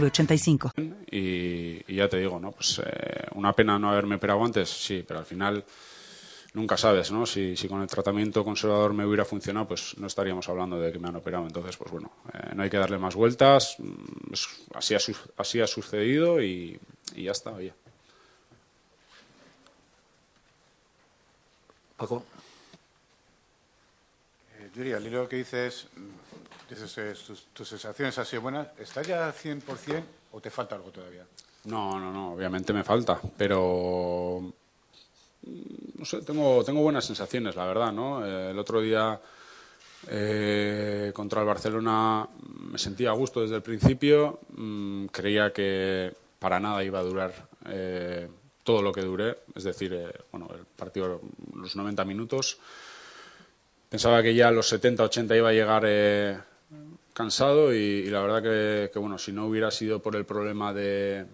906985. 0.00 0.72
Y, 1.10 1.82
y 1.92 1.96
ya 1.96 2.08
te 2.08 2.18
digo, 2.18 2.38
¿no? 2.40 2.52
Pues 2.52 2.80
eh, 2.84 3.26
una 3.34 3.52
pena 3.52 3.78
no 3.78 3.90
haberme 3.90 4.16
operado 4.16 4.44
antes, 4.44 4.68
sí, 4.68 5.04
pero 5.06 5.20
al 5.20 5.26
final 5.26 5.64
nunca 6.54 6.76
sabes, 6.76 7.10
¿no? 7.10 7.26
Si, 7.26 7.56
si 7.56 7.68
con 7.68 7.80
el 7.82 7.88
tratamiento 7.88 8.44
conservador 8.44 8.92
me 8.94 9.04
hubiera 9.04 9.24
funcionado, 9.24 9.68
pues 9.68 9.96
no 9.98 10.06
estaríamos 10.06 10.48
hablando 10.48 10.78
de 10.78 10.92
que 10.92 10.98
me 10.98 11.08
han 11.08 11.16
operado. 11.16 11.44
Entonces, 11.46 11.76
pues 11.76 11.90
bueno, 11.90 12.12
eh, 12.32 12.52
no 12.54 12.62
hay 12.62 12.70
que 12.70 12.76
darle 12.78 12.98
más 12.98 13.14
vueltas. 13.14 13.76
mm, 13.78 14.32
es- 14.32 14.48
así, 14.74 14.94
ha, 14.94 14.98
su- 15.00 15.16
así 15.36 15.60
ha 15.60 15.66
sucedido 15.66 16.40
y, 16.42 16.78
y 17.14 17.24
ya 17.24 17.32
está, 17.32 17.50
oye. 17.52 17.72
Paco. 21.96 22.24
Eh, 24.58 24.70
Yuri, 24.74 24.92
al 24.92 25.06
hilo 25.06 25.28
que 25.28 25.36
dices, 25.36 25.86
mm, 26.70 27.00
eh, 27.00 27.14
tus, 27.52 27.68
sensaciones 27.68 28.18
han 28.18 28.26
sido 28.26 28.42
buenas, 28.42 28.68
¿estás 28.78 29.06
ya 29.06 29.26
al 29.26 29.34
100% 29.34 30.02
o 30.32 30.40
te 30.40 30.50
falta 30.50 30.74
algo 30.74 30.90
todavía? 30.90 31.24
No, 31.64 31.98
no, 31.98 32.12
no, 32.12 32.32
obviamente 32.34 32.72
me 32.72 32.84
falta, 32.84 33.20
pero 33.36 34.40
mm, 35.42 35.98
no 35.98 36.04
sé, 36.04 36.22
tengo, 36.22 36.64
tengo 36.64 36.82
buenas 36.82 37.04
sensaciones, 37.04 37.56
la 37.56 37.66
verdad, 37.66 37.92
¿no? 37.92 38.26
Eh, 38.26 38.50
el 38.50 38.58
otro 38.58 38.80
día 38.80 39.20
eh, 40.08 41.12
contra 41.14 41.40
el 41.40 41.46
Barcelona 41.46 42.28
me 42.70 42.78
sentía 42.78 43.10
a 43.10 43.14
gusto 43.14 43.40
desde 43.40 43.56
el 43.56 43.62
principio, 43.62 44.40
mm, 44.56 45.06
creía 45.06 45.52
que 45.52 46.12
para 46.38 46.60
nada 46.60 46.84
iba 46.84 46.98
a 46.98 47.02
durar 47.02 47.32
eh, 47.66 48.28
todo 48.62 48.82
lo 48.82 48.92
que 48.92 49.00
duré, 49.00 49.38
es 49.54 49.64
decir, 49.64 49.94
eh, 49.94 50.12
bueno, 50.30 50.48
el 50.54 50.66
partido, 50.66 51.20
los 51.54 51.76
90 51.76 52.04
minutos. 52.04 52.58
Pensaba 53.88 54.22
que 54.22 54.34
ya 54.34 54.48
a 54.48 54.50
los 54.50 54.70
70-80 54.72 55.36
iba 55.36 55.50
a 55.50 55.52
llegar 55.52 55.84
cansado 57.14 57.72
y, 57.74 57.78
y 57.78 58.10
la 58.10 58.20
verdad 58.20 58.42
que, 58.42 58.90
que, 58.92 58.98
bueno, 58.98 59.16
si 59.18 59.32
no 59.32 59.46
hubiera 59.46 59.70
sido 59.70 60.02
por 60.02 60.14
el 60.16 60.26
problema 60.26 60.74
de, 60.74 61.24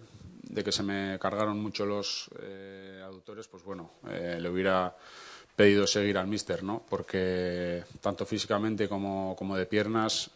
de 0.42 0.62
que 0.64 0.70
se 0.72 0.82
me 0.84 1.18
cargaron 1.18 1.58
mucho 1.60 1.84
los 1.86 2.30
eh, 2.40 3.00
aductores, 3.04 3.48
pues 3.48 3.64
bueno, 3.64 3.90
eh, 4.08 4.38
le 4.40 4.48
hubiera 4.48 4.94
pedido 5.56 5.86
seguir 5.86 6.16
al 6.18 6.26
míster, 6.26 6.62
¿no? 6.62 6.84
Porque 6.88 7.82
tanto 8.00 8.24
físicamente 8.24 8.88
como, 8.88 9.34
como 9.36 9.56
de 9.56 9.66
piernas 9.66 10.30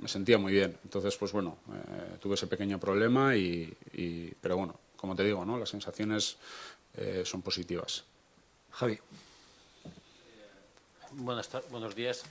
me 0.00 0.08
sentía 0.08 0.38
muy 0.38 0.52
bien. 0.52 0.76
Entonces, 0.84 1.16
pues 1.16 1.32
bueno, 1.32 1.58
eh, 1.72 2.16
tuve 2.20 2.34
ese 2.34 2.46
pequeño 2.46 2.78
problema 2.78 3.34
y, 3.36 3.72
y- 3.94 4.30
pero 4.40 4.56
bueno, 4.56 4.78
como 4.96 5.14
te 5.16 5.24
digo, 5.24 5.44
¿no? 5.44 5.58
Las 5.58 5.68
sensaciones 5.70 6.36
eh, 6.96 7.22
son 7.24 7.42
positivas. 7.42 8.04
Javi. 8.72 8.98
Buenas 11.12 11.48
buenos 11.70 11.94
días. 11.94 12.24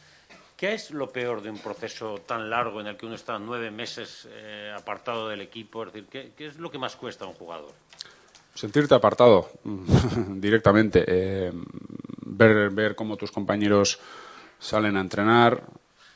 ¿Qué 0.57 0.73
es 0.73 0.91
lo 0.91 1.09
peor 1.09 1.41
de 1.41 1.49
un 1.49 1.57
proceso 1.57 2.19
tan 2.25 2.49
largo 2.49 2.79
en 2.79 2.87
el 2.87 2.95
que 2.95 3.05
uno 3.05 3.15
está 3.15 3.37
nueve 3.37 3.71
meses 3.71 4.27
eh, 4.31 4.73
apartado 4.75 5.27
del 5.27 5.41
equipo? 5.41 5.83
Es 5.83 5.91
decir, 5.91 6.07
¿qué, 6.09 6.31
qué 6.35 6.47
es 6.47 6.57
lo 6.57 6.71
que 6.71 6.77
más 6.77 6.95
cuesta 6.95 7.25
a 7.25 7.27
un 7.27 7.33
jugador? 7.33 7.73
Sentirte 8.53 8.95
apartado 8.95 9.49
directamente, 10.29 11.03
eh, 11.05 11.51
ver, 12.21 12.69
ver 12.69 12.95
cómo 12.95 13.17
tus 13.17 13.31
compañeros 13.31 13.99
salen 14.57 14.95
a 14.95 15.01
entrenar, 15.01 15.61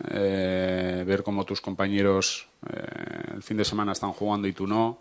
eh, 0.09 1.03
ver 1.05 1.21
cómo 1.21 1.43
tus 1.43 1.59
compañeros 1.59 2.47
eh, 2.71 3.33
el 3.35 3.43
fin 3.43 3.57
de 3.57 3.65
semana 3.65 3.91
están 3.91 4.13
jugando 4.13 4.47
y 4.47 4.53
tú 4.53 4.65
no, 4.65 4.99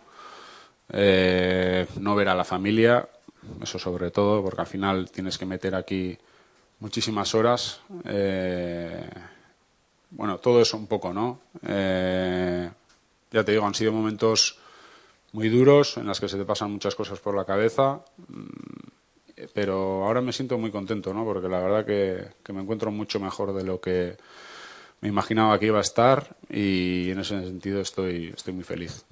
no 0.91 2.15
ver 2.17 2.29
a 2.29 2.35
la 2.35 2.45
familia, 2.45 3.09
eso 3.63 3.79
sobre 3.79 4.11
todo, 4.11 4.43
porque 4.43 4.63
al 4.63 4.67
final 4.67 5.11
tienes 5.13 5.39
que 5.39 5.47
meter 5.47 5.77
aquí 5.77 6.19
muchísimas 6.81 7.35
horas. 7.35 7.81
eh, 8.05 9.09
bueno, 10.11 10.39
todo 10.39 10.61
eso 10.61 10.77
un 10.77 10.87
poco, 10.87 11.13
¿no? 11.13 11.41
Eh, 11.67 12.71
ya 13.31 13.45
te 13.45 13.53
digo, 13.53 13.67
han 13.67 13.75
sido 13.75 13.93
momentos 13.93 14.59
muy 15.33 15.49
duros 15.49 15.97
en 15.97 16.07
las 16.07 16.21
que 16.21 16.29
se 16.29 16.39
te 16.39 16.45
pasan 16.45 16.73
muchas 16.73 16.95
cosas 16.95 17.21
por 17.21 17.35
la 17.35 17.45
cabeza, 17.45 18.01
mm, 18.29 19.47
pero 19.55 20.05
ahora 20.05 20.21
me 20.21 20.33
siento 20.33 20.59
muy 20.59 20.71
contento, 20.71 21.13
¿no? 21.13 21.25
Porque 21.25 21.49
la 21.49 21.61
verdad 21.61 21.85
que, 21.85 22.29
que 22.43 22.53
me 22.53 22.63
encuentro 22.63 22.91
mucho 22.91 23.21
mejor 23.21 23.53
de 23.53 23.65
lo 23.65 23.81
que 23.81 24.17
me 25.01 25.09
imaginaba 25.09 25.59
que 25.59 25.67
iba 25.67 25.79
a 25.79 25.83
estar 25.83 26.37
y 26.51 27.11
en 27.11 27.21
ese 27.21 27.41
sentido 27.41 27.81
estoy, 27.81 28.33
estoy 28.37 28.55
muy 28.55 28.65
feliz. 28.65 29.05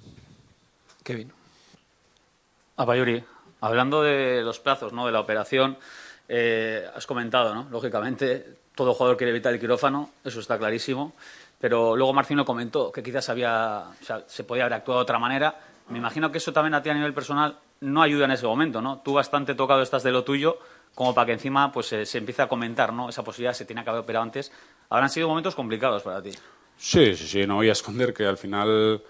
Kevin. 1.04 1.32
Apayuri, 2.76 3.22
hablando 3.60 4.02
de 4.02 4.42
los 4.42 4.58
plazos, 4.58 4.92
¿no? 4.92 5.06
De 5.06 5.12
la 5.12 5.20
operación, 5.20 5.78
eh, 6.28 6.84
has 6.94 7.06
comentado, 7.06 7.54
¿no? 7.54 7.68
Lógicamente, 7.70 8.58
todo 8.76 8.94
jugador 8.94 9.16
quiere 9.16 9.32
evitar 9.32 9.52
el 9.52 9.58
quirófano, 9.58 10.10
eso 10.22 10.38
está 10.38 10.56
clarísimo. 10.56 11.14
Pero 11.58 11.96
luego 11.96 12.12
Marcino 12.12 12.44
comentó 12.44 12.92
que 12.92 13.02
quizás 13.02 13.24
se 13.24 14.44
podía 14.44 14.64
haber 14.64 14.74
actuado 14.74 15.00
de 15.00 15.02
otra 15.02 15.18
manera. 15.18 15.58
Me 15.88 15.98
imagino 15.98 16.30
que 16.30 16.38
eso 16.38 16.52
también 16.52 16.74
a 16.74 16.82
ti 16.82 16.90
a 16.90 16.94
nivel 16.94 17.14
personal 17.14 17.58
no 17.80 18.02
ayuda 18.02 18.26
en 18.26 18.32
ese 18.32 18.46
momento, 18.46 18.80
¿no? 18.80 18.98
Tú 18.98 19.14
bastante 19.14 19.54
tocado 19.54 19.82
estás 19.82 20.02
de 20.02 20.10
lo 20.10 20.22
tuyo, 20.22 20.58
como 20.94 21.14
para 21.14 21.26
que 21.26 21.32
encima 21.32 21.72
pues 21.72 21.92
eh, 21.92 22.06
se 22.06 22.18
empiece 22.18 22.42
a 22.42 22.48
comentar, 22.48 22.92
¿no? 22.92 23.08
Esa 23.08 23.24
posibilidad 23.24 23.54
se 23.54 23.64
tenía 23.64 23.84
que 23.84 23.90
haber 23.90 24.02
operado 24.02 24.24
antes. 24.24 24.52
Habrán 24.90 25.10
sido 25.10 25.28
momentos 25.28 25.54
complicados 25.54 26.02
para 26.02 26.22
ti. 26.22 26.30
Sí, 26.76 27.16
sí, 27.16 27.26
sí, 27.26 27.46
no 27.46 27.56
voy 27.56 27.70
a 27.70 27.72
esconder 27.72 28.12
que 28.12 28.26
al 28.26 28.36
final 28.36 29.02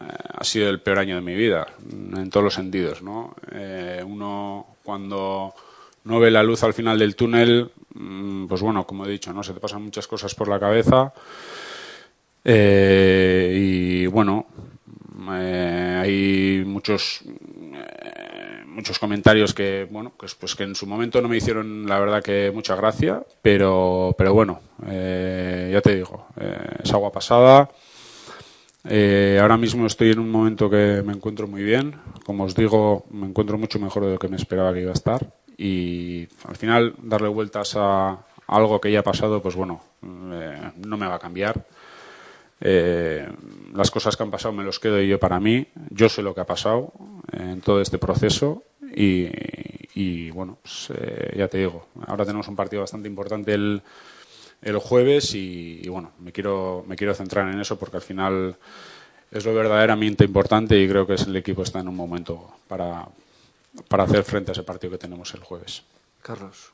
eh, 0.00 0.04
ha 0.34 0.44
sido 0.44 0.70
el 0.70 0.80
peor 0.80 1.00
año 1.00 1.16
de 1.16 1.20
mi 1.20 1.34
vida, 1.34 1.66
en 1.90 2.30
todos 2.30 2.44
los 2.44 2.54
sentidos, 2.54 3.02
¿no? 3.02 3.34
Eh, 3.52 4.02
uno 4.06 4.76
cuando 4.82 5.54
no 6.04 6.18
ve 6.18 6.30
la 6.30 6.42
luz 6.42 6.62
al 6.62 6.74
final 6.74 6.98
del 6.98 7.14
túnel, 7.14 7.70
mm, 7.74 7.77
pues 8.48 8.60
bueno, 8.60 8.86
como 8.86 9.06
he 9.06 9.10
dicho, 9.10 9.32
¿no? 9.32 9.42
Se 9.42 9.52
te 9.52 9.60
pasan 9.60 9.82
muchas 9.82 10.06
cosas 10.06 10.34
por 10.34 10.48
la 10.48 10.60
cabeza 10.60 11.12
eh, 12.44 13.52
y 13.60 14.06
bueno, 14.06 14.46
eh, 15.32 15.98
hay 16.00 16.64
muchos 16.64 17.20
eh, 17.24 18.64
muchos 18.66 18.98
comentarios 18.98 19.52
que 19.52 19.86
bueno 19.90 20.12
pues, 20.16 20.34
pues 20.34 20.54
que 20.54 20.62
en 20.62 20.74
su 20.74 20.86
momento 20.86 21.20
no 21.20 21.28
me 21.28 21.36
hicieron 21.36 21.86
la 21.86 21.98
verdad 21.98 22.22
que 22.22 22.50
mucha 22.54 22.76
gracia 22.76 23.22
pero 23.42 24.14
pero 24.16 24.32
bueno 24.32 24.60
ya 24.78 25.80
te 25.82 25.96
digo 25.96 26.28
es 26.82 26.92
agua 26.92 27.12
pasada. 27.12 27.68
Ahora 28.84 29.58
mismo 29.58 29.86
estoy 29.86 30.12
en 30.12 30.20
un 30.20 30.30
momento 30.30 30.70
que 30.70 31.02
me 31.04 31.12
encuentro 31.12 31.46
muy 31.46 31.62
bien. 31.62 31.96
Como 32.24 32.44
os 32.44 32.54
digo 32.54 33.04
me 33.10 33.26
encuentro 33.26 33.58
mucho 33.58 33.78
mejor 33.78 34.06
de 34.06 34.12
lo 34.12 34.18
que 34.18 34.28
me 34.28 34.36
esperaba 34.36 34.72
que 34.72 34.80
iba 34.80 34.90
a 34.90 34.94
estar 34.94 35.26
y 35.58 36.26
al 36.44 36.56
final 36.56 36.94
darle 37.02 37.28
vueltas 37.28 37.74
a 37.76 38.18
algo 38.46 38.80
que 38.80 38.90
ya 38.90 39.00
ha 39.00 39.02
pasado 39.04 39.42
pues 39.42 39.54
bueno 39.54 39.82
eh, 40.02 40.70
no 40.86 40.96
me 40.96 41.06
va 41.06 41.16
a 41.16 41.18
cambiar 41.18 41.66
eh, 42.60 43.28
las 43.72 43.90
cosas 43.90 44.16
que 44.16 44.22
han 44.22 44.30
pasado 44.30 44.52
me 44.52 44.64
los 44.64 44.80
quedo 44.80 45.00
yo 45.00 45.18
para 45.18 45.40
mí. 45.40 45.66
Yo 45.90 46.08
sé 46.08 46.22
lo 46.22 46.34
que 46.34 46.40
ha 46.40 46.46
pasado 46.46 46.92
en 47.32 47.60
todo 47.60 47.80
este 47.80 47.98
proceso 47.98 48.64
y, 48.94 49.28
y, 49.94 50.30
bueno, 50.30 50.58
pues, 50.62 50.90
eh, 50.94 51.34
ya 51.36 51.48
te 51.48 51.58
digo, 51.58 51.86
ahora 52.06 52.24
tenemos 52.24 52.48
un 52.48 52.56
partido 52.56 52.82
bastante 52.82 53.08
importante 53.08 53.54
el, 53.54 53.82
el 54.62 54.78
jueves 54.78 55.34
y, 55.34 55.80
y, 55.82 55.88
bueno, 55.88 56.12
me 56.18 56.32
quiero, 56.32 56.84
me 56.86 56.96
quiero 56.96 57.14
centrar 57.14 57.48
en 57.52 57.60
eso 57.60 57.78
porque 57.78 57.96
al 57.96 58.02
final 58.02 58.56
es 59.30 59.44
lo 59.44 59.54
verdaderamente 59.54 60.24
importante 60.24 60.80
y 60.80 60.88
creo 60.88 61.06
que 61.06 61.14
es 61.14 61.26
el 61.26 61.36
equipo 61.36 61.62
está 61.62 61.80
en 61.80 61.88
un 61.88 61.96
momento 61.96 62.50
para, 62.66 63.06
para 63.88 64.04
hacer 64.04 64.22
frente 64.24 64.50
a 64.50 64.52
ese 64.52 64.62
partido 64.62 64.90
que 64.92 64.98
tenemos 64.98 65.32
el 65.34 65.40
jueves. 65.40 65.82
Carlos. 66.22 66.72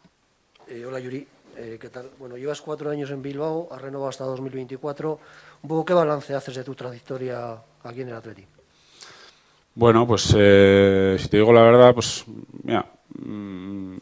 Eh, 0.69 0.85
hola 0.87 1.01
Yuri, 1.01 1.27
Eh, 1.57 1.79
¿qué 1.81 1.89
tal? 1.89 2.11
Bueno, 2.19 2.37
llevas 2.37 2.61
cuatro 2.61 2.91
años 2.91 3.11
en 3.11 3.23
Bilbao, 3.23 3.69
has 3.71 3.81
renovado 3.81 4.09
hasta 4.09 4.25
2024. 4.25 5.21
Un 5.63 5.69
poco, 5.69 5.85
¿qué 5.85 5.95
balance 5.95 6.35
haces 6.35 6.57
de 6.57 6.65
tu 6.65 6.75
trayectoria 6.75 7.57
aquí 7.85 8.01
en 8.01 8.09
el 8.09 8.15
Atleti? 8.15 8.45
Bueno, 9.77 10.05
pues 10.05 10.35
eh, 10.37 11.17
si 11.19 11.29
te 11.29 11.37
digo 11.37 11.53
la 11.53 11.63
verdad, 11.63 11.95
pues 11.95 12.25
mira, 12.65 12.85
mm, 13.21 13.97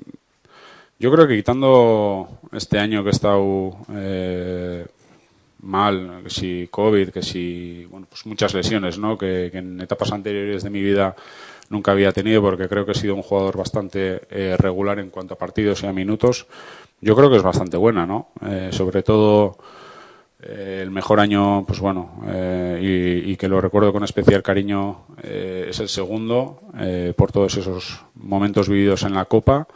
yo 0.99 1.13
creo 1.13 1.29
que 1.29 1.37
quitando 1.37 2.39
este 2.53 2.79
año 2.79 3.03
que 3.03 3.11
he 3.11 3.13
estado 3.13 3.77
eh, 3.93 4.87
mal, 5.61 6.21
que 6.25 6.31
si 6.31 6.69
COVID, 6.71 7.11
que 7.11 7.23
si 7.23 7.85
bueno, 7.91 8.07
pues 8.09 8.25
muchas 8.25 8.55
lesiones, 8.55 8.97
¿no? 8.99 9.19
Que, 9.19 9.51
que 9.53 9.59
en 9.59 9.79
etapas 9.81 10.11
anteriores 10.13 10.63
de 10.63 10.71
mi 10.71 10.81
vida 10.81 11.15
nunca 11.73 11.91
había 11.91 12.13
tenido, 12.13 12.43
porque 12.43 12.69
creo 12.69 12.85
que 12.85 12.93
he 12.93 12.95
sido 12.95 13.17
un 13.17 13.23
jugador 13.23 13.57
bastante 13.57 14.21
eh, 14.31 14.57
regular 14.59 15.01
en 15.01 15.11
cuanto 15.11 15.35
a 15.35 15.39
partidos 15.39 15.83
y 15.83 15.87
a 15.87 15.93
minutos. 15.93 16.47
Yo 17.01 17.17
creo 17.17 17.29
que 17.31 17.37
es 17.37 17.43
bastante 17.43 17.77
buena, 17.77 18.07
¿no? 18.07 18.29
Eh, 18.47 18.69
sobre 18.71 19.03
todo 19.03 19.57
eh, 20.41 20.81
el 20.83 20.91
mejor 20.93 21.19
año, 21.19 21.65
pues 21.67 21.81
bueno, 21.81 22.23
eh, 22.29 23.25
y, 23.27 23.37
que 23.37 23.49
lo 23.49 23.61
recuerdo 23.61 23.93
con 23.93 24.05
especial 24.05 24.43
cariño, 24.43 25.07
es 25.21 25.81
el 25.81 25.89
segundo, 25.89 26.61
por 27.17 27.33
todos 27.33 27.57
esos 27.57 28.05
momentos 28.15 28.69
vividos 28.69 29.03
en 29.03 29.15
la 29.15 29.25
Copa. 29.25 29.67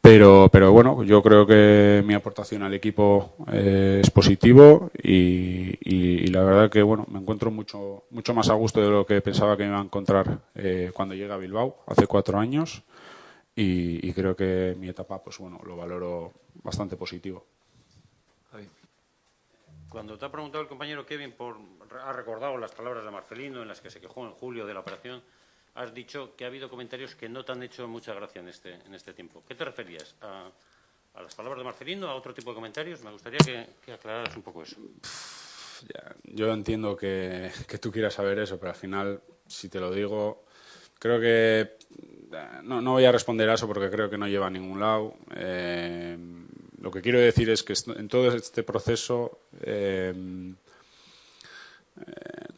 Pero, 0.00 0.48
pero 0.50 0.72
bueno, 0.72 1.02
yo 1.02 1.22
creo 1.22 1.46
que 1.46 2.02
mi 2.06 2.14
aportación 2.14 2.62
al 2.62 2.72
equipo 2.72 3.34
es 3.52 4.10
positivo 4.10 4.90
y, 5.02 6.26
la 6.28 6.42
verdad 6.42 6.70
que 6.70 6.82
bueno, 6.82 7.04
me 7.10 7.18
encuentro 7.18 7.50
mucho, 7.50 8.04
mucho 8.10 8.32
más 8.32 8.48
a 8.48 8.54
gusto 8.54 8.80
de 8.80 8.88
lo 8.88 9.04
que 9.04 9.20
pensaba 9.20 9.56
que 9.56 9.64
me 9.64 9.70
iba 9.70 9.78
a 9.78 9.84
encontrar 9.84 10.38
cuando 10.94 11.14
llegué 11.14 11.32
a 11.32 11.36
Bilbao 11.36 11.82
hace 11.86 12.06
cuatro 12.06 12.38
años 12.38 12.84
y, 13.56 14.08
y 14.08 14.12
creo 14.12 14.36
que 14.36 14.76
mi 14.78 14.88
etapa, 14.88 15.22
pues 15.22 15.36
bueno, 15.38 15.60
lo 15.66 15.76
valoro 15.76 16.32
bastante 16.62 16.96
positivo. 16.96 17.44
Cuando 19.88 20.18
te 20.18 20.26
ha 20.26 20.30
preguntado 20.30 20.62
el 20.62 20.68
compañero 20.68 21.06
Kevin, 21.06 21.32
por, 21.32 21.56
ha 22.04 22.12
recordado 22.12 22.58
las 22.58 22.72
palabras 22.72 23.04
de 23.04 23.10
Marcelino 23.10 23.62
en 23.62 23.68
las 23.68 23.80
que 23.80 23.90
se 23.90 24.00
quejó 24.00 24.26
en 24.26 24.32
julio 24.32 24.66
de 24.66 24.74
la 24.74 24.80
operación, 24.80 25.22
has 25.78 25.94
dicho 25.94 26.34
que 26.36 26.44
ha 26.44 26.48
habido 26.48 26.68
comentarios 26.68 27.14
que 27.14 27.28
no 27.28 27.44
te 27.44 27.52
han 27.52 27.62
hecho 27.62 27.86
mucha 27.86 28.12
gracia 28.12 28.40
en 28.40 28.48
este, 28.48 28.74
en 28.74 28.94
este 28.94 29.12
tiempo. 29.12 29.44
¿Qué 29.46 29.54
te 29.54 29.64
referías? 29.64 30.14
¿A, 30.22 30.50
las 31.22 31.34
palabras 31.34 31.58
de 31.58 31.64
Marcelino? 31.64 32.08
¿A 32.08 32.14
otro 32.14 32.34
tipo 32.34 32.50
de 32.50 32.56
comentarios? 32.56 33.02
Me 33.02 33.12
gustaría 33.12 33.38
que, 33.38 33.92
aclararas 33.92 34.36
un 34.36 34.42
poco 34.42 34.62
eso. 34.62 34.76
yo 36.24 36.52
entiendo 36.52 36.96
que, 36.96 37.50
tú 37.80 37.92
quieras 37.92 38.14
saber 38.14 38.40
eso, 38.40 38.58
pero 38.58 38.70
al 38.70 38.76
final, 38.76 39.20
si 39.46 39.68
te 39.68 39.78
lo 39.78 39.92
digo, 39.92 40.44
creo 40.98 41.20
que 41.20 41.76
no, 42.64 42.92
voy 42.92 43.04
a 43.04 43.12
responder 43.12 43.48
a 43.48 43.54
eso 43.54 43.68
porque 43.68 43.88
creo 43.88 44.10
que 44.10 44.18
no 44.18 44.26
lleva 44.26 44.48
a 44.48 44.50
ningún 44.50 44.80
lado. 44.80 45.14
Eh, 45.36 46.18
lo 46.80 46.90
que 46.90 47.02
quiero 47.02 47.20
decir 47.20 47.50
es 47.50 47.62
que 47.62 47.74
en 47.96 48.08
todo 48.08 48.34
este 48.34 48.64
proceso 48.64 49.42
eh, 49.60 50.12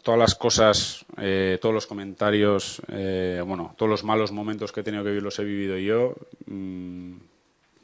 todas 0.03 0.19
las 0.19 0.35
cosas, 0.35 1.05
eh, 1.19 1.59
todos 1.61 1.75
los 1.75 1.87
comentarios, 1.87 2.83
bueno, 2.89 3.75
todos 3.77 3.91
los 3.91 4.05
malos 4.05 4.33
momentos 4.33 4.73
que 4.73 4.81
he 4.81 4.83
tenido 4.83 5.03
que 5.03 5.11
vivir 5.11 5.23
los 5.23 5.39
he 5.39 5.45
vivido 5.45 5.79
yo. 5.79 6.15
Mm, 6.47 7.17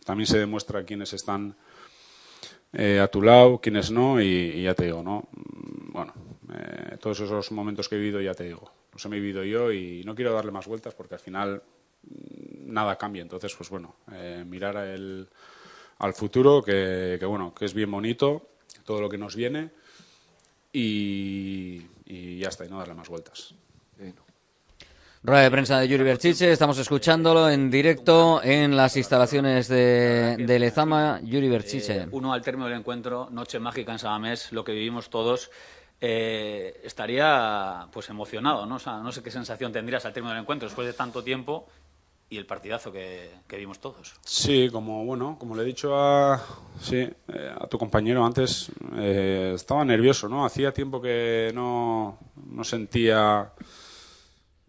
también 0.05 0.27
se 0.27 0.39
demuestra 0.39 0.85
quiénes 0.85 1.13
están 1.13 1.57
a 2.73 3.09
tu 3.09 3.23
lado, 3.23 3.59
quiénes 3.59 3.91
no, 3.91 4.21
y, 4.21 4.63
ya 4.63 4.75
te 4.75 4.85
digo, 4.85 5.03
¿no? 5.03 5.29
Mm, 5.33 5.93
bueno, 5.93 6.13
todos 7.01 7.21
esos 7.21 7.53
momentos 7.53 7.89
que 7.89 7.97
he 7.97 7.99
vivido 7.99 8.21
ya 8.21 8.35
te 8.35 8.45
digo, 8.45 8.71
los 8.93 9.05
he 9.05 9.09
vivido 9.09 9.45
yo 9.45 9.73
y 9.73 10.03
no 10.05 10.15
quiero 10.15 10.33
darle 10.33 10.53
más 10.53 10.67
vueltas 10.67 10.95
porque 10.95 11.15
al 11.15 11.21
final 11.21 11.63
mm, 12.03 12.73
nada 12.73 12.97
cambia. 12.97 13.23
Entonces, 13.23 13.55
pues 13.55 13.71
bueno, 13.71 13.97
mirar 14.47 14.77
el 14.77 15.29
al 15.99 16.15
futuro, 16.15 16.63
que, 16.63 17.19
bueno, 17.27 17.55
que 17.55 17.65
es 17.65 17.75
bien 17.75 17.91
bonito, 17.91 18.51
todo 18.85 19.01
lo 19.01 19.09
que 19.09 19.19
nos 19.19 19.35
viene, 19.35 19.71
y, 20.79 22.39
ya 22.39 22.49
está, 22.49 22.67
y 22.67 22.69
no 22.69 22.79
darle 22.79 22.95
más 22.95 23.09
vueltas. 23.09 23.55
Rueda 25.23 25.43
de 25.43 25.51
prensa 25.51 25.81
de 25.81 25.89
Yuri 25.89 26.05
Berchiche, 26.05 26.53
estamos 26.53 26.79
escuchándolo 26.79 27.51
en 27.51 27.69
directo 27.69 28.41
en 28.45 28.77
las 28.77 28.97
instalaciones 28.97 29.67
de, 29.67 30.37
de 30.39 30.59
Lezama. 30.59 31.21
Yuri 31.25 31.49
Berchiche. 31.49 32.03
Eh, 32.03 32.09
uno 32.13 32.33
al 32.33 32.43
término 32.43 32.69
del 32.69 32.79
encuentro, 32.79 33.29
noche 33.33 33.59
mágica 33.59 33.91
en 33.91 33.99
Sabamés, 33.99 34.53
lo 34.53 34.63
que 34.63 34.73
vivimos 34.73 35.11
todos. 35.11 35.51
Eh, 36.01 36.81
estaría 36.85 37.89
pues 37.91 38.09
emocionado, 38.11 38.67
¿no? 38.67 38.77
no 38.79 39.13
sé 39.13 39.23
qué 39.23 39.31
sensación 39.31 39.73
tendrías 39.73 40.05
al 40.05 40.13
término 40.13 40.35
del 40.35 40.43
encuentro 40.43 40.69
después 40.69 40.87
de 40.87 40.93
tanto 40.93 41.25
tiempo 41.25 41.67
y 42.29 42.39
el 42.39 42.47
partidazo 42.47 42.93
que, 42.93 43.31
vimos 43.57 43.79
todos. 43.79 44.15
Sí, 44.25 44.69
como 44.71 45.05
bueno, 45.05 45.37
como 45.39 45.55
le 45.55 45.63
he 45.63 45.67
dicho 45.67 45.97
a, 45.97 46.43
sí, 46.81 46.97
eh, 46.97 47.55
a 47.57 47.67
tu 47.69 47.79
compañero 47.79 48.25
antes, 48.25 48.71
eh, 48.97 49.53
estaba 49.55 49.85
nervioso, 49.85 50.29
¿no? 50.29 50.45
Hacía 50.45 50.73
tiempo 50.73 51.01
que 51.01 51.53
no, 51.55 52.19
no 52.51 52.65
sentía 52.65 53.53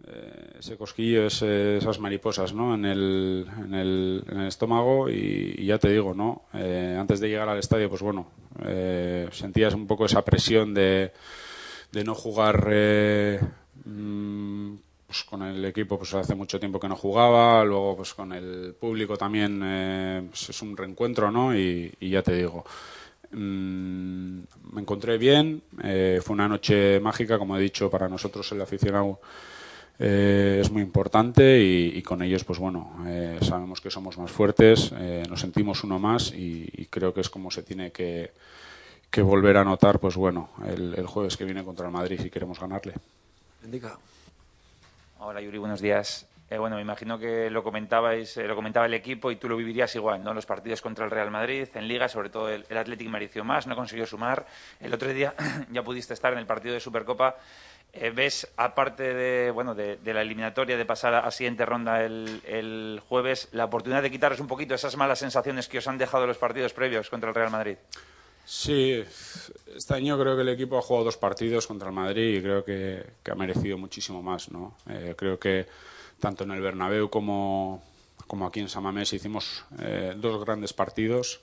eh, 0.06 0.57
ese 0.59 0.77
cosquillo, 0.77 1.25
esas 1.25 2.00
mariposas, 2.00 2.54
¿no? 2.54 2.75
En 2.75 2.86
el, 2.86 3.48
en 3.57 3.74
el, 3.74 4.24
en 4.30 4.39
el 4.42 4.48
estómago 4.48 5.09
y, 5.09 5.65
ya 5.65 5.80
te 5.80 5.89
digo, 5.89 6.13
¿no? 6.13 6.44
antes 6.54 7.19
de 7.19 7.30
llegar 7.30 7.50
al 7.50 7.59
estadio, 7.59 7.89
pues 7.89 8.01
bueno, 8.01 8.27
sentías 9.31 9.74
un 9.74 9.88
poco 9.88 10.06
esa 10.06 10.24
presión 10.24 10.74
de, 10.74 11.12
de 11.92 12.04
no 12.04 12.13
jugar 12.13 12.69
mm, 13.86 14.75
pues 15.07 15.24
con 15.24 15.42
el 15.42 15.63
equipo 15.63 15.98
pues 15.98 16.13
hace 16.13 16.36
mucho 16.36 16.59
tiempo 16.59 16.80
que 16.80 16.89
no 16.89 16.98
jugaba, 16.98 17.63
luego 17.63 17.95
pues 17.95 18.13
con 18.13 18.33
el 18.33 18.75
público 18.77 19.18
también 19.18 19.62
eh, 19.63 20.24
pues, 20.30 20.50
es 20.50 20.62
un 20.62 20.75
reencuentro, 20.75 21.31
¿no? 21.31 21.57
Y, 21.57 21.95
ya 22.01 22.21
te 22.21 22.36
digo, 22.36 22.65
mm, 23.31 24.39
me 24.74 24.81
encontré 24.81 25.18
bien, 25.18 25.62
eh, 25.81 26.19
fue 26.21 26.33
una 26.33 26.50
noche 26.50 27.00
mágica, 27.00 27.39
como 27.39 27.57
he 27.57 27.62
dicho, 27.62 27.89
para 27.89 28.09
nosotros 28.09 28.51
el 28.51 28.62
aficionado 28.62 29.21
eh, 29.98 30.59
es 30.62 30.69
muy 30.71 30.81
importante 30.81 31.57
y, 31.63 32.01
con 32.04 32.21
ellos 32.21 32.44
pues 32.44 32.59
bueno, 32.59 32.98
sabemos 33.42 33.80
que 33.80 33.89
somos 33.89 34.18
más 34.18 34.30
fuertes, 34.30 34.92
nos 35.30 35.39
sentimos 35.39 35.86
uno 35.86 36.00
más 36.00 36.33
y, 36.33 36.88
creo 36.89 37.13
que 37.13 37.21
es 37.21 37.30
como 37.30 37.50
se 37.50 37.63
tiene 37.63 37.92
que, 37.92 38.31
volver 39.24 39.56
a 39.57 39.63
notar 39.63 40.00
pues 40.00 40.15
bueno, 40.18 40.50
el, 40.68 40.94
el, 40.95 41.07
jueves 41.07 41.38
que 41.38 41.45
viene 41.45 41.63
contra 41.63 41.88
el 41.88 41.94
Madrid 41.94 42.19
si 42.21 42.30
queremos 42.30 42.59
ganarle. 42.59 42.94
Indica. 43.63 43.98
Hola 45.19 45.42
Yuri, 45.42 45.58
buenos 45.58 45.81
días. 45.81 46.28
Eh, 46.48 46.60
bueno, 46.60 46.75
me 46.75 46.81
imagino 46.84 47.18
que 47.18 47.50
lo 47.50 47.64
comentabais, 47.64 48.38
eh, 48.38 48.48
lo 48.48 48.56
comentaba 48.56 48.86
el 48.86 48.94
equipo 48.94 49.31
y 49.31 49.36
tú 49.36 49.50
lo 49.50 49.58
vivirías 49.58 49.96
igual, 49.96 50.24
¿no? 50.24 50.31
Los 50.31 50.46
partidos 50.46 50.80
contra 50.80 51.06
el 51.06 51.12
Real 51.12 51.31
Madrid, 51.31 51.68
en 51.74 51.88
Liga, 51.88 52.08
sobre 52.08 52.30
todo 52.30 52.50
el, 52.50 52.66
el 52.69 52.78
Athletic 52.78 53.10
mereció 53.10 53.44
más, 53.44 53.66
no 53.66 53.75
consiguió 53.75 54.06
sumar. 54.06 54.46
El 54.80 54.94
otro 54.94 55.12
día 55.12 55.34
ya 55.72 55.84
pudiste 55.84 56.14
estar 56.14 56.34
en 56.34 56.40
el 56.40 56.46
partido 56.46 56.75
de 56.75 56.80
Supercopa. 56.80 57.36
Eh, 57.94 58.12
¿Ves, 58.12 58.48
aparte 58.58 59.16
de, 59.16 59.50
bueno, 59.50 59.74
de, 59.74 59.98
la 60.04 60.22
eliminatoria, 60.22 60.78
de 60.78 60.86
pasar 60.86 61.16
a, 61.16 61.31
siguiente 61.31 61.66
ronda 61.66 62.04
el, 62.04 62.42
el, 62.46 63.02
jueves, 63.10 63.50
la 63.54 63.66
oportunidad 63.66 64.04
de 64.04 64.12
quitaros 64.12 64.40
un 64.40 64.48
poquito 64.48 64.75
esas 64.75 64.96
malas 64.98 65.18
sensaciones 65.18 65.68
que 65.68 65.80
os 65.80 65.88
han 65.88 65.98
dejado 65.98 66.28
los 66.28 66.38
partidos 66.38 66.74
previos 66.74 67.10
contra 67.10 67.30
el 67.30 67.36
Real 67.36 67.50
Madrid? 67.50 67.78
Sí, 68.49 69.03
este 69.75 69.94
año 69.94 70.17
creo 70.17 70.38
que 70.38 70.41
el 70.41 70.47
equipo 70.47 70.77
ha 70.77 70.81
jugado 70.81 71.03
dos 71.03 71.17
partidos 71.17 71.67
contra 71.67 71.89
el 71.89 71.94
Madrid 71.94 72.38
y 72.38 72.41
creo 72.41 72.63
que, 72.63 73.03
ha 73.29 73.35
merecido 73.35 73.77
muchísimo 73.77 74.23
más. 74.23 74.49
¿no? 74.51 74.77
Eh, 74.89 75.15
creo 75.17 75.38
que 75.38 75.65
tanto 76.21 76.45
en 76.45 76.51
el 76.51 76.61
Bernabéu 76.61 77.09
como, 77.09 77.83
aquí 78.47 78.61
en 78.61 78.69
Samamés 78.69 79.11
hicimos 79.11 79.65
eh, 79.79 80.13
dos 80.15 80.45
grandes 80.45 80.71
partidos 80.71 81.41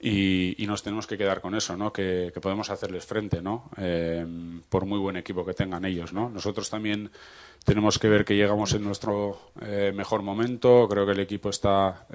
y, 0.00 0.56
nos 0.66 0.82
tenemos 0.82 1.06
que 1.06 1.16
quedar 1.16 1.40
con 1.40 1.54
eso, 1.54 1.76
¿no? 1.76 1.92
que, 1.92 2.32
podemos 2.42 2.68
hacerles 2.68 3.06
frente, 3.06 3.40
¿no? 3.40 3.70
Eh, 3.76 4.26
por 4.68 4.86
muy 4.86 4.98
buen 4.98 5.16
equipo 5.16 5.46
que 5.46 5.54
tengan 5.54 5.84
ellos. 5.84 6.12
¿no? 6.12 6.30
Nosotros 6.30 6.68
también 6.68 7.12
tenemos 7.64 8.00
que 8.00 8.08
ver 8.08 8.24
que 8.24 8.34
llegamos 8.34 8.74
en 8.74 8.82
nuestro 8.82 9.52
mejor 9.94 10.22
momento. 10.22 10.88
Creo 10.88 11.06
que 11.06 11.12
el 11.12 11.20
equipo 11.20 11.50
está 11.50 12.06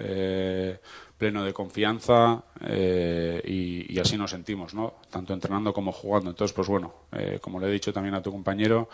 pleno 1.20 1.44
de 1.44 1.54
confianza 1.54 2.42
eh, 2.62 3.42
y, 3.46 4.00
así 4.00 4.18
nos 4.18 4.32
sentimos, 4.32 4.74
¿no? 4.74 4.96
Tanto 5.12 5.34
entrenando 5.34 5.74
como 5.74 5.92
jugando. 5.92 6.32
Entonces, 6.32 6.56
pues 6.56 6.68
bueno, 6.68 6.94
eh, 7.12 7.40
como 7.42 7.60
le 7.60 7.68
he 7.68 7.72
dicho 7.72 7.94
también 7.94 8.16
a 8.16 8.22
tu 8.22 8.32
compañero, 8.32 8.90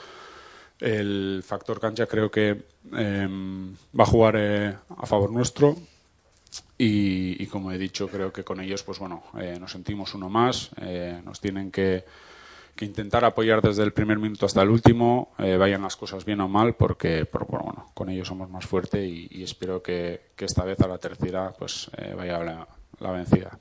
el 0.80 1.44
factor 1.46 1.80
cancha 1.80 2.08
creo 2.08 2.30
que 2.30 2.66
em, 2.92 3.74
va 3.98 4.04
a 4.04 4.08
jugar 4.08 4.36
eh, 4.38 4.76
a 4.98 5.06
favor 5.06 5.32
nuestro 5.32 5.78
y, 6.78 7.42
y, 7.42 7.46
como 7.46 7.72
he 7.72 7.78
dicho, 7.78 8.08
creo 8.08 8.34
que 8.34 8.44
con 8.44 8.60
ellos, 8.60 8.82
pues 8.84 8.98
bueno, 8.98 9.24
nos 9.60 9.72
sentimos 9.72 10.14
uno 10.16 10.30
más, 10.30 10.72
nos 11.24 11.40
tienen 11.40 11.72
que 11.72 12.04
que 12.76 12.86
intentar 12.86 13.24
apoyar 13.24 13.62
desde 13.62 13.84
el 13.84 13.94
primer 13.94 14.20
minuto 14.20 14.46
hasta 14.46 14.62
el 14.62 14.70
último, 14.70 15.34
eh, 15.40 15.58
vayan 15.58 15.82
las 15.82 15.96
cosas 15.96 16.26
bien 16.26 16.42
o 16.42 16.48
mal, 16.48 16.76
porque, 16.76 17.28
bueno, 17.48 17.88
con 17.94 18.10
ellos 18.10 18.28
somos 18.28 18.50
más 18.50 18.66
fuertes 18.66 19.08
y, 19.08 19.44
espero 19.44 19.82
que, 19.82 20.34
esta 20.38 20.64
vez 20.64 20.80
a 20.82 20.88
la 20.88 20.98
tercera 20.98 21.54
pues 21.58 21.90
eh, 21.98 22.14
vaya 22.16 22.44
la, 22.44 22.68
la 23.00 23.12
vencida. 23.12 23.58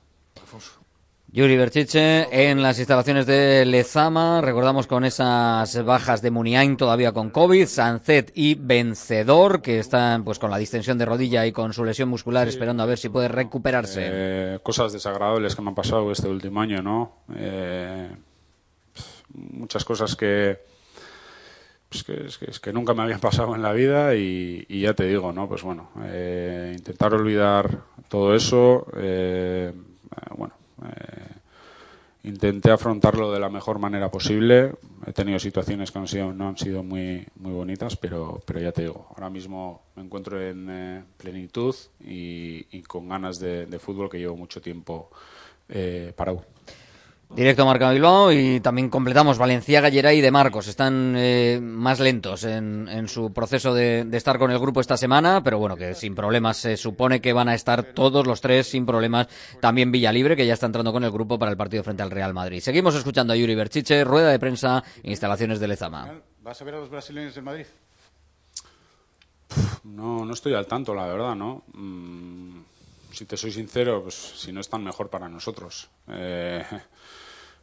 Yuri 1.31 1.57
Berchiche 1.57 2.49
en 2.49 2.61
las 2.61 2.79
instalaciones 2.79 3.25
de 3.25 3.65
Lezama, 3.65 4.39
recordamos 4.41 4.87
con 4.87 5.03
esas 5.03 5.83
bajas 5.83 6.21
de 6.21 6.31
Muniain 6.31 6.77
todavía 6.77 7.11
con 7.11 7.29
COVID, 7.29 7.65
Sancet 7.65 8.31
y 8.35 8.55
Vencedor, 8.55 9.61
que 9.61 9.79
están 9.79 10.23
pues 10.23 10.39
con 10.39 10.49
la 10.49 10.57
distensión 10.57 10.97
de 10.97 11.05
rodilla 11.05 11.45
y 11.45 11.51
con 11.51 11.73
su 11.73 11.83
lesión 11.83 12.07
muscular 12.07 12.47
esperando 12.47 12.83
a 12.83 12.85
ver 12.85 12.97
si 12.97 13.09
puede 13.09 13.27
recuperarse. 13.27 14.01
Eh, 14.05 14.59
cosas 14.63 14.93
desagradables 14.93 15.55
que 15.55 15.61
me 15.61 15.69
han 15.69 15.75
pasado 15.75 16.09
este 16.11 16.29
último 16.29 16.61
año, 16.61 16.81
¿no? 16.81 17.11
Muchas 19.33 19.83
cosas 19.85 20.15
que, 20.15 20.59
pues 21.89 22.03
que, 22.37 22.51
que, 22.61 22.73
nunca 22.73 22.93
me 22.93 23.03
habían 23.03 23.19
pasado 23.19 23.55
en 23.55 23.61
la 23.61 23.73
vida 23.73 24.15
y, 24.15 24.65
ya 24.69 24.93
te 24.93 25.05
digo, 25.05 25.31
¿no? 25.31 25.47
Pues 25.47 25.63
bueno, 25.63 25.89
eh, 26.03 26.73
intentar 26.75 27.13
olvidar 27.13 27.83
todo 28.09 28.35
eso, 28.35 28.87
eh, 28.97 29.73
bueno, 30.35 30.53
eh, 30.83 31.33
intenté 32.23 32.71
afrontarlo 32.71 33.31
de 33.31 33.39
la 33.39 33.49
mejor 33.49 33.79
manera 33.79 34.09
posible. 34.09 34.73
He 35.05 35.13
tenido 35.13 35.37
situaciones 35.39 35.91
que 35.91 35.99
han 35.99 36.07
sido, 36.07 36.33
no 36.33 36.49
han 36.49 36.57
sido 36.57 36.83
muy, 36.83 37.25
muy 37.35 37.53
bonitas, 37.53 37.95
pero, 37.95 38.41
pero 38.45 38.59
ya 38.59 38.71
te 38.71 38.81
digo, 38.83 39.07
ahora 39.11 39.29
mismo 39.29 39.83
me 39.95 40.03
encuentro 40.03 40.41
en 40.41 41.05
plenitud 41.17 41.75
y, 41.99 42.81
con 42.83 43.07
ganas 43.07 43.39
de, 43.39 43.67
de, 43.67 43.79
fútbol 43.79 44.09
que 44.09 44.17
llevo 44.19 44.35
mucho 44.35 44.61
tiempo 44.61 45.09
parado. 46.15 46.54
Directo 47.35 47.65
Marca 47.65 47.91
Bilbao 47.91 48.31
y 48.31 48.61
también 48.61 48.89
completamos 48.89 49.37
Valenciaga, 49.37 49.91
Geray 49.91 50.19
y 50.19 50.21
De 50.21 50.31
Marcos. 50.31 50.67
Están 50.67 51.15
eh, 51.17 51.59
más 51.61 51.99
lentos 51.99 52.45
en, 52.45 52.87
en 52.87 53.09
su 53.09 53.33
proceso 53.33 53.73
de, 53.73 54.05
de, 54.05 54.15
estar 54.15 54.39
con 54.39 54.51
el 54.51 54.59
grupo 54.59 54.79
esta 54.79 54.95
semana, 54.95 55.43
pero 55.43 55.59
bueno, 55.59 55.75
que 55.75 55.95
sin 55.95 56.15
problemas 56.15 56.55
se 56.55 56.77
supone 56.77 57.19
que 57.19 57.33
van 57.33 57.49
a 57.49 57.53
estar 57.53 57.93
todos 57.93 58.25
los 58.25 58.39
tres 58.39 58.67
sin 58.67 58.85
problemas. 58.85 59.27
También 59.59 59.91
Villalibre, 59.91 60.37
que 60.37 60.45
ya 60.45 60.53
está 60.53 60.67
entrando 60.67 60.93
con 60.93 61.03
el 61.03 61.11
grupo 61.11 61.37
para 61.37 61.51
el 61.51 61.57
partido 61.57 61.83
frente 61.83 62.03
al 62.03 62.11
Real 62.11 62.33
Madrid. 62.33 62.61
Seguimos 62.61 62.95
escuchando 62.95 63.33
a 63.33 63.35
Yuri 63.35 63.53
Berchiche, 63.53 64.05
rueda 64.05 64.29
de 64.29 64.39
prensa, 64.39 64.81
instalaciones 65.03 65.59
de 65.59 65.67
Lezama. 65.67 66.21
¿Vas 66.41 66.61
a 66.61 66.63
ver 66.63 66.75
a 66.75 66.79
los 66.79 66.89
brasileños 66.89 67.35
del 67.35 67.43
Madrid? 67.43 67.65
No, 69.83 70.23
no 70.23 70.33
estoy 70.33 70.53
al 70.53 70.67
tanto, 70.67 70.95
la 70.95 71.05
verdad, 71.05 71.35
¿no? 71.35 71.63
Mm, 71.73 72.59
si 73.11 73.25
te 73.25 73.35
soy 73.35 73.51
sincero, 73.51 74.03
pues 74.03 74.15
si 74.15 74.53
no 74.53 74.61
están 74.61 74.83
mejor 74.83 75.09
para 75.09 75.27
nosotros. 75.27 75.89
Eh, 76.07 76.63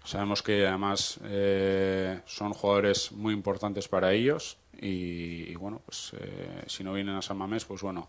Sabemos 0.05 0.43
que 0.43 0.67
además 0.67 1.21
eh, 1.25 2.21
son 2.27 2.53
jugadores 2.53 3.13
muy 3.13 3.33
importantes 3.33 3.89
para 3.89 4.13
ellos 4.13 4.59
y, 4.81 5.55
bueno, 5.55 5.81
pues 5.85 6.13
eh, 6.19 6.65
si 6.67 6.83
no 6.83 6.93
vienen 6.93 7.15
a 7.15 7.23
San 7.23 7.37
Mamés, 7.37 7.65
pues 7.65 7.83
bueno, 7.83 8.09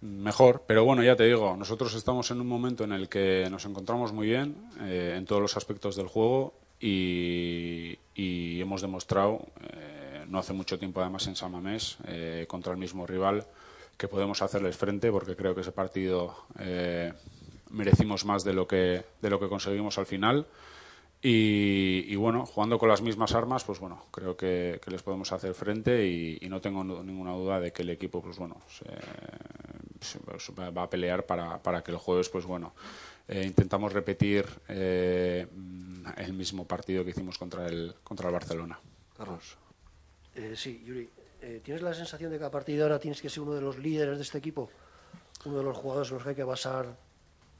mejor. 0.00 0.64
Pero 0.66 0.84
bueno, 0.84 1.02
ya 1.02 1.16
te 1.16 1.24
digo, 1.24 1.56
nosotros 1.56 1.94
estamos 1.94 2.30
en 2.30 2.40
un 2.40 2.46
momento 2.46 2.84
en 2.84 2.92
el 2.92 3.08
que 3.08 3.48
nos 3.50 3.64
encontramos 3.64 4.12
muy 4.12 4.26
bien 4.26 4.56
eh, 4.80 5.14
en 5.16 5.24
todos 5.24 5.42
los 5.42 5.56
aspectos 5.56 5.96
del 5.96 6.06
juego 6.06 6.54
y, 6.80 7.98
y 8.14 8.60
hemos 8.60 8.82
demostrado, 8.82 9.46
eh, 9.72 10.24
no 10.28 10.38
hace 10.38 10.52
mucho 10.52 10.78
tiempo 10.78 11.00
además 11.00 11.26
en 11.26 11.36
San 11.36 11.52
Mamés, 11.52 11.98
eh, 12.06 12.44
contra 12.48 12.72
el 12.72 12.78
mismo 12.78 13.06
rival, 13.06 13.44
que 13.96 14.08
podemos 14.08 14.42
hacerles 14.42 14.76
frente 14.76 15.10
porque 15.10 15.36
creo 15.36 15.54
que 15.54 15.62
ese 15.62 15.72
partido 15.72 16.36
merecimos 17.76 18.24
más 18.24 18.44
de 18.44 18.52
lo 18.52 18.66
que, 18.66 19.04
de 19.20 19.30
lo 19.30 19.38
que 19.38 19.48
conseguimos 19.48 19.98
al 19.98 20.06
final. 20.06 20.46
Y, 21.22 22.04
y, 22.08 22.16
bueno, 22.16 22.44
jugando 22.44 22.78
con 22.78 22.88
las 22.88 23.02
mismas 23.02 23.34
armas, 23.34 23.64
pues 23.64 23.80
bueno, 23.80 24.04
creo 24.10 24.36
que, 24.36 24.80
que 24.84 24.90
les 24.90 25.02
podemos 25.02 25.32
hacer 25.32 25.54
frente 25.54 26.06
y, 26.06 26.38
y, 26.40 26.48
no 26.48 26.60
tengo 26.60 26.84
ninguna 26.84 27.32
duda 27.32 27.58
de 27.58 27.72
que 27.72 27.82
el 27.82 27.90
equipo, 27.90 28.22
pues 28.22 28.38
bueno, 28.38 28.60
se, 28.68 28.84
se 30.00 30.18
va 30.54 30.82
a 30.82 30.90
pelear 30.90 31.24
para, 31.24 31.62
para, 31.62 31.82
que 31.82 31.90
el 31.90 31.96
jueves, 31.96 32.28
pues 32.28 32.44
bueno, 32.44 32.74
eh, 33.28 33.44
intentamos 33.44 33.92
repetir 33.92 34.46
eh, 34.68 35.46
el 36.18 36.32
mismo 36.34 36.66
partido 36.66 37.02
que 37.02 37.10
hicimos 37.10 37.38
contra 37.38 37.66
el, 37.66 37.94
contra 38.04 38.28
el 38.28 38.34
Barcelona. 38.34 38.78
Carlos. 39.16 39.56
Eh, 40.34 40.52
sí, 40.54 40.82
Yuri, 40.84 41.08
eh, 41.40 41.60
¿tienes 41.64 41.82
la 41.82 41.94
sensación 41.94 42.30
de 42.30 42.38
que 42.38 42.44
a 42.44 42.50
partir 42.50 42.76
de 42.76 42.82
ahora 42.82 42.98
tienes 42.98 43.20
que 43.20 43.30
ser 43.30 43.42
uno 43.42 43.54
de 43.54 43.62
los 43.62 43.78
líderes 43.78 44.16
de 44.16 44.22
este 44.22 44.38
equipo? 44.38 44.70
Uno 45.44 45.58
de 45.58 45.64
los 45.64 45.76
jugadores 45.76 46.10
en 46.10 46.14
los 46.14 46.22
que 46.22 46.30
hay 46.30 46.36
que 46.36 46.44
basar 46.44 46.96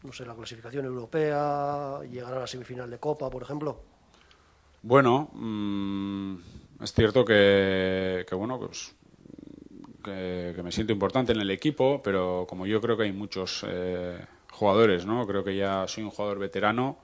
no 0.02 0.12
sé, 0.12 0.24
la 0.24 0.34
clasificación 0.34 0.86
europea, 0.86 2.00
llegar 2.10 2.34
a 2.34 2.40
la 2.40 2.46
semifinal 2.46 2.90
de 2.90 2.98
Copa, 2.98 3.30
por 3.30 3.42
ejemplo? 3.42 3.80
Bueno, 4.82 5.30
mmm, 5.32 6.36
es 6.82 6.92
cierto 6.92 7.24
que, 7.24 8.24
que 8.28 8.34
bueno, 8.34 8.58
pues, 8.58 8.94
que, 10.04 10.52
que, 10.54 10.62
me 10.62 10.70
siento 10.70 10.92
importante 10.92 11.32
en 11.32 11.40
el 11.40 11.50
equipo, 11.50 12.00
pero 12.02 12.46
como 12.48 12.66
yo 12.66 12.80
creo 12.80 12.96
que 12.96 13.04
hay 13.04 13.12
muchos 13.12 13.64
eh, 13.66 14.24
jugadores, 14.52 15.06
¿no? 15.06 15.26
Creo 15.26 15.42
que 15.42 15.56
ya 15.56 15.86
soy 15.88 16.04
un 16.04 16.10
jugador 16.10 16.38
veterano 16.38 16.98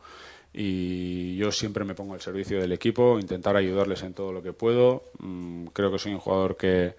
y 0.53 1.37
yo 1.37 1.51
siempre 1.51 1.85
me 1.85 1.95
pongo 1.95 2.15
al 2.15 2.21
servicio 2.21 2.61
del 2.61 2.73
equipo, 2.73 3.19
intentar 3.19 3.57
ayudarles 3.57 4.03
en 4.03 4.15
todo 4.15 4.33
lo 4.33 4.43
que 4.43 4.53
puedo. 4.53 5.05
Mm, 5.19 5.67
creo 5.67 5.91
que 5.91 5.99
soy 5.99 6.13
un 6.13 6.21
jugador 6.21 6.57
que 6.57 6.95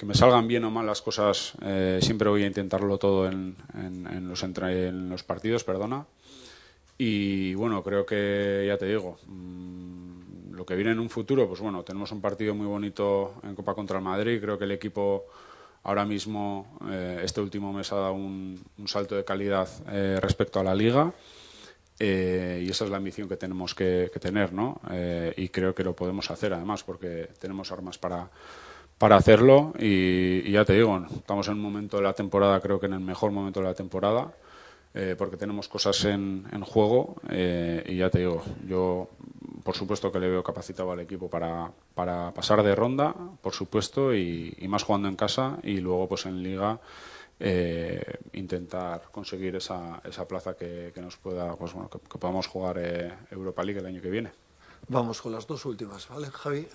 que 0.00 0.06
me 0.06 0.14
salgan 0.14 0.48
bien 0.48 0.64
o 0.64 0.70
mal 0.70 0.86
las 0.86 1.02
cosas, 1.02 1.52
eh, 1.60 1.98
siempre 2.00 2.30
voy 2.30 2.44
a 2.44 2.46
intentarlo 2.46 2.96
todo 2.96 3.28
en, 3.28 3.54
los, 4.30 5.22
partidos, 5.24 5.62
perdona. 5.62 6.06
Y 6.96 7.52
bueno, 7.52 7.82
creo 7.82 8.06
que 8.06 8.64
ya 8.66 8.78
te 8.78 8.86
digo, 8.86 9.18
mmm, 9.26 10.54
lo 10.54 10.64
que 10.64 10.74
viene 10.74 10.92
en 10.92 11.00
un 11.00 11.10
futuro, 11.10 11.46
pues 11.46 11.60
bueno, 11.60 11.82
tenemos 11.82 12.12
un 12.12 12.22
partido 12.22 12.54
muy 12.54 12.66
bonito 12.66 13.34
en 13.42 13.54
Copa 13.54 13.74
contra 13.74 13.98
el 13.98 14.04
Madrid. 14.04 14.40
Creo 14.40 14.56
que 14.56 14.64
el 14.64 14.72
equipo 14.72 15.26
ahora 15.82 16.06
mismo, 16.06 16.78
eh, 16.90 17.20
este 17.22 17.42
último 17.42 17.70
mes, 17.70 17.92
ha 17.92 17.96
dado 17.96 18.14
un, 18.14 18.58
salto 18.86 19.16
de 19.16 19.24
calidad 19.26 19.68
eh, 19.90 20.18
respecto 20.18 20.60
a 20.60 20.64
la 20.64 20.74
liga. 20.74 21.12
Y 21.98 22.70
esa 22.70 22.86
es 22.86 22.90
la 22.90 22.96
ambición 22.96 23.28
que 23.28 23.36
tenemos 23.36 23.74
que, 23.74 24.10
tener, 24.18 24.54
¿no? 24.54 24.80
Y 25.36 25.50
creo 25.50 25.74
que 25.74 25.84
lo 25.84 25.94
podemos 25.94 26.30
hacer, 26.30 26.54
además, 26.54 26.82
porque 26.82 27.28
tenemos 27.38 27.70
armas 27.72 27.98
para 27.98 28.30
para 29.00 29.16
hacerlo 29.16 29.72
y, 29.78 30.42
y, 30.46 30.52
ya 30.52 30.66
te 30.66 30.74
digo, 30.74 31.02
estamos 31.16 31.48
en 31.48 31.54
un 31.54 31.62
momento 31.62 31.96
de 31.96 32.02
la 32.02 32.12
temporada, 32.12 32.60
creo 32.60 32.78
que 32.78 32.84
en 32.84 32.92
el 32.92 33.00
mejor 33.00 33.30
momento 33.30 33.60
de 33.60 33.66
la 33.66 33.72
temporada, 33.72 34.30
eh, 34.92 35.14
porque 35.16 35.38
tenemos 35.38 35.68
cosas 35.68 36.04
en, 36.04 36.46
en 36.52 36.60
juego 36.60 37.16
eh, 37.30 37.82
y 37.88 37.96
ya 37.96 38.10
te 38.10 38.18
digo, 38.18 38.42
yo 38.68 39.08
por 39.64 39.74
supuesto 39.74 40.12
que 40.12 40.20
le 40.20 40.28
veo 40.28 40.42
capacitado 40.42 40.92
al 40.92 41.00
equipo 41.00 41.30
para, 41.30 41.72
para 41.94 42.34
pasar 42.34 42.62
de 42.62 42.74
ronda, 42.74 43.14
por 43.40 43.54
supuesto, 43.54 44.14
y, 44.14 44.54
y, 44.58 44.68
más 44.68 44.82
jugando 44.82 45.08
en 45.08 45.16
casa 45.16 45.56
y 45.62 45.78
luego 45.78 46.06
pues 46.06 46.26
en 46.26 46.42
liga 46.42 46.78
eh, 47.38 48.04
intentar 48.34 49.04
conseguir 49.10 49.56
esa, 49.56 50.02
esa 50.04 50.28
plaza 50.28 50.54
que, 50.54 50.92
que, 50.94 51.00
nos 51.00 51.16
pueda, 51.16 51.56
pues 51.56 51.72
bueno, 51.72 51.88
que, 51.88 52.00
que 52.00 52.18
podamos 52.18 52.46
jugar 52.48 52.76
eh, 52.78 53.14
Europa 53.30 53.62
League 53.62 53.80
el 53.80 53.86
año 53.86 54.02
que 54.02 54.10
viene. 54.10 54.30
Vamos 54.88 55.22
con 55.22 55.32
las 55.32 55.46
dos 55.46 55.64
últimas, 55.64 56.06
¿vale, 56.06 56.26
Javi? 56.26 56.68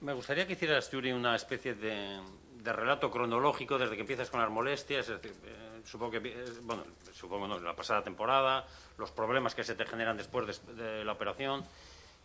Me 0.00 0.12
gustaría 0.12 0.46
que 0.46 0.52
hicieras, 0.52 0.90
Yuri, 0.90 1.12
una 1.12 1.34
especie 1.34 1.74
de, 1.74 2.20
de, 2.62 2.72
relato 2.72 3.10
cronológico 3.10 3.78
desde 3.78 3.96
que 3.96 4.02
empiezas 4.02 4.30
con 4.30 4.40
las 4.40 4.50
molestias. 4.50 5.08
Es 5.08 5.20
decir, 5.20 5.36
eh, 5.44 5.80
supongo 5.84 6.12
que, 6.12 6.28
eh, 6.28 6.44
bueno, 6.62 6.84
supongo 7.12 7.48
no, 7.48 7.58
la 7.58 7.74
pasada 7.74 8.02
temporada, 8.02 8.64
los 8.96 9.10
problemas 9.10 9.54
que 9.54 9.64
se 9.64 9.74
te 9.74 9.84
generan 9.84 10.16
después 10.16 10.46
de, 10.46 10.74
de 10.74 11.04
la 11.04 11.12
operación. 11.12 11.64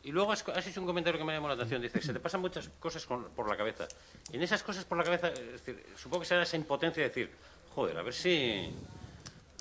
Y 0.03 0.11
luego 0.11 0.33
has, 0.33 0.67
hecho 0.67 0.81
un 0.81 0.85
comentario 0.85 1.17
que 1.17 1.25
me 1.25 1.33
llamó 1.33 1.47
la 1.47 1.53
atención. 1.53 1.81
Dice, 1.81 2.01
se 2.01 2.11
te 2.11 2.19
pasan 2.19 2.41
muchas 2.41 2.69
cosas 2.79 3.05
por 3.05 3.49
la 3.49 3.55
cabeza. 3.55 3.87
Y 4.31 4.35
en 4.35 4.43
esas 4.43 4.61
cosas 4.61 4.83
por 4.83 4.97
la 4.97 5.03
cabeza, 5.05 5.29
es 5.29 5.63
decir, 5.63 5.85
supongo 5.95 6.21
que 6.21 6.27
será 6.27 6.43
esa 6.43 6.57
impotencia 6.57 7.01
de 7.01 7.09
decir, 7.09 7.31
joder, 7.73 7.97
a 7.97 8.03
ver 8.03 8.13
si... 8.13 8.69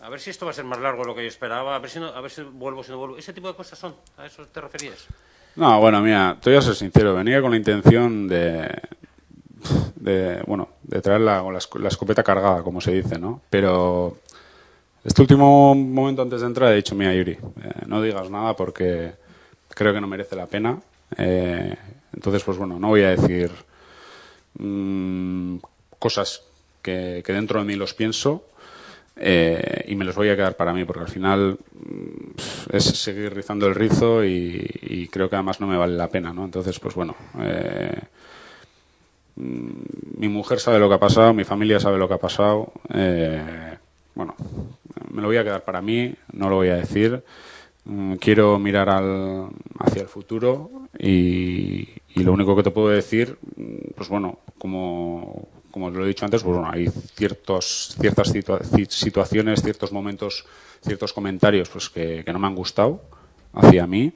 A 0.03 0.09
ver 0.09 0.21
si 0.21 0.31
esto 0.31 0.45
va 0.45 0.51
a 0.51 0.55
ser 0.55 0.65
más 0.65 0.81
largo 0.81 1.03
de 1.03 1.09
lo 1.09 1.15
que 1.15 1.23
yo 1.23 1.29
esperaba, 1.29 1.77
a 1.77 1.79
ver 1.79 1.89
si, 1.89 2.01
no, 2.01 2.09
a 2.09 2.21
ver 2.21 2.31
si 2.33 2.43
vuelvo, 2.43 2.83
si 2.83 2.91
no 2.91 2.99
vuelvo. 2.99 3.17
Ese 3.17 3.33
tipo 3.33 3.47
de 3.47 3.55
cosas 3.55 3.79
son, 3.79 3.95
¿a 4.17 4.27
eso 4.27 4.45
te 4.47 4.61
referías? 4.61 5.07
No, 5.57 5.81
bueno, 5.81 6.01
mira, 6.01 6.39
te 6.41 6.51
voy 6.51 6.59
a 6.59 6.63
ser 6.63 6.75
sincero, 6.75 7.15
venía 7.15 7.43
con 7.43 7.51
la 7.51 7.59
intención 7.59 8.27
de, 8.27 8.71
de 9.97 10.43
bueno, 10.47 10.69
de 10.83 11.01
traer 11.03 11.21
la, 11.21 11.45
escopeta 11.87 12.23
cargada, 12.23 12.63
como 12.63 12.81
se 12.81 12.93
dice, 12.93 13.19
¿no? 13.19 13.43
Pero 13.51 14.17
este 15.05 15.21
último 15.21 15.75
momento 15.75 16.23
antes 16.23 16.41
de 16.41 16.47
entrar 16.47 16.73
he 16.73 16.77
dicho, 16.77 16.95
mira, 16.95 17.15
Yuri, 17.15 17.33
eh, 17.33 17.39
no 17.87 18.01
digas 18.01 18.31
nada 18.31 18.57
porque 18.57 19.13
creo 19.69 19.93
que 19.93 20.01
no 20.01 20.07
merece 20.07 20.37
la 20.37 20.47
pena. 20.47 20.81
Eh, 21.19 21.77
entonces, 22.15 22.43
pues 22.45 22.57
bueno, 22.57 22.79
no 22.79 22.89
voy 22.89 23.03
a 23.03 23.11
decir 23.11 23.51
mmm, 24.59 25.57
cosas 25.99 26.43
que, 26.81 27.23
que 27.25 27.33
dentro 27.33 27.61
de 27.61 27.67
mí 27.67 27.75
los 27.75 27.93
pienso, 27.93 28.47
eh, 29.17 29.85
y 29.89 29.95
me 29.95 30.05
los 30.05 30.17
voy 30.17 30.31
a 30.31 30.37
quedar 30.37 30.57
para 30.57 30.73
mí 30.73 30.85
porque 30.85 31.03
al 31.03 31.09
final 31.09 31.59
mm, 31.75 32.75
es 32.75 32.85
seguir 32.85 33.35
rizando 33.35 33.67
el 33.67 33.75
rizo 33.75 34.25
y, 34.25 35.09
creo 35.11 35.29
que 35.29 35.37
además 35.37 35.61
no 35.61 35.67
me 35.67 35.77
vale 35.77 35.97
la 35.97 36.09
pena, 36.09 36.33
¿no? 36.33 36.45
Entonces, 36.45 36.79
pues 36.81 36.95
bueno, 36.95 37.15
eh, 37.39 38.01
mm, 39.37 39.71
mi 40.19 40.29
mujer 40.29 40.61
sabe 40.61 40.79
lo 40.79 40.89
que 40.89 40.95
ha 40.95 41.01
pasado, 41.01 41.35
mi 41.35 41.45
familia 41.45 41.79
sabe 41.81 41.99
lo 41.99 42.09
que 42.09 42.15
ha 42.15 42.19
pasado, 42.19 42.73
eh, 42.95 43.77
bueno, 44.15 44.35
me 45.11 45.21
lo 45.21 45.29
voy 45.29 45.37
a 45.37 45.45
quedar 45.45 45.65
para 45.65 45.83
mí, 45.83 46.15
no 46.33 46.49
lo 46.49 46.57
voy 46.57 46.69
a 46.69 46.77
decir, 46.77 47.23
mm, 47.85 48.15
quiero 48.15 48.59
mirar 48.59 48.89
al, 48.89 49.49
hacia 49.79 50.03
el 50.03 50.09
futuro 50.09 50.71
y 50.99 51.89
lo 52.17 52.33
único 52.33 52.57
que 52.57 52.63
te 52.63 52.71
puedo 52.71 52.89
decir, 52.89 53.37
pues 53.97 54.09
bueno, 54.09 54.39
como 54.59 55.49
como 55.73 55.91
lo 55.91 56.05
he 56.05 56.09
dicho 56.09 56.25
antes, 56.25 56.43
pues 56.43 56.55
bueno, 56.55 56.71
hay 56.71 56.89
ciertos, 57.17 57.97
ciertas 57.99 58.29
situa 58.29 58.61
situaciones, 58.89 59.63
ciertos 59.63 59.91
momentos, 59.91 60.45
ciertos 60.85 61.13
comentarios 61.13 61.69
pues 61.69 61.91
que, 61.91 62.23
no 62.33 62.39
me 62.39 62.47
han 62.47 62.55
gustado 62.55 63.03
hacia 63.55 63.87
mí, 63.87 64.13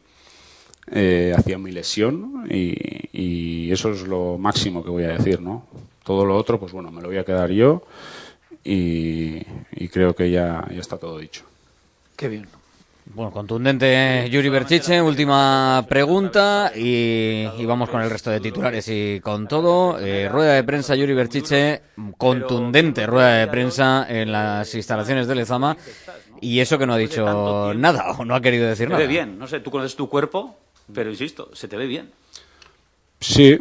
eh, 0.93 1.35
hacia 1.37 1.59
mi 1.59 1.73
lesión 1.73 2.47
y, 2.49 2.77
y, 3.13 3.73
eso 3.73 3.91
es 3.91 4.03
lo 4.03 4.39
máximo 4.39 4.85
que 4.85 4.91
voy 4.91 5.05
a 5.05 5.17
decir, 5.17 5.41
¿no? 5.41 5.67
Todo 6.05 6.25
lo 6.25 6.37
otro, 6.37 6.61
pues 6.61 6.71
bueno, 6.71 6.93
me 6.93 7.03
lo 7.03 7.09
voy 7.09 7.19
a 7.19 7.25
quedar 7.25 7.51
yo 7.51 7.83
y, 8.63 9.43
y 9.73 9.89
creo 9.89 10.15
que 10.15 10.31
ya, 10.31 10.65
ya 10.71 10.81
está 10.81 10.99
todo 10.99 11.19
dicho. 11.19 11.43
Qué 12.17 12.29
bien. 12.29 12.47
Bueno, 13.15 13.31
contundente 13.31 14.29
Yuri 14.31 14.49
Berchiche, 14.49 15.01
última 15.01 15.85
pregunta 15.89 16.73
y, 16.75 17.47
y, 17.57 17.65
vamos 17.65 17.89
con 17.89 18.03
el 18.03 18.11
resto 18.11 18.31
de 18.31 18.41
titulares 18.41 18.89
y 18.89 19.21
con 19.21 19.47
todo. 19.47 19.99
Eh, 19.99 20.29
rueda 20.29 20.55
de 20.55 20.65
prensa 20.65 20.95
Yuri 20.95 21.15
Berchiche, 21.15 21.83
contundente 22.19 23.07
rueda 23.07 23.39
de 23.39 23.47
prensa 23.47 24.07
en 24.09 24.33
las 24.33 24.75
instalaciones 24.75 25.29
de 25.29 25.35
Lezama 25.35 25.77
y 26.41 26.61
eso 26.61 26.79
que 26.79 26.87
no 26.87 26.95
ha 26.95 26.99
dicho 26.99 27.73
nada 27.75 28.13
o 28.19 28.25
no 28.25 28.35
ha 28.35 28.41
querido 28.41 28.69
decir 28.69 28.89
nada. 28.89 29.01
Se 29.01 29.07
ve 29.07 29.13
bien, 29.13 29.39
no 29.39 29.47
sé, 29.47 29.61
tú 29.61 29.71
conoces 29.71 29.97
tu 29.97 30.09
cuerpo, 30.09 30.57
pero 30.93 31.09
insisto, 31.09 31.51
se 31.55 31.69
te 31.69 31.77
ve 31.77 31.87
bien. 31.87 32.11
Sí, 33.21 33.59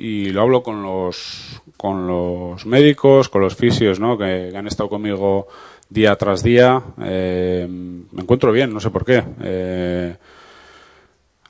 y 0.00 0.26
lo 0.30 0.42
hablo 0.42 0.62
con 0.62 0.82
los, 0.82 1.60
con 1.76 2.06
los 2.06 2.64
médicos, 2.66 3.28
con 3.28 3.40
los 3.40 3.56
fisios, 3.56 3.98
¿no? 3.98 4.16
que, 4.16 4.50
que 4.52 4.56
han 4.56 4.66
estado 4.66 4.88
conmigo 4.88 5.48
día 5.88 6.16
tras 6.16 6.42
día. 6.42 6.82
Eh, 7.02 7.66
me 7.68 8.22
encuentro 8.22 8.52
bien, 8.52 8.72
no 8.72 8.80
sé 8.80 8.90
por 8.90 9.04
qué. 9.04 9.22
Eh, 9.40 10.16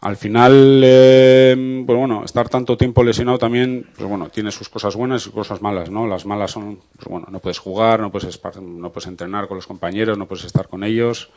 al 0.01 0.17
final, 0.17 0.81
eh, 0.85 1.83
pues 1.85 1.99
bueno, 1.99 2.25
estar 2.25 2.49
tanto 2.49 2.77
tiempo 2.77 3.03
lesionado 3.03 3.39
también, 3.39 3.89
pues 3.97 4.09
bueno, 4.09 4.29
tiene 4.29 4.53
sus 4.53 4.69
cosas 4.69 4.95
buenas 4.95 5.23
y 5.23 5.25
sus 5.25 5.33
cosas 5.33 5.61
malas, 5.61 5.91
¿no? 5.91 6.07
Las 6.07 6.25
malas 6.25 6.53
son, 6.53 6.79
pues 6.97 7.09
bueno, 7.09 7.27
no 7.31 7.41
puedes 7.41 7.59
jugar, 7.59 7.99
no 7.99 8.13
puedes, 8.13 8.41
no 8.63 8.93
puedes 8.93 9.09
entrenar 9.09 9.49
con 9.49 9.57
los 9.57 9.67
compañeros, 9.67 10.17
no 10.17 10.27
puedes 10.27 10.45
estar 10.45 10.69
con 10.69 10.85
ellos. 10.85 11.31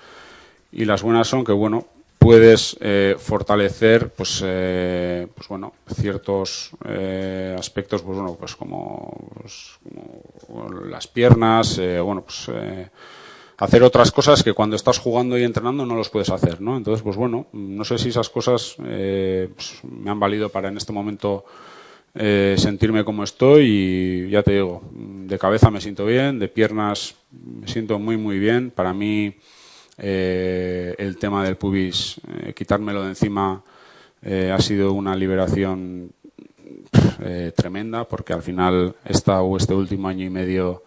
Y 0.71 0.85
las 0.85 1.01
buenas 1.01 1.27
son 1.27 1.43
que, 1.43 1.51
bueno, 1.51 1.87
puedes 2.21 2.77
eh, 2.81 3.15
fortalecer, 3.17 4.09
pues, 4.09 4.43
eh, 4.45 5.27
pues 5.33 5.47
bueno, 5.47 5.73
ciertos 5.91 6.69
eh, 6.85 7.55
aspectos, 7.57 8.03
pues 8.03 8.15
bueno, 8.15 8.35
pues 8.39 8.55
como, 8.55 9.11
pues, 9.41 9.79
las 10.87 11.07
piernas, 11.07 11.79
eh, 11.79 11.99
bueno, 11.99 12.21
pues 12.21 12.47
eh, 12.53 12.89
hacer 13.57 13.81
otras 13.81 14.11
cosas 14.11 14.43
que 14.43 14.53
cuando 14.53 14.75
estás 14.75 14.99
jugando 14.99 15.35
y 15.35 15.43
entrenando 15.43 15.83
no 15.83 15.95
los 15.95 16.09
puedes 16.09 16.29
hacer, 16.29 16.61
¿no? 16.61 16.77
Entonces, 16.77 17.01
pues 17.01 17.15
bueno, 17.15 17.47
no 17.53 17.83
sé 17.83 17.97
si 17.97 18.09
esas 18.09 18.29
cosas 18.29 18.75
eh, 18.85 19.49
pues, 19.55 19.79
me 19.83 20.11
han 20.11 20.19
valido 20.19 20.49
para 20.49 20.69
en 20.69 20.77
este 20.77 20.93
momento 20.93 21.43
sentirme 22.13 23.05
como 23.05 23.23
estoy 23.23 23.65
y 23.65 24.29
ya 24.29 24.43
te 24.43 24.51
digo, 24.51 24.83
de 24.91 25.39
cabeza 25.39 25.71
me 25.71 25.79
siento 25.79 26.05
bien, 26.05 26.39
de 26.39 26.49
piernas 26.49 27.15
me 27.31 27.67
siento 27.67 27.97
muy 27.97 28.17
muy 28.17 28.37
bien. 28.37 28.69
Para 28.69 28.93
mí 28.93 29.33
eh, 30.03 30.95
el 30.97 31.17
tema 31.17 31.43
del 31.43 31.57
pubis, 31.57 32.19
eh, 32.27 32.53
quitármelo 32.53 33.03
de 33.03 33.09
encima 33.09 33.61
eh, 34.23 34.51
ha 34.51 34.59
sido 34.59 34.93
una 34.93 35.15
liberación 35.15 36.11
tremenda 37.55 38.05
porque 38.05 38.33
al 38.33 38.41
final 38.41 38.95
esta 39.05 39.41
o 39.41 39.55
este 39.55 39.75
último 39.75 40.07
año 40.07 40.25
y 40.25 40.29
medio 40.29 40.83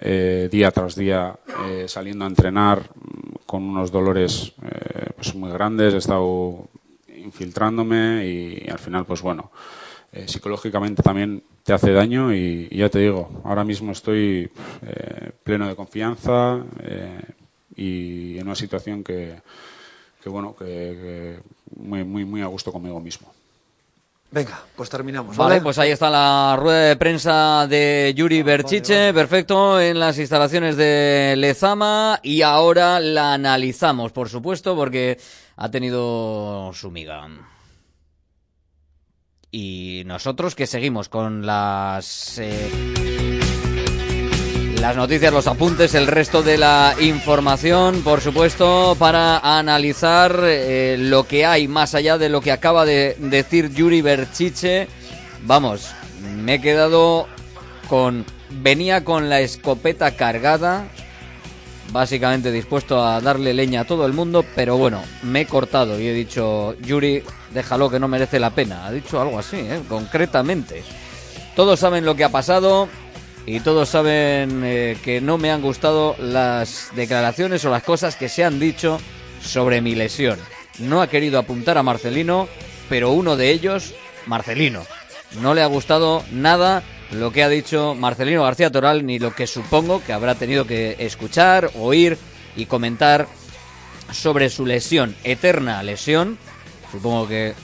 día 0.00 0.70
tras 0.70 0.96
día 0.96 1.38
saliendo 1.86 2.24
a 2.24 2.28
entrenar 2.28 2.80
mm, 2.80 3.44
con 3.44 3.62
unos 3.62 3.92
dolores 3.92 4.54
pues 5.14 5.34
muy 5.34 5.50
grandes, 5.50 5.92
he 5.94 5.98
estado 5.98 6.66
infiltrándome 7.14 8.26
y, 8.26 8.68
al 8.70 8.78
final 8.78 9.04
pues 9.04 9.20
bueno, 9.20 9.50
psicológicamente 10.26 11.02
también 11.02 11.42
te 11.62 11.74
hace 11.74 11.92
daño 11.92 12.34
y, 12.34 12.68
ya 12.70 12.88
te 12.88 13.00
digo, 13.00 13.42
ahora 13.44 13.62
mismo 13.62 13.92
estoy 13.92 14.50
pleno 15.44 15.68
de 15.68 15.76
confianza 15.76 16.64
y 17.76 18.38
en 18.38 18.46
una 18.46 18.56
situación 18.56 19.04
que, 19.04 19.40
que 20.22 20.28
bueno, 20.28 20.56
que, 20.56 20.64
que 20.64 21.38
muy, 21.76 22.04
muy, 22.04 22.24
muy 22.24 22.42
a 22.42 22.46
gusto 22.46 22.72
conmigo 22.72 23.00
mismo. 23.00 23.32
Venga, 24.30 24.60
pues 24.74 24.90
terminamos. 24.90 25.36
Vale, 25.36 25.60
pues 25.60 25.78
ahí 25.78 25.92
está 25.92 26.10
la 26.10 26.56
rueda 26.58 26.88
de 26.88 26.96
prensa 26.96 27.66
de 27.68 28.12
Yuri 28.14 28.42
Berchiche, 28.42 29.14
perfecto, 29.14 29.80
en 29.80 30.00
las 30.00 30.18
instalaciones 30.18 30.76
de 30.76 31.34
Lezama 31.36 32.18
y 32.22 32.42
ahora 32.42 32.98
la 32.98 33.34
analizamos, 33.34 34.12
por 34.12 34.28
supuesto, 34.28 34.74
porque 34.74 35.18
ha 35.56 35.70
tenido 35.70 36.72
su 36.74 36.90
miga. 36.90 37.28
Y 39.52 40.02
nosotros 40.06 40.54
que 40.54 40.66
seguimos 40.66 41.08
con 41.08 41.46
las 41.46 42.38
eh, 42.38 43.35
las 44.80 44.96
noticias, 44.96 45.32
los 45.32 45.46
apuntes, 45.46 45.94
el 45.94 46.06
resto 46.06 46.42
de 46.42 46.58
la 46.58 46.94
información, 47.00 48.02
por 48.02 48.20
supuesto, 48.20 48.96
para 48.98 49.38
analizar 49.38 50.38
eh, 50.42 50.96
lo 50.98 51.24
que 51.24 51.46
hay 51.46 51.68
más 51.68 51.94
allá 51.94 52.18
de 52.18 52.28
lo 52.28 52.40
que 52.40 52.52
acaba 52.52 52.84
de 52.84 53.16
decir 53.18 53.72
Yuri 53.72 54.02
Berchiche. 54.02 54.88
Vamos, 55.42 55.90
me 56.36 56.54
he 56.54 56.60
quedado 56.60 57.26
con... 57.88 58.24
Venía 58.48 59.04
con 59.04 59.28
la 59.28 59.40
escopeta 59.40 60.12
cargada, 60.12 60.86
básicamente 61.92 62.52
dispuesto 62.52 63.04
a 63.04 63.20
darle 63.20 63.52
leña 63.52 63.80
a 63.80 63.84
todo 63.84 64.06
el 64.06 64.12
mundo, 64.12 64.44
pero 64.54 64.76
bueno, 64.76 65.02
me 65.22 65.42
he 65.42 65.46
cortado 65.46 66.00
y 66.00 66.06
he 66.06 66.12
dicho, 66.12 66.76
Yuri, 66.80 67.22
déjalo 67.52 67.90
que 67.90 67.98
no 67.98 68.08
merece 68.08 68.38
la 68.38 68.50
pena. 68.50 68.86
Ha 68.86 68.92
dicho 68.92 69.20
algo 69.20 69.38
así, 69.38 69.56
¿eh? 69.56 69.82
concretamente. 69.88 70.84
Todos 71.56 71.80
saben 71.80 72.04
lo 72.04 72.14
que 72.14 72.24
ha 72.24 72.28
pasado, 72.28 72.88
y 73.46 73.60
todos 73.60 73.88
saben 73.88 74.62
eh, 74.64 74.98
que 75.04 75.20
no 75.20 75.38
me 75.38 75.52
han 75.52 75.62
gustado 75.62 76.16
las 76.18 76.90
declaraciones 76.96 77.64
o 77.64 77.70
las 77.70 77.84
cosas 77.84 78.16
que 78.16 78.28
se 78.28 78.42
han 78.42 78.58
dicho 78.58 78.98
sobre 79.40 79.80
mi 79.80 79.94
lesión. 79.94 80.38
No 80.80 81.00
ha 81.00 81.08
querido 81.08 81.38
apuntar 81.38 81.78
a 81.78 81.84
Marcelino, 81.84 82.48
pero 82.88 83.12
uno 83.12 83.36
de 83.36 83.52
ellos, 83.52 83.94
Marcelino. 84.26 84.84
No 85.40 85.54
le 85.54 85.62
ha 85.62 85.66
gustado 85.66 86.24
nada 86.32 86.82
lo 87.12 87.30
que 87.30 87.44
ha 87.44 87.48
dicho 87.48 87.94
Marcelino 87.94 88.42
García 88.42 88.72
Toral, 88.72 89.06
ni 89.06 89.20
lo 89.20 89.32
que 89.32 89.46
supongo 89.46 90.02
que 90.02 90.12
habrá 90.12 90.34
tenido 90.34 90.66
que 90.66 90.96
escuchar, 90.98 91.70
oír 91.78 92.18
y 92.56 92.66
comentar 92.66 93.28
sobre 94.10 94.50
su 94.50 94.66
lesión, 94.66 95.14
eterna 95.22 95.84
lesión. 95.84 96.36
Supongo 96.90 97.28
que 97.28 97.54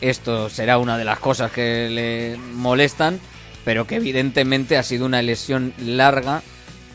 esto 0.00 0.48
será 0.48 0.78
una 0.78 0.96
de 0.96 1.04
las 1.04 1.18
cosas 1.18 1.52
que 1.52 1.88
le 1.90 2.36
molestan 2.38 3.20
pero 3.66 3.84
que 3.84 3.96
evidentemente 3.96 4.76
ha 4.76 4.84
sido 4.84 5.06
una 5.06 5.20
lesión 5.22 5.74
larga 5.76 6.40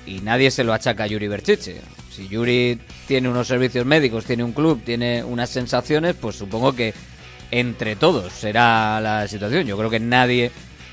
y 0.05 0.21
nadie 0.21 0.51
se 0.51 0.63
lo 0.63 0.71
achaca 0.71 1.03
a 1.03 1.07
Yuri 1.07 1.27
Berchiche. 1.27 1.81
Si 2.09 2.29
Yuri 2.29 2.79
tiene 3.09 3.27
unos 3.27 3.49
servicios 3.49 3.85
médicos, 3.85 4.23
tiene 4.23 4.45
un 4.45 4.53
club, 4.53 4.81
tiene 4.81 5.21
unas 5.21 5.49
sensaciones, 5.49 6.15
pues 6.15 6.37
supongo 6.37 6.73
que 6.73 6.93
entre 7.51 7.97
todos 7.97 8.31
será 8.31 9.01
la 9.01 9.27
situación. 9.27 9.67
Yo 9.67 9.77
creo 9.77 9.89
que 9.89 9.99
nadie, 9.99 10.49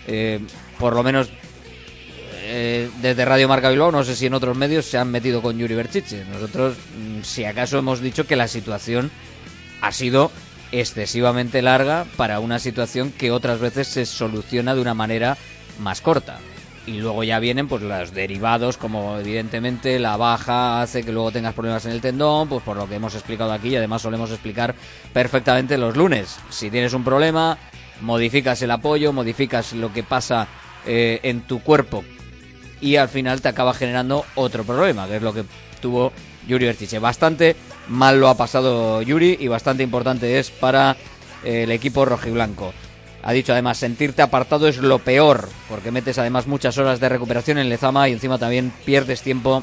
eh, 0.09 0.41
por 0.81 0.97
lo 0.97 1.05
menos 1.05 1.31
eh, 2.43 2.91
desde 3.01 3.25
Radio 3.25 3.47
Marca 3.47 3.71
Bilbao, 3.71 3.93
no 3.93 4.03
sé 4.03 4.17
si 4.17 4.27
en 4.27 4.35
otros 4.35 4.57
medios 4.57 4.85
se 4.85 4.99
han 4.99 5.13
metido 5.13 5.41
con 5.43 5.59
Yuri 5.59 5.77
Berchiche. 5.77 6.25
Nosotros, 6.25 6.77
mm, 6.77 7.23
si 7.23 7.45
acaso, 7.45 7.79
hemos 7.79 8.01
dicho 8.01 8.27
que 8.27 8.35
la 8.35 8.49
situación 8.49 9.13
ha 9.81 9.93
sido 9.93 10.33
excesivamente 10.73 11.63
larga 11.63 12.05
para 12.17 12.41
una 12.41 12.59
situación 12.59 13.13
que 13.13 13.31
otras 13.31 13.61
veces 13.61 13.87
se 13.87 14.07
soluciona 14.07 14.75
de 14.75 14.81
una 14.81 14.95
manera 14.95 15.39
más 15.79 16.01
corta. 16.01 16.39
Y 16.87 17.01
luego 17.01 17.23
ya 17.23 17.39
vienen 17.39 17.69
pues 17.69 17.83
los 17.83 18.15
derivados, 18.15 18.79
como 18.79 19.19
evidentemente 19.19 19.99
la 19.99 20.17
baja 20.17 20.81
hace 20.81 21.03
que 21.03 21.13
luego 21.13 21.31
tengas 21.31 21.53
problemas 21.53 21.85
en 21.85 21.93
el 21.93 22.01
tendón, 22.01 22.49
pues 22.49 22.63
por 22.63 22.79
lo 22.79 22.89
que 22.89 22.95
hemos 22.95 23.15
explicado 23.15 23.53
aquí 23.53 23.69
y 23.69 23.77
además 23.77 24.03
solemos 24.03 24.31
explicar 24.31 24.75
perfectamente 25.13 25.77
los 25.77 25.97
lunes. 25.97 26.39
Si 26.49 26.71
tienes 26.71 26.95
un 26.95 27.05
problema, 27.05 27.59
modificas 28.01 28.63
el 28.63 28.71
apoyo, 28.71 29.13
modificas 29.13 29.75
lo 29.75 29.93
que 29.93 30.03
pasa 30.03 30.49
eh, 30.87 31.21
en 31.25 31.43
tu 31.43 31.61
cuerpo 31.61 32.05
y 32.81 32.97
al 32.97 33.09
final 33.09 33.41
te 33.41 33.49
acaba 33.49 33.75
generando 33.75 34.25
otro 34.35 34.65
problema, 34.65 35.07
que 35.07 35.17
es 35.17 35.23
lo 35.23 35.35
que 35.35 35.45
tuvo 35.81 36.13
Yuri 36.47 36.67
Bertiche. 36.67 36.99
Bastante 36.99 37.57
mal 37.89 38.21
lo 38.21 38.29
ha 38.29 38.37
pasado 38.37 39.03
Yuri 39.03 39.37
y 39.41 39.49
bastante 39.49 39.83
importante 39.83 40.39
es 40.39 40.51
para 40.51 40.97
eh, 41.45 41.65
el 41.65 41.71
equipo 41.71 42.05
rojiblanco. 42.05 42.73
Ha 43.29 43.33
dicho 43.33 43.53
además, 43.53 43.77
sentirte 43.77 44.23
apartado 44.23 44.69
es 44.69 44.79
lo 44.79 45.01
peor, 45.01 45.51
porque 45.69 45.91
metes 45.91 46.17
además 46.17 46.47
muchas 46.47 46.79
horas 46.79 46.99
de 46.99 47.11
recuperación 47.11 47.59
en 47.59 47.69
Lezama 47.69 48.09
y 48.09 48.15
encima 48.15 48.39
también 48.39 48.73
pierdes 48.87 49.21
tiempo 49.21 49.63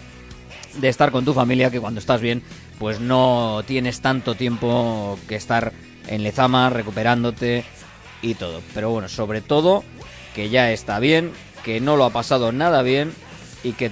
de 0.76 0.88
estar 0.88 1.10
con 1.10 1.26
tu 1.26 1.34
familia, 1.34 1.72
que 1.72 1.80
cuando 1.80 2.00
estás 2.00 2.22
bien, 2.22 2.44
pues 2.78 3.00
no 3.00 3.64
tienes 3.66 4.02
tanto 4.02 4.36
tiempo 4.36 5.18
que 5.28 5.36
estar 5.36 5.74
en 6.06 6.22
Lezama 6.22 6.70
recuperándote 6.70 7.64
y 8.22 8.36
todo. 8.36 8.62
Pero 8.76 8.92
bueno, 8.92 9.10
sobre 9.10 9.42
todo 9.42 9.84
que 10.36 10.50
ya 10.50 10.72
está 10.72 11.00
bien, 11.00 11.32
que 11.64 11.82
no 11.82 11.98
lo 11.98 12.06
ha 12.06 12.12
pasado 12.12 12.52
nada 12.52 12.84
bien 12.84 13.14
y 13.64 13.72
que 13.72 13.90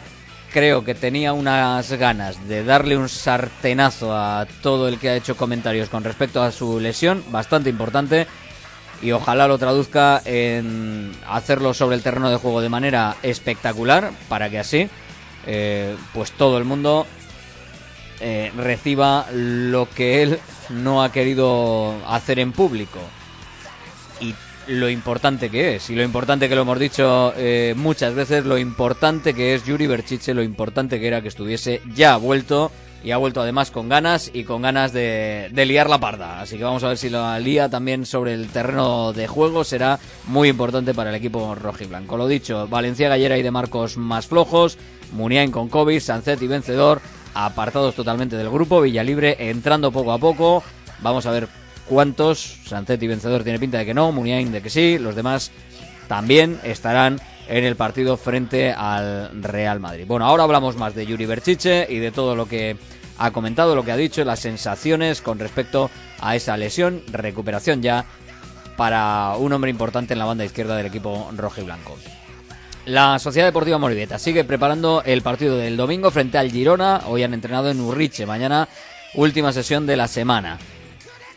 creo 0.52 0.86
que 0.86 0.94
tenía 0.94 1.34
unas 1.34 1.92
ganas 1.94 2.48
de 2.48 2.64
darle 2.64 2.96
un 2.96 3.10
sartenazo 3.10 4.16
a 4.16 4.46
todo 4.62 4.88
el 4.88 5.00
que 5.00 5.10
ha 5.10 5.16
hecho 5.16 5.36
comentarios 5.36 5.90
con 5.90 6.04
respecto 6.04 6.44
a 6.44 6.52
su 6.52 6.80
lesión, 6.80 7.24
bastante 7.32 7.72
importante 7.72 8.28
y 9.04 9.12
ojalá 9.12 9.48
lo 9.48 9.58
traduzca 9.58 10.22
en 10.24 11.12
hacerlo 11.28 11.74
sobre 11.74 11.98
el 11.98 12.02
terreno 12.02 12.30
de 12.30 12.38
juego 12.38 12.62
de 12.62 12.70
manera 12.70 13.18
espectacular 13.22 14.12
para 14.30 14.50
que 14.50 14.60
así 14.60 14.90
eh, 15.46 15.96
pues 16.14 16.32
todo 16.32 16.58
el 16.58 16.64
mundo 16.64 17.06
eh, 18.22 18.52
reciba 18.56 19.28
lo 19.34 19.90
que 19.90 20.24
él 20.24 20.40
no 20.70 21.04
ha 21.04 21.12
querido 21.12 21.94
hacer 22.08 22.40
en 22.40 22.54
público. 22.54 23.00
Y 24.22 24.34
lo 24.68 24.90
importante 24.90 25.50
que 25.50 25.76
es 25.76 25.90
y 25.90 25.96
lo 25.96 26.04
importante 26.04 26.48
que 26.48 26.56
lo 26.56 26.62
hemos 26.62 26.80
dicho 26.80 27.34
eh, 27.36 27.74
muchas 27.76 28.16
veces 28.16 28.46
lo 28.46 28.58
importante 28.58 29.34
que 29.34 29.56
es 29.56 29.66
Yuri 29.66 29.88
Berchiche 29.88 30.34
lo 30.34 30.42
importante 30.42 31.02
que 31.02 31.08
era 31.08 31.22
que 31.22 31.28
estuviese 31.28 31.82
ya 31.94 32.16
vuelto 32.16 32.72
y 33.04 33.12
ha 33.12 33.18
vuelto 33.18 33.42
además 33.42 33.70
con 33.70 33.90
ganas 33.90 34.32
y 34.34 34.44
con 34.44 34.62
ganas 34.62 34.94
de, 34.94 35.50
de, 35.52 35.66
liar 35.66 35.90
la 35.90 36.00
parda. 36.00 36.42
Así 36.42 36.58
que 36.58 36.64
vamos 36.64 36.84
a 36.84 36.88
ver 36.88 36.98
si 36.98 37.10
la 37.10 37.38
lía 37.40 37.70
también 37.70 38.06
sobre 38.06 38.34
el 38.34 38.48
terreno 38.48 39.14
de 39.14 39.28
juego. 39.28 39.64
Será 39.64 40.00
muy 40.28 40.50
importante 40.50 40.94
para 40.94 41.10
el 41.10 41.16
equipo 41.16 41.54
rojiblanco. 41.56 42.18
Lo 42.18 42.28
dicho, 42.28 42.68
Valencia 42.68 43.10
Gallera 43.10 43.38
y 43.38 43.44
de 43.44 43.52
Marcos 43.52 43.98
más 43.98 44.28
flojos, 44.28 44.78
Muniain 45.12 45.52
con 45.52 45.70
COVID, 45.70 46.00
Sancet 46.00 46.42
y 46.42 46.48
Vencedor 46.48 47.02
apartados 47.34 47.96
totalmente 47.96 48.38
del 48.38 48.50
grupo, 48.50 48.82
Villalibre 48.82 49.36
entrando 49.50 49.92
poco 49.92 50.12
a 50.12 50.18
poco. 50.18 50.64
Vamos 51.02 51.26
a 51.26 51.32
ver 51.32 51.48
cuántos, 51.88 52.60
Sancet 52.66 53.02
y 53.02 53.08
Vencedor 53.08 53.44
tiene 53.44 53.60
pinta 53.60 53.80
de 53.80 53.86
que 53.86 53.94
no, 53.94 54.12
Muniain 54.12 54.52
de 54.52 54.62
que 54.62 54.70
sí, 54.70 54.98
los 54.98 55.16
demás 55.16 55.52
también 56.08 56.60
estarán 56.64 57.20
en 57.48 57.64
el 57.64 57.76
partido 57.76 58.18
frente 58.18 58.72
al 58.72 59.44
Real 59.44 59.80
Madrid. 59.80 60.06
Bueno, 60.08 60.26
ahora 60.26 60.44
hablamos 60.44 60.78
más 60.78 60.96
de 60.96 61.06
Yuri 61.06 61.26
Berchiche 61.26 61.88
y 61.90 62.00
de 62.00 62.12
todo 62.12 62.36
lo 62.36 62.48
que 62.48 62.78
ha 63.18 63.32
comentado, 63.32 63.76
lo 63.76 63.84
que 63.84 63.92
ha 63.92 63.98
dicho, 63.98 64.24
las 64.24 64.40
sensaciones 64.40 65.22
con 65.22 65.40
respecto 65.40 65.90
a 66.20 66.36
esa 66.36 66.58
lesión, 66.58 67.04
recuperación 67.12 67.82
ya 67.82 68.06
para 68.76 69.36
un 69.38 69.54
hombre 69.54 69.70
importante 69.70 70.14
en 70.14 70.20
la 70.20 70.26
banda 70.26 70.46
izquierda 70.46 70.76
del 70.76 70.88
equipo 70.88 71.32
rojo 71.36 71.62
y 71.62 71.64
blanco. 71.64 71.98
La 72.86 73.18
Sociedad 73.20 73.48
Deportiva 73.48 73.78
Moribeta 73.78 74.20
sigue 74.20 74.44
preparando 74.44 75.04
el 75.06 75.22
partido 75.22 75.58
del 75.58 75.78
domingo 75.78 76.12
frente 76.12 76.38
al 76.38 76.52
Girona. 76.52 77.04
Hoy 77.08 77.24
han 77.24 77.34
entrenado 77.34 77.70
en 77.70 77.80
Urriche. 77.80 78.26
Mañana, 78.26 78.68
última 79.14 79.54
sesión 79.54 79.86
de 79.86 79.96
la 79.96 80.10
semana. 80.10 80.60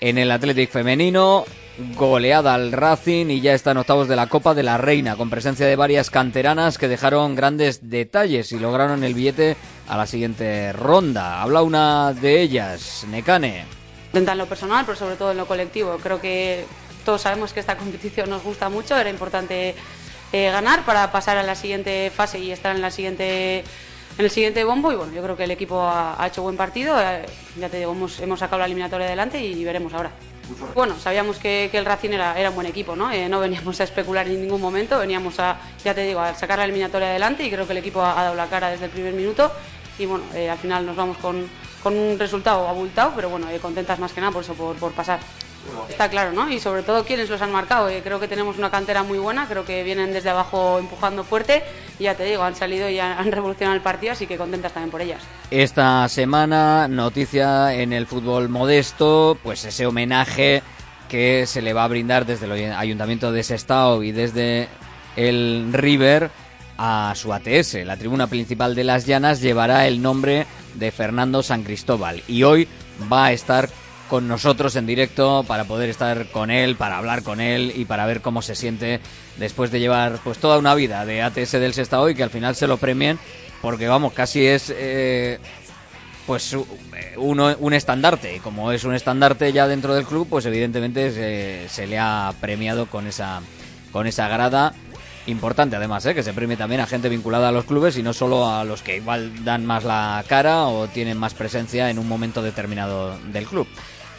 En 0.01 0.19
el 0.19 0.33
Athletic 0.33 0.71
femenino, 0.71 1.45
goleada 1.79 2.55
al 2.55 2.73
Racing 2.73 3.27
y 3.31 3.41
ya 3.41 3.55
está 3.55 3.73
octavos 3.73 4.09
de 4.09 4.17
la 4.17 4.29
Copa 4.29 4.55
de 4.55 4.63
la 4.63 4.79
Reina, 4.79 5.17
con 5.17 5.31
presencia 5.31 5.67
de 5.67 5.77
varias 5.77 6.11
canteranas 6.11 6.79
que 6.79 6.89
dejaron 6.89 7.35
grandes 7.35 7.91
detalles 7.91 8.53
y 8.53 8.59
lograron 8.59 9.05
el 9.05 9.15
billete 9.15 9.57
a 9.89 9.97
la 9.97 10.07
siguiente 10.07 10.73
ronda. 10.73 11.43
Habla 11.43 11.63
una 11.63 12.13
de 12.13 12.41
ellas, 12.41 13.05
Necane. 13.11 13.65
Intenta 14.07 14.33
en 14.33 14.39
lo 14.39 14.47
personal, 14.47 14.85
pero 14.87 14.97
sobre 14.97 15.17
todo 15.17 15.31
en 15.31 15.37
lo 15.37 15.47
colectivo. 15.47 15.99
Creo 16.03 16.21
que 16.21 16.65
todos 17.05 17.21
sabemos 17.21 17.53
que 17.53 17.61
esta 17.61 17.77
competición 17.77 18.31
nos 18.31 18.43
gusta 18.43 18.69
mucho, 18.69 18.97
era 18.97 19.11
importante 19.11 19.75
eh, 20.33 20.51
ganar 20.51 20.85
para 20.85 21.13
pasar 21.13 21.37
a 21.37 21.43
la 21.43 21.55
siguiente 21.55 22.11
fase 22.15 22.39
y 22.39 22.51
estar 22.51 22.75
en 22.75 22.83
la 22.83 22.91
siguiente 22.91 23.65
en 24.19 24.25
el 24.25 24.31
siguiente 24.31 24.65
bombo 24.65 24.91
y 24.91 24.97
bueno 24.97 25.13
yo 25.13 25.23
creo 25.23 25.37
que 25.37 25.45
el 25.45 25.51
equipo 25.51 25.83
ha, 25.83 26.27
hecho 26.27 26.43
buen 26.43 26.57
partido 26.57 26.99
eh, 26.99 27.27
ya 27.59 27.69
te 27.69 27.79
digo 27.79 27.93
hemos, 27.93 28.19
hemos, 28.21 28.41
sacado 28.41 28.59
la 28.59 28.65
eliminatoria 28.65 29.07
adelante 29.07 29.39
y 29.39 29.63
veremos 29.63 29.93
ahora 29.93 30.11
bueno 30.75 30.99
sabíamos 30.99 31.39
que, 31.39 31.71
el 31.73 31.85
Racing 31.85 32.11
era, 32.11 32.49
un 32.49 32.55
buen 32.55 32.67
equipo 32.67 32.97
no 32.97 33.11
eh, 33.11 33.29
no 33.29 33.41
veníamos 33.41 33.81
a 33.81 33.85
especular 33.85 34.27
en 34.29 34.41
ningún 34.43 34.61
momento 34.61 34.99
veníamos 34.99 35.39
a 35.41 35.59
ya 35.85 35.95
te 35.95 36.03
digo 36.03 36.21
a 36.21 36.35
sacar 36.35 36.59
la 36.59 36.65
eliminatoria 36.65 37.09
adelante 37.09 37.45
y 37.45 37.51
creo 37.51 37.67
que 37.67 37.73
el 37.73 37.79
equipo 37.79 38.03
ha, 38.03 38.15
dado 38.15 38.35
la 38.35 38.47
cara 38.49 38.71
desde 38.71 38.87
el 38.87 38.91
primer 38.91 39.15
minuto 39.15 39.53
y 39.99 40.07
bueno 40.07 40.25
al 40.51 40.59
final 40.59 40.87
nos 40.87 40.97
vamos 40.97 41.17
con, 41.19 41.49
un 41.85 42.19
resultado 42.19 42.67
abultado 42.67 43.13
pero 43.15 43.31
bueno 43.31 43.47
contentas 43.63 44.01
más 44.01 44.13
que 44.13 44.21
nada 44.21 44.33
por 44.33 44.43
eso 44.43 44.55
por 44.55 44.93
pasar 44.93 45.21
Está 45.89 46.09
claro, 46.09 46.33
¿no? 46.33 46.51
Y 46.51 46.61
sobre 46.61 46.83
todo 46.83 47.05
quienes 47.05 47.31
los 47.31 47.41
han 47.43 47.53
marcado. 47.53 47.89
Creo 48.03 48.21
que 48.21 48.29
tenemos 48.29 48.59
una 48.59 48.71
cantera 48.71 49.03
muy 49.03 49.19
buena, 49.19 49.47
creo 49.47 49.65
que 49.65 49.83
vienen 49.83 50.13
desde 50.13 50.31
abajo 50.31 50.79
empujando 50.79 51.25
fuerte 51.25 51.63
ya 51.99 52.15
te 52.15 52.25
digo, 52.25 52.43
han 52.43 52.55
salido 52.55 52.89
y 52.89 52.99
han 52.99 53.31
revolucionado 53.33 53.75
el 53.77 53.83
partido, 53.83 54.13
así 54.13 54.27
que 54.27 54.37
contentas 54.37 54.73
también 54.73 54.91
por 54.91 55.01
ellas. 55.01 55.23
Esta 55.51 56.09
semana, 56.09 56.89
noticia 56.89 57.75
en 57.75 57.93
el 57.93 58.07
fútbol 58.07 58.49
modesto, 58.49 59.39
pues 59.43 59.65
ese 59.65 59.87
homenaje 59.87 60.63
que 61.09 61.47
se 61.47 61.63
le 61.63 61.73
va 61.73 61.85
a 61.85 61.89
brindar 61.89 62.27
desde 62.27 62.47
el 62.47 62.73
Ayuntamiento 62.73 63.31
de 63.33 63.43
Sestao 63.43 64.03
y 64.03 64.13
desde 64.13 64.69
el 65.15 65.71
River 65.73 66.31
a 66.79 67.13
su 67.17 67.33
ATS. 67.33 67.85
La 67.85 67.97
tribuna 67.97 68.27
principal 68.27 68.75
de 68.75 68.85
Las 68.85 69.07
Llanas 69.07 69.41
llevará 69.41 69.87
el 69.87 70.03
nombre 70.03 70.47
de 70.75 70.91
Fernando 70.91 71.43
San 71.43 71.63
Cristóbal 71.63 72.23
y 72.27 72.43
hoy 72.43 72.69
va 73.11 73.27
a 73.27 73.33
estar 73.33 73.71
con 74.09 74.29
nosotros 74.29 74.77
en 74.77 74.87
directo 74.87 75.45
para 75.47 75.65
poder 75.65 75.91
estar 75.91 76.27
con 76.31 76.51
él, 76.51 76.77
para 76.77 76.99
hablar 76.99 77.23
con 77.23 77.41
él 77.41 77.73
y 77.75 77.85
para 77.85 78.07
ver 78.07 78.21
cómo 78.21 78.43
se 78.43 78.55
siente 78.55 79.01
después 79.37 79.71
de 79.71 79.81
llevar 79.81 80.19
pues 80.23 80.39
toda 80.39 80.59
una 80.59 80.75
vida 80.75 81.05
de 81.05 81.23
ATS 81.23 81.53
del 81.53 81.75
Sexta 81.75 82.01
hoy 82.01 82.15
que 82.15 82.23
al 82.23 82.31
final 82.31 82.55
se 82.55 82.67
lo 82.67 82.77
premien 82.77 83.19
porque 83.63 83.89
vamos, 83.89 84.13
casi 84.13 84.47
es 84.47 84.73
eh, 84.75 85.39
pues 86.27 86.57
uno, 87.17 87.57
un 87.59 87.75
estandarte 87.75 88.37
y 88.37 88.41
como 88.41 88.73
es 88.73 88.85
un 88.85 88.95
estandarte 88.95 89.53
ya 89.53 89.67
dentro 89.67 89.95
del 89.95 90.07
club 90.07 90.29
pues 90.29 90.47
evidentemente 90.47 91.11
se, 91.11 91.69
se 91.69 91.87
le 91.87 91.99
ha 91.99 92.33
premiado 92.41 92.87
con 92.87 93.07
esa 93.07 93.41
con 93.93 94.07
esa 94.07 94.29
grada 94.29 94.75
importante 95.27 95.77
además, 95.77 96.07
¿eh? 96.07 96.15
que 96.15 96.23
se 96.23 96.33
premie 96.33 96.57
también 96.57 96.81
a 96.81 96.87
gente 96.87 97.09
vinculada 97.09 97.49
a 97.49 97.53
los 97.53 97.65
clubes 97.65 97.97
y 97.97 98.03
no 98.03 98.13
solo 98.13 98.49
a 98.49 98.65
los 98.65 98.83
que 98.83 98.97
igual 98.97 99.45
dan 99.45 99.67
más 99.67 99.85
la 99.85 100.25
cara 100.29 100.67
o 100.67 100.87
tienen 100.89 101.19
más 101.19 101.35
presencia 101.35 101.91
en 101.91 101.99
un 101.99 102.09
momento 102.09 102.43
determinado 102.43 103.19
del 103.33 103.47
club. 103.47 103.67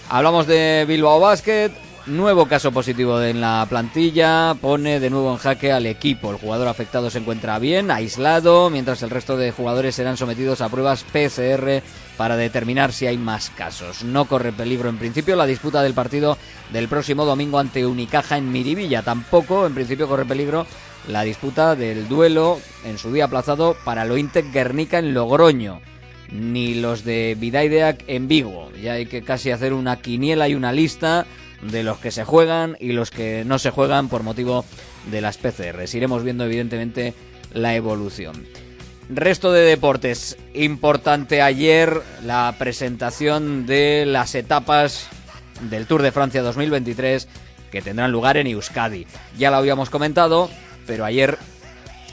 Hablamos 0.10 0.48
de 0.48 0.86
Bilbao 0.88 1.20
Basket. 1.20 1.70
Nuevo 2.06 2.46
caso 2.46 2.72
positivo 2.72 3.22
en 3.22 3.42
la 3.42 3.66
plantilla, 3.70 4.56
pone 4.62 5.02
de 5.02 5.10
nuevo 5.10 5.34
en 5.34 5.38
jaque 5.38 5.74
al 5.74 5.86
equipo. 5.86 6.32
El 6.32 6.38
jugador 6.38 6.70
afectado 6.70 7.10
se 7.10 7.18
encuentra 7.18 7.60
bien, 7.60 7.92
aislado, 7.92 8.70
mientras 8.70 9.04
el 9.04 9.10
resto 9.10 9.36
de 9.36 9.52
jugadores 9.52 9.96
serán 9.96 10.16
sometidos 10.16 10.62
a 10.62 10.70
pruebas 10.70 11.04
PCR 11.04 11.84
para 12.16 12.38
determinar 12.38 12.94
si 12.94 13.08
hay 13.08 13.18
más 13.18 13.50
casos. 13.50 14.06
No 14.06 14.24
corre 14.24 14.54
peligro 14.54 14.88
en 14.88 14.98
principio 14.98 15.36
la 15.36 15.46
disputa 15.46 15.84
del 15.84 15.94
partido 15.94 16.38
del 16.72 16.88
próximo 16.88 17.26
domingo 17.26 17.60
ante 17.60 17.86
Unicaja 17.86 18.38
en 18.38 18.50
Miribilla. 18.50 19.04
Tampoco 19.04 19.68
en 19.68 19.74
principio 19.74 20.08
corre 20.08 20.24
peligro 20.24 20.66
la 21.10 21.24
disputa 21.24 21.76
del 21.76 22.08
duelo 22.08 22.60
en 22.86 22.98
su 22.98 23.12
día 23.12 23.26
aplazado 23.26 23.76
para 23.84 24.06
lo 24.06 24.16
Intec 24.16 24.54
Guernica 24.54 25.00
en 25.00 25.14
Logroño 25.14 25.82
ni 26.32 26.76
los 26.76 27.04
de 27.04 27.36
Vidaideac 27.40 28.04
en 28.08 28.28
Vigo. 28.28 28.72
Ya 28.82 28.94
hay 28.94 29.06
que 29.06 29.22
casi 29.22 29.52
hacer 29.52 29.74
una 29.74 30.02
quiniela 30.02 30.50
y 30.50 30.56
una 30.56 30.72
lista 30.72 31.26
de 31.62 31.84
los 31.84 31.98
que 32.00 32.12
se 32.12 32.24
juegan 32.24 32.78
y 32.80 32.92
los 32.92 33.12
que 33.12 33.44
no 33.46 33.60
se 33.60 33.72
juegan 33.72 34.10
por 34.10 34.24
motivo 34.24 34.66
de 35.12 35.22
las 35.22 35.38
PCRs. 35.38 35.96
Iremos 35.96 36.24
viendo 36.24 36.46
evidentemente 36.46 37.14
la 37.54 37.76
evolución. 37.76 38.46
Resto 39.10 39.52
de 39.52 39.62
deportes. 39.62 40.38
Importante 40.54 41.42
ayer 41.42 42.02
la 42.26 42.54
presentación 42.60 43.66
de 43.66 44.06
las 44.06 44.36
etapas 44.36 45.08
del 45.70 45.88
Tour 45.88 46.02
de 46.02 46.12
Francia 46.12 46.42
2023 46.42 47.28
que 47.72 47.82
tendrán 47.82 48.12
lugar 48.12 48.38
en 48.38 48.48
Euskadi. 48.48 49.08
Ya 49.38 49.50
lo 49.52 49.58
habíamos 49.58 49.90
comentado, 49.90 50.50
pero 50.86 51.06
ayer 51.06 51.38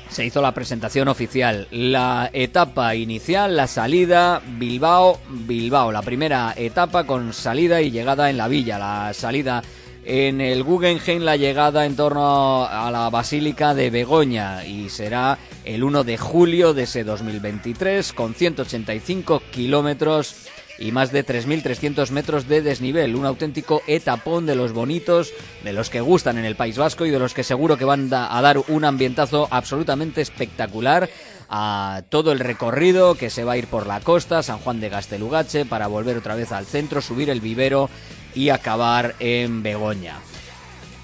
se 0.09 0.25
hizo 0.25 0.40
la 0.43 0.55
presentación 0.55 1.09
oficial. 1.09 1.67
La 1.71 2.31
etapa 2.33 2.95
inicial, 2.95 3.57
la 3.57 3.67
salida 3.67 4.43
Bilbao, 4.59 5.21
Bilbao. 5.29 5.93
La 5.93 6.03
primera 6.03 6.55
etapa 6.57 7.05
con 7.05 7.33
salida 7.33 7.81
y 7.81 7.90
llegada 7.90 8.31
en 8.31 8.37
la 8.37 8.49
villa. 8.49 8.79
La 8.79 9.12
salida 9.14 9.62
en 10.05 10.40
el 10.40 10.62
Guggenheim, 10.62 11.23
la 11.23 11.37
llegada 11.37 11.87
en 11.87 11.97
torno 11.97 12.64
a 12.64 12.90
la 12.90 13.11
Basílica 13.11 13.75
de 13.75 13.90
Begoña. 13.90 14.64
Y 14.64 14.88
será 14.88 15.38
el 15.64 15.83
1 15.83 16.05
de 16.05 16.19
julio 16.19 16.75
de 16.75 16.85
ese 16.85 17.05
2023 17.05 18.12
con 18.12 18.35
185 18.35 19.43
kilómetros 19.51 20.49
y 20.79 20.93
más 20.93 21.13
de 21.13 21.25
3.300 21.25 22.11
metros 22.11 22.49
de 22.49 22.63
desnivel. 22.63 23.17
Un 23.17 23.27
auténtico 23.27 23.83
etapón 23.87 24.47
de 24.47 24.55
los 24.55 24.73
bonitos, 24.73 25.33
de 25.63 25.73
los 25.73 25.91
que 25.91 26.01
gustan 26.01 26.39
en 26.39 26.45
el 26.45 26.57
País 26.57 26.77
Vasco 26.77 27.07
y 27.07 27.11
de 27.11 27.19
los 27.19 27.35
que 27.35 27.45
seguro 27.45 27.77
que 27.77 27.85
van 27.85 28.13
a 28.13 28.41
dar 28.43 28.59
un 28.69 28.85
ambientazo 28.85 29.49
absolutamente 29.51 30.21
espectacular 30.21 31.09
a 31.49 32.03
todo 32.09 32.33
el 32.33 32.41
recorrido 32.41 33.15
que 33.15 33.31
se 33.31 33.45
va 33.45 33.53
a 33.53 33.57
ir 33.57 33.67
por 33.67 33.87
la 33.87 34.01
costa, 34.01 34.43
San 34.43 34.59
Juan 34.59 34.81
de 34.81 34.89
Gastelugache, 34.89 35.65
para 35.65 35.87
volver 35.87 36.17
otra 36.17 36.35
vez 36.35 36.53
al 36.53 36.67
centro, 36.67 37.01
subir 37.01 37.31
el 37.31 37.41
vivero 37.41 37.91
y 38.35 38.49
acabar 38.49 39.15
en 39.21 39.63
Begoña. 39.63 40.17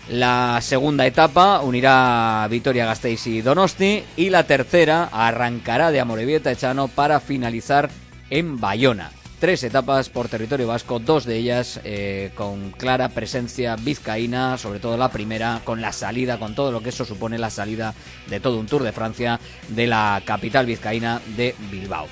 La 0.08 0.58
segunda 0.60 1.06
etapa 1.06 1.60
unirá 1.60 2.44
Vitoria 2.50 2.84
Gasteiz 2.84 3.28
y 3.28 3.42
Donosti 3.42 4.02
y 4.16 4.30
la 4.30 4.44
tercera 4.44 5.08
arrancará 5.12 5.92
de 5.92 6.00
Amorebieta 6.00 6.50
Echano 6.50 6.88
para 6.88 7.20
finalizar 7.20 7.90
en 8.28 8.58
Bayona 8.58 9.12
tres 9.40 9.64
etapas 9.64 10.10
por 10.10 10.28
territorio 10.28 10.68
vasco, 10.68 10.98
dos 10.98 11.24
de 11.24 11.36
ellas 11.38 11.80
eh, 11.82 12.30
con 12.34 12.70
clara 12.72 13.08
presencia 13.08 13.74
vizcaína, 13.74 14.58
sobre 14.58 14.80
todo 14.80 14.98
la 14.98 15.10
primera 15.10 15.62
con 15.64 15.80
la 15.80 15.92
salida, 15.92 16.38
con 16.38 16.54
todo 16.54 16.70
lo 16.70 16.82
que 16.82 16.90
eso 16.90 17.06
supone 17.06 17.38
la 17.38 17.48
salida 17.48 17.94
de 18.28 18.38
todo 18.38 18.60
un 18.60 18.66
Tour 18.66 18.82
de 18.82 18.92
Francia 18.92 19.40
de 19.68 19.86
la 19.86 20.22
capital 20.26 20.66
vizcaína 20.66 21.22
de 21.36 21.54
Bilbao. 21.70 22.06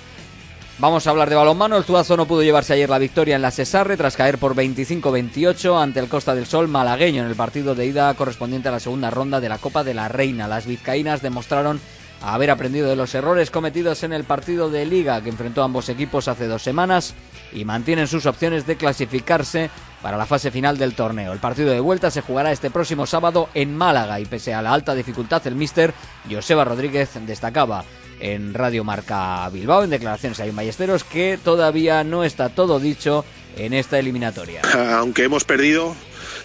Vamos 0.80 1.06
a 1.06 1.10
hablar 1.10 1.28
de 1.28 1.34
balonmano. 1.34 1.76
El 1.76 1.84
Tuazo 1.84 2.16
no 2.16 2.26
pudo 2.26 2.44
llevarse 2.44 2.72
ayer 2.72 2.88
la 2.88 2.98
victoria 2.98 3.36
en 3.36 3.42
la 3.42 3.50
Cesarre 3.50 3.96
tras 3.96 4.16
caer 4.16 4.38
por 4.38 4.54
25-28 4.54 5.82
ante 5.82 5.98
el 5.98 6.08
Costa 6.08 6.34
del 6.34 6.46
Sol 6.46 6.68
malagueño 6.68 7.22
en 7.22 7.28
el 7.28 7.34
partido 7.34 7.74
de 7.74 7.86
ida 7.86 8.14
correspondiente 8.14 8.68
a 8.68 8.72
la 8.72 8.80
segunda 8.80 9.10
ronda 9.10 9.40
de 9.40 9.48
la 9.48 9.58
Copa 9.58 9.82
de 9.82 9.94
la 9.94 10.08
Reina. 10.08 10.46
Las 10.46 10.66
vizcaínas 10.66 11.20
demostraron 11.20 11.80
haber 12.22 12.50
aprendido 12.50 12.88
de 12.88 12.96
los 12.96 13.14
errores 13.14 13.50
cometidos 13.50 14.02
en 14.02 14.12
el 14.12 14.24
partido 14.24 14.70
de 14.70 14.86
liga 14.86 15.20
que 15.20 15.28
enfrentó 15.28 15.62
a 15.62 15.66
ambos 15.66 15.88
equipos 15.88 16.28
hace 16.28 16.46
dos 16.46 16.62
semanas 16.62 17.14
y 17.52 17.64
mantienen 17.64 18.08
sus 18.08 18.26
opciones 18.26 18.66
de 18.66 18.76
clasificarse 18.76 19.70
para 20.02 20.16
la 20.16 20.26
fase 20.26 20.50
final 20.50 20.78
del 20.78 20.94
torneo. 20.94 21.32
El 21.32 21.38
partido 21.38 21.70
de 21.70 21.80
vuelta 21.80 22.10
se 22.10 22.22
jugará 22.22 22.52
este 22.52 22.70
próximo 22.70 23.06
sábado 23.06 23.48
en 23.54 23.76
Málaga 23.76 24.20
y 24.20 24.26
pese 24.26 24.54
a 24.54 24.62
la 24.62 24.72
alta 24.72 24.94
dificultad 24.94 25.46
el 25.46 25.54
míster 25.54 25.94
Joseba 26.30 26.64
Rodríguez 26.64 27.10
destacaba 27.26 27.84
en 28.20 28.54
Radio 28.54 28.84
Marca 28.84 29.48
Bilbao 29.50 29.84
en 29.84 29.90
declaraciones 29.90 30.40
a 30.40 30.46
Ballesteros 30.52 31.04
que 31.04 31.38
todavía 31.42 32.04
no 32.04 32.24
está 32.24 32.48
todo 32.48 32.80
dicho 32.80 33.24
en 33.56 33.72
esta 33.72 33.98
eliminatoria. 33.98 34.62
Aunque 34.98 35.24
hemos 35.24 35.44
perdido, 35.44 35.94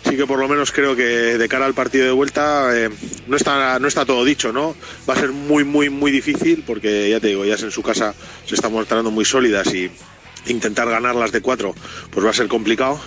sí 0.04 0.18
que 0.18 0.28
por 0.28 0.40
lo 0.40 0.48
menos 0.48 0.72
creo 0.72 0.96
que 0.96 1.38
de 1.38 1.50
cara 1.50 1.66
al 1.66 1.74
partido 1.74 2.06
de 2.06 2.12
vuelta 2.12 2.70
eh, 2.78 2.90
no 3.28 3.38
está 3.38 3.80
no 3.80 3.88
está 3.88 4.06
todo 4.06 4.26
dicho, 4.26 4.52
¿no? 4.52 4.76
Va 5.10 5.14
a 5.14 5.20
ser 5.20 5.32
muy 5.32 5.64
muy 5.64 5.90
muy 5.90 6.12
difícil 6.12 6.64
porque 6.66 7.10
ya 7.10 7.20
te 7.20 7.28
digo, 7.28 7.46
ya 7.46 7.56
en 7.56 7.72
su 7.72 7.82
casa 7.82 8.14
se 8.46 8.56
están 8.56 8.72
mostrando 8.72 9.12
muy 9.12 9.26
sólidas 9.26 9.74
y, 9.74 9.90
intentar 10.48 10.90
ganar 10.90 11.16
las 11.16 11.32
de 11.32 11.40
cuatro, 11.40 11.74
pues 12.12 12.26
va 12.26 12.32
a 12.32 12.34
ser 12.34 12.50
complicado, 12.50 13.00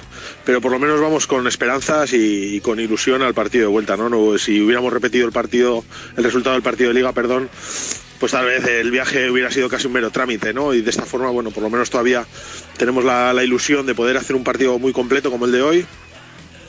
pero 0.46 0.62
por 0.62 0.72
lo 0.72 0.78
menos 0.78 1.00
vamos 1.02 1.26
con 1.26 1.46
esperanzas 1.46 2.14
y, 2.14 2.60
con 2.62 2.80
ilusión 2.80 3.20
al 3.20 3.34
partido 3.34 3.66
de 3.66 3.72
vuelta, 3.72 3.94
¿no? 3.94 4.08
¿no? 4.08 4.38
Si 4.38 4.58
hubiéramos 4.58 4.90
repetido 4.90 5.26
el 5.26 5.32
partido, 5.32 5.84
el 6.16 6.24
resultado 6.24 6.54
del 6.54 6.62
partido 6.62 6.88
de 6.88 6.94
liga, 6.94 7.12
perdón, 7.12 7.50
pues 8.18 8.32
tal 8.32 8.46
vez 8.46 8.64
el 8.64 8.90
viaje 8.90 9.30
hubiera 9.30 9.50
sido 9.50 9.68
casi 9.68 9.86
un 9.86 9.92
mero 9.92 10.10
trámite, 10.10 10.54
¿no? 10.54 10.72
Y 10.72 10.80
de 10.80 10.88
esta 10.88 11.04
forma, 11.04 11.28
bueno, 11.28 11.50
por 11.50 11.62
lo 11.62 11.68
menos 11.68 11.90
todavía 11.90 12.26
tenemos 12.78 13.04
la 13.04 13.44
ilusión 13.44 13.84
de 13.84 13.94
poder 13.94 14.16
hacer 14.16 14.34
un 14.34 14.42
partido 14.42 14.78
muy 14.78 14.94
completo 14.94 15.30
como 15.30 15.44
el 15.44 15.52
de 15.52 15.60
hoy 15.60 15.86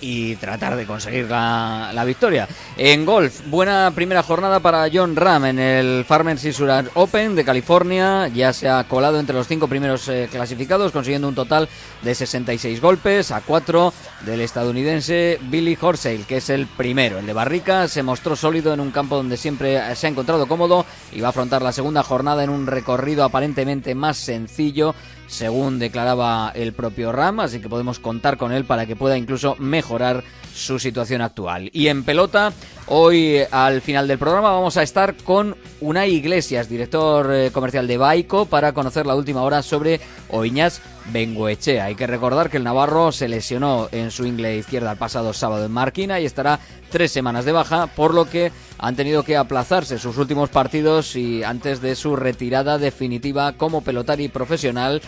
y 0.01 0.36
tratar 0.36 0.75
de 0.75 0.86
conseguir 0.86 1.29
la, 1.29 1.91
la, 1.93 2.05
victoria. 2.05 2.47
En 2.77 3.05
golf, 3.05 3.41
buena 3.47 3.91
primera 3.93 4.23
jornada 4.23 4.60
para 4.60 4.88
John 4.91 5.15
Ram 5.15 5.45
en 5.45 5.60
el 5.60 6.05
Farmers 6.05 6.45
Insurance 6.45 6.91
Open 6.93 7.36
de 7.36 7.43
California. 7.43 8.27
Ya 8.27 8.53
se 8.53 8.69
ha 8.69 8.83
colado 8.86 9.19
entre 9.19 9.36
los 9.36 9.47
cinco 9.47 9.67
primeros 9.67 10.07
eh, 10.07 10.27
clasificados, 10.31 10.91
consiguiendo 10.91 11.27
un 11.27 11.36
total 11.36 11.67
de 12.01 12.15
66 12.15 12.81
golpes 12.81 13.31
a 13.31 13.41
cuatro 13.41 13.93
del 14.25 14.41
estadounidense 14.41 15.39
Billy 15.49 15.77
Horseil, 15.79 16.25
que 16.25 16.38
es 16.38 16.49
el 16.49 16.67
primero. 16.67 17.19
El 17.19 17.25
de 17.25 17.33
Barrica 17.33 17.88
se 17.88 18.03
mostró 18.03 18.36
sólido 18.36 18.73
en 18.73 18.79
un 18.79 18.91
campo 18.91 19.15
donde 19.15 19.38
siempre 19.38 19.95
se 19.95 20.07
ha 20.07 20.10
encontrado 20.10 20.47
cómodo 20.47 20.86
y 21.12 21.21
va 21.21 21.27
a 21.27 21.29
afrontar 21.29 21.62
la 21.62 21.71
segunda 21.71 22.03
jornada 22.03 22.43
en 22.43 22.49
un 22.49 22.67
recorrido 22.67 23.23
aparentemente 23.23 23.95
más 23.95 24.17
sencillo 24.17 24.95
según 25.27 25.79
declaraba 25.79 26.51
el 26.55 26.73
propio 26.73 27.11
Ram, 27.11 27.41
así 27.41 27.59
que 27.59 27.69
podemos 27.69 27.99
contar 27.99 28.37
con 28.37 28.51
él 28.51 28.65
para 28.65 28.85
que 28.85 28.95
pueda 28.95 29.17
incluso 29.17 29.55
mejorar 29.59 30.23
su 30.53 30.79
situación 30.79 31.21
actual. 31.21 31.69
Y 31.73 31.87
en 31.87 32.03
pelota, 32.03 32.51
hoy 32.87 33.39
al 33.51 33.81
final 33.81 34.07
del 34.07 34.17
programa 34.17 34.51
vamos 34.51 34.77
a 34.77 34.83
estar 34.83 35.15
con 35.15 35.55
Unai 35.79 36.11
Iglesias, 36.11 36.69
director 36.69 37.31
eh, 37.31 37.51
comercial 37.51 37.85
de 37.85 37.97
Baico, 37.97 38.45
para 38.45 38.73
conocer 38.73 39.05
la 39.05 39.15
última 39.15 39.43
hora 39.43 39.61
sobre 39.61 39.99
Oiñas 40.29 40.81
Benguechea. 41.11 41.85
Hay 41.85 41.95
que 41.95 42.07
recordar 42.07 42.49
que 42.49 42.57
el 42.57 42.63
Navarro 42.63 43.11
se 43.11 43.27
lesionó 43.27 43.87
en 43.91 44.09
su 44.09 44.25
ingle 44.25 44.57
izquierda 44.57 44.91
el 44.91 44.97
pasado 44.97 45.33
sábado 45.33 45.65
en 45.65 45.71
Marquina 45.71 46.19
y 46.19 46.25
estará 46.25 46.59
tres 46.89 47.11
semanas 47.11 47.45
de 47.45 47.51
baja, 47.51 47.87
por 47.87 48.15
lo 48.15 48.25
que 48.25 48.51
han 48.79 48.95
tenido 48.95 49.21
que 49.21 49.37
aplazarse 49.37 49.99
sus 49.99 50.17
últimos 50.17 50.49
partidos 50.49 51.15
y 51.15 51.43
antes 51.43 51.79
de 51.79 51.95
su 51.95 52.15
retirada 52.15 52.79
definitiva 52.79 53.53
como 53.53 53.81
pelotari 53.81 54.29
profesional 54.29 55.01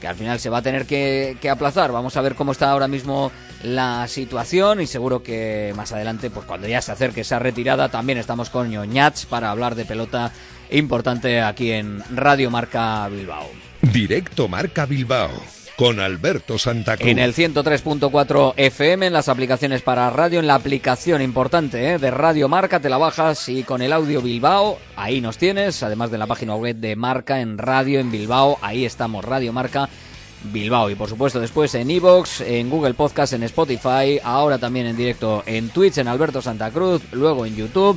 que 0.00 0.08
al 0.08 0.16
final 0.16 0.38
se 0.40 0.50
va 0.50 0.58
a 0.58 0.62
tener 0.62 0.86
que, 0.86 1.36
aplazar. 1.50 1.92
Vamos 1.92 2.16
a 2.16 2.20
ver 2.20 2.34
cómo 2.34 2.52
está 2.52 2.70
ahora 2.70 2.88
mismo 2.88 3.30
la 3.62 4.06
situación 4.08 4.80
y 4.80 4.86
seguro 4.86 5.22
que 5.22 5.72
más 5.76 5.92
adelante, 5.92 6.30
pues 6.30 6.46
cuando 6.46 6.68
ya 6.68 6.80
se 6.80 6.92
acerque 6.92 7.22
esa 7.22 7.38
retirada, 7.38 7.88
también 7.88 8.18
estamos 8.18 8.50
con 8.50 8.70
Ñoñats 8.70 9.26
para 9.26 9.50
hablar 9.50 9.74
de 9.74 9.84
pelota 9.84 10.32
importante 10.70 11.40
aquí 11.40 11.72
en 11.72 12.02
Radio 12.14 12.50
Marca 12.50 13.08
Bilbao. 13.08 13.48
Directo 13.82 14.48
Marca 14.48 14.86
Bilbao 14.86 15.57
con 15.78 16.00
Alberto 16.00 16.58
Santa 16.58 16.96
Cruz. 16.96 17.08
En 17.08 17.20
el 17.20 17.32
103.4 17.32 18.54
FM, 18.56 19.06
en 19.06 19.12
las 19.12 19.28
aplicaciones 19.28 19.80
para 19.80 20.10
radio, 20.10 20.40
en 20.40 20.48
la 20.48 20.56
aplicación 20.56 21.22
importante 21.22 21.92
¿eh? 21.92 21.98
de 22.00 22.10
Radio 22.10 22.48
Marca, 22.48 22.80
te 22.80 22.88
la 22.88 22.98
bajas 22.98 23.48
y 23.48 23.62
con 23.62 23.80
el 23.80 23.92
audio 23.92 24.20
Bilbao, 24.20 24.80
ahí 24.96 25.20
nos 25.20 25.38
tienes, 25.38 25.84
además 25.84 26.10
de 26.10 26.18
la 26.18 26.26
página 26.26 26.56
web 26.56 26.74
de 26.74 26.96
Marca 26.96 27.40
en 27.40 27.58
radio 27.58 28.00
en 28.00 28.10
Bilbao, 28.10 28.58
ahí 28.60 28.84
estamos, 28.84 29.24
Radio 29.24 29.52
Marca. 29.52 29.88
Bilbao 30.52 30.90
y 30.90 30.96
por 30.96 31.08
supuesto 31.08 31.38
después 31.38 31.72
en 31.76 31.88
Evox, 31.92 32.40
en 32.40 32.70
Google 32.70 32.94
Podcast, 32.94 33.34
en 33.34 33.44
Spotify, 33.44 34.18
ahora 34.24 34.58
también 34.58 34.86
en 34.86 34.96
directo 34.96 35.44
en 35.46 35.68
Twitch, 35.68 35.98
en 35.98 36.08
Alberto 36.08 36.42
Santa 36.42 36.72
Cruz, 36.72 37.02
luego 37.12 37.46
en 37.46 37.54
YouTube, 37.54 37.96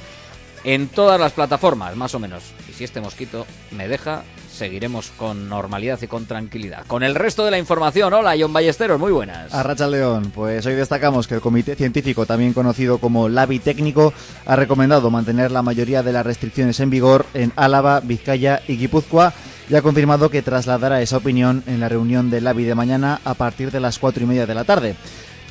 en 0.64 0.88
todas 0.88 1.20
las 1.20 1.32
plataformas, 1.32 1.96
más 1.96 2.14
o 2.14 2.20
menos. 2.20 2.44
Y 2.70 2.74
si 2.74 2.84
este 2.84 3.02
mosquito 3.02 3.48
me 3.72 3.88
deja, 3.88 4.24
seguiremos 4.62 5.12
con 5.18 5.50
normalidad 5.50 6.00
y 6.04 6.08
con 6.08 6.28
tranquilidad. 6.28 6.86
Con 6.86 7.02
el 7.02 7.16
resto 7.16 7.44
de 7.44 7.50
la 7.50 7.58
información, 7.58 8.14
hola 8.14 8.36
John 8.40 8.54
Ballesteros, 8.54 9.00
muy 9.00 9.12
buenas. 9.12 9.52
A 9.52 9.64
Racha 9.64 9.88
León, 9.88 10.32
pues 10.36 10.64
hoy 10.68 10.76
destacamos 10.76 11.28
que 11.28 11.34
el 11.34 11.42
Comité 11.42 11.76
Científico, 11.76 12.28
también 12.28 12.54
conocido 12.54 13.00
como 13.00 13.28
LABI 13.28 13.58
Técnico, 13.58 14.14
ha 14.46 14.56
recomendado 14.56 15.10
mantener 15.10 15.50
la 15.50 15.64
mayoría 15.64 16.04
de 16.04 16.14
las 16.14 16.24
restricciones 16.24 16.80
en 16.80 16.92
vigor 16.92 17.26
en 17.34 17.52
Álava, 17.56 18.02
Vizcaya 18.02 18.62
y 18.68 18.78
Guipúzcoa 18.78 19.34
y 19.68 19.74
ha 19.74 19.82
confirmado 19.82 20.30
que 20.30 20.44
trasladará 20.44 21.02
esa 21.02 21.18
opinión 21.18 21.64
en 21.66 21.80
la 21.80 21.90
reunión 21.90 22.30
del 22.30 22.44
LABI 22.44 22.66
de 22.66 22.76
mañana 22.76 23.20
a 23.26 23.34
partir 23.34 23.72
de 23.72 23.80
las 23.80 23.98
cuatro 23.98 24.24
y 24.24 24.28
media 24.28 24.46
de 24.46 24.54
la 24.54 24.64
tarde. 24.64 24.96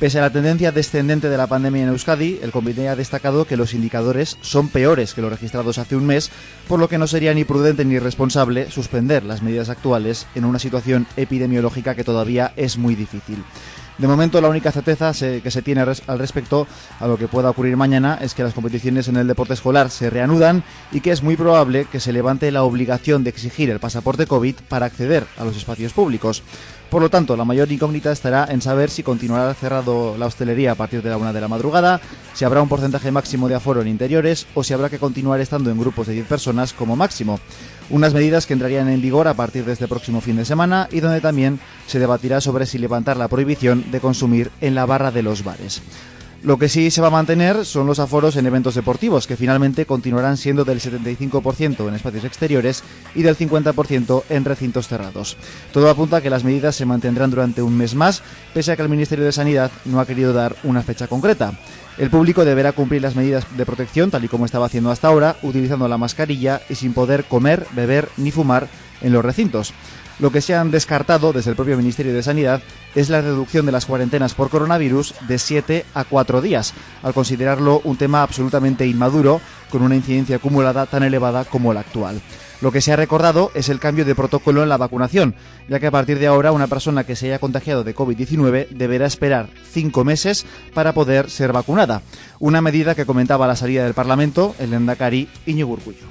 Pese 0.01 0.17
a 0.17 0.21
la 0.21 0.31
tendencia 0.31 0.71
descendente 0.71 1.29
de 1.29 1.37
la 1.37 1.45
pandemia 1.45 1.83
en 1.83 1.89
Euskadi, 1.89 2.39
el 2.41 2.51
comité 2.51 2.89
ha 2.89 2.95
destacado 2.95 3.45
que 3.45 3.55
los 3.55 3.75
indicadores 3.75 4.39
son 4.41 4.67
peores 4.67 5.13
que 5.13 5.21
los 5.21 5.29
registrados 5.29 5.77
hace 5.77 5.95
un 5.95 6.07
mes, 6.07 6.31
por 6.67 6.79
lo 6.79 6.89
que 6.89 6.97
no 6.97 7.05
sería 7.05 7.35
ni 7.35 7.43
prudente 7.43 7.85
ni 7.85 7.99
responsable 7.99 8.71
suspender 8.71 9.23
las 9.23 9.43
medidas 9.43 9.69
actuales 9.69 10.25
en 10.33 10.45
una 10.45 10.57
situación 10.57 11.05
epidemiológica 11.17 11.93
que 11.93 12.03
todavía 12.03 12.51
es 12.55 12.79
muy 12.79 12.95
difícil. 12.95 13.43
De 13.99 14.07
momento, 14.07 14.41
la 14.41 14.49
única 14.49 14.71
certeza 14.71 15.11
que 15.13 15.51
se 15.51 15.61
tiene 15.61 15.81
al 15.81 16.17
respecto 16.17 16.65
a 16.99 17.05
lo 17.05 17.19
que 17.19 17.27
pueda 17.27 17.51
ocurrir 17.51 17.77
mañana 17.77 18.17
es 18.19 18.33
que 18.33 18.41
las 18.41 18.55
competiciones 18.55 19.07
en 19.07 19.17
el 19.17 19.27
deporte 19.27 19.53
escolar 19.53 19.91
se 19.91 20.09
reanudan 20.09 20.63
y 20.91 21.01
que 21.01 21.11
es 21.11 21.21
muy 21.21 21.35
probable 21.35 21.85
que 21.85 21.99
se 21.99 22.11
levante 22.11 22.49
la 22.49 22.63
obligación 22.63 23.23
de 23.23 23.29
exigir 23.29 23.69
el 23.69 23.79
pasaporte 23.79 24.25
COVID 24.25 24.55
para 24.67 24.87
acceder 24.87 25.27
a 25.37 25.45
los 25.45 25.55
espacios 25.55 25.93
públicos. 25.93 26.41
Por 26.91 27.01
lo 27.01 27.09
tanto, 27.09 27.37
la 27.37 27.45
mayor 27.45 27.71
incógnita 27.71 28.11
estará 28.11 28.45
en 28.49 28.61
saber 28.61 28.89
si 28.89 29.01
continuará 29.01 29.53
cerrado 29.53 30.17
la 30.17 30.25
hostelería 30.25 30.73
a 30.73 30.75
partir 30.75 31.01
de 31.01 31.09
la 31.09 31.15
una 31.15 31.31
de 31.31 31.39
la 31.39 31.47
madrugada, 31.47 32.01
si 32.33 32.43
habrá 32.43 32.61
un 32.61 32.67
porcentaje 32.67 33.11
máximo 33.11 33.47
de 33.47 33.55
aforo 33.55 33.81
en 33.81 33.87
interiores 33.87 34.45
o 34.55 34.63
si 34.65 34.73
habrá 34.73 34.89
que 34.89 34.99
continuar 34.99 35.39
estando 35.39 35.71
en 35.71 35.79
grupos 35.79 36.07
de 36.07 36.15
10 36.15 36.27
personas 36.27 36.73
como 36.73 36.97
máximo. 36.97 37.39
Unas 37.91 38.13
medidas 38.13 38.45
que 38.45 38.51
entrarían 38.51 38.89
en 38.89 39.01
vigor 39.01 39.29
a 39.29 39.35
partir 39.35 39.63
de 39.63 39.71
este 39.71 39.87
próximo 39.87 40.19
fin 40.19 40.35
de 40.35 40.43
semana 40.43 40.89
y 40.91 40.99
donde 40.99 41.21
también 41.21 41.61
se 41.87 41.97
debatirá 41.97 42.41
sobre 42.41 42.65
si 42.65 42.77
levantar 42.77 43.15
la 43.15 43.29
prohibición 43.29 43.89
de 43.89 44.01
consumir 44.01 44.51
en 44.59 44.75
la 44.75 44.85
barra 44.85 45.11
de 45.11 45.23
los 45.23 45.45
bares. 45.45 45.81
Lo 46.43 46.57
que 46.57 46.69
sí 46.69 46.89
se 46.89 47.01
va 47.01 47.09
a 47.09 47.11
mantener 47.11 47.65
son 47.65 47.85
los 47.85 47.99
aforos 47.99 48.35
en 48.35 48.47
eventos 48.47 48.73
deportivos, 48.73 49.27
que 49.27 49.37
finalmente 49.37 49.85
continuarán 49.85 50.37
siendo 50.37 50.65
del 50.65 50.79
75% 50.79 51.87
en 51.87 51.93
espacios 51.93 52.23
exteriores 52.23 52.83
y 53.13 53.21
del 53.21 53.37
50% 53.37 54.23
en 54.27 54.45
recintos 54.45 54.87
cerrados. 54.87 55.37
Todo 55.71 55.87
apunta 55.87 56.17
a 56.17 56.21
que 56.21 56.31
las 56.31 56.43
medidas 56.43 56.75
se 56.75 56.87
mantendrán 56.87 57.29
durante 57.29 57.61
un 57.61 57.77
mes 57.77 57.93
más, 57.93 58.23
pese 58.55 58.71
a 58.71 58.75
que 58.75 58.81
el 58.81 58.89
Ministerio 58.89 59.23
de 59.23 59.31
Sanidad 59.31 59.69
no 59.85 59.99
ha 59.99 60.07
querido 60.07 60.33
dar 60.33 60.55
una 60.63 60.81
fecha 60.81 61.07
concreta. 61.07 61.53
El 62.01 62.09
público 62.09 62.43
deberá 62.43 62.71
cumplir 62.71 63.03
las 63.03 63.15
medidas 63.15 63.45
de 63.55 63.63
protección, 63.63 64.09
tal 64.09 64.25
y 64.25 64.27
como 64.27 64.45
estaba 64.45 64.65
haciendo 64.65 64.89
hasta 64.89 65.07
ahora, 65.07 65.35
utilizando 65.43 65.87
la 65.87 65.99
mascarilla 65.99 66.59
y 66.67 66.73
sin 66.73 66.95
poder 66.95 67.25
comer, 67.25 67.67
beber 67.73 68.09
ni 68.17 68.31
fumar 68.31 68.67
en 69.01 69.13
los 69.13 69.23
recintos. 69.23 69.71
Lo 70.17 70.31
que 70.31 70.41
se 70.41 70.55
han 70.55 70.71
descartado 70.71 71.31
desde 71.31 71.51
el 71.51 71.55
propio 71.55 71.77
Ministerio 71.77 72.11
de 72.11 72.23
Sanidad 72.23 72.63
es 72.95 73.11
la 73.11 73.21
reducción 73.21 73.67
de 73.67 73.71
las 73.71 73.85
cuarentenas 73.85 74.33
por 74.33 74.49
coronavirus 74.49 75.13
de 75.27 75.37
7 75.37 75.85
a 75.93 76.03
4 76.03 76.41
días, 76.41 76.73
al 77.03 77.13
considerarlo 77.13 77.81
un 77.83 77.97
tema 77.97 78.23
absolutamente 78.23 78.87
inmaduro, 78.87 79.39
con 79.69 79.83
una 79.83 79.95
incidencia 79.95 80.37
acumulada 80.37 80.87
tan 80.87 81.03
elevada 81.03 81.45
como 81.45 81.71
la 81.71 81.81
actual. 81.81 82.19
Lo 82.61 82.71
que 82.71 82.81
se 82.81 82.93
ha 82.93 82.95
recordado 82.95 83.51
es 83.55 83.69
el 83.69 83.79
cambio 83.79 84.05
de 84.05 84.13
protocolo 84.13 84.61
en 84.61 84.69
la 84.69 84.77
vacunación, 84.77 85.35
ya 85.67 85.79
que 85.79 85.87
a 85.87 85.91
partir 85.91 86.19
de 86.19 86.27
ahora 86.27 86.51
una 86.51 86.67
persona 86.67 87.03
que 87.03 87.15
se 87.15 87.25
haya 87.27 87.39
contagiado 87.39 87.83
de 87.83 87.95
COVID-19 87.95 88.69
deberá 88.69 89.07
esperar 89.07 89.49
cinco 89.71 90.05
meses 90.05 90.45
para 90.73 90.93
poder 90.93 91.31
ser 91.31 91.53
vacunada. 91.53 92.03
Una 92.39 92.61
medida 92.61 92.93
que 92.93 93.05
comentaba 93.05 93.47
la 93.47 93.55
salida 93.55 93.83
del 93.83 93.95
Parlamento 93.95 94.55
el 94.59 94.73
Endacari 94.73 95.27
Iñigo 95.47 95.71
Urcullo. 95.71 96.05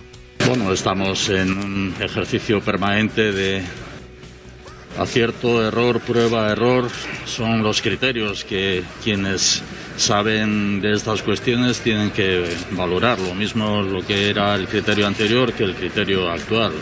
Bueno, 0.49 0.73
estamos 0.73 1.29
en 1.29 1.53
un 1.53 1.95
ejercicio 2.01 2.61
permanente 2.61 3.31
de 3.31 3.63
acierto, 4.99 5.65
error, 5.65 6.01
prueba, 6.01 6.51
error, 6.51 6.89
son 7.27 7.63
los 7.63 7.81
criterios 7.81 8.45
que 8.45 8.83
quienes 9.05 9.63
saben 10.01 10.81
de 10.81 10.95
estas 10.95 11.23
cuestiones 11.23 11.81
tienen 11.81 12.11
que 12.11 12.45
valorar. 12.73 13.19
Lo 13.19 13.35
mismo 13.35 13.83
lo 13.83 14.05
que 14.05 14.31
era 14.31 14.55
el 14.55 14.67
criterio 14.67 15.07
anterior 15.07 15.53
que 15.53 15.65
el 15.65 15.75
criterio 15.75 16.31
actual. 16.31 16.73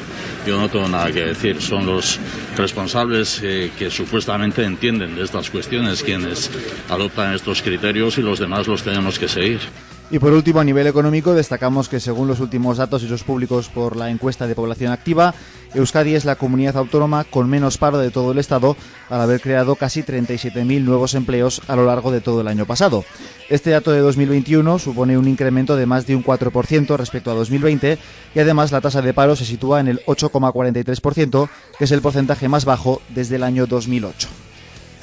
Yo 0.46 0.58
no 0.60 0.68
tengo 0.68 0.88
nada 0.88 1.10
que 1.12 1.24
decir. 1.24 1.60
Son 1.60 1.84
los 1.84 2.18
responsables 2.56 3.40
eh, 3.42 3.72
que 3.76 3.90
supuestamente 3.90 4.64
entienden 4.64 5.16
de 5.16 5.24
estas 5.24 5.50
cuestiones 5.50 6.02
quienes 6.02 6.50
adoptan 6.88 7.34
estos 7.34 7.60
criterios 7.60 8.18
y 8.18 8.22
los 8.22 8.38
demás 8.38 8.66
los 8.68 8.82
tenemos 8.82 9.18
que 9.18 9.28
seguir. 9.28 9.60
Y 10.10 10.18
por 10.18 10.32
último, 10.32 10.60
a 10.60 10.64
nivel 10.64 10.86
económico, 10.86 11.34
destacamos 11.34 11.90
que 11.90 12.00
según 12.00 12.28
los 12.28 12.40
últimos 12.40 12.78
datos 12.78 13.02
hechos 13.02 13.24
públicos 13.24 13.68
por 13.68 13.94
la 13.94 14.08
encuesta 14.08 14.46
de 14.46 14.54
población 14.54 14.90
activa, 14.90 15.34
Euskadi 15.74 16.14
es 16.14 16.24
la 16.24 16.36
comunidad 16.36 16.78
autónoma 16.78 17.24
con 17.24 17.50
menos 17.50 17.76
paro 17.76 17.98
de 17.98 18.10
todo 18.10 18.32
el 18.32 18.38
Estado, 18.38 18.74
al 19.10 19.20
haber 19.20 19.42
creado 19.42 19.76
casi 19.76 20.02
37.000 20.02 20.82
nuevos 20.82 21.12
empleos 21.12 21.60
a 21.68 21.76
lo 21.76 21.84
largo 21.84 22.10
de 22.10 22.22
todo 22.22 22.40
el 22.40 22.48
año 22.48 22.64
pasado. 22.64 23.04
Este 23.50 23.68
dato 23.68 23.90
de 23.90 24.00
2021 24.00 24.78
supone 24.78 25.18
un 25.18 25.28
incremento 25.28 25.76
de 25.76 25.84
más 25.84 26.06
de 26.06 26.16
un 26.16 26.24
4% 26.24 26.96
respecto 26.96 27.30
a 27.30 27.34
2020 27.34 27.98
y 28.34 28.38
además 28.38 28.72
la 28.72 28.80
tasa 28.80 29.02
de 29.02 29.12
paro 29.12 29.36
se 29.36 29.44
sitúa 29.44 29.80
en 29.80 29.88
el 29.88 30.00
8,43%, 30.06 31.50
que 31.78 31.84
es 31.84 31.92
el 31.92 32.00
porcentaje 32.00 32.48
más 32.48 32.64
bajo 32.64 33.02
desde 33.10 33.36
el 33.36 33.42
año 33.42 33.66
2008. 33.66 34.26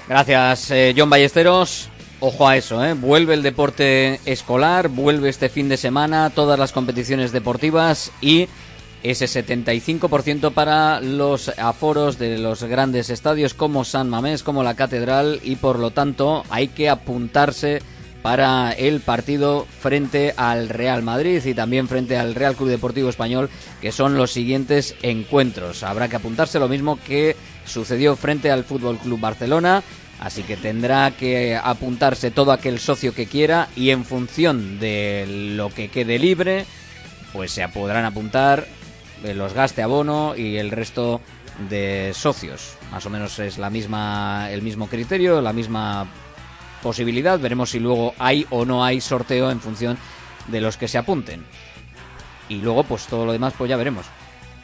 Gracias, 0.10 0.72
eh, 0.72 0.96
John 0.98 1.12
Ballesteros. 1.12 1.90
Ojo 2.22 2.48
a 2.48 2.56
eso, 2.56 2.84
¿eh? 2.84 2.94
vuelve 2.94 3.34
el 3.34 3.44
deporte 3.44 4.20
escolar, 4.26 4.88
vuelve 4.88 5.30
este 5.30 5.50
fin 5.50 5.68
de 5.68 5.78
semana 5.78 6.30
todas 6.30 6.58
las 6.58 6.72
competiciones 6.72 7.32
deportivas 7.34 8.12
y 8.22 8.48
ese 9.04 9.26
75% 9.26 10.52
para 10.54 11.02
los 11.02 11.50
aforos 11.60 12.18
de 12.18 12.38
los 12.38 12.64
grandes 12.64 13.10
estadios 13.10 13.54
como 13.54 13.84
San 13.84 14.10
Mamés, 14.10 14.44
como 14.44 14.64
la 14.64 14.76
Catedral 14.76 15.42
y 15.44 15.58
por 15.58 15.78
lo 15.78 15.92
tanto 15.92 16.44
hay 16.50 16.70
que 16.70 16.90
apuntarse 16.90 17.82
para 18.24 18.72
el 18.72 19.02
partido 19.02 19.68
frente 19.80 20.34
al 20.36 20.70
Real 20.70 21.04
Madrid 21.04 21.46
y 21.46 21.54
también 21.54 21.88
frente 21.88 22.18
al 22.18 22.34
Real 22.34 22.56
Club 22.56 22.70
Deportivo 22.70 23.10
Español, 23.10 23.52
que 23.82 23.92
son 23.92 24.18
los 24.18 24.32
siguientes 24.32 24.96
encuentros. 25.04 25.84
Habrá 25.84 26.08
que 26.08 26.16
apuntarse 26.16 26.58
lo 26.58 26.68
mismo 26.68 26.98
que 27.06 27.36
sucedió 27.66 28.16
frente 28.16 28.50
al 28.50 28.64
Fútbol 28.64 28.98
Club 28.98 29.20
Barcelona, 29.20 29.84
así 30.20 30.44
que 30.44 30.58
tendrá 30.58 31.12
que 31.12 31.56
apuntarse 31.56 32.32
todo 32.32 32.52
aquel 32.52 32.80
socio 32.80 33.14
que 33.14 33.26
quiera 33.26 33.70
y 33.76 33.90
en 33.90 34.06
función 34.06 34.80
de 34.80 35.54
lo 35.56 35.70
que 35.70 35.90
quede 35.90 36.20
libre, 36.20 36.66
pues 37.34 37.52
se 37.52 37.68
podrán 37.70 38.06
apuntar 38.06 38.68
los 39.24 39.54
gaste 39.54 39.82
abono 39.82 40.36
y 40.36 40.58
el 40.58 40.72
resto 40.72 41.22
de 41.70 42.12
socios. 42.14 42.76
Más 42.92 43.06
o 43.06 43.10
menos 43.10 43.40
es 43.40 43.58
la 43.58 43.70
misma 43.70 44.52
el 44.52 44.62
mismo 44.62 44.88
criterio, 44.88 45.42
la 45.42 45.54
misma 45.54 46.08
posibilidad. 46.84 47.40
Veremos 47.40 47.72
si 47.72 47.80
luego 47.80 48.14
hay 48.20 48.46
o 48.50 48.66
no 48.66 48.84
hay 48.84 49.02
sorteo 49.02 49.50
en 49.52 49.60
función 49.60 49.98
de 50.48 50.62
los 50.62 50.78
que 50.78 50.88
se 50.88 50.98
apunten. 50.98 51.44
Y 52.50 52.56
luego, 52.58 52.84
pues 52.84 53.08
todo 53.08 53.26
lo 53.26 53.32
demás, 53.32 53.54
pues 53.58 53.70
ya 53.70 53.78
veremos. 53.78 54.06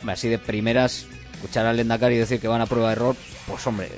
Así 0.06 0.30
de 0.30 0.38
primeras, 0.38 1.08
escuchar 1.34 1.66
al 1.66 1.78
Lendakari 1.78 2.18
decir 2.18 2.40
que 2.40 2.48
van 2.48 2.62
a 2.62 2.68
prueba 2.68 2.90
de 2.90 2.94
error, 2.94 3.16
pues 3.48 3.66
hombre, 3.66 3.90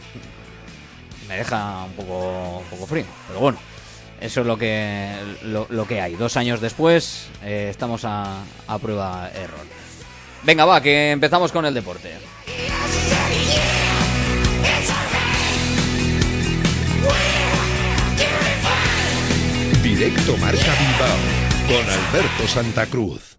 me 1.28 1.38
deja 1.38 1.86
un 1.86 1.94
poco, 1.94 2.64
poco 2.70 2.88
frío. 2.88 3.06
Pero 3.28 3.40
bueno, 3.40 3.58
eso 4.24 4.42
es 4.42 4.48
lo 4.48 4.58
que, 4.58 5.12
lo, 5.44 5.88
que 5.88 6.00
hay. 6.00 6.16
Dos 6.16 6.38
años 6.38 6.62
después, 6.62 7.28
eh, 7.44 7.68
estamos 7.70 8.04
a, 8.06 8.44
prueba 8.82 9.30
error. 9.34 9.66
Venga, 10.44 10.66
va, 10.66 10.82
que 10.82 11.12
empezamos 11.12 11.52
con 11.52 11.66
el 11.66 11.74
deporte. 11.74 12.14
Directo 19.84 20.38
Marca 20.38 20.74
Bilbao 20.80 21.18
con 21.68 21.90
Alberto 21.90 22.48
Santa 22.48 22.86
Cruz. 22.86 23.38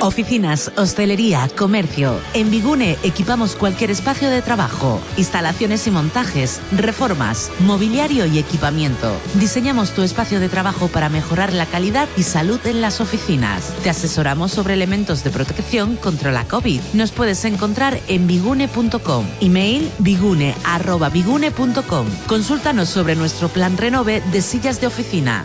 Oficinas, 0.00 0.72
hostelería, 0.76 1.48
comercio. 1.58 2.18
En 2.32 2.50
Bigune 2.50 2.96
equipamos 3.02 3.54
cualquier 3.54 3.90
espacio 3.90 4.30
de 4.30 4.40
trabajo, 4.40 4.98
instalaciones 5.18 5.86
y 5.86 5.90
montajes, 5.90 6.62
reformas, 6.72 7.50
mobiliario 7.60 8.24
y 8.24 8.38
equipamiento. 8.38 9.12
Diseñamos 9.34 9.90
tu 9.90 10.00
espacio 10.02 10.40
de 10.40 10.48
trabajo 10.48 10.88
para 10.88 11.10
mejorar 11.10 11.52
la 11.52 11.66
calidad 11.66 12.08
y 12.16 12.22
salud 12.22 12.58
en 12.64 12.80
las 12.80 13.02
oficinas. 13.02 13.74
Te 13.82 13.90
asesoramos 13.90 14.52
sobre 14.52 14.72
elementos 14.74 15.22
de 15.22 15.30
protección 15.30 15.96
contra 15.96 16.32
la 16.32 16.46
COVID. 16.46 16.80
Nos 16.94 17.12
puedes 17.12 17.44
encontrar 17.44 18.00
en 18.08 18.26
bigune.com. 18.26 19.26
Email 19.40 19.90
bigune@bigune.com. 19.98 22.06
Consúltanos 22.26 22.88
sobre 22.88 23.16
nuestro 23.16 23.48
plan 23.48 23.76
renove 23.76 24.22
de 24.32 24.40
sillas 24.40 24.80
de 24.80 24.86
oficina. 24.86 25.44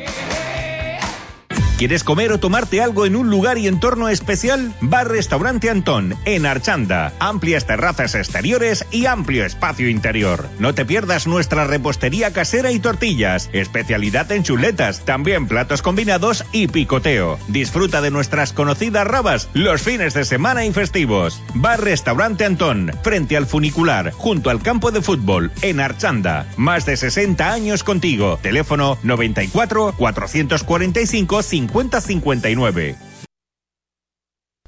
¿Quieres 1.82 2.04
comer 2.04 2.30
o 2.30 2.38
tomarte 2.38 2.80
algo 2.80 3.06
en 3.06 3.16
un 3.16 3.28
lugar 3.28 3.58
y 3.58 3.66
entorno 3.66 4.08
especial? 4.08 4.72
Bar 4.80 5.08
Restaurante 5.08 5.68
Antón, 5.68 6.14
en 6.26 6.46
Archanda. 6.46 7.12
Amplias 7.18 7.66
terrazas 7.66 8.14
exteriores 8.14 8.86
y 8.92 9.06
amplio 9.06 9.44
espacio 9.44 9.88
interior. 9.88 10.48
No 10.60 10.76
te 10.76 10.84
pierdas 10.84 11.26
nuestra 11.26 11.64
repostería 11.64 12.32
casera 12.32 12.70
y 12.70 12.78
tortillas, 12.78 13.50
especialidad 13.52 14.30
en 14.30 14.44
chuletas, 14.44 15.04
también 15.04 15.48
platos 15.48 15.82
combinados 15.82 16.44
y 16.52 16.68
picoteo. 16.68 17.36
Disfruta 17.48 18.00
de 18.00 18.12
nuestras 18.12 18.52
conocidas 18.52 19.04
rabas 19.04 19.48
los 19.52 19.82
fines 19.82 20.14
de 20.14 20.24
semana 20.24 20.64
y 20.64 20.72
festivos. 20.72 21.42
Bar 21.52 21.80
Restaurante 21.80 22.44
Antón, 22.44 22.92
frente 23.02 23.36
al 23.36 23.46
funicular, 23.46 24.12
junto 24.12 24.50
al 24.50 24.62
campo 24.62 24.92
de 24.92 25.02
fútbol, 25.02 25.50
en 25.62 25.80
Archanda. 25.80 26.46
Más 26.56 26.86
de 26.86 26.96
60 26.96 27.52
años 27.52 27.82
contigo. 27.82 28.38
Teléfono 28.40 28.98
94 29.02 29.96
445 29.98 31.42
50 31.42 31.71
5059. 31.72 32.96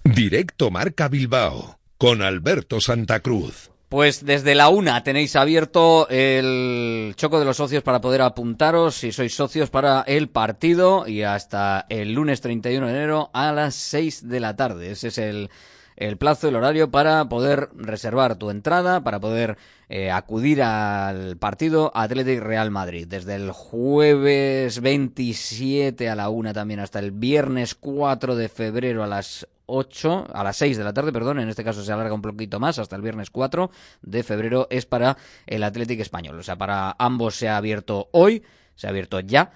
Directo 0.04 0.70
Marca 0.70 1.08
Bilbao 1.08 1.78
con 1.98 2.22
Alberto 2.22 2.80
Santa 2.80 3.20
Cruz. 3.20 3.70
Pues 3.90 4.24
desde 4.24 4.54
la 4.54 4.68
una 4.70 5.02
tenéis 5.04 5.36
abierto 5.36 6.08
el 6.08 7.12
choco 7.16 7.38
de 7.38 7.44
los 7.44 7.58
socios 7.58 7.82
para 7.82 8.00
poder 8.00 8.22
apuntaros 8.22 8.96
si 8.96 9.12
sois 9.12 9.34
socios 9.34 9.70
para 9.70 10.00
el 10.02 10.28
partido 10.30 11.06
y 11.06 11.22
hasta 11.22 11.86
el 11.90 12.12
lunes 12.12 12.40
31 12.40 12.86
de 12.86 12.92
enero 12.92 13.30
a 13.34 13.52
las 13.52 13.74
6 13.74 14.28
de 14.28 14.40
la 14.40 14.56
tarde. 14.56 14.90
Ese 14.90 15.08
es 15.08 15.18
el, 15.18 15.50
el 15.96 16.16
plazo, 16.16 16.48
el 16.48 16.56
horario 16.56 16.90
para 16.90 17.28
poder 17.28 17.70
reservar 17.74 18.36
tu 18.36 18.50
entrada, 18.50 19.04
para 19.04 19.20
poder 19.20 19.56
eh, 19.88 20.10
acudir 20.10 20.62
al 20.62 21.36
partido 21.36 21.92
Atlético 21.94 22.44
Real 22.44 22.70
Madrid. 22.70 23.06
Desde 23.06 23.36
el 23.36 23.52
jueves 23.52 24.80
27 24.80 26.08
a 26.08 26.16
la 26.16 26.28
una 26.28 26.52
también 26.52 26.80
hasta 26.80 26.98
el 26.98 27.12
viernes 27.12 27.74
4 27.74 28.36
de 28.36 28.48
febrero 28.48 29.04
a 29.04 29.06
las 29.06 29.46
8, 29.66 30.28
a 30.32 30.44
las 30.44 30.56
6 30.56 30.76
de 30.76 30.84
la 30.84 30.92
tarde, 30.92 31.12
perdón, 31.12 31.40
en 31.40 31.48
este 31.48 31.64
caso 31.64 31.82
se 31.82 31.92
alarga 31.92 32.14
un 32.14 32.22
poquito 32.22 32.60
más, 32.60 32.78
hasta 32.78 32.96
el 32.96 33.02
viernes 33.02 33.30
4 33.30 33.70
de 34.02 34.22
febrero 34.22 34.66
es 34.70 34.86
para 34.86 35.16
el 35.46 35.62
Atlético 35.62 36.02
Español. 36.02 36.38
O 36.38 36.42
sea, 36.42 36.56
para 36.56 36.94
ambos 36.98 37.36
se 37.36 37.48
ha 37.48 37.56
abierto 37.56 38.08
hoy, 38.12 38.42
se 38.74 38.86
ha 38.86 38.90
abierto 38.90 39.20
ya 39.20 39.52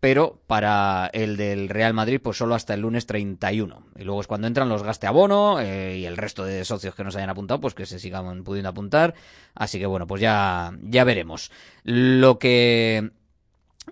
pero 0.00 0.38
para 0.46 1.10
el 1.12 1.36
del 1.36 1.68
Real 1.68 1.94
Madrid 1.94 2.20
pues 2.22 2.36
solo 2.36 2.54
hasta 2.54 2.74
el 2.74 2.80
lunes 2.80 3.06
31. 3.06 3.82
Y 3.96 4.04
luego 4.04 4.20
es 4.20 4.26
cuando 4.26 4.46
entran 4.46 4.68
los 4.68 4.82
gaste 4.82 5.06
abono 5.06 5.60
eh, 5.60 5.98
y 5.98 6.04
el 6.06 6.16
resto 6.16 6.44
de 6.44 6.64
socios 6.64 6.94
que 6.94 7.04
no 7.04 7.10
se 7.10 7.18
hayan 7.18 7.30
apuntado 7.30 7.60
pues 7.60 7.74
que 7.74 7.86
se 7.86 7.98
sigan 7.98 8.44
pudiendo 8.44 8.68
apuntar. 8.68 9.14
Así 9.54 9.78
que 9.78 9.86
bueno, 9.86 10.06
pues 10.06 10.20
ya, 10.20 10.72
ya 10.82 11.04
veremos. 11.04 11.50
Lo 11.82 12.38
que 12.38 13.10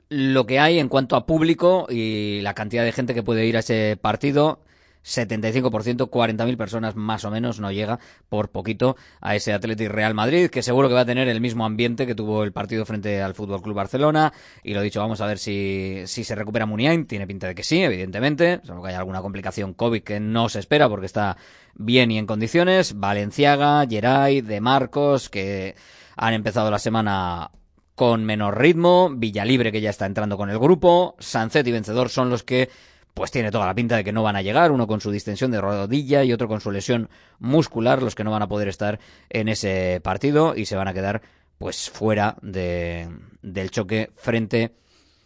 lo 0.09 0.47
que 0.47 0.61
hay 0.61 0.79
en 0.79 0.89
cuanto 0.89 1.17
a 1.17 1.27
público 1.27 1.87
y 1.91 2.41
la 2.43 2.55
cantidad 2.55 2.85
de 2.85 2.93
gente 2.93 3.15
que 3.15 3.23
puede 3.23 3.47
ir 3.47 3.57
a 3.57 3.61
ese 3.61 3.99
partido 4.01 4.61
75%, 5.07 6.11
40.000 6.11 6.57
personas 6.57 6.97
más 6.97 7.25
o 7.25 7.31
menos, 7.31 7.61
no 7.61 7.71
llega 7.71 8.01
por 8.29 8.51
poquito 8.51 8.97
a 9.21 9.37
ese 9.37 9.53
Athletic 9.53 9.89
Real 9.89 10.15
Madrid, 10.15 10.51
que 10.51 10.63
seguro 10.63 10.89
que 10.89 10.95
va 10.95 11.03
a 11.03 11.07
tener 11.07 11.29
el 11.29 11.41
mismo 11.41 11.65
ambiente 11.65 12.07
que 12.07 12.17
tuvo 12.17 12.43
el 12.43 12.53
partido 12.53 12.85
frente 12.85 13.23
al 13.23 13.35
Fútbol 13.35 13.63
Club 13.63 13.77
Barcelona. 13.77 14.33
Y 14.65 14.75
lo 14.75 14.83
dicho, 14.83 15.01
vamos 15.01 15.21
a 15.21 15.27
ver 15.27 15.39
si, 15.39 16.03
si 16.07 16.25
se 16.25 16.35
recupera 16.35 16.67
Muniain. 16.67 17.07
Tiene 17.07 17.27
pinta 17.27 17.47
de 17.47 17.55
que 17.55 17.63
sí, 17.63 17.83
evidentemente, 17.83 18.61
solo 18.65 18.83
que 18.83 18.89
haya 18.89 18.99
alguna 18.99 19.23
complicación 19.23 19.75
COVID 19.75 20.03
que 20.03 20.19
no 20.19 20.49
se 20.49 20.59
espera 20.59 20.89
porque 20.89 21.07
está 21.07 21.37
bien 21.75 22.11
y 22.11 22.19
en 22.19 22.27
condiciones. 22.27 22.99
Valenciaga, 22.99 23.87
Geray, 23.89 24.41
De 24.41 24.61
Marcos, 24.61 25.31
que 25.31 25.77
han 26.17 26.35
empezado 26.35 26.71
la 26.71 26.81
semana 26.81 27.53
con 27.95 28.25
menor 28.25 28.59
ritmo, 28.59 29.11
Villalibre 29.11 29.73
que 29.73 29.81
ya 29.81 29.91
está 29.91 30.05
entrando 30.05 30.37
con 30.37 30.51
el 30.51 30.59
grupo, 30.59 31.17
Sancet 31.19 31.67
y 31.67 31.73
Vencedor 31.73 32.11
son 32.11 32.29
los 32.29 32.43
que 32.43 32.69
pues 33.17 33.31
tiene 33.31 33.51
toda 33.51 33.65
la 33.65 33.75
pinta 33.75 33.97
de 33.97 34.05
que 34.05 34.13
no 34.13 34.23
van 34.23 34.37
a 34.37 34.43
llegar, 34.43 34.71
uno 34.71 34.87
con 34.87 35.01
su 35.01 35.11
distensión 35.11 35.51
de 35.51 35.59
rodilla 35.59 36.23
y 36.23 36.35
otro 36.35 36.49
con 36.49 36.61
su 36.61 36.71
lesión 36.71 37.09
muscular, 37.39 38.03
los 38.03 38.15
que 38.15 38.25
no 38.25 38.31
van 38.31 38.43
a 38.43 38.47
poder 38.47 38.69
estar 38.69 39.01
en 39.31 39.49
ese 39.49 40.03
partido 40.05 40.55
y 40.55 40.67
se 40.67 40.77
van 40.77 40.87
a 40.87 40.93
quedar 40.93 41.23
pues 41.57 41.89
fuera 41.89 42.37
de, 42.43 43.09
del 43.41 43.71
choque 43.71 44.11
frente 44.17 44.73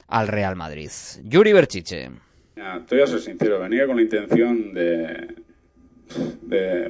al 0.07 0.28
Real 0.28 0.55
Madrid. 0.55 0.88
Yuri 1.24 1.53
Berchiche. 1.53 2.11
te 2.86 2.95
voy 2.95 3.03
a 3.03 3.09
ser 3.09 3.18
sincero, 3.18 3.59
venía 3.59 3.88
con 3.88 3.97
la 3.97 4.03
intención 4.03 4.72
de, 4.72 5.34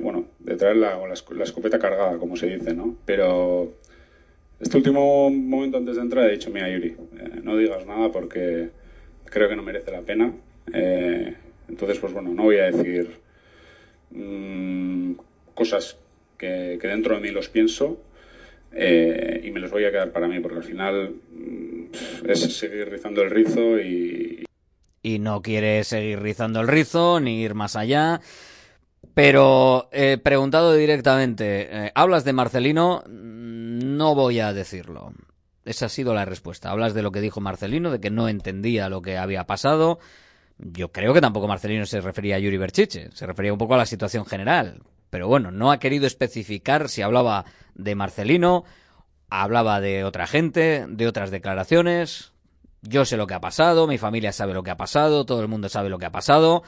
bueno, 0.03 0.27
de 0.39 0.57
traer 0.57 0.77
la, 0.77 0.99
la, 0.99 1.15
la 1.31 1.45
escopeta 1.45 1.79
cargada, 1.79 2.19
como 2.19 2.37
se 2.37 2.59
dice, 2.59 2.75
¿no? 2.75 2.95
Pero 3.07 3.73
este 4.61 4.77
último 4.77 5.31
momento 5.31 5.79
antes 5.79 5.97
de 5.97 6.03
entrar 6.03 6.29
he 6.29 6.33
dicho, 6.33 6.51
mira 6.51 6.69
Yuri, 6.69 6.89
eh, 6.89 7.41
no 7.43 7.57
digas 7.57 7.87
nada 7.87 8.13
porque 8.13 8.69
creo 9.25 9.49
que 9.49 9.57
no 9.57 9.63
merece 9.63 9.93
la 9.93 10.03
pena. 10.03 10.35
Eh, 10.73 11.37
entonces, 11.69 11.99
pues 11.99 12.13
bueno, 12.13 12.31
no 12.31 12.45
voy 12.45 12.59
a 12.59 12.71
decir 12.71 13.19
mm, 14.11 15.13
cosas 15.55 15.97
que, 16.37 16.79
dentro 16.81 17.15
de 17.15 17.21
mí 17.21 17.31
los 17.31 17.49
pienso 17.49 18.03
eh, 18.73 19.41
y 19.45 19.51
me 19.51 19.61
los 19.61 19.71
voy 19.71 19.85
a 19.85 19.91
quedar 19.91 20.13
para 20.13 20.29
mí 20.29 20.41
porque 20.41 20.59
al 20.59 20.65
final 20.65 21.15
mm, 21.33 22.29
es 22.29 22.41
seguir 22.57 22.89
rizando 22.89 23.23
el 23.23 23.31
rizo 23.31 23.79
y, 23.79 24.45
y 25.03 25.19
no 25.19 25.43
quiere 25.43 25.85
seguir 25.85 26.21
rizando 26.21 26.61
el 26.61 26.69
rizo 26.69 27.21
ni 27.21 27.43
ir 27.43 27.55
más 27.55 27.77
allá. 27.77 28.21
Pero 29.15 29.89
eh, 29.93 30.19
preguntado 30.23 30.75
directamente, 30.75 31.87
eh, 31.87 31.93
¿hablas 31.95 32.25
de 32.25 32.33
Marcelino? 32.33 33.03
No 33.09 34.15
voy 34.15 34.41
a 34.41 34.53
decirlo. 34.53 35.13
Esa 35.65 35.87
ha 35.87 35.89
sido 35.89 36.15
la 36.15 36.25
respuesta. 36.25 36.71
Hablas 36.71 36.95
de 36.95 37.03
lo 37.03 37.13
que 37.13 37.21
dijo 37.21 37.41
Marcelino, 37.41 37.91
de 37.91 38.01
que 38.01 38.11
no 38.11 38.29
entendía 38.29 38.89
lo 38.89 39.03
que 39.03 39.19
había 39.19 39.45
pasado. 39.45 39.99
Yo 40.63 40.93
creo 40.93 41.15
que 41.15 41.23
tampoco 41.23 41.49
Marcelino 41.49 41.87
se 41.87 42.01
refería 42.01 42.37
a 42.37 42.39
Yuri 42.39 42.59
Berchiche, 42.59 43.11
se 43.13 43.27
refería 43.27 43.53
un 43.53 43.59
poco 43.59 43.75
a 43.75 43.79
la 43.79 43.87
situación 43.87 44.27
general. 44.27 44.83
Pero 45.09 45.27
bueno, 45.27 45.51
no 45.51 45.73
ha 45.73 45.79
querido 45.79 46.07
especificar 46.07 46.89
si 46.89 47.01
hablaba 47.03 47.47
de 47.75 47.95
Marcelino, 47.95 48.65
hablaba 49.31 49.81
de 49.81 50.05
otra 50.05 50.27
gente, 50.27 50.85
de 50.89 51.07
otras 51.09 51.31
declaraciones. 51.31 52.33
Yo 52.83 53.05
sé 53.05 53.17
lo 53.17 53.27
que 53.27 53.35
ha 53.35 53.41
pasado, 53.41 53.87
mi 53.87 53.97
familia 53.97 54.33
sabe 54.33 54.53
lo 54.53 54.63
que 54.63 54.71
ha 54.71 54.77
pasado, 54.77 55.25
todo 55.25 55.41
el 55.41 55.49
mundo 55.49 55.69
sabe 55.69 55.89
lo 55.89 55.99
que 55.99 56.07
ha 56.07 56.13
pasado. 56.13 56.63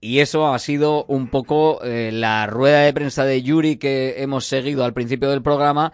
Y 0.00 0.18
eso 0.18 0.52
ha 0.52 0.58
sido 0.58 1.04
un 1.04 1.28
poco 1.28 1.82
eh, 1.82 2.10
la 2.12 2.46
rueda 2.46 2.80
de 2.80 2.92
prensa 2.92 3.24
de 3.24 3.42
Yuri 3.42 3.76
que 3.76 4.22
hemos 4.22 4.46
seguido 4.46 4.84
al 4.84 4.92
principio 4.92 5.30
del 5.30 5.42
programa 5.42 5.92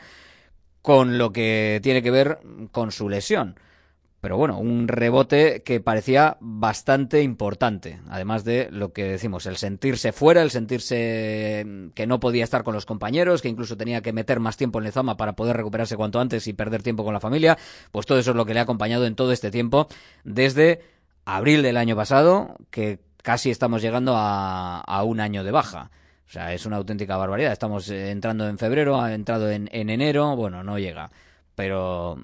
con 0.81 1.19
lo 1.19 1.33
que 1.33 1.81
tiene 1.83 2.03
que 2.03 2.11
ver 2.11 2.39
con 2.73 2.93
su 2.93 3.09
lesión. 3.09 3.57
Pero 4.23 4.37
bueno, 4.37 4.57
un 4.61 4.87
rebote 4.87 5.65
que 5.65 5.81
parecía 5.81 6.37
bastante 6.39 7.23
importante, 7.23 7.99
además 8.09 8.45
de 8.45 8.69
lo 8.71 8.93
que 8.93 9.03
decimos, 9.03 9.47
el 9.47 9.57
sentirse 9.57 10.13
fuera, 10.13 10.43
el 10.43 10.53
sentirse 10.53 11.67
que 11.97 12.07
no 12.07 12.21
podía 12.21 12.45
estar 12.45 12.63
con 12.63 12.73
los 12.73 12.87
compañeros, 12.87 13.43
que 13.43 13.49
incluso 13.49 13.77
tenía 13.77 14.01
que 14.01 14.13
meter 14.13 14.39
más 14.39 14.57
tiempo 14.57 14.79
en 14.79 14.85
Lezama 14.85 15.17
para 15.17 15.33
poder 15.33 15.57
recuperarse 15.57 15.97
cuanto 15.97 16.21
antes 16.21 16.47
y 16.47 16.53
perder 16.53 16.85
tiempo 16.85 17.03
con 17.03 17.15
la 17.15 17.19
familia, 17.19 17.59
pues 17.91 18.07
todo 18.07 18.21
eso 18.21 18.31
es 18.31 18.37
lo 18.37 18.47
que 18.47 18.55
le 18.55 18.61
ha 18.61 18.63
acompañado 18.63 19.07
en 19.07 19.17
todo 19.17 19.33
este 19.33 19.51
tiempo, 19.51 19.89
desde 20.23 20.83
abril 21.25 21.65
del 21.65 21.77
año 21.77 21.97
pasado, 21.97 22.59
que 22.71 23.01
casi 23.25 23.51
estamos 23.51 23.83
llegando 23.83 24.15
a, 24.17 24.83
a 24.83 25.03
un 25.03 25.19
año 25.19 25.43
de 25.43 25.51
baja. 25.51 25.91
O 26.29 26.31
sea, 26.31 26.55
es 26.55 26.65
una 26.65 26.77
auténtica 26.77 27.17
barbaridad. 27.17 27.51
Estamos 27.51 27.91
eh, 27.91 28.13
entrando 28.13 28.49
en 28.49 28.57
febrero, 28.57 29.01
ha 29.01 29.15
entrado 29.15 29.51
en, 29.51 29.69
en 29.73 29.91
enero, 29.91 30.37
bueno, 30.37 30.63
no 30.63 30.79
llega. 30.79 31.11
Pero, 31.57 32.23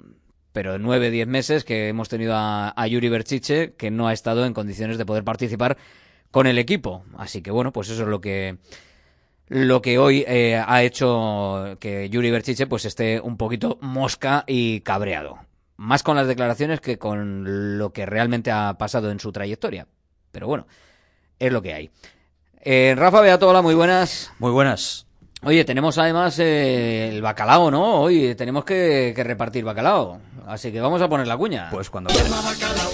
pero 0.51 0.79
nueve, 0.79 1.11
diez 1.11 1.27
meses 1.27 1.63
que 1.63 1.89
hemos 1.89 2.09
tenido 2.09 2.33
a, 2.35 2.87
Yuri 2.87 3.09
Berchiche 3.09 3.73
que 3.73 3.91
no 3.91 4.07
ha 4.07 4.13
estado 4.13 4.45
en 4.45 4.53
condiciones 4.53 4.97
de 4.97 5.05
poder 5.05 5.23
participar 5.23 5.77
con 6.31 6.47
el 6.47 6.57
equipo. 6.57 7.03
Así 7.17 7.41
que 7.41 7.51
bueno, 7.51 7.71
pues 7.71 7.89
eso 7.89 8.03
es 8.03 8.09
lo 8.09 8.21
que 8.21 8.57
lo 9.47 9.81
que 9.81 9.97
hoy 9.97 10.23
eh, 10.27 10.61
ha 10.63 10.83
hecho 10.83 11.77
que 11.79 12.09
Yuri 12.09 12.29
Berchiche 12.31 12.67
pues 12.67 12.85
esté 12.85 13.19
un 13.19 13.37
poquito 13.37 13.77
mosca 13.81 14.43
y 14.47 14.81
cabreado. 14.81 15.39
Más 15.75 16.03
con 16.03 16.15
las 16.15 16.27
declaraciones 16.27 16.81
que 16.81 16.97
con 16.97 17.77
lo 17.77 17.93
que 17.93 18.05
realmente 18.05 18.51
ha 18.51 18.77
pasado 18.77 19.11
en 19.11 19.19
su 19.19 19.31
trayectoria. 19.31 19.87
Pero 20.31 20.47
bueno, 20.47 20.67
es 21.39 21.51
lo 21.51 21.61
que 21.61 21.73
hay. 21.73 21.89
Eh, 22.61 22.93
Rafa 22.97 23.21
Beato, 23.21 23.47
hola, 23.47 23.61
muy 23.61 23.75
buenas. 23.75 24.31
Muy 24.39 24.51
buenas. 24.51 25.08
Oye, 25.41 25.63
tenemos 25.63 25.97
además 25.97 26.37
eh, 26.39 27.07
el 27.07 27.21
bacalao, 27.21 27.71
¿no? 27.71 28.01
Hoy 28.01 28.35
tenemos 28.35 28.65
que, 28.65 29.13
repartir 29.15 29.63
bacalao. 29.63 30.19
Así 30.45 30.71
que 30.71 30.81
vamos 30.81 31.01
a 31.01 31.07
poner 31.07 31.27
la 31.27 31.37
cuña. 31.37 31.69
Pues 31.71 31.89
cuando 31.89 32.09
quieras. 32.09 32.89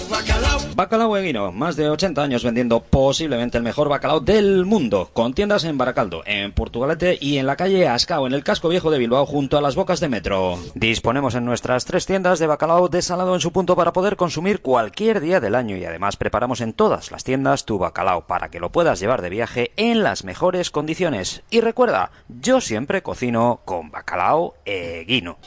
Bacalao 0.76 1.16
Eguino, 1.16 1.52
más 1.52 1.74
de 1.74 1.88
80 1.88 2.22
años 2.22 2.44
vendiendo 2.44 2.80
posiblemente 2.80 3.56
el 3.56 3.64
mejor 3.64 3.88
bacalao 3.88 4.20
del 4.20 4.66
mundo, 4.66 5.08
con 5.14 5.32
tiendas 5.32 5.64
en 5.64 5.78
Baracaldo, 5.78 6.22
en 6.26 6.52
Portugalete 6.52 7.16
y 7.18 7.38
en 7.38 7.46
la 7.46 7.56
calle 7.56 7.88
Ascao, 7.88 8.26
en 8.26 8.34
el 8.34 8.44
casco 8.44 8.68
viejo 8.68 8.90
de 8.90 8.98
Bilbao, 8.98 9.24
junto 9.24 9.56
a 9.56 9.62
las 9.62 9.74
bocas 9.74 10.00
de 10.00 10.10
metro. 10.10 10.58
Disponemos 10.74 11.34
en 11.34 11.46
nuestras 11.46 11.86
tres 11.86 12.04
tiendas 12.04 12.38
de 12.38 12.46
bacalao 12.46 12.90
desalado 12.90 13.34
en 13.34 13.40
su 13.40 13.52
punto 13.52 13.74
para 13.74 13.94
poder 13.94 14.16
consumir 14.16 14.60
cualquier 14.60 15.20
día 15.20 15.40
del 15.40 15.54
año 15.54 15.78
y 15.78 15.84
además 15.86 16.18
preparamos 16.18 16.60
en 16.60 16.74
todas 16.74 17.10
las 17.10 17.24
tiendas 17.24 17.64
tu 17.64 17.78
bacalao 17.78 18.26
para 18.26 18.50
que 18.50 18.60
lo 18.60 18.70
puedas 18.70 19.00
llevar 19.00 19.22
de 19.22 19.30
viaje 19.30 19.72
en 19.76 20.02
las 20.02 20.24
mejores 20.24 20.70
condiciones. 20.70 21.42
Y 21.48 21.62
recuerda, 21.62 22.10
yo 22.40 22.60
siempre 22.60 23.02
cocino 23.02 23.60
con 23.64 23.90
bacalao 23.90 24.54
Eguino. 24.64 25.38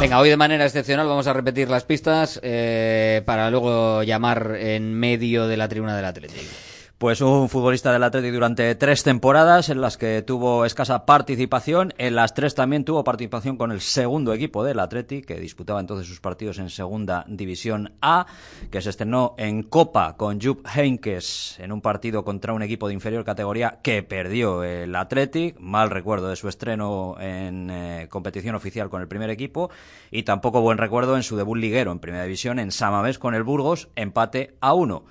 Venga, 0.00 0.18
hoy 0.18 0.28
de 0.28 0.36
manera 0.36 0.64
excepcional 0.64 1.06
vamos 1.06 1.26
a 1.26 1.32
repetir 1.32 1.68
las 1.68 1.84
pistas 1.84 2.40
eh, 2.42 3.22
para 3.24 3.50
luego 3.50 4.02
llamar 4.02 4.56
en 4.58 4.94
medio 4.94 5.46
de 5.48 5.56
la 5.56 5.68
tribuna 5.68 5.96
del 5.96 6.04
Atlético. 6.04 6.67
Pues 6.98 7.20
un 7.20 7.48
futbolista 7.48 7.92
del 7.92 8.02
Atlético 8.02 8.34
durante 8.34 8.74
tres 8.74 9.04
temporadas 9.04 9.68
en 9.68 9.80
las 9.80 9.96
que 9.96 10.20
tuvo 10.22 10.64
escasa 10.64 11.06
participación. 11.06 11.94
En 11.96 12.16
las 12.16 12.34
tres 12.34 12.56
también 12.56 12.84
tuvo 12.84 13.04
participación 13.04 13.56
con 13.56 13.70
el 13.70 13.80
segundo 13.80 14.32
equipo 14.32 14.64
del 14.64 14.80
Atlético, 14.80 15.28
que 15.28 15.38
disputaba 15.38 15.78
entonces 15.78 16.08
sus 16.08 16.18
partidos 16.18 16.58
en 16.58 16.70
Segunda 16.70 17.24
División 17.28 17.92
A, 18.02 18.26
que 18.72 18.82
se 18.82 18.90
estrenó 18.90 19.36
en 19.38 19.62
Copa 19.62 20.16
con 20.16 20.40
Jupp 20.40 20.66
Heynckes 20.66 21.60
en 21.60 21.70
un 21.70 21.80
partido 21.82 22.24
contra 22.24 22.52
un 22.52 22.62
equipo 22.62 22.88
de 22.88 22.94
inferior 22.94 23.24
categoría 23.24 23.78
que 23.80 24.02
perdió 24.02 24.64
el 24.64 24.96
Atlético. 24.96 25.60
Mal 25.60 25.90
recuerdo 25.90 26.30
de 26.30 26.34
su 26.34 26.48
estreno 26.48 27.14
en 27.20 27.70
eh, 27.70 28.08
competición 28.10 28.56
oficial 28.56 28.90
con 28.90 29.02
el 29.02 29.06
primer 29.06 29.30
equipo 29.30 29.70
y 30.10 30.24
tampoco 30.24 30.62
buen 30.62 30.78
recuerdo 30.78 31.14
en 31.14 31.22
su 31.22 31.36
debut 31.36 31.58
liguero 31.58 31.92
en 31.92 32.00
Primera 32.00 32.24
División 32.24 32.58
en 32.58 32.72
Samamés 32.72 33.20
con 33.20 33.36
el 33.36 33.44
Burgos, 33.44 33.88
empate 33.94 34.56
a 34.60 34.74
uno. 34.74 35.04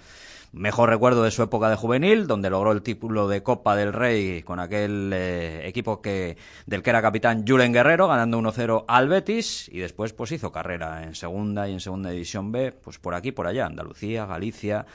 Mejor 0.54 0.90
recuerdo 0.90 1.24
de 1.24 1.32
su 1.32 1.44
época 1.44 1.70
de 1.70 1.76
juvenil, 1.76 2.26
donde 2.26 2.50
logró 2.50 2.72
el 2.72 2.82
título 2.82 3.28
de 3.28 3.44
Copa 3.44 3.76
del 3.76 3.92
Rey 3.92 4.44
con 4.44 4.60
aquel 4.60 5.12
eh, 5.14 5.68
equipo 5.68 6.02
que, 6.02 6.38
del 6.66 6.82
que 6.82 6.90
era 6.90 7.02
capitán 7.02 7.46
Julen 7.46 7.74
Guerrero, 7.74 8.08
ganando 8.08 8.40
1-0 8.40 8.86
al 8.88 9.10
Betis, 9.10 9.70
y 9.70 9.80
después 9.80 10.14
pues 10.14 10.32
hizo 10.32 10.52
carrera 10.52 11.04
en 11.04 11.16
segunda 11.16 11.68
y 11.68 11.74
en 11.74 11.82
segunda 11.82 12.12
división 12.12 12.52
B, 12.52 12.72
pues 12.72 12.98
por 12.98 13.14
aquí, 13.14 13.32
por 13.32 13.46
allá, 13.46 13.66
Andalucía, 13.66 14.26
Galicia, 14.26 14.86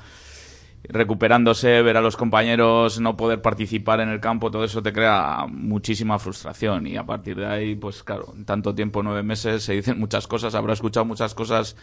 recuperándose, 0.84 1.82
ver 1.84 1.98
a 1.98 2.02
los 2.02 2.18
compañeros 2.18 3.00
no 3.00 3.16
poder 3.16 3.42
participar 3.42 4.00
en 4.00 4.10
el 4.10 4.20
campo, 4.20 4.50
todo 4.50 4.64
eso 4.64 4.82
te 4.82 4.92
crea 4.92 5.46
muchísima 5.48 6.18
frustración. 6.18 6.88
Y 6.88 6.98
a 6.98 7.06
partir 7.06 7.38
de 7.38 7.46
ahí, 7.46 7.76
pues 7.76 8.04
claro, 8.04 8.34
en 8.36 8.46
tanto 8.46 8.74
tiempo, 8.74 9.04
nueve 9.04 9.24
meses, 9.24 9.64
se 9.64 9.74
dicen 9.74 10.00
muchas 10.00 10.28
cosas, 10.28 10.56
habrá 10.56 10.74
escuchado 10.74 11.06
muchas 11.06 11.36
cosas 11.36 11.76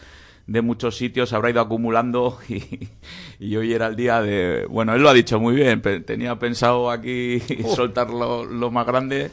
de 0.51 0.61
muchos 0.61 0.97
sitios, 0.97 1.31
habrá 1.33 1.51
ido 1.51 1.61
acumulando 1.61 2.39
y, 2.49 2.63
y 3.39 3.55
hoy 3.55 3.73
era 3.73 3.87
el 3.87 3.95
día 3.95 4.21
de... 4.21 4.65
Bueno, 4.69 4.95
él 4.95 5.01
lo 5.01 5.09
ha 5.09 5.13
dicho 5.13 5.39
muy 5.39 5.55
bien, 5.55 5.81
tenía 6.05 6.37
pensado 6.39 6.89
aquí 6.89 7.39
soltar 7.75 8.09
lo, 8.09 8.45
lo 8.45 8.71
más 8.71 8.85
grande 8.85 9.29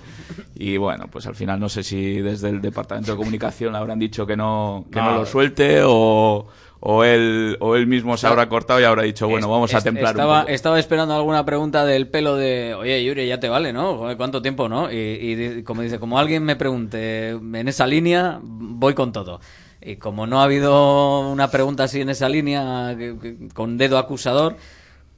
y 0.55 0.77
bueno, 0.77 1.07
pues 1.11 1.27
al 1.27 1.35
final 1.35 1.59
no 1.59 1.69
sé 1.69 1.83
si 1.83 2.21
desde 2.21 2.51
el 2.51 2.61
Departamento 2.61 3.13
de 3.13 3.17
Comunicación 3.17 3.73
le 3.73 3.79
habrán 3.79 3.99
dicho 3.99 4.27
que 4.27 4.37
no, 4.37 4.85
que 4.93 4.99
no, 5.01 5.13
No. 5.13 5.19
lo 5.21 5.27
suelte 5.27 5.81
o, 5.85 6.47
o, 6.81 7.05
él, 7.05 7.57
o 7.61 7.77
él 7.77 7.87
mismo 7.87 8.17
se 8.19 8.27
habrá 8.27 8.49
cortado 8.49 8.79
y 8.81 8.85
habrá 8.85 9.03
dicho, 9.03 9.27
bueno, 9.27 9.49
vamos 9.49 9.73
a 9.75 9.81
templar 9.81 10.13
estaba, 10.13 10.35
un 10.35 10.41
poco. 10.43 10.53
estaba 10.53 10.79
esperando 10.79 11.15
alguna 11.15 11.45
pregunta 11.47 11.85
del 11.87 12.09
pelo 12.09 12.37
de, 12.37 12.75
oye, 12.75 13.03
Yuri, 13.05 13.27
ya 13.27 13.41
te 13.41 13.49
vale, 13.49 13.73
¿no? 13.73 13.97
Joder, 13.97 14.17
¿Cuánto 14.19 14.43
tiempo, 14.43 14.69
no? 14.69 14.93
Y, 14.93 14.97
y 14.97 15.63
como 15.63 15.81
dice, 15.83 15.99
como 15.99 16.19
alguien 16.19 16.45
me 16.45 16.57
pregunte 16.57 17.31
en 17.31 17.69
esa 17.69 17.87
línea, 17.87 18.39
voy 18.43 18.93
con 18.95 19.13
todo. 19.13 19.41
Y 19.87 19.97
como 19.97 20.27
no 20.27 20.41
ha 20.41 20.45
habido 20.45 21.31
una 21.31 21.49
pregunta 21.49 21.85
así 21.85 22.01
en 22.01 22.09
esa 22.09 22.29
línea, 22.29 22.97
con 23.55 23.79
dedo 23.79 23.99
acusador, 23.99 24.57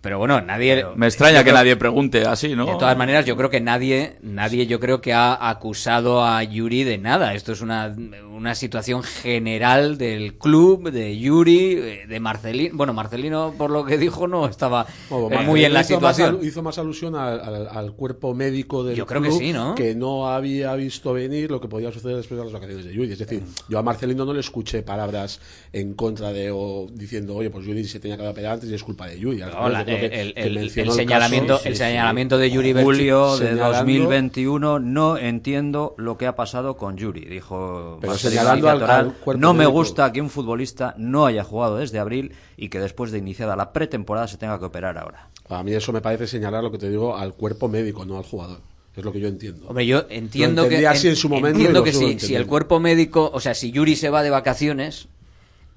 pero 0.01 0.19
bueno, 0.19 0.41
nadie... 0.41 0.85
Me 0.97 1.07
extraña 1.07 1.39
que 1.39 1.45
creo- 1.45 1.55
nadie 1.57 1.77
pregunte 1.77 2.23
así, 2.23 2.55
¿no? 2.55 2.67
De 2.67 2.73
todas 2.75 2.97
maneras, 2.97 3.27
yo 3.27 3.37
creo 3.37 3.51
que 3.51 3.61
nadie, 3.61 4.17
nadie, 4.23 4.67
yo 4.67 4.79
creo 4.79 5.01
que 5.01 5.13
ha 5.13 5.49
acusado 5.51 6.25
a 6.25 6.43
Yuri 6.45 6.85
de 6.85 6.99
nada. 6.99 7.35
Esto 7.35 7.53
es 7.53 7.61
una, 7.61 7.95
una 8.33 8.55
situación 8.55 9.03
general 9.03 9.99
del 9.99 10.35
club, 10.39 10.91
de 10.91 11.19
Yuri, 11.19 11.73
eh, 11.73 12.07
de 12.09 12.21
Marcelino. 12.21 12.77
Bueno, 12.77 12.93
Marcelino, 12.95 13.55
por 13.59 13.71
lo 13.71 13.85
que 13.85 13.99
dijo, 13.99 14.29
no 14.29 14.47
estaba 14.47 14.87
Bueno, 15.11 15.41
eh, 15.41 15.45
muy 15.45 15.65
en 15.65 15.73
la 15.75 15.81
hizo 15.81 15.95
situación. 15.95 16.39
hizo 16.43 16.63
más 16.63 16.79
alusión 16.79 17.15
al, 17.17 17.41
al- 17.41 17.69
al 17.69 17.93
cuerpo 17.93 18.35
médico 18.35 18.85
del 18.85 18.97
Yo 18.97 19.05
creo 19.07 19.21
que 19.21 19.29
club 19.29 19.41
sí, 19.41 19.53
¿no? 19.53 19.75
que 19.75 19.95
no 19.95 20.29
había 20.29 20.75
visto 20.77 21.13
venir 21.13 21.51
lo 21.51 21.61
que 21.61 21.69
podía 21.69 21.91
suceder 21.93 22.17
después 22.17 22.39
de 22.39 22.45
las 22.45 22.53
vacaciones 22.53 22.85
de 22.85 22.93
Yuri. 22.95 23.13
Es 23.13 23.19
decir, 23.19 23.43
yo 23.69 23.79
a 23.79 23.83
Marcelino 23.83 24.25
no 24.25 24.33
le 24.33 24.41
escuché 24.41 24.83
palabras 24.83 25.41
en 25.73 25.95
contra 25.95 26.33
de 26.33 26.51
o 26.53 26.87
diciendo, 26.93 27.35
oye, 27.35 27.51
pues 27.51 27.67
Yuri 27.67 27.85
se 27.85 27.99
tenía 28.01 28.17
que 28.17 28.23
haber 28.23 28.33
operado 28.33 28.55
antes 28.55 28.71
y 28.71 28.75
es 28.75 28.85
culpa 28.85 29.07
de 29.09 29.19
Yuri. 29.19 29.43
Al 29.43 29.53
Que- 29.97 30.33
el- 30.37 30.71
señalamiento- 30.91 31.61
el 31.65 31.77
señalamiento 31.77 32.39
de 32.39 32.51
Yuri 32.51 32.73
Berchi- 32.73 32.83
Julio 32.85 33.37
de 33.37 33.47
señalando- 33.49 33.79
2021 33.79 34.79
no 34.79 35.17
entiendo 35.17 35.95
lo 35.99 36.17
que 36.19 36.27
ha 36.27 36.37
pasado 36.37 36.77
con 36.77 36.97
Yuri, 36.97 37.25
dijo 37.25 37.99
Pero 38.01 38.17
señalando 38.17 38.69
al- 38.69 38.83
al 38.83 39.15
No 39.39 39.55
me 39.55 39.67
gusta 39.67 40.13
que 40.13 40.21
un 40.21 40.31
futbolista 40.31 40.95
no 40.99 41.27
haya 41.27 41.45
jugado 41.45 41.77
desde 41.79 41.99
abril 41.99 42.33
y 42.57 42.69
que 42.69 42.81
después 42.81 43.11
de 43.13 43.19
iniciada 43.19 43.57
la 43.57 43.73
pretemporada 43.73 44.29
se 44.29 44.37
tenga 44.37 44.59
que 44.59 44.65
operar 44.65 44.99
ahora. 44.99 45.29
A 45.49 45.63
mí 45.63 45.73
eso 45.73 45.93
me 45.93 46.01
parece 46.01 46.27
señalar 46.27 46.63
lo 46.63 46.71
que 46.71 46.79
te 46.79 46.91
digo 46.91 47.17
al 47.17 47.35
cuerpo 47.35 47.69
médico, 47.69 48.05
no 48.05 48.19
al 48.19 48.25
jugador. 48.25 48.61
Es 48.97 49.05
lo 49.05 49.13
que 49.13 49.21
yo 49.21 49.29
entiendo. 49.29 49.69
Hombre, 49.69 49.87
yo 49.87 50.07
entiendo 50.11 50.69
que, 50.69 50.85
así 50.87 51.07
en 51.09 51.15
su 51.17 51.29
momento 51.29 51.57
entiendo 51.57 51.85
que 51.85 51.93
si, 51.93 52.19
si 52.19 52.35
el 52.35 52.47
cuerpo 52.47 52.81
médico, 52.81 53.31
o 53.33 53.39
sea, 53.39 53.55
si 53.55 53.71
Yuri 53.71 53.95
se 53.95 54.11
va 54.11 54.25
de 54.25 54.31
vacaciones, 54.31 55.07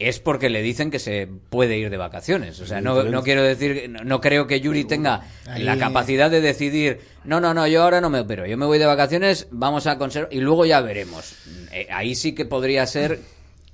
es 0.08 0.20
porque 0.20 0.50
le 0.50 0.62
dicen 0.62 0.92
que 0.92 1.00
se 1.00 1.28
puede 1.50 1.78
ir 1.78 1.90
de 1.90 1.98
vacaciones. 1.98 2.60
O 2.60 2.66
sea, 2.66 2.82
no, 2.82 3.04
no 3.04 3.24
quiero 3.24 3.44
decir, 3.44 3.90
no, 3.90 4.04
no 4.04 4.22
creo 4.22 4.48
que 4.48 4.60
Yuri 4.62 4.84
tenga 4.86 5.22
Ahí- 5.48 5.64
la 5.64 5.78
capacidad 5.78 6.30
de 6.32 6.42
decidir, 6.42 7.00
no, 7.24 7.40
no, 7.42 7.54
no, 7.54 7.68
yo 7.68 7.84
ahora 7.84 8.02
no 8.02 8.10
me 8.10 8.20
opero, 8.20 8.46
yo 8.46 8.58
me 8.58 8.66
voy 8.66 8.78
de 8.80 8.86
vacaciones, 8.86 9.48
vamos 9.52 9.88
a 9.88 9.98
conservar, 9.98 10.32
y 10.34 10.40
luego 10.40 10.66
ya 10.66 10.82
veremos. 10.82 11.34
Eh, 11.72 11.88
ahí 11.92 12.16
sí 12.16 12.34
que 12.34 12.46
podría 12.46 12.86
ser, 12.88 13.20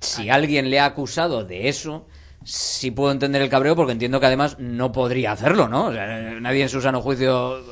si 0.00 0.30
alguien 0.30 0.70
le 0.70 0.80
ha 0.80 0.84
acusado 0.86 1.44
de 1.44 1.68
eso, 1.68 2.06
sí 2.44 2.90
puedo 2.90 3.10
entender 3.12 3.42
el 3.42 3.48
cabreo, 3.50 3.74
porque 3.76 3.92
entiendo 3.92 4.20
que 4.20 4.26
además 4.26 4.56
no 4.58 4.92
podría 4.92 5.32
hacerlo, 5.32 5.68
¿no? 5.68 5.86
O 5.86 5.92
sea, 5.92 6.06
nadie 6.40 6.62
en 6.62 6.68
su 6.68 6.80
sano 6.80 7.00
juicio 7.02 7.62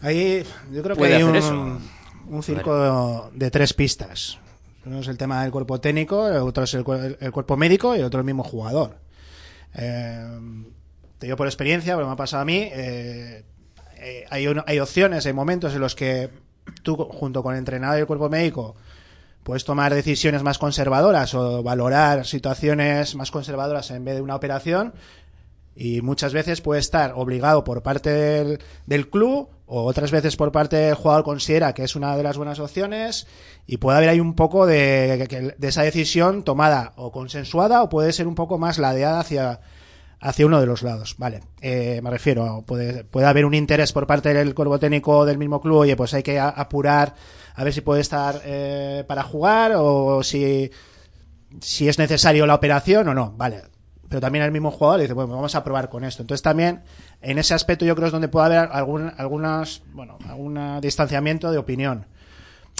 Ahí 0.00 0.44
yo 0.72 0.82
creo 0.82 0.96
que 0.96 1.00
Puede 1.00 1.16
hay 1.16 1.22
un, 1.22 1.36
eso. 1.36 1.78
un 2.28 2.42
circo 2.42 3.30
de 3.32 3.50
tres 3.50 3.72
pistas. 3.72 4.38
Uno 4.84 5.00
es 5.00 5.08
el 5.08 5.16
tema 5.16 5.42
del 5.42 5.52
cuerpo 5.52 5.80
técnico, 5.80 6.28
el 6.28 6.36
otro 6.36 6.64
es 6.64 6.74
el, 6.74 6.84
el 7.20 7.32
cuerpo 7.32 7.56
médico 7.56 7.94
y 7.94 8.00
el 8.00 8.04
otro 8.04 8.20
el 8.20 8.26
mismo 8.26 8.42
jugador. 8.42 8.96
Eh, 9.74 10.40
te 11.18 11.26
digo 11.26 11.36
por 11.36 11.46
experiencia, 11.46 11.94
porque 11.94 12.06
me 12.06 12.12
ha 12.12 12.16
pasado 12.16 12.42
a 12.42 12.44
mí, 12.44 12.68
eh, 12.72 13.44
eh, 13.96 14.24
hay, 14.30 14.80
opciones, 14.80 15.24
hay 15.24 15.32
momentos 15.32 15.72
en 15.74 15.80
los 15.80 15.94
que 15.94 16.30
tú, 16.82 16.96
junto 16.96 17.42
con 17.42 17.54
el 17.54 17.60
entrenador 17.60 17.98
y 17.98 18.00
el 18.00 18.06
cuerpo 18.06 18.28
médico, 18.28 18.74
puedes 19.44 19.64
tomar 19.64 19.94
decisiones 19.94 20.42
más 20.42 20.58
conservadoras 20.58 21.34
o 21.34 21.62
valorar 21.62 22.26
situaciones 22.26 23.14
más 23.14 23.30
conservadoras 23.30 23.90
en 23.92 24.04
vez 24.04 24.16
de 24.16 24.20
una 24.20 24.34
operación 24.34 24.94
y 25.74 26.00
muchas 26.02 26.32
veces 26.32 26.60
puede 26.60 26.80
estar 26.80 27.12
obligado 27.14 27.64
por 27.64 27.82
parte 27.82 28.58
del 28.86 29.10
club 29.10 29.48
o 29.74 29.84
otras 29.84 30.10
veces 30.10 30.36
por 30.36 30.52
parte 30.52 30.76
del 30.76 30.94
jugador 30.94 31.24
considera 31.24 31.72
que 31.72 31.82
es 31.82 31.96
una 31.96 32.14
de 32.14 32.22
las 32.22 32.36
buenas 32.36 32.58
opciones 32.58 33.26
y 33.66 33.78
puede 33.78 33.96
haber 33.96 34.10
ahí 34.10 34.20
un 34.20 34.34
poco 34.34 34.66
de, 34.66 35.54
de 35.56 35.68
esa 35.68 35.82
decisión 35.82 36.42
tomada 36.42 36.92
o 36.96 37.10
consensuada 37.10 37.82
o 37.82 37.88
puede 37.88 38.12
ser 38.12 38.26
un 38.26 38.34
poco 38.34 38.58
más 38.58 38.76
ladeada 38.76 39.20
hacia 39.20 39.60
hacia 40.20 40.46
uno 40.46 40.60
de 40.60 40.66
los 40.66 40.82
lados, 40.82 41.16
vale. 41.18 41.40
Eh, 41.62 42.00
me 42.02 42.10
refiero, 42.10 42.62
puede, 42.66 43.02
puede 43.02 43.26
haber 43.26 43.46
un 43.46 43.54
interés 43.54 43.92
por 43.92 44.06
parte 44.06 44.34
del 44.34 44.54
cuerpo 44.54 44.78
técnico 44.78 45.24
del 45.24 45.38
mismo 45.38 45.60
club, 45.60 45.78
oye, 45.78 45.96
pues 45.96 46.12
hay 46.12 46.22
que 46.22 46.38
apurar 46.38 47.14
a 47.54 47.64
ver 47.64 47.72
si 47.72 47.80
puede 47.80 48.02
estar 48.02 48.42
eh, 48.44 49.04
para 49.08 49.22
jugar 49.22 49.72
o 49.74 50.22
si, 50.22 50.70
si 51.60 51.88
es 51.88 51.98
necesario 51.98 52.46
la 52.46 52.54
operación 52.54 53.08
o 53.08 53.14
no, 53.14 53.32
vale. 53.32 53.62
Pero 54.12 54.20
también 54.20 54.44
el 54.44 54.52
mismo 54.52 54.70
jugador 54.70 55.00
dice, 55.00 55.14
bueno, 55.14 55.34
vamos 55.34 55.54
a 55.54 55.64
probar 55.64 55.88
con 55.88 56.04
esto. 56.04 56.22
Entonces 56.22 56.42
también, 56.42 56.82
en 57.22 57.38
ese 57.38 57.54
aspecto 57.54 57.84
yo 57.86 57.94
creo 57.96 58.06
es 58.08 58.12
donde 58.12 58.28
puede 58.28 58.46
haber 58.46 58.68
algún, 58.70 59.10
algunas, 59.16 59.80
bueno, 59.94 60.18
algún 60.28 60.80
distanciamiento 60.82 61.50
de 61.50 61.56
opinión. 61.56 62.04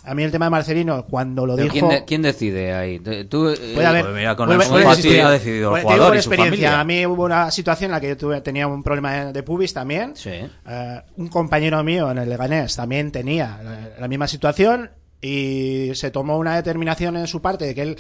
A 0.05 0.15
mí 0.15 0.25
el 0.25 0.33
tema 0.33 0.47
de 0.47 0.51
Marcelino, 0.51 1.07
cuando 1.07 1.47
lo 1.47 1.55
dijo... 1.57 1.71
¿quién, 1.73 1.89
de- 1.89 2.05
quién 2.05 2.23
decide 2.23 2.75
ahí? 2.75 2.99
Tú, 2.99 3.55
Puede 3.75 3.87
haber. 3.87 4.05
Pues 4.05 4.17
mira, 4.17 4.37
con 4.37 4.51
el 4.51 4.61
ha 4.61 5.31
decidido 5.31 5.77
el 5.77 5.83
jugador 5.83 6.09
por 6.09 6.17
y 6.17 6.23
su 6.23 6.29
experiencia. 6.29 6.71
familia. 6.73 6.81
A 6.81 6.85
mí 6.85 7.07
hubo 7.07 7.25
una 7.25 7.51
situación 7.53 7.87
en 7.91 7.93
la 7.93 8.01
que 8.01 8.09
yo 8.09 8.17
tuve, 8.17 8.41
tenía 8.41 8.67
un 8.67 8.83
problema 8.83 9.13
de, 9.27 9.33
de 9.33 9.43
pubis 9.45 9.73
también. 9.73 10.17
Sí. 10.17 10.31
Eh, 10.31 11.01
un 11.17 11.29
compañero 11.29 11.83
mío 11.85 12.11
en 12.11 12.19
el 12.19 12.29
Leganés 12.29 12.75
también 12.77 13.11
tenía 13.13 13.61
la, 13.63 14.01
la 14.01 14.09
misma 14.09 14.27
situación 14.27 14.91
y 15.21 15.93
se 15.95 16.11
tomó 16.11 16.37
una 16.37 16.57
determinación 16.57 17.17
en 17.17 17.29
su 17.29 17.41
parte 17.41 17.65
de 17.67 17.75
que 17.75 17.83
él 17.83 17.97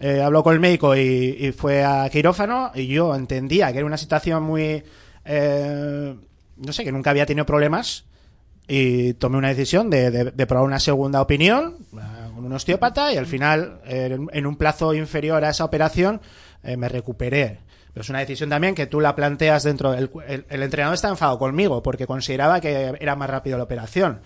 eh, 0.00 0.22
habló 0.22 0.42
con 0.42 0.54
el 0.54 0.60
médico 0.60 0.96
y, 0.96 1.52
fue 1.56 1.84
a 1.84 2.08
quirófano 2.10 2.72
y 2.74 2.86
yo 2.86 3.14
entendía 3.14 3.72
que 3.72 3.78
era 3.78 3.86
una 3.86 3.96
situación 3.96 4.42
muy... 4.42 4.82
eh, 5.24 6.14
no 6.56 6.72
sé, 6.72 6.84
que 6.84 6.92
nunca 6.92 7.10
había 7.10 7.26
tenido 7.26 7.46
problemas 7.46 8.04
y 8.66 9.14
tomé 9.14 9.36
una 9.36 9.48
decisión 9.48 9.90
de, 9.90 10.32
probar 10.46 10.64
una 10.64 10.80
segunda 10.80 11.20
opinión 11.20 11.76
eh, 11.92 12.30
con 12.34 12.44
un 12.44 12.52
osteópata 12.52 13.12
y 13.12 13.16
al 13.16 13.26
final, 13.26 13.80
eh, 13.84 14.10
en, 14.12 14.28
en 14.32 14.46
un 14.46 14.56
plazo 14.56 14.94
inferior 14.94 15.44
a 15.44 15.50
esa 15.50 15.64
operación, 15.64 16.20
eh, 16.62 16.76
me 16.76 16.88
recuperé. 16.88 17.58
Pero 17.94 18.02
es 18.02 18.10
una 18.10 18.18
decisión 18.18 18.50
también 18.50 18.74
que 18.74 18.86
tú 18.86 19.00
la 19.00 19.14
planteas 19.14 19.62
dentro 19.62 19.92
del... 19.92 20.10
El, 20.26 20.44
el 20.50 20.62
entrenador 20.64 20.94
está 20.94 21.08
enfadado 21.08 21.38
conmigo 21.38 21.80
porque 21.80 22.08
consideraba 22.08 22.60
que 22.60 22.92
era 22.98 23.14
más 23.14 23.30
rápido 23.30 23.56
la 23.56 23.62
operación. 23.62 24.20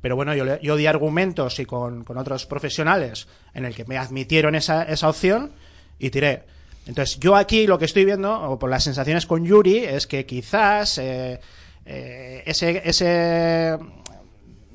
Pero 0.00 0.16
bueno, 0.16 0.34
yo, 0.34 0.60
yo 0.60 0.74
di 0.74 0.86
argumentos 0.86 1.60
y 1.60 1.64
con, 1.64 2.02
con 2.02 2.18
otros 2.18 2.46
profesionales 2.46 3.28
en 3.54 3.64
el 3.64 3.76
que 3.76 3.84
me 3.84 3.96
admitieron 3.96 4.56
esa, 4.56 4.82
esa 4.82 5.08
opción 5.08 5.52
y 6.00 6.10
tiré. 6.10 6.46
Entonces, 6.84 7.20
yo 7.20 7.36
aquí 7.36 7.68
lo 7.68 7.78
que 7.78 7.84
estoy 7.84 8.04
viendo, 8.04 8.34
o 8.34 8.58
por 8.58 8.68
las 8.68 8.82
sensaciones 8.82 9.24
con 9.24 9.44
Yuri, 9.44 9.78
es 9.78 10.08
que 10.08 10.26
quizás 10.26 10.98
eh, 10.98 11.38
eh, 11.86 12.42
ese, 12.44 12.82
ese, 12.84 13.78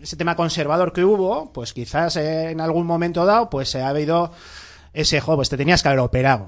ese 0.02 0.16
tema 0.16 0.38
conservador 0.38 0.94
que 0.94 1.04
hubo, 1.04 1.52
pues 1.52 1.74
quizás 1.74 2.16
eh, 2.16 2.52
en 2.52 2.62
algún 2.62 2.88
momento 2.88 3.26
dado, 3.26 3.50
pues 3.50 3.68
se 3.68 3.82
ha 3.82 3.90
habido 3.90 4.32
ese 4.94 5.20
juego, 5.20 5.40
pues 5.40 5.50
te 5.50 5.58
tenías 5.58 5.84
que 5.84 5.90
haber 5.90 6.00
operado. 6.00 6.48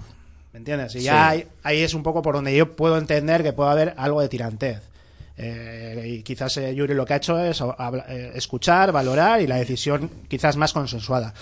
¿Me 0.53 0.59
entiendes? 0.59 0.95
Y 0.95 0.99
Sí. 0.99 1.05
ya 1.05 1.29
ahí, 1.29 1.47
ahí 1.63 1.81
es 1.81 1.93
un 1.93 2.03
poco 2.03 2.21
por 2.21 2.35
donde 2.35 2.55
yo 2.55 2.75
puedo 2.75 2.97
entender 2.97 3.43
que 3.43 3.53
puede 3.53 3.69
haber 3.71 3.93
algo 3.97 4.21
de 4.21 4.29
tirantez. 4.29 4.81
Eh, 5.37 6.03
y 6.17 6.23
quizás 6.23 6.57
eh, 6.57 6.73
Yuri 6.75 6.93
lo 6.93 7.05
que 7.05 7.13
ha 7.13 7.17
hecho 7.17 7.39
es 7.39 7.61
habla- 7.61 8.05
eh, 8.09 8.31
escuchar, 8.35 8.91
valorar 8.91 9.41
y 9.41 9.47
la 9.47 9.55
decisión 9.57 10.09
quizás 10.27 10.57
más 10.57 10.73
consensuada. 10.73 11.33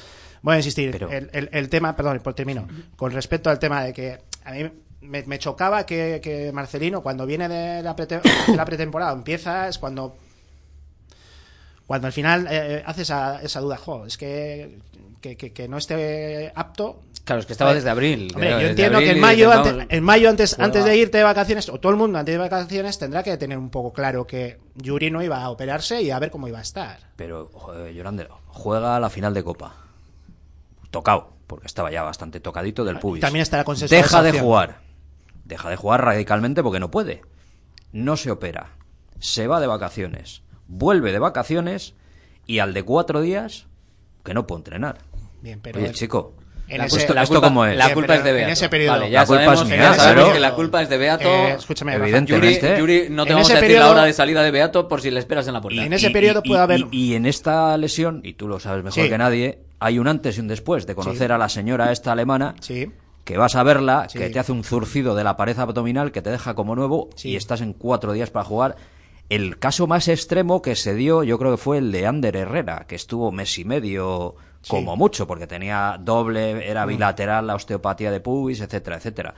Voy 0.44 0.54
a 0.56 0.58
insistir, 0.58 0.96
el, 1.10 1.30
el- 1.34 1.50
el 1.52 1.70
tema, 1.70 1.96
perdón, 1.96 2.20
por 2.24 2.34
termino, 2.36 2.68
con 2.96 3.12
respecto 3.12 3.50
al 3.50 3.58
tema 3.58 3.84
de 3.84 3.94
que 3.94 4.20
a 4.46 4.52
mí 4.52 4.70
me, 5.02 5.24
me 5.24 5.40
chocaba 5.40 5.86
que, 5.86 6.20
que 6.22 6.52
Marcelino 6.52 7.02
cuando 7.02 7.26
viene 7.26 7.48
de 7.50 7.82
la, 7.82 7.96
prete- 7.96 8.22
de 8.22 8.56
la 8.56 8.66
pretemporada 8.66 9.14
empieza 9.14 9.68
es 9.68 9.78
cuando 9.80 10.16
cuando 11.88 12.08
al 12.08 12.14
final 12.14 12.48
eh, 12.52 12.84
hace 12.86 13.04
esa, 13.04 13.42
esa 13.42 13.62
duda, 13.62 13.78
jo, 13.78 14.06
es 14.06 14.18
que, 14.18 14.78
que, 15.22 15.38
que- 15.38 15.54
que 15.54 15.68
no 15.68 15.78
esté 15.78 16.52
apto. 16.54 17.02
Claro, 17.28 17.42
es 17.42 17.46
que 17.46 17.52
estaba 17.52 17.72
Joder, 17.72 17.82
desde 17.84 17.90
abril. 17.90 18.32
Hombre, 18.34 18.52
yo 18.52 18.60
entiendo 18.70 18.98
abril 19.00 19.10
que 19.12 19.16
en 19.18 19.22
mayo, 19.22 19.52
antes, 19.52 19.86
en 19.90 20.04
mayo 20.06 20.30
antes, 20.30 20.58
antes 20.60 20.86
de 20.86 20.96
irte 20.96 21.18
de 21.18 21.26
vacaciones, 21.26 21.68
o 21.68 21.78
todo 21.78 21.92
el 21.92 21.98
mundo 21.98 22.18
antes 22.18 22.34
de 22.34 22.40
vacaciones 22.40 22.98
tendrá 22.98 23.22
que 23.22 23.36
tener 23.36 23.58
un 23.58 23.70
poco 23.70 23.92
claro 23.92 24.26
que 24.26 24.60
Yuri 24.76 25.12
no 25.12 25.22
iba 25.22 25.44
a 25.44 25.50
operarse 25.50 26.02
y 26.02 26.10
a 26.10 26.20
ver 26.20 26.32
cómo 26.32 26.48
iba 26.48 26.60
a 26.60 26.62
estar. 26.62 27.00
Pero, 27.18 27.50
joder, 27.54 27.94
Llorande, 27.94 28.30
juega 28.46 28.98
la 29.02 29.10
final 29.10 29.34
de 29.34 29.44
Copa. 29.44 29.76
Tocado, 30.90 31.34
porque 31.48 31.68
estaba 31.68 31.92
ya 31.92 32.02
bastante 32.02 32.40
tocadito 32.40 32.86
del 32.86 32.98
pubis. 33.00 33.20
también 33.20 33.44
estará 33.44 33.66
consensuada 33.66 34.02
Deja 34.04 34.20
esa 34.20 34.24
de 34.32 34.40
jugar. 34.40 34.80
Deja 35.44 35.70
de 35.70 35.76
jugar 35.76 36.06
radicalmente 36.06 36.64
porque 36.64 36.80
no 36.80 36.90
puede. 36.92 37.24
No 37.92 38.16
se 38.16 38.32
opera. 38.32 38.70
Se 39.20 39.48
va 39.48 39.60
de 39.60 39.68
vacaciones. 39.68 40.44
Vuelve 40.70 41.12
de 41.12 41.20
vacaciones 41.20 41.94
y 42.46 42.60
al 42.60 42.74
de 42.74 42.84
cuatro 42.84 43.20
días 43.20 43.66
que 44.24 44.34
no 44.34 44.48
puede 44.48 44.60
entrenar. 44.62 45.00
Bien, 45.42 45.60
pero 45.60 45.78
Oye, 45.80 45.90
el- 45.90 45.94
chico, 45.94 46.34
En 46.70 46.80
La 46.80 46.86
ese- 46.86 46.98
culpa- 46.98 47.14
la 47.14 47.24
¿Esto 47.24 47.36
culpa- 47.36 47.48
cómo 47.48 47.66
es? 47.66 47.78
La 47.78 47.94
culpa 47.94 48.16
es 48.16 48.20
de 48.20 48.24
pero 48.26 48.38
en 48.40 48.46
Beato. 48.48 48.54
ese 48.54 48.70
periodo- 48.70 48.92
Vale, 49.00 49.10
ya 49.12 49.20
La 49.22 49.26
culpa 49.26 49.44
sabemos, 49.46 49.72
es 49.72 49.78
ya 49.80 49.94
sabemos 49.94 50.34
que 50.34 50.40
la 50.40 50.54
culpa 50.54 50.82
es 50.82 50.90
de 50.90 50.98
Beato. 50.98 51.30
Eh, 51.30 51.52
escúchame. 51.58 51.94
Yuri, 51.94 52.04
Evidentemente. 52.04 52.78
Yuri, 52.80 53.08
no 53.10 53.24
te 53.26 53.30
En 53.32 53.36
vamos 53.38 53.52
a 53.52 53.62
decir 53.62 53.80
la 53.80 53.90
hora 53.90 54.04
de 54.04 54.14
salida 54.14 54.44
de 54.44 54.52
Beato 54.52 54.88
por 54.90 55.02
si 55.02 55.10
le 55.10 55.20
esperas 55.20 55.48
en 55.48 55.54
la 55.54 55.62
puerta. 55.62 55.82
Y 55.82 55.86
en 55.86 55.94
ese 55.94 56.10
periodo 56.10 56.44
puede 56.44 56.62
haber- 56.62 56.82
Y, 56.92 57.12
y 57.12 57.16
en 57.16 57.26
esta 57.26 57.78
lesión, 57.78 58.20
y 58.24 58.34
tú 58.34 58.48
lo 58.50 58.60
sabes 58.60 58.84
mejor 58.84 59.02
Sí. 59.04 59.10
que 59.10 59.18
nadie, 59.18 59.60
hay 59.80 59.98
un 60.00 60.08
antes 60.10 60.38
y 60.38 60.42
un 60.42 60.48
después 60.50 60.86
de 60.86 60.96
conocer 60.96 61.28
Sí. 61.30 61.34
a 61.34 61.38
la 61.38 61.48
señora 61.50 61.92
esta 61.94 62.12
alemana. 62.12 62.56
Sí. 62.60 62.92
Que 63.24 63.38
vas 63.38 63.56
a 63.56 63.64
verla, 63.64 64.08
Sí. 64.10 64.18
que 64.20 64.30
te 64.30 64.40
hace 64.40 64.52
un 64.52 64.64
zurcido 64.64 65.16
de 65.16 65.24
la 65.24 65.38
pared 65.38 65.58
abdominal 65.60 66.12
que 66.12 66.22
te 66.22 66.32
deja 66.32 66.54
como 66.54 66.76
nuevo 66.76 67.10
Sí. 67.16 67.30
y 67.30 67.36
estás 67.38 67.62
en 67.62 67.74
cuatro 67.74 68.12
días 68.14 68.30
para 68.30 68.44
jugar. 68.46 68.76
El 69.30 69.60
caso 69.60 69.88
más 69.88 70.08
extremo 70.08 70.62
que 70.62 70.76
se 70.78 70.96
dio, 70.96 71.24
yo 71.24 71.38
creo 71.38 71.52
que 71.52 71.58
fue 71.58 71.78
el 71.80 71.92
de 71.92 72.08
Ander 72.08 72.36
Herrera, 72.38 72.86
que 72.88 72.96
estuvo 72.96 73.32
mes 73.34 73.58
y 73.60 73.66
medio 73.66 74.36
Sí. 74.62 74.70
como 74.72 74.96
mucho, 74.96 75.28
porque 75.28 75.48
tenía 75.48 75.98
doble, 76.00 76.70
era 76.70 76.86
Mm. 76.86 76.90
bilateral 76.90 77.48
la 77.48 77.56
osteopatía 77.56 78.12
de 78.12 78.20
pubis, 78.20 78.60
etcétera, 78.62 78.98
etcétera. 78.98 79.34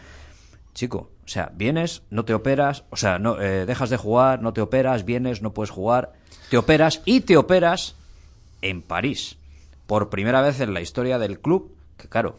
Chico, 0.74 1.10
o 1.26 1.28
sea, 1.28 1.52
vienes, 1.56 2.04
no 2.10 2.26
te 2.26 2.34
operas, 2.34 2.84
o 2.90 2.96
sea, 2.96 3.20
no 3.20 3.40
eh, 3.42 3.66
dejas 3.66 3.90
de 3.90 3.98
jugar, 3.98 4.42
no 4.42 4.54
te 4.54 4.62
operas, 4.62 5.04
vienes, 5.04 5.42
no 5.42 5.52
puedes 5.54 5.72
jugar, 5.72 6.14
te 6.50 6.58
operas 6.58 7.02
y 7.06 7.22
te 7.22 7.38
operas 7.38 7.96
en 8.62 8.82
París. 8.82 9.38
Por 9.88 10.10
primera 10.10 10.42
vez 10.42 10.60
en 10.62 10.74
la 10.74 10.82
historia 10.82 11.18
del 11.20 11.40
club, 11.40 11.76
que 11.98 12.08
claro, 12.08 12.38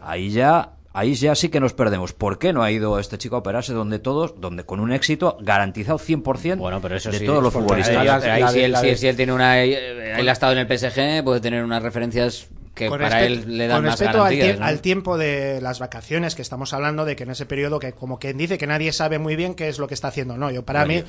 ahí 0.00 0.30
ya 0.30 0.75
ahí 0.98 1.14
ya 1.14 1.34
sí 1.34 1.48
que 1.48 1.60
nos 1.60 1.72
perdemos. 1.74 2.12
¿Por 2.12 2.38
qué 2.38 2.52
no 2.52 2.62
ha 2.62 2.70
ido 2.70 2.98
este 2.98 3.18
chico 3.18 3.36
a 3.36 3.40
operarse 3.40 3.72
donde 3.72 3.98
todos, 3.98 4.40
donde 4.40 4.64
con 4.64 4.80
un 4.80 4.92
éxito 4.92 5.36
garantizado 5.40 5.98
100% 5.98 6.56
Bueno, 6.56 6.80
pero 6.80 6.96
eso 6.96 7.10
de 7.10 7.18
sí, 7.18 7.26
todos 7.26 7.42
los 7.42 7.52
futbolistas? 7.52 7.96
ahí- 7.96 8.08
ahí 8.28 8.40
La 8.40 8.48
si 8.50 8.60
él, 8.88 8.96
si- 8.96 9.06
él 9.08 9.16
tiene 9.16 9.32
una. 9.32 9.62
eh, 9.62 10.18
Él 10.18 10.28
ha 10.28 10.32
estado 10.32 10.52
en 10.52 10.58
el 10.58 10.66
PSG, 10.66 11.22
puede 11.22 11.40
tener 11.40 11.62
unas 11.62 11.82
referencias 11.82 12.48
que 12.74 12.88
Con 12.88 12.98
para 12.98 13.18
respecto- 13.20 13.48
él 13.48 13.56
le 13.58 13.66
dan 13.68 13.78
con 13.78 13.84
más 13.86 13.92
respecto 13.98 14.18
al, 14.22 14.24
garantías. 14.36 14.56
tie- 14.56 14.60
¿no? 14.60 14.66
al 14.66 14.80
tiempo 14.82 15.16
de 15.18 15.60
las 15.62 15.78
vacaciones 15.78 16.34
que 16.34 16.42
estamos 16.42 16.74
hablando 16.74 17.06
de 17.06 17.16
que 17.16 17.22
en 17.22 17.30
ese 17.30 17.46
periodo 17.46 17.78
que 17.78 17.92
como 17.92 18.18
quien 18.18 18.36
dice 18.36 18.58
que 18.58 18.66
nadie 18.66 18.92
sabe 18.92 19.18
muy 19.18 19.34
bien 19.34 19.54
qué 19.54 19.68
es 19.68 19.78
lo 19.78 19.88
que 19.88 19.94
está 19.94 20.08
haciendo 20.08 20.36
no 20.36 20.50
yo 20.50 20.62
para 20.62 20.84
mí 20.84 21.02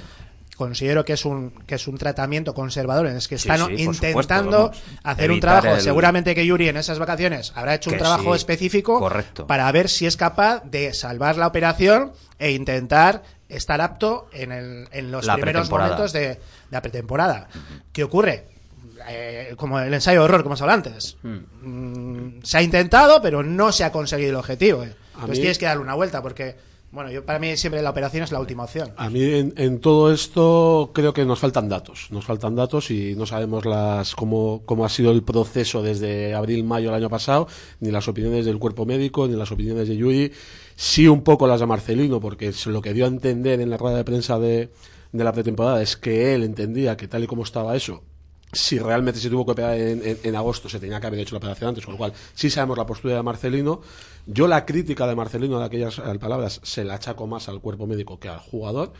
considero 0.57 1.05
que 1.05 1.13
es 1.13 1.23
un 1.23 1.51
que 1.65 1.75
es 1.75 1.87
un 1.87 1.97
tratamiento 1.97 2.53
conservador 2.53 3.07
en 3.07 3.15
el 3.15 3.27
que 3.27 3.35
están 3.35 3.67
sí, 3.67 3.83
intentando 3.83 4.71
hacer 5.03 5.31
un 5.31 5.39
trabajo 5.39 5.75
el- 5.75 5.81
seguramente 5.81 6.33
que 6.35 6.45
Yuri 6.45 6.67
en 6.69 6.77
esas 6.77 6.97
vacaciones 6.99 7.53
habrá 7.55 7.75
hecho 7.75 7.91
un 7.91 7.97
trabajo 7.97 8.33
sí, 8.33 8.37
específico 8.37 8.99
correcto. 8.99 9.45
para 9.47 9.71
ver 9.71 9.87
si 9.87 10.05
es 10.07 10.17
capaz 10.17 10.63
de 10.65 10.93
salvar 10.93 11.37
la 11.37 11.47
operación 11.47 12.11
e 12.39 12.51
intentar 12.51 13.23
estar 13.49 13.79
apto 13.81 14.27
en, 14.33 14.51
el- 14.51 14.87
en 14.91 15.11
los 15.11 15.25
La 15.25 15.35
primeros 15.35 15.69
momentos 15.69 16.11
de, 16.11 16.19
de 16.19 16.39
la 16.71 16.81
pretemporada 16.81 17.47
¿qué 17.93 18.03
ocurre? 18.03 18.45
Eh, 19.09 19.53
como 19.57 19.79
el 19.79 19.93
ensayo 19.93 20.19
de 20.21 20.25
horror 20.25 20.41
como 20.41 20.53
hemos 20.53 20.61
hablado 20.61 20.77
antes 20.77 21.17
Mm, 21.23 22.41
se 22.43 22.57
ha 22.57 22.61
intentado, 22.61 23.21
pero 23.21 23.43
no 23.43 23.71
se 23.71 23.83
ha 23.83 23.91
conseguido 23.91 24.31
el 24.31 24.35
objetivo. 24.37 24.83
eh. 24.83 24.93
Entonces 25.13 25.29
mí- 25.37 25.41
tienes 25.41 25.57
que 25.57 25.65
darle 25.65 25.81
una 25.83 25.93
vuelta, 25.95 26.21
porque, 26.21 26.55
bueno, 26.91 27.11
yo 27.11 27.25
para 27.25 27.37
mí 27.37 27.55
siempre 27.57 27.81
la 27.81 27.89
operación 27.89 28.23
es 28.23 28.31
la 28.31 28.39
última 28.39 28.63
opción. 28.63 28.91
A 28.97 29.09
mí 29.09 29.21
en, 29.55 29.79
todo 29.79 30.11
esto 30.11 30.91
creo 30.93 31.13
que 31.13 31.25
nos 31.25 31.39
faltan 31.39 31.67
datos, 31.69 32.07
nos 32.11 32.25
faltan 32.25 32.55
datos 32.55 32.89
y 32.91 33.13
no 33.15 33.25
sabemos 33.25 33.65
las 33.65 34.15
cómo, 34.15 34.61
cómo 34.65 34.85
ha 34.85 34.89
sido 34.89 35.11
el 35.11 35.21
proceso 35.23 35.81
desde 35.83 36.33
abril, 36.33 36.63
mayo 36.63 36.87
del 36.89 36.95
año 36.95 37.09
pasado, 37.09 37.47
ni 37.81 37.91
las 37.91 38.07
opiniones 38.07 38.45
del 38.45 38.57
cuerpo 38.57 38.85
médico, 38.85 39.27
ni 39.27 39.35
las 39.35 39.51
opiniones 39.51 39.87
de 39.89 39.97
Yuri, 39.97 40.31
sí 40.75 41.07
un 41.07 41.23
poco 41.23 41.45
las 41.45 41.59
de 41.59 41.65
Marcelino, 41.65 42.19
porque 42.19 42.47
es 42.47 42.65
lo 42.67 42.81
que 42.81 42.93
dio 42.93 43.05
a 43.05 43.09
entender 43.09 43.59
en 43.61 43.69
la 43.69 43.77
rueda 43.77 43.97
de 43.97 44.03
prensa 44.05 44.39
de, 44.39 44.69
de 45.11 45.23
la 45.23 45.33
pretemporada 45.33 45.81
es 45.81 45.97
que 45.97 46.33
él 46.33 46.43
entendía 46.43 46.95
que 46.97 47.07
tal 47.07 47.23
y 47.23 47.27
como 47.27 47.43
estaba 47.43 47.75
eso, 47.75 48.03
si 48.53 48.79
realmente 48.79 49.19
se 49.19 49.29
tuvo 49.29 49.45
que 49.45 49.51
operar 49.51 49.77
en- 49.77 50.19
en 50.23 50.35
agosto, 50.37 50.69
se 50.69 50.79
tenía 50.79 51.01
que 51.01 51.07
haber 51.07 51.19
hecho 51.19 51.35
la 51.35 51.39
operación 51.39 51.67
antes, 51.69 51.83
con 51.83 51.95
lo 51.95 51.97
cual 51.97 52.13
sí 52.33 52.49
sabemos 52.49 52.77
la 52.77 52.85
postura 52.85 53.15
de 53.15 53.21
Marcelino. 53.23 53.81
Yo 54.27 54.47
la 54.47 54.65
crítica 54.65 55.07
de 55.07 55.15
Marcelino 55.15 55.57
de 55.59 55.65
aquellas 55.65 55.99
eh, 55.99 56.19
palabras 56.19 56.59
se 56.63 56.83
la 56.83 56.95
achaco 56.95 57.25
más 57.27 57.47
al 57.49 57.61
cuerpo 57.61 57.87
médico 57.87 58.19
que 58.19 58.29
al 58.29 58.39
jugador. 58.39 58.91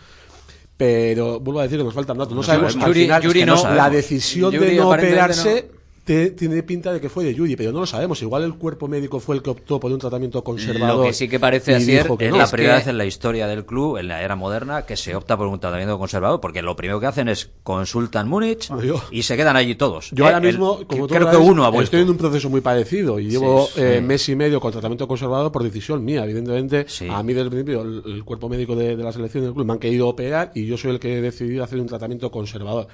Pero 0.78 1.40
vuelvo 1.40 1.60
a 1.60 1.64
decir 1.64 1.78
que 1.80 1.84
nos 1.84 1.94
faltan 1.94 2.18
datos. 2.18 2.32
No, 2.34 2.38
No 2.38 2.44
sabemos 2.44 2.74
sabemos. 2.74 2.88
al 2.88 2.94
Yuri- 2.94 3.04
final, 3.06 3.22
Yuri 3.24 3.40
es 3.40 3.46
que 3.46 3.50
no 3.52 3.56
la 3.56 3.62
sabemos. 3.62 3.92
decisión 3.92 4.52
Yuri 4.54 4.66
de 4.68 4.76
no 4.76 4.90
operarse 4.90 5.72
te- 6.08 6.32
tiene 6.32 6.64
pinta 6.64 6.94
de 6.94 7.02
que 7.02 7.10
fue 7.10 7.26
de 7.26 7.36
Yuri, 7.36 7.58
pero 7.58 7.74
no 7.74 7.82
lo 7.82 7.86
sabemos. 7.86 8.22
Igual 8.22 8.44
el 8.44 8.56
cuerpo 8.56 8.88
médico 8.88 9.20
fue 9.20 9.36
el 9.36 9.42
que 9.44 9.50
optó 9.50 9.78
por 9.80 9.92
un 9.92 10.00
tratamiento 10.00 10.42
conservador. 10.42 11.00
Lo 11.00 11.04
que 11.04 11.12
sí 11.14 11.28
que 11.28 11.38
parece 11.40 11.76
así 11.76 11.96
es 11.98 12.08
no. 12.08 12.16
la 12.38 12.46
es 12.46 12.50
primera 12.52 12.76
que- 12.76 12.80
vez 12.80 12.88
en 12.88 12.98
la 12.98 13.06
historia 13.06 13.46
del 13.46 13.66
club, 13.66 13.98
en 13.98 14.08
la 14.08 14.22
era 14.24 14.38
moderna, 14.38 14.84
que 14.86 14.96
se 14.96 15.14
opta 15.16 15.36
por 15.38 15.48
un 15.48 15.60
tratamiento 15.60 16.00
conservador, 16.00 16.40
porque 16.40 16.62
lo 16.62 16.76
primero 16.78 17.00
que 17.02 17.08
hacen 17.08 17.28
es 17.28 17.50
consultan 17.64 18.30
Múnich 18.30 18.70
y 19.12 19.24
se 19.24 19.36
quedan 19.36 19.58
allí 19.58 19.76
todos. 19.76 20.10
Yo 20.12 20.24
Eh, 20.24 20.28
ahora 20.28 20.38
el- 20.38 20.46
mismo, 20.54 20.80
como 20.88 21.08
tú 21.08 21.14
creo 21.14 21.30
que 21.30 21.36
uno 21.38 21.66
ha 21.66 21.70
vuelto. 21.70 21.84
Estoy 21.84 22.02
en 22.04 22.10
un 22.10 22.18
proceso 22.18 22.50
muy 22.50 22.62
parecido 22.62 23.20
y 23.20 23.28
llevo 23.30 23.66
Sí, 23.68 23.74
sí. 23.76 23.82
eh, 23.82 24.02
mes 24.02 24.30
y 24.30 24.36
medio 24.38 24.62
con 24.62 24.72
tratamiento 24.72 25.08
conservador 25.08 25.52
por 25.52 25.62
decisión 25.64 26.06
mía. 26.06 26.24
Evidentemente, 26.24 26.86
a 27.10 27.22
mí 27.24 27.34
desde 27.34 27.44
el 27.44 27.50
principio 27.50 27.82
el, 27.82 28.02
el 28.06 28.24
cuerpo 28.24 28.48
médico 28.48 28.76
de, 28.78 28.96
de 28.96 29.04
la 29.04 29.12
selección 29.12 29.44
del 29.44 29.54
club 29.54 29.66
me 29.66 29.74
han 29.74 29.80
querido 29.80 30.08
operar 30.08 30.52
y 30.56 30.66
yo 30.66 30.78
soy 30.78 30.92
el 30.92 31.00
que 31.00 31.18
he 31.18 31.22
decidido 31.22 31.64
hacer 31.66 31.80
un 31.82 31.88
tratamiento 31.88 32.32
conservador. 32.32 32.88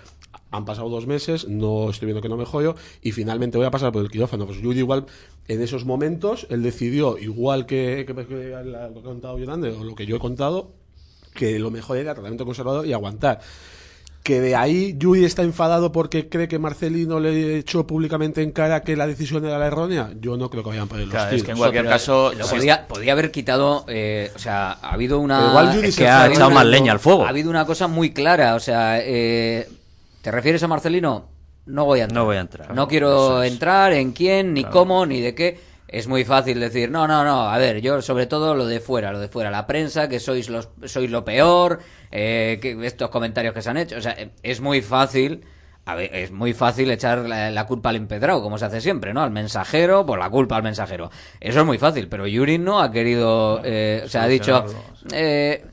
Han 0.53 0.65
pasado 0.65 0.87
dos 0.87 1.07
meses, 1.07 1.47
no 1.47 1.89
estoy 1.89 2.05
viendo 2.05 2.21
que 2.21 2.29
no 2.29 2.37
me 2.37 2.45
joyo 2.45 2.75
y 3.01 3.11
finalmente 3.11 3.57
voy 3.57 3.65
a 3.65 3.71
pasar 3.71 3.91
por 3.91 4.03
el 4.03 4.11
quirófano. 4.11 4.45
Pues 4.45 4.61
Yuri 4.61 4.79
igual 4.79 5.05
en 5.47 5.61
esos 5.61 5.83
momentos 5.83 6.45
él 6.49 6.61
decidió, 6.61 7.17
igual 7.17 7.65
que, 7.65 8.05
que, 8.07 8.13
que 8.25 8.55
lo 8.63 8.77
ha 8.79 8.89
contado 9.03 9.37
Yolande 9.39 9.69
o 9.71 9.83
lo 9.83 9.95
que 9.95 10.05
yo 10.05 10.15
he 10.15 10.19
contado, 10.19 10.71
que 11.33 11.57
lo 11.57 11.71
mejor 11.71 11.97
era 11.97 12.13
tratamiento 12.13 12.45
conservador 12.45 12.85
y 12.85 12.93
aguantar. 12.93 13.39
Que 14.21 14.39
de 14.39 14.55
ahí 14.55 14.95
Yuri 14.97 15.25
está 15.25 15.41
enfadado 15.41 15.91
porque 15.91 16.29
cree 16.29 16.47
que 16.47 16.57
Marcelino 16.57 17.19
le 17.19 17.57
echó 17.57 17.85
públicamente 17.85 18.41
en 18.41 18.51
cara 18.51 18.81
que 18.83 18.95
la 18.95 19.05
decisión 19.05 19.43
era 19.43 19.57
la 19.57 19.67
errónea. 19.67 20.11
Yo 20.21 20.37
no 20.37 20.49
creo 20.49 20.63
que 20.63 20.69
vayan 20.69 20.87
por 20.87 20.99
el 20.99 21.09
Claro, 21.09 21.35
es 21.35 21.43
que 21.43 21.51
en 21.51 21.57
cualquier 21.57 21.85
caso, 21.87 22.31
Lo 22.31 22.47
podía, 22.47 22.87
podía 22.87 23.11
haber 23.11 23.31
quitado. 23.31 23.83
eh, 23.89 24.31
o 24.33 24.39
sea, 24.39 24.71
ha 24.73 24.93
habido 24.93 25.19
una. 25.19 25.49
Igual 25.49 25.75
Yuri 25.75 25.87
es 25.89 25.95
se 25.95 26.03
que 26.03 26.07
ha 26.09 26.29
una- 26.33 26.47
más 26.49 26.65
leña 26.65 26.93
al 26.93 26.99
fuego. 26.99 27.25
Ha 27.25 27.29
habido 27.29 27.49
una 27.49 27.65
cosa 27.65 27.87
muy 27.87 28.13
clara. 28.13 28.55
O 28.55 28.61
sea, 28.61 28.99
eh, 29.03 29.67
¿te 30.23 30.31
refieres 30.31 30.63
a 30.63 30.67
Marcelino? 30.67 31.29
No 31.67 31.85
voy 31.85 31.99
a 31.99 32.03
entrar. 32.03 32.17
No 32.19 32.25
voy 32.25 32.37
a 32.37 32.41
entrar. 32.41 32.73
No 32.73 32.87
quiero 32.87 33.43
es. 33.43 33.51
entrar 33.51 33.93
en 33.93 34.13
quién, 34.13 34.53
ni 34.55 34.61
Claro. 34.61 34.73
cómo, 34.79 35.05
ni 35.05 35.21
de 35.21 35.35
qué. 35.35 35.59
Es 35.87 36.07
muy 36.07 36.25
fácil 36.25 36.59
decir, 36.59 36.89
no, 36.89 37.07
no, 37.07 37.23
no, 37.23 37.47
a 37.49 37.57
ver, 37.59 37.79
yo 37.81 38.01
sobre 38.01 38.25
todo 38.25 38.55
lo 38.55 38.65
de 38.65 38.79
fuera, 38.79 39.11
lo 39.11 39.19
de 39.19 39.27
fuera, 39.27 39.51
la 39.51 39.67
prensa, 39.67 40.09
que 40.09 40.19
sois, 40.19 40.49
los, 40.49 40.69
sois 40.85 41.11
lo 41.11 41.23
peor, 41.23 41.79
eh, 42.11 42.57
que 42.59 42.83
estos 42.87 43.09
comentarios 43.11 43.53
que 43.53 43.61
se 43.61 43.69
han 43.69 43.77
hecho, 43.77 43.97
o 43.97 44.01
sea, 44.01 44.15
es 44.41 44.59
muy 44.59 44.81
fácil, 44.81 45.45
a 45.85 45.93
ver, 45.93 46.09
es 46.15 46.31
muy 46.31 46.53
fácil 46.53 46.89
echar 46.89 47.19
la, 47.19 47.51
la 47.51 47.67
culpa 47.67 47.89
al 47.89 47.97
empedrado, 47.97 48.41
como 48.41 48.57
se 48.57 48.65
hace 48.65 48.81
siempre, 48.81 49.13
¿no? 49.13 49.21
Al 49.21 49.29
mensajero, 49.29 50.03
por 50.03 50.17
la 50.17 50.31
culpa 50.31 50.55
al 50.55 50.63
mensajero. 50.63 51.11
Eso 51.39 51.59
es 51.59 51.65
muy 51.65 51.77
fácil, 51.77 52.07
pero 52.07 52.25
Yuri 52.25 52.57
no 52.57 52.81
ha 52.81 52.91
querido, 52.91 53.61
eh, 53.63 54.01
o 54.03 54.07
sea, 54.07 54.23
ha 54.23 54.27
dicho, 54.27 54.65
eh, 55.11 55.63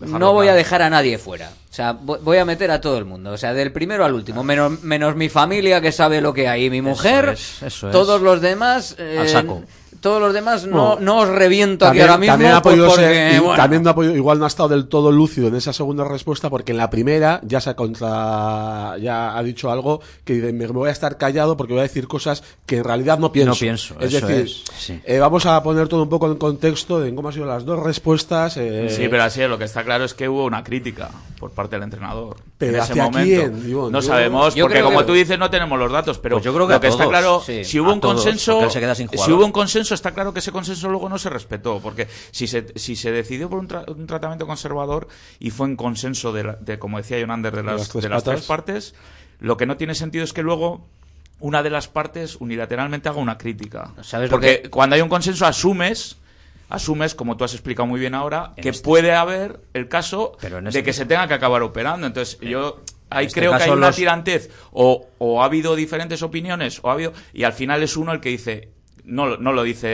no 0.00 0.32
voy 0.32 0.48
a 0.48 0.54
dejar 0.54 0.82
a 0.82 0.90
nadie 0.90 1.18
fuera. 1.18 1.50
O 1.70 1.72
sea, 1.72 1.92
vo- 1.94 2.18
voy 2.20 2.38
a 2.38 2.44
meter 2.44 2.70
a 2.70 2.80
todo 2.80 2.98
el 2.98 3.04
mundo. 3.04 3.30
O 3.32 3.38
sea, 3.38 3.52
del 3.54 3.70
primero 3.72 4.04
al 4.04 4.12
último. 4.14 4.42
Menos, 4.42 4.82
menos 4.82 5.14
mi 5.16 5.28
familia 5.28 5.80
que 5.80 5.92
sabe 5.92 6.20
lo 6.20 6.32
que 6.34 6.48
hay. 6.48 6.68
Mi 6.70 6.82
mujer. 6.82 7.30
es, 7.30 7.62
eso 7.62 7.86
es. 7.88 7.92
Todos 7.92 8.20
los 8.20 8.40
demás. 8.40 8.96
eh, 8.98 9.18
Al 9.20 9.28
saco. 9.28 9.62
Todos 10.00 10.20
los 10.20 10.32
demás 10.32 10.66
no, 10.66 10.96
No. 10.96 11.00
no 11.00 11.18
os 11.18 11.28
reviento 11.28 11.84
También, 11.84 12.04
aquí 12.04 12.10
ahora 12.10 12.20
mismo. 12.20 12.32
también 12.32 12.52
ha 12.52 12.62
podido 12.62 12.86
porque, 12.88 13.02
ser- 13.04 13.34
y 13.34 13.38
bueno, 13.38 13.56
también 13.56 13.82
no 13.82 13.90
ha 13.90 13.94
podido- 13.94 14.16
igual 14.16 14.38
no 14.38 14.44
ha 14.46 14.48
estado 14.48 14.70
del 14.70 14.88
todo 14.88 15.12
lúcido 15.12 15.48
en 15.48 15.56
esa 15.56 15.72
segunda 15.72 16.04
respuesta 16.04 16.48
porque 16.48 16.72
en 16.72 16.78
la 16.78 16.88
primera 16.90 17.40
ya 17.44 17.60
se 17.60 17.70
ha 17.70 17.76
contra 17.76 18.96
ya 18.98 19.36
ha 19.36 19.42
dicho 19.42 19.70
algo 19.70 20.00
que 20.24 20.34
dice, 20.34 20.52
me 20.52 20.66
voy 20.66 20.88
a 20.88 20.92
estar 20.92 21.16
callado 21.18 21.56
porque 21.56 21.72
voy 21.72 21.80
a 21.80 21.82
decir 21.84 22.08
cosas 22.08 22.42
que 22.66 22.78
en 22.78 22.84
realidad 22.84 23.18
no 23.18 23.32
pienso. 23.32 23.50
No 23.52 23.56
pienso, 23.58 23.94
Es 24.00 24.14
eso 24.14 24.26
decir, 24.26 24.44
es, 24.46 24.64
sí. 24.78 25.00
eh, 25.04 25.18
vamos 25.18 25.46
a 25.46 25.62
poner 25.62 25.88
todo 25.88 26.02
un 26.02 26.08
poco 26.08 26.26
en 26.30 26.36
contexto 26.36 27.00
de 27.00 27.14
cómo 27.14 27.28
han 27.28 27.34
sido 27.34 27.46
las 27.46 27.64
dos 27.64 27.78
respuestas. 27.82 28.56
eh, 28.56 28.88
Sí, 28.90 29.06
pero 29.08 29.24
así 29.24 29.42
es, 29.42 29.48
lo 29.50 29.58
que 29.58 29.64
está 29.64 29.84
claro 29.84 30.04
es 30.04 30.14
que 30.14 30.28
hubo 30.28 30.44
una 30.44 30.62
crítica 30.64 31.10
por 31.38 31.50
parte 31.50 31.76
del 31.76 31.84
entrenador. 31.84 32.36
Pero 32.58 32.72
en 32.76 32.82
ese 32.82 32.92
¿hacia 32.92 33.04
momento. 33.04 33.42
quién, 33.62 33.92
no 33.92 34.02
sabemos, 34.02 34.54
yo 34.54 34.64
porque 34.64 34.82
como 34.82 35.00
que- 35.00 35.04
tú 35.04 35.12
dices, 35.14 35.38
no 35.38 35.48
tenemos 35.50 35.78
los 35.78 35.90
datos, 35.90 36.18
pero 36.18 36.36
Pues 36.36 36.44
yo 36.44 36.52
creo 36.54 36.66
que 36.66 36.74
lo 36.74 36.80
que 36.80 36.88
está 36.88 37.08
claro, 37.08 37.42
sí, 37.44 37.64
si 37.64 37.80
hubo 37.80 37.92
un 37.92 38.00
todos, 38.00 38.16
consenso, 38.16 38.52
porque 38.52 38.64
él 38.66 38.70
se 38.72 38.80
queda 38.80 38.94
sin 38.94 39.08
si 39.10 39.32
hubo 39.32 39.44
un 39.44 39.52
consenso, 39.52 39.89
está 39.94 40.12
claro 40.12 40.32
que 40.32 40.38
ese 40.40 40.52
consenso 40.52 40.88
luego 40.88 41.08
no 41.08 41.18
se 41.18 41.30
respetó, 41.30 41.80
porque 41.80 42.08
si 42.30 42.46
se, 42.46 42.66
si 42.76 42.96
se 42.96 43.10
decidió 43.12 43.48
por 43.48 43.58
un, 43.58 43.68
tra- 43.68 43.88
un 43.90 44.06
tratamiento 44.06 44.46
conservador 44.46 45.08
y 45.38 45.50
fue 45.50 45.66
en 45.68 45.76
consenso 45.76 46.32
de, 46.32 46.44
la- 46.44 46.54
de, 46.56 46.78
como 46.78 46.98
decía 46.98 47.18
Jonander, 47.20 47.54
de 47.54 47.62
las, 47.62 47.92
de 47.92 48.08
las 48.08 48.24
tres 48.24 48.46
partes, 48.46 48.94
lo 49.40 49.56
que 49.56 49.66
no 49.66 49.76
tiene 49.76 49.94
sentido 49.94 50.24
es 50.24 50.32
que 50.32 50.42
luego 50.42 50.86
una 51.40 51.62
de 51.62 51.70
las 51.70 51.88
partes 51.88 52.36
unilateralmente 52.36 53.08
haga 53.08 53.18
una 53.18 53.38
crítica. 53.38 53.92
¿Sabes 54.02 54.30
lo 54.30 54.36
porque 54.36 54.62
que- 54.62 54.70
cuando 54.70 54.96
hay 54.96 55.02
un 55.02 55.08
consenso 55.08 55.46
asumes 55.46 56.16
asumes, 56.68 57.16
como 57.16 57.36
tú 57.36 57.42
has 57.42 57.52
explicado 57.52 57.86
muy 57.86 57.98
bien 57.98 58.14
ahora, 58.14 58.52
En 58.56 58.62
que 58.62 58.68
este- 58.68 58.84
puede 58.84 59.12
haber 59.12 59.60
el 59.74 59.88
caso 59.88 60.36
Pero 60.40 60.60
de 60.62 60.68
este- 60.68 60.84
que 60.84 60.92
se 60.92 61.04
tenga 61.04 61.26
que 61.26 61.34
acabar 61.34 61.62
operando. 61.62 62.06
Entonces, 62.06 62.38
yo 62.40 62.80
ahí 63.10 63.26
este 63.26 63.40
creo 63.40 63.56
que 63.56 63.64
hay 63.64 63.70
una 63.70 63.88
los- 63.88 63.96
tirantez 63.96 64.50
o, 64.70 65.08
o 65.18 65.42
ha 65.42 65.46
habido 65.46 65.74
diferentes 65.74 66.22
opiniones 66.22 66.78
o 66.84 66.90
ha 66.90 66.92
habido 66.92 67.12
y 67.32 67.42
al 67.42 67.54
final 67.54 67.82
es 67.82 67.96
uno 67.96 68.12
el 68.12 68.20
que 68.20 68.28
dice 68.28 68.68
no, 69.04 69.26
lo- 69.26 69.36
no 69.38 69.52
lo 69.52 69.62
dice 69.62 69.88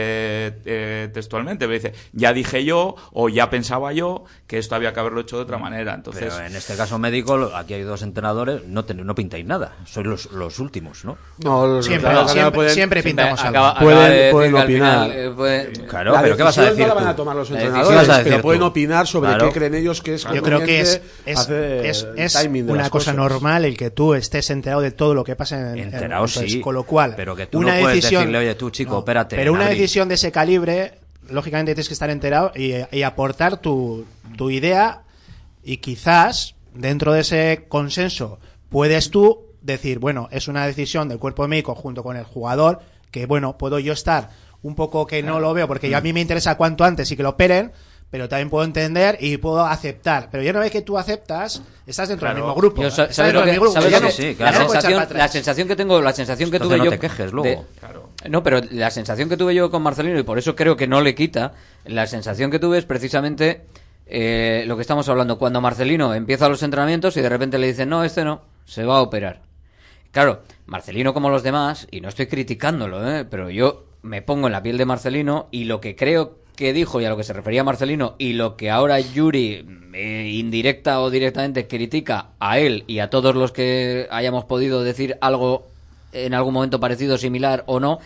eh, 0.65 1.09
textualmente, 1.13 1.65
pero 1.67 1.73
dice, 1.79 1.93
ya 2.13 2.33
dije 2.33 2.63
yo 2.63 2.95
o 3.13 3.29
ya 3.29 3.49
pensaba 3.49 3.93
yo 3.93 4.25
que 4.47 4.57
esto 4.57 4.75
había 4.75 4.93
que 4.93 4.99
haberlo 4.99 5.21
hecho 5.21 5.37
de 5.37 5.43
otra 5.43 5.57
manera. 5.57 5.93
Entonces, 5.93 6.33
Pero 6.33 6.45
en 6.45 6.55
este 6.55 6.75
caso 6.75 6.97
médico, 6.99 7.51
aquí 7.55 7.73
hay 7.73 7.81
dos 7.83 8.01
entrenadores, 8.01 8.65
no, 8.67 8.85
ten- 8.85 9.05
no 9.05 9.15
pintáis 9.15 9.45
nada, 9.45 9.75
sois 9.85 10.05
los, 10.05 10.31
los 10.31 10.59
últimos, 10.59 11.05
¿no? 11.05 11.17
No, 11.39 11.67
los 11.67 11.85
Siempre, 11.85 11.95
entrenadores 12.09 12.31
siempre- 12.33 12.55
pueden- 12.55 12.73
siempre 12.73 13.03
pintamos 13.03 13.39
algo. 13.43 13.49
acaba- 13.59 13.79
Pueden- 13.79 14.09
decir 14.11 14.31
pueden 14.31 14.55
al 14.57 14.63
opinar. 14.63 15.03
final, 15.09 15.11
eh, 15.19 15.31
puede- 15.35 15.71
Claro, 15.87 16.11
La 16.13 16.21
pero 16.21 16.37
¿qué 16.37 16.43
vas 16.43 16.57
a 16.57 16.61
decir 16.63 16.79
no 16.81 16.87
la 16.87 16.93
van 16.93 17.07
a 17.07 17.15
tomar 17.15 17.35
los 17.35 17.49
entrenadores, 17.51 17.95
vas 17.97 18.09
a 18.09 18.17
decir 18.19 18.31
pero 18.33 18.41
pueden 18.43 18.61
tú. 18.61 18.65
opinar 18.67 19.07
sobre 19.07 19.29
Claro. 19.29 19.47
qué 19.47 19.53
creen 19.53 19.75
ellos 19.75 20.01
que 20.01 20.13
es 20.15 20.23
Yo 20.33 20.41
creo 20.41 20.59
que 20.61 20.81
es, 20.81 21.01
es, 21.25 21.49
es, 21.49 22.07
es 22.15 22.35
una 22.45 22.89
cosa 22.89 23.11
cosas. 23.11 23.15
normal 23.15 23.65
el 23.65 23.77
que 23.77 23.89
tú 23.91 24.13
estés 24.13 24.49
enterado 24.49 24.81
de 24.81 24.91
todo 24.91 25.13
lo 25.13 25.23
que 25.23 25.35
pasa 25.35 25.59
en 25.71 25.77
en- 25.77 25.83
Enterado, 25.93 26.25
entonces, 26.25 26.51
sí, 26.51 26.61
Con 26.61 26.75
lo 26.75 26.83
cual, 26.83 27.13
pero 27.15 27.35
que 27.35 27.47
tú 27.47 27.59
una 27.59 27.75
no 27.75 27.81
puedes 27.81 27.95
decisión, 27.97 28.21
decirle, 28.23 28.37
oye, 28.39 28.55
tú, 28.55 28.69
chico, 28.69 29.03
espérate, 29.07 29.35
Pero 29.37 29.53
una 29.53 29.65
abril. 29.65 29.79
decisión 29.79 30.09
de 30.09 30.15
ese 30.15 30.31
calibre, 30.31 30.99
lógicamente 31.29 31.73
tienes 31.73 31.87
que 31.87 31.93
estar 31.93 32.09
enterado 32.09 32.51
y, 32.55 32.73
y 32.91 33.03
aportar 33.03 33.57
tu, 33.57 34.05
tu 34.35 34.49
idea 34.49 35.03
y 35.63 35.77
quizás 35.77 36.55
dentro 36.73 37.13
de 37.13 37.21
ese 37.21 37.65
consenso 37.69 38.39
puedes 38.69 39.09
tú 39.09 39.45
decir, 39.61 39.99
bueno, 39.99 40.27
es 40.31 40.47
una 40.47 40.65
decisión 40.65 41.07
del 41.09 41.19
cuerpo 41.19 41.47
médico 41.47 41.73
junto 41.75 42.03
con 42.03 42.17
el 42.17 42.23
jugador 42.25 42.79
que, 43.11 43.25
bueno, 43.25 43.57
puedo 43.57 43.79
yo 43.79 43.93
estar 43.93 44.29
un 44.61 44.75
poco 44.75 45.05
que 45.07 45.23
no 45.23 45.39
lo 45.39 45.53
veo 45.53 45.67
porque 45.67 45.93
a 45.95 46.01
mí 46.01 46.11
me 46.13 46.19
interesa 46.21 46.55
cuanto 46.57 46.83
antes 46.83 47.09
y 47.11 47.15
que 47.15 47.23
lo 47.23 47.29
operen, 47.29 47.71
pero 48.09 48.29
también 48.29 48.49
puedo 48.49 48.63
entender 48.63 49.17
y 49.19 49.37
puedo 49.37 49.65
aceptar. 49.65 50.29
Pero 50.31 50.41
ya 50.43 50.51
una 50.51 50.61
vez 50.61 50.71
que 50.71 50.81
tú 50.81 50.97
aceptas, 50.97 51.61
estás 51.85 52.07
dentro 52.09 52.27
del 52.27 52.37
mismo 52.37 52.55
grupo. 52.55 52.81
Yo 52.81 52.89
¿sabes 52.89 53.15
dentro 53.17 53.33
lo 53.33 53.39
del 53.41 53.45
que- 53.45 53.51
mismo 53.51 53.63
grupo. 53.65 53.73
sabes 53.81 53.91
lo 53.91 53.99
no- 53.99 54.09
ya 54.09 54.45
la, 54.45 54.51
no 54.51 54.57
sensación, 54.69 55.07
la 55.67 55.67
que 55.67 55.75
tengo, 55.75 56.01
la 56.01 56.13
sensación 56.13 56.49
que 56.49 56.57
Entonces 56.57 56.77
tuve 56.77 56.77
no 56.77 56.85
yo 56.85 56.91
te 56.91 56.99
quejes 56.99 57.25
de- 57.27 57.31
luego. 57.31 57.65
no, 58.29 58.43
pero 58.43 58.61
la 58.71 58.89
sensación 58.91 59.27
que 59.29 59.35
tuve 59.37 59.53
yo 59.55 59.69
con 59.69 59.81
Marcelino 59.83 60.17
y 60.19 60.23
por 60.23 60.37
eso 60.39 60.55
creo 60.55 60.75
que 60.77 60.87
no 60.87 61.01
le 61.01 61.15
quita, 61.15 61.53
la 61.85 62.07
sensación 62.07 62.49
que 62.49 62.59
tuve 62.59 62.77
es 62.77 62.85
precisamente 62.85 63.65
eh, 64.05 64.63
lo 64.67 64.75
que 64.77 64.81
estamos 64.83 65.09
hablando 65.09 65.37
cuando 65.37 65.59
Marcelino 65.59 66.13
empieza 66.13 66.47
los 66.47 66.63
entrenamientos 66.63 67.17
y 67.17 67.21
de 67.21 67.27
repente 67.27 67.57
le 67.57 67.67
dicen 67.67 67.89
no, 67.89 68.05
este 68.05 68.23
no, 68.23 68.41
se 68.65 68.85
va 68.85 68.97
a 68.97 69.01
operar. 69.01 69.41
Claro, 70.11 70.43
Marcelino 70.65 71.13
como 71.13 71.29
los 71.29 71.43
demás, 71.43 71.87
y 71.91 71.99
no 71.99 72.07
estoy 72.07 72.27
criticándolo, 72.27 73.05
¿eh? 73.07 73.25
pero 73.25 73.49
yo 73.49 73.83
me 74.03 74.21
pongo 74.21 74.47
en 74.47 74.53
la 74.53 74.63
piel 74.63 74.77
de 74.77 74.85
Marcelino 74.85 75.49
y 75.51 75.65
lo 75.65 75.81
que 75.81 75.97
creo 75.97 76.37
que 76.57 76.73
dijo 76.73 76.99
y 76.99 77.05
a 77.05 77.09
lo 77.09 77.15
que 77.15 77.23
se 77.23 77.31
refería 77.31 77.63
Marcelino 77.63 78.15
y 78.17 78.33
lo 78.33 78.57
que 78.57 78.69
ahora 78.69 78.99
Yuri 78.99 79.65
eh, 79.93 80.29
indirecta 80.33 80.99
o 80.99 81.09
directamente 81.09 81.67
critica 81.67 82.31
a 82.39 82.59
él 82.59 82.83
y 82.87 82.99
a 82.99 83.09
todos 83.09 83.33
los 83.35 83.53
que 83.53 84.07
hayamos 84.11 84.43
podido 84.43 84.83
decir 84.83 85.17
algo 85.21 85.67
en 86.11 86.33
algún 86.33 86.53
momento 86.53 86.79
parecido, 86.79 87.17
similar 87.17 87.63
o 87.67 87.79
no, 87.79 87.99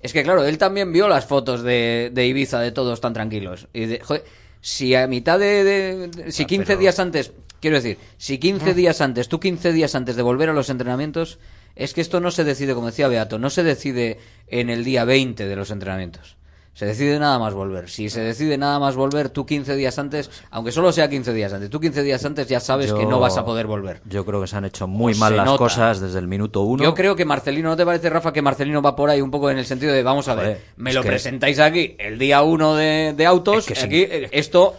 es 0.00 0.12
que 0.12 0.22
claro, 0.24 0.44
él 0.44 0.58
también 0.58 0.92
vio 0.92 1.06
las 1.06 1.26
fotos 1.26 1.62
de, 1.62 2.10
de 2.12 2.26
Ibiza 2.26 2.58
de 2.60 2.72
todos 2.72 3.00
tan 3.00 3.12
tranquilos. 3.12 3.68
Y 3.72 3.84
de, 3.86 4.00
joder, 4.00 4.24
si 4.60 4.94
a 4.94 5.06
mitad 5.06 5.38
de... 5.38 5.62
de- 5.62 6.08
de- 6.08 6.32
si 6.32 6.44
15 6.46 6.76
días 6.80 6.98
antes, 6.98 7.32
quiero 7.60 7.76
decir, 7.76 7.98
si 8.16 8.38
15 8.38 8.74
días 8.74 9.00
antes, 9.00 9.28
tú 9.28 9.38
15 9.38 9.72
días 9.72 9.94
antes 9.94 10.16
de 10.16 10.22
volver 10.22 10.48
a 10.48 10.52
los 10.54 10.70
entrenamientos, 10.70 11.38
es 11.76 11.92
que 11.94 12.00
esto 12.00 12.20
no 12.20 12.30
se 12.30 12.44
decide, 12.44 12.74
como 12.74 12.86
decía 12.86 13.08
Beato, 13.08 13.38
no 13.38 13.50
se 13.50 13.62
decide 13.62 14.18
en 14.48 14.70
el 14.70 14.82
día 14.84 15.04
20 15.04 15.46
de 15.46 15.56
los 15.56 15.70
entrenamientos. 15.70 16.36
Se 16.74 16.86
decide 16.86 17.18
nada 17.18 17.38
más 17.38 17.52
volver. 17.52 17.90
Si 17.90 18.08
se 18.08 18.20
decide 18.22 18.56
nada 18.56 18.78
más 18.78 18.96
volver, 18.96 19.28
tú 19.28 19.44
15 19.44 19.76
días 19.76 19.98
antes, 19.98 20.30
aunque 20.50 20.72
solo 20.72 20.90
sea 20.90 21.08
15 21.10 21.32
días 21.34 21.52
antes, 21.52 21.68
tú 21.68 21.78
15 21.78 22.02
días 22.02 22.24
antes 22.24 22.48
ya 22.48 22.60
sabes 22.60 22.92
que 22.94 23.04
no 23.04 23.20
vas 23.20 23.36
a 23.36 23.44
poder 23.44 23.66
volver. 23.66 24.00
Yo 24.06 24.24
creo 24.24 24.40
que 24.40 24.46
se 24.46 24.56
han 24.56 24.64
hecho 24.64 24.86
muy 24.86 25.12
O 25.12 25.16
mal 25.16 25.36
las 25.36 25.44
nota. 25.44 25.58
cosas 25.58 26.00
desde 26.00 26.18
el 26.18 26.28
minuto 26.28 26.62
uno. 26.62 26.82
Yo 26.82 26.94
creo 26.94 27.14
que 27.14 27.26
Marcelino, 27.26 27.68
¿no 27.68 27.76
te 27.76 27.84
parece, 27.84 28.08
Rafa, 28.08 28.32
que 28.32 28.40
Marcelino 28.40 28.80
va 28.80 28.96
por 28.96 29.10
ahí 29.10 29.20
un 29.20 29.30
poco 29.30 29.50
en 29.50 29.58
el 29.58 29.66
sentido 29.66 29.92
de, 29.92 30.02
vamos 30.02 30.28
a 30.28 30.34
ver, 30.34 30.62
me 30.76 30.94
lo 30.94 31.02
presentáis 31.02 31.58
aquí 31.58 31.94
el 31.98 32.18
día 32.18 32.40
uno 32.42 32.74
de, 32.74 33.12
de 33.14 33.26
autos, 33.26 33.70
Es 33.70 33.78
que 33.78 33.84
aquí, 33.84 34.06
esto... 34.32 34.74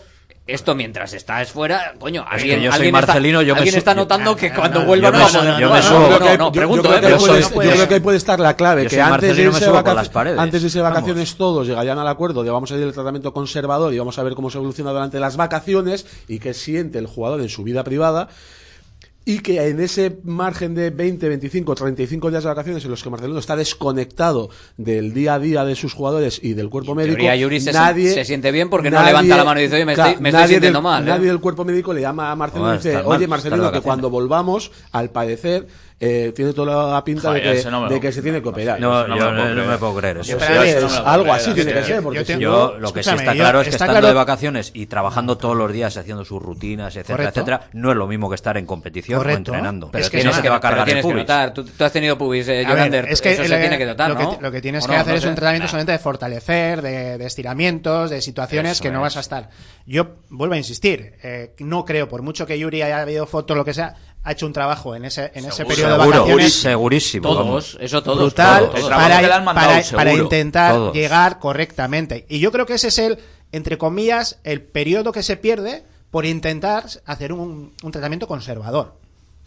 Esto 0.45 0.75
mientras 0.75 1.13
estás 1.13 1.51
fuera, 1.53 1.93
coño, 1.97 2.25
Es 2.27 2.33
alguien, 2.33 2.59
que 2.59 2.65
yo 2.65 2.71
soy 2.71 2.75
alguien 2.79 2.91
Marcelino, 2.91 3.39
está, 3.39 3.47
yo 3.47 3.55
alguien 3.55 3.75
está 3.75 3.91
yo- 3.93 3.95
notando 3.95 4.35
que 4.35 4.49
no, 4.49 4.55
cuando 4.57 4.83
vuelva 4.85 5.09
no 5.09 5.17
me 5.17 5.23
va 5.23 5.29
a 5.29 5.31
yo 5.31 5.69
me 5.69 5.75
No, 5.77 5.81
subo- 5.81 5.99
no, 5.99 6.09
Yo 6.09 6.17
creo 6.17 6.19
no, 6.19 6.25
que- 6.25 6.37
no, 6.37 6.45
yo- 6.47 6.51
pregunto, 6.51 6.83
yo 6.83 6.89
creo 6.89 6.97
eh, 6.97 6.99
que 6.99 7.07
pero 7.07 7.15
ahí 7.15 7.21
puede- 7.21 7.39
eso 7.39 7.49
no 7.49 7.55
yo 7.55 7.59
creo 7.61 7.73
puede- 7.75 7.87
que 7.87 7.93
ahí 7.93 7.99
puede 8.01 8.17
estar 8.17 8.39
la 8.41 8.55
clave, 8.57 8.83
Yo 8.83 8.89
que 8.89 9.01
antes 9.01 9.21
de 9.21 9.27
irse, 9.43 9.65
antes 10.37 10.61
de 10.61 10.65
irse 10.67 10.77
de 10.79 10.83
vacaciones 10.83 11.29
Vamos. 11.29 11.37
todos 11.37 11.67
llegarían 11.67 11.97
al 11.97 12.07
acuerdo 12.09 12.43
de 12.43 12.49
vamos 12.51 12.71
a 12.73 12.75
ir 12.75 12.83
el 12.83 12.91
tratamiento 12.91 13.33
conservador 13.33 13.93
y 13.93 13.99
vamos 13.99 14.19
a 14.19 14.23
ver 14.23 14.33
cómo 14.35 14.49
se 14.49 14.57
evoluciona 14.57 14.91
durante 14.91 15.17
las 15.19 15.37
vacaciones 15.37 16.05
y 16.27 16.39
qué 16.39 16.53
siente 16.53 16.97
el 16.99 17.07
jugador 17.07 17.39
en 17.39 17.47
su 17.49 17.63
vida 17.63 17.85
privada 17.85 18.27
y 19.25 19.39
que 19.39 19.67
en 19.69 19.79
ese 19.79 20.19
margen 20.23 20.75
de 20.75 20.89
20, 20.89 21.29
25, 21.29 21.75
35 21.75 22.29
días 22.29 22.43
de 22.43 22.49
vacaciones 22.49 22.83
en 22.83 22.91
los 22.91 23.01
que 23.01 23.09
Marcelino 23.09 23.39
está 23.39 23.55
desconectado 23.55 24.49
del 24.77 25.13
día 25.13 25.35
a 25.35 25.39
día 25.39 25.63
de 25.63 25.75
sus 25.75 25.93
jugadores 25.93 26.39
y 26.43 26.53
del 26.55 26.69
cuerpo 26.69 26.93
médico, 26.93 27.15
teoría, 27.15 27.35
Yuri 27.37 27.61
se- 27.61 27.71
nadie, 27.71 28.13
se 28.13 28.25
siente 28.25 28.51
bien 28.51 28.69
porque 28.69 28.91
no 28.91 29.01
levanta 29.01 29.37
la 29.37 29.43
mano 29.45 29.59
y 29.59 29.63
dice, 29.63 29.75
"Oye, 29.75 29.85
me 29.85 29.93
estoy- 29.93 30.15
me 30.19 30.29
estoy 30.29 30.31
nadie 30.41 30.47
sintiendo 30.55 30.79
del- 30.79 30.83
mal, 30.83 31.03
¿eh?". 31.03 31.11
Nadie 31.11 31.27
del 31.27 31.39
cuerpo 31.39 31.63
médico 31.63 31.93
le 31.93 32.01
llama 32.01 32.31
a 32.31 32.35
Marcelino 32.35 32.73
y 32.73 32.77
dice, 32.77 32.97
oye 32.97 33.27
Marcelino, 33.27 33.57
que 33.57 33.65
vacaciones". 33.65 33.83
cuando 33.85 34.09
volvamos, 34.09 34.71
al 34.91 35.09
parecer, 35.11 35.67
eh, 36.05 36.33
tiene 36.35 36.51
toda 36.53 36.91
la 36.93 37.03
pinta 37.03 37.29
Joder, 37.29 37.43
de, 37.43 37.51
que, 37.53 37.57
eso 37.59 37.71
no 37.71 37.81
me 37.81 37.87
de 37.89 37.95
lo- 37.95 38.01
que 38.01 38.11
se 38.11 38.21
tiene 38.21 38.41
que 38.41 38.49
operar. 38.49 38.79
No, 38.79 39.07
no 39.07 39.17
yo 39.17 39.31
me 39.31 39.55
no, 39.55 39.65
me 39.65 39.77
puedo 39.77 39.95
creer 39.95 40.17
eso. 40.17 40.37
Algo 41.05 41.31
así 41.33 41.53
tiene 41.53 41.73
que 41.73 41.83
ser, 41.83 42.03
porque 42.03 42.23
yo 42.39 42.75
lo 42.79 42.91
que 42.93 43.03
sí 43.03 43.09
está 43.09 43.33
claro 43.33 43.61
es 43.61 43.65
que 43.67 43.69
está 43.71 43.85
estando 43.85 43.99
claro- 44.01 44.07
de 44.07 44.13
vacaciones 44.13 44.71
y 44.73 44.85
trabajando 44.87 45.37
todos 45.37 45.55
los 45.55 45.71
días, 45.71 45.95
haciendo 45.97 46.25
sus 46.25 46.41
rutinas, 46.41 46.95
etcétera, 46.95 47.17
Correcto. 47.17 47.39
etcétera, 47.39 47.69
no 47.73 47.91
es 47.91 47.97
lo 47.97 48.07
mismo 48.07 48.29
que 48.29 48.35
estar 48.35 48.57
en 48.57 48.65
competición 48.65 49.19
Correcto. 49.19 49.51
o 49.51 49.55
entrenando. 49.55 49.89
Pero 49.91 50.03
Es 50.03 50.09
que 50.09 50.17
tienes 50.17 50.37
que, 50.39 50.49
va 50.49 50.55
a 50.55 50.59
pero 50.61 50.75
cargar 50.75 50.89
el 50.89 51.01
pubis. 51.01 51.25
Tú, 51.53 51.63
tú 51.63 51.83
has 51.83 51.91
tenido 51.91 52.17
pubis, 52.17 52.47
eh, 52.49 52.65
Jonander, 52.67 53.05
es 53.09 53.21
que 53.21 53.31
eso 53.33 53.43
se 53.45 53.57
tiene 53.57 53.77
que 53.77 53.85
notar, 53.85 54.09
lo, 54.11 54.15
¿no? 54.19 54.37
que, 54.37 54.41
lo 54.43 54.51
que 54.51 54.61
tienes 54.61 54.83
¿O 54.85 54.87
que 54.87 54.95
hacer 54.95 55.15
es 55.15 55.23
un 55.23 55.29
entrenamiento 55.29 55.63
Nah. 55.65 55.69
solamente 55.71 55.91
de 55.93 55.99
fortalecer, 55.99 56.81
de, 56.81 57.25
estiramientos, 57.25 58.09
de 58.09 58.21
situaciones 58.21 58.81
que 58.81 58.91
no 58.91 59.01
vas 59.01 59.17
a 59.17 59.19
estar. 59.21 59.49
Yo 59.85 60.15
vuelvo 60.29 60.55
a 60.55 60.57
insistir, 60.57 61.13
eh, 61.23 61.53
no 61.59 61.85
creo, 61.85 62.07
por 62.09 62.21
mucho 62.21 62.45
que 62.45 62.57
Yuri 62.57 62.81
haya 62.81 63.01
habido 63.01 63.25
fotos, 63.25 63.55
lo 63.55 63.65
que 63.65 63.73
sea, 63.73 63.95
ha 64.25 64.31
hecho 64.31 64.45
un 64.45 64.53
trabajo 64.53 64.95
en 64.95 65.05
ese, 65.05 65.31
en 65.35 65.45
ese 65.45 65.51
Seguro. 65.57 65.75
periodo 65.75 65.89
de 65.91 65.99
Seguro, 65.99 66.19
vacaciones 66.19 66.53
segurísimo. 66.53 67.27
Todos, 67.29 67.77
eso 67.81 68.01
todos. 68.03 68.19
brutal 68.19 68.59
todos, 68.67 68.75
todos. 68.79 68.89
Para, 68.89 69.41
mandado, 69.41 70.11
intentar 70.17 70.73
Todos. 70.75 70.93
llegar 70.93 71.39
correctamente. 71.39 72.25
Y 72.29 72.39
yo 72.39 72.51
creo 72.51 72.65
que 72.65 72.75
ese 72.75 72.87
es 72.87 72.97
el, 72.99 73.19
entre 73.51 73.77
comillas, 73.77 74.39
el 74.43 74.61
periodo 74.61 75.11
que 75.11 75.23
se 75.23 75.35
pierde 75.37 75.83
por 76.09 76.25
intentar 76.25 76.85
hacer 77.05 77.33
un, 77.33 77.73
un 77.83 77.91
tratamiento 77.91 78.27
conservador. 78.27 79.01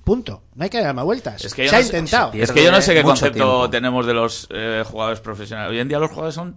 Punto. 0.05 0.43
No 0.55 0.63
hay 0.63 0.71
que 0.71 0.81
dar 0.81 0.95
más 0.95 1.05
vueltas. 1.05 1.45
Es 1.45 1.53
que 1.53 1.67
se 1.69 1.73
no 1.73 1.79
ha 1.79 1.81
sé- 1.81 1.87
intentado. 1.89 2.31
se 2.33 2.43
Es 2.43 2.53
que 2.53 2.63
yo 2.63 2.71
no 2.71 2.81
sé 2.81 2.95
qué 2.95 3.03
concepto 3.03 3.33
tiempo. 3.35 3.71
tenemos 3.71 4.07
de 4.07 4.15
los 4.15 4.47
eh, 4.51 4.85
jugadores 4.89 5.19
profesionales. 5.19 5.73
Hoy 5.73 5.81
en 5.81 5.89
día 5.89 5.99
los 5.99 6.11
jugadores 6.11 6.35
son 6.37 6.57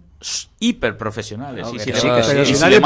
hiper 0.60 0.96
profesionales. 0.96 1.64
No, 1.66 1.70
y 1.74 1.78
que 1.78 1.92
si 1.92 2.00
sí, 2.00 2.06
le- 2.06 2.14
que 2.16 2.22
sí. 2.22 2.30
y 2.30 2.32
Pero 2.34 2.44
si 2.44 2.54
si 2.54 2.60
nadie 2.60 2.76
le 2.76 2.80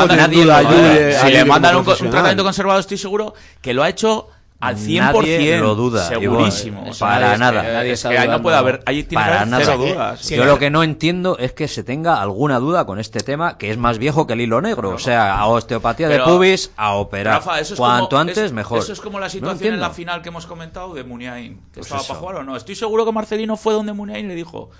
mandan, 1.44 1.76
un, 1.76 1.84
tratamiento 1.84 2.44
conservado, 2.44 2.80
estoy 2.80 2.96
seguro 2.96 3.34
que 3.60 3.74
lo 3.74 3.82
ha 3.82 3.90
hecho 3.90 4.28
al 4.66 4.76
100%. 4.76 5.12
Nadie 5.12 5.58
lo 5.60 5.74
duda, 5.74 6.08
Segurísimo. 6.08 6.84
Para 6.98 7.26
es 7.28 7.32
que- 7.34 7.38
nada. 7.38 7.62
Nadie 7.62 7.92
es 7.92 7.98
está 7.98 8.10
que 8.10 8.18
ahí 8.18 8.20
no 8.20 8.32
dudando. 8.38 8.42
puede 8.42 8.56
haber. 8.56 8.82
Ahí 8.86 9.02
tiene 9.04 9.24
Para 9.24 9.44
nada. 9.46 9.64
cero 9.64 9.78
dudas. 9.78 10.20
Sí, 10.20 10.36
Yo 10.36 10.44
lo 10.44 10.58
que 10.58 10.70
no 10.70 10.82
entiendo 10.82 11.36
es 11.38 11.52
que 11.52 11.68
se 11.68 11.84
tenga 11.84 12.20
alguna 12.20 12.58
duda 12.58 12.86
con 12.86 12.98
este 12.98 13.20
tema 13.20 13.58
que 13.58 13.70
es 13.70 13.76
más 13.78 13.98
viejo 13.98 14.26
que 14.26 14.32
el 14.34 14.40
hilo 14.40 14.60
negro. 14.60 14.90
O 14.90 14.98
sea, 14.98 15.36
a 15.38 15.46
osteopatía 15.46 16.08
de 16.08 16.20
pubis, 16.20 16.70
a 16.76 16.92
operar. 16.94 17.36
Rafa, 17.36 17.60
eso 17.60 17.74
es 17.74 17.80
Cuanto 17.80 18.08
como- 18.10 18.20
antes, 18.20 18.38
es- 18.38 18.52
mejor. 18.52 18.78
Eso 18.78 18.92
es 18.92 19.00
como 19.00 19.18
la 19.20 19.26
No 19.26 19.30
situación 19.30 19.74
en 19.74 19.80
la 19.80 19.90
final 19.90 20.22
que 20.22 20.28
hemos 20.30 20.46
comentado 20.46 20.94
de 20.94 21.04
Muniain. 21.04 21.56
Que 21.56 21.60
Pues 21.80 21.86
estaba 21.86 22.00
eso. 22.00 22.08
para 22.08 22.20
jugar 22.20 22.36
o 22.36 22.42
no. 22.44 22.56
Estoy 22.56 22.74
seguro 22.74 23.04
que 23.04 23.12
Marcelino 23.12 23.56
fue 23.56 23.74
donde 23.74 23.92
Muniain 23.92 24.28
le 24.28 24.34
dijo: 24.34 24.70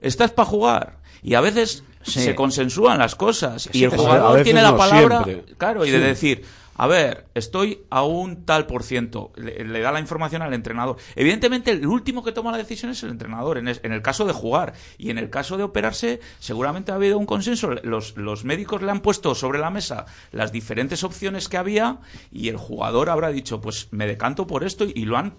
Estás 0.00 0.30
para 0.32 0.48
jugar. 0.48 0.96
Y 1.22 1.34
a 1.34 1.40
veces 1.40 1.84
Sí. 2.02 2.20
se 2.20 2.34
consensúan 2.34 2.98
las 2.98 3.14
cosas. 3.14 3.62
Sí, 3.62 3.70
y 3.72 3.84
el 3.84 3.90
jugador 3.90 4.42
tiene 4.42 4.60
la 4.60 4.76
palabra. 4.76 5.22
siempre. 5.22 5.54
Claro, 5.56 5.86
y 5.86 5.90
de 5.90 6.00
decir. 6.00 6.44
A 6.76 6.86
ver, 6.86 7.26
estoy 7.34 7.82
a 7.90 8.02
un 8.02 8.44
tal 8.44 8.66
por 8.66 8.82
ciento. 8.82 9.32
Le, 9.36 9.80
da 9.80 9.92
la 9.92 10.00
información 10.00 10.42
al 10.42 10.54
entrenador. 10.54 10.96
Evidentemente, 11.16 11.70
el 11.70 11.86
último 11.86 12.24
que 12.24 12.32
toma 12.32 12.50
la 12.50 12.58
decisión 12.58 12.90
es 12.90 13.02
el 13.02 13.10
entrenador, 13.10 13.58
en, 13.58 13.68
el 13.68 14.02
caso 14.02 14.24
de 14.24 14.32
jugar. 14.32 14.72
Y 14.98 15.10
en 15.10 15.18
el 15.18 15.30
caso 15.30 15.56
de 15.56 15.64
operarse, 15.64 16.20
seguramente 16.38 16.92
ha 16.92 16.96
habido 16.96 17.18
un 17.18 17.26
consenso. 17.26 17.70
Los, 17.82 18.16
los 18.16 18.44
médicos 18.44 18.82
le 18.82 18.90
han 18.90 19.00
puesto 19.00 19.34
sobre 19.34 19.58
la 19.58 19.70
mesa 19.70 20.06
las 20.30 20.52
diferentes 20.52 21.04
opciones 21.04 21.48
que 21.48 21.56
había 21.56 22.00
y 22.30 22.48
el 22.48 22.56
jugador 22.56 23.10
habrá 23.10 23.28
dicho, 23.28 23.60
pues 23.60 23.88
me 23.90 24.06
decanto 24.06 24.46
por 24.46 24.64
esto 24.64 24.84
y 24.84 25.04
lo 25.04 25.16
han 25.16 25.34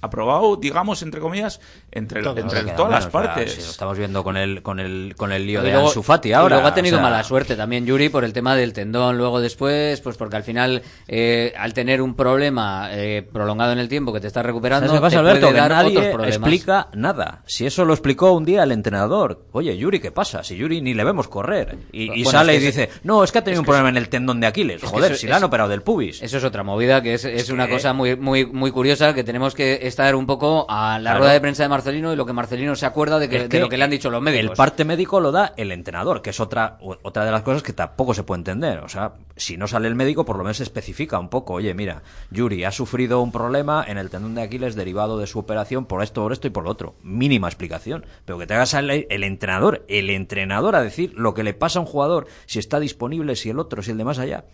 aprobado, 0.00 0.56
digamos, 0.56 1.02
entre 1.02 1.20
comillas, 1.20 1.60
entre, 1.98 2.22
Todo. 2.22 2.34
todas 2.34 2.52
las 2.54 2.74
menos, 2.86 3.06
partes. 3.06 3.56
lo 3.58 3.70
estamos 3.70 3.98
viendo 3.98 4.24
con 4.24 4.36
el, 4.36 4.62
con 4.62 4.80
el, 4.80 5.14
con 5.16 5.32
el 5.32 5.46
lío 5.46 5.60
Y 5.60 5.64
de 5.64 5.72
luego- 5.72 5.88
Ansu 5.88 6.02
Fati 6.02 6.30
y 6.30 6.32
ahora. 6.32 6.56
luego 6.56 6.68
ha 6.68 6.74
tenido 6.74 6.96
o 6.96 7.00
sea, 7.00 7.08
mala 7.10 7.22
suerte 7.24 7.56
también 7.56 7.84
Yuri 7.86 8.08
por 8.08 8.24
el 8.24 8.32
tema 8.32 8.56
del 8.56 8.72
tendón 8.72 9.18
luego 9.18 9.40
después, 9.40 10.00
pues 10.00 10.16
porque 10.16 10.36
al 10.36 10.42
final, 10.44 10.82
eh, 11.06 11.52
al 11.58 11.74
tener 11.74 12.00
un 12.02 12.14
problema 12.14 12.88
eh, 12.92 13.26
prolongado 13.32 13.72
en 13.72 13.78
el 13.78 13.88
tiempo 13.88 14.12
que 14.12 14.20
te 14.20 14.26
estás 14.28 14.44
recuperando, 14.44 14.86
¿Sabes 14.88 15.00
qué 15.00 15.02
pasa, 15.02 15.16
te 15.16 15.20
Alberto? 15.20 15.40
puede 15.48 15.54
Que 15.54 15.60
dar 15.60 15.72
otros 15.72 15.92
nadie 15.94 16.10
problemas. 16.12 16.36
explica 16.36 16.88
nada. 16.94 17.42
Si 17.46 17.66
eso 17.66 17.84
lo 17.84 17.92
explicó 17.92 18.32
un 18.32 18.44
día 18.44 18.62
el 18.62 18.72
entrenador. 18.72 19.44
Oye, 19.52 19.76
Yuri, 19.76 20.00
¿qué 20.00 20.10
pasa? 20.12 20.42
Si 20.44 20.56
Yuri 20.56 20.80
ni 20.80 20.94
le 20.94 21.04
vemos 21.04 21.28
correr. 21.28 21.76
Y, 21.92 22.04
y 22.04 22.08
Bueno, 22.24 22.30
sale 22.30 22.52
es 22.54 22.58
que 22.58 22.64
y 22.64 22.66
dice, 22.66 22.90
no, 23.04 23.24
es 23.24 23.32
que 23.32 23.38
ha 23.38 23.44
tenido 23.44 23.60
es 23.60 23.60
un 23.60 23.66
problema 23.66 23.88
en 23.88 23.96
el 23.96 24.08
tendón 24.08 24.40
de 24.40 24.46
Aquiles. 24.46 24.82
es 24.82 24.88
Joder, 24.88 25.12
eso- 25.12 25.20
si 25.20 25.26
le 25.26 25.34
han 25.34 25.44
operado 25.44 25.68
del 25.68 25.82
pubis. 25.82 26.22
Eso 26.22 26.38
es 26.38 26.44
otra 26.44 26.62
movida 26.62 27.02
que 27.02 27.14
es, 27.14 27.24
es 27.24 27.50
una 27.50 27.66
que- 27.66 27.72
cosa 27.74 27.92
muy, 27.92 28.16
muy, 28.16 28.46
muy 28.46 28.70
curiosa 28.70 29.14
que 29.14 29.24
tenemos 29.24 29.54
que 29.54 29.80
estar 29.82 30.14
un 30.14 30.26
poco 30.26 30.66
a 30.68 30.98
la 30.98 31.10
Claro. 31.10 31.18
rueda 31.20 31.32
de 31.32 31.40
prensa 31.40 31.62
de 31.62 31.68
Marcelino 31.88 32.12
y 32.12 32.16
lo 32.16 32.26
que 32.26 32.32
Marcelino 32.34 32.76
se 32.76 32.84
acuerda 32.84 33.18
de, 33.18 33.30
que, 33.30 33.36
Es 33.36 33.48
de 33.48 33.60
lo 33.60 33.68
que 33.68 33.78
le 33.78 33.84
han 33.84 33.90
dicho 33.90 34.10
los 34.10 34.20
médicos. 34.20 34.50
El 34.50 34.56
parte 34.56 34.84
médico 34.84 35.20
lo 35.20 35.32
da 35.32 35.54
el 35.56 35.72
entrenador, 35.72 36.20
que 36.20 36.30
es 36.30 36.40
otra, 36.40 36.76
otra 36.80 37.24
de 37.24 37.30
las 37.30 37.42
cosas 37.42 37.62
que 37.62 37.72
tampoco 37.72 38.12
se 38.12 38.24
puede 38.24 38.40
entender. 38.40 38.80
O 38.80 38.88
sea, 38.90 39.14
si 39.36 39.56
no 39.56 39.66
sale 39.66 39.88
el 39.88 39.94
médico, 39.94 40.26
por 40.26 40.36
lo 40.36 40.44
menos 40.44 40.58
se 40.58 40.64
especifica 40.64 41.18
un 41.18 41.30
poco. 41.30 41.54
Oye, 41.54 41.72
mira, 41.72 42.02
Yuri 42.30 42.64
ha 42.64 42.72
sufrido 42.72 43.22
un 43.22 43.32
problema 43.32 43.84
en 43.88 43.96
el 43.96 44.10
tendón 44.10 44.34
de 44.34 44.42
Aquiles 44.42 44.74
derivado 44.74 45.18
de 45.18 45.26
su 45.26 45.38
operación 45.38 45.86
por 45.86 46.02
esto, 46.02 46.22
por 46.22 46.32
esto 46.32 46.46
y 46.46 46.50
por 46.50 46.64
lo 46.64 46.70
otro. 46.70 46.94
Mínima 47.02 47.48
explicación. 47.48 48.04
Pero 48.26 48.38
que 48.38 48.46
te 48.46 48.52
hagas 48.52 48.74
el, 48.74 49.06
el 49.08 49.24
entrenador, 49.24 49.86
el 49.88 50.10
entrenador 50.10 50.76
a 50.76 50.82
decir 50.82 51.14
lo 51.16 51.32
que 51.32 51.42
le 51.42 51.54
pasa 51.54 51.78
a 51.78 51.82
un 51.82 51.88
jugador, 51.88 52.26
si 52.44 52.58
está 52.58 52.80
disponible, 52.80 53.34
si 53.34 53.48
el 53.48 53.58
otro, 53.58 53.82
si 53.82 53.92
el 53.92 53.98
de 53.98 54.04
más 54.04 54.18
allá. 54.18 54.44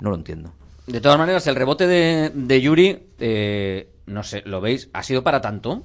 No 0.00 0.10
lo 0.10 0.16
entiendo. 0.16 0.52
De 0.86 1.00
todas 1.00 1.16
maneras, 1.16 1.46
el 1.46 1.54
rebote 1.54 1.86
de, 1.86 2.30
de 2.34 2.60
Yuri, 2.60 3.06
eh, 3.20 3.88
no 4.06 4.24
sé, 4.24 4.42
¿lo 4.44 4.60
veis? 4.60 4.90
¿Ha 4.92 5.02
sido 5.02 5.22
para 5.22 5.40
tanto? 5.40 5.84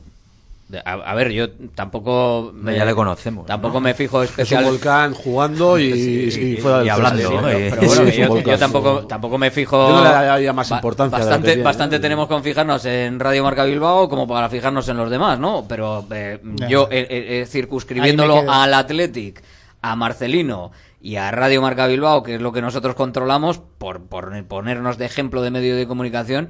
A, 0.83 0.91
a 0.91 1.15
ver, 1.15 1.31
yo 1.31 1.49
tampoco... 1.75 2.53
Ya 2.65 2.83
le 2.83 2.93
conocemos, 2.93 3.45
Tampoco 3.45 3.75
¿no? 3.75 3.81
me 3.81 3.93
fijo 3.93 4.21
Es 4.21 4.29
un 4.29 4.33
especial... 4.33 4.65
volcán 4.65 5.13
jugando 5.13 5.79
y, 5.79 5.85
y 5.85 6.57
fuera 6.57 6.79
del 6.79 6.87
y 6.87 6.89
hablando. 6.89 7.29
Pero 7.41 7.81
bueno, 7.87 8.09
yo, 8.09 8.27
volcán. 8.27 8.51
yo 8.51 8.59
tampoco, 8.59 9.07
tampoco 9.07 9.37
me 9.37 9.49
fijo... 9.49 9.87
Yo 9.87 9.95
no 9.95 10.03
le 10.03 10.09
daría 10.09 10.51
más 10.51 10.69
importancia 10.69 11.19
Bastante, 11.19 11.61
bastante 11.61 11.95
¿eh? 11.95 11.99
tenemos 11.99 12.27
con 12.27 12.43
fijarnos 12.43 12.83
en 12.83 13.17
Radio 13.17 13.43
Marca 13.43 13.63
Bilbao 13.63 14.09
como 14.09 14.27
para 14.27 14.49
fijarnos 14.49 14.89
en 14.89 14.97
los 14.97 15.09
demás, 15.09 15.39
¿no? 15.39 15.63
Pero 15.69 16.05
eh, 16.11 16.41
yo, 16.67 16.89
eh, 16.91 17.07
eh, 17.09 17.41
eh, 17.41 17.45
circunscribiéndolo 17.45 18.43
me 18.43 18.51
al 18.51 18.73
Athletic, 18.73 19.41
a 19.81 19.95
Marcelino 19.95 20.71
y 20.99 21.15
a 21.15 21.31
Radio 21.31 21.61
Marca 21.61 21.87
Bilbao, 21.87 22.23
que 22.23 22.35
es 22.35 22.41
lo 22.41 22.51
que 22.51 22.61
nosotros 22.61 22.93
controlamos, 22.95 23.59
por, 23.77 24.01
por 24.01 24.43
ponernos 24.45 24.97
de 24.97 25.05
ejemplo 25.05 25.41
de 25.41 25.51
medio 25.51 25.77
de 25.77 25.87
comunicación, 25.87 26.49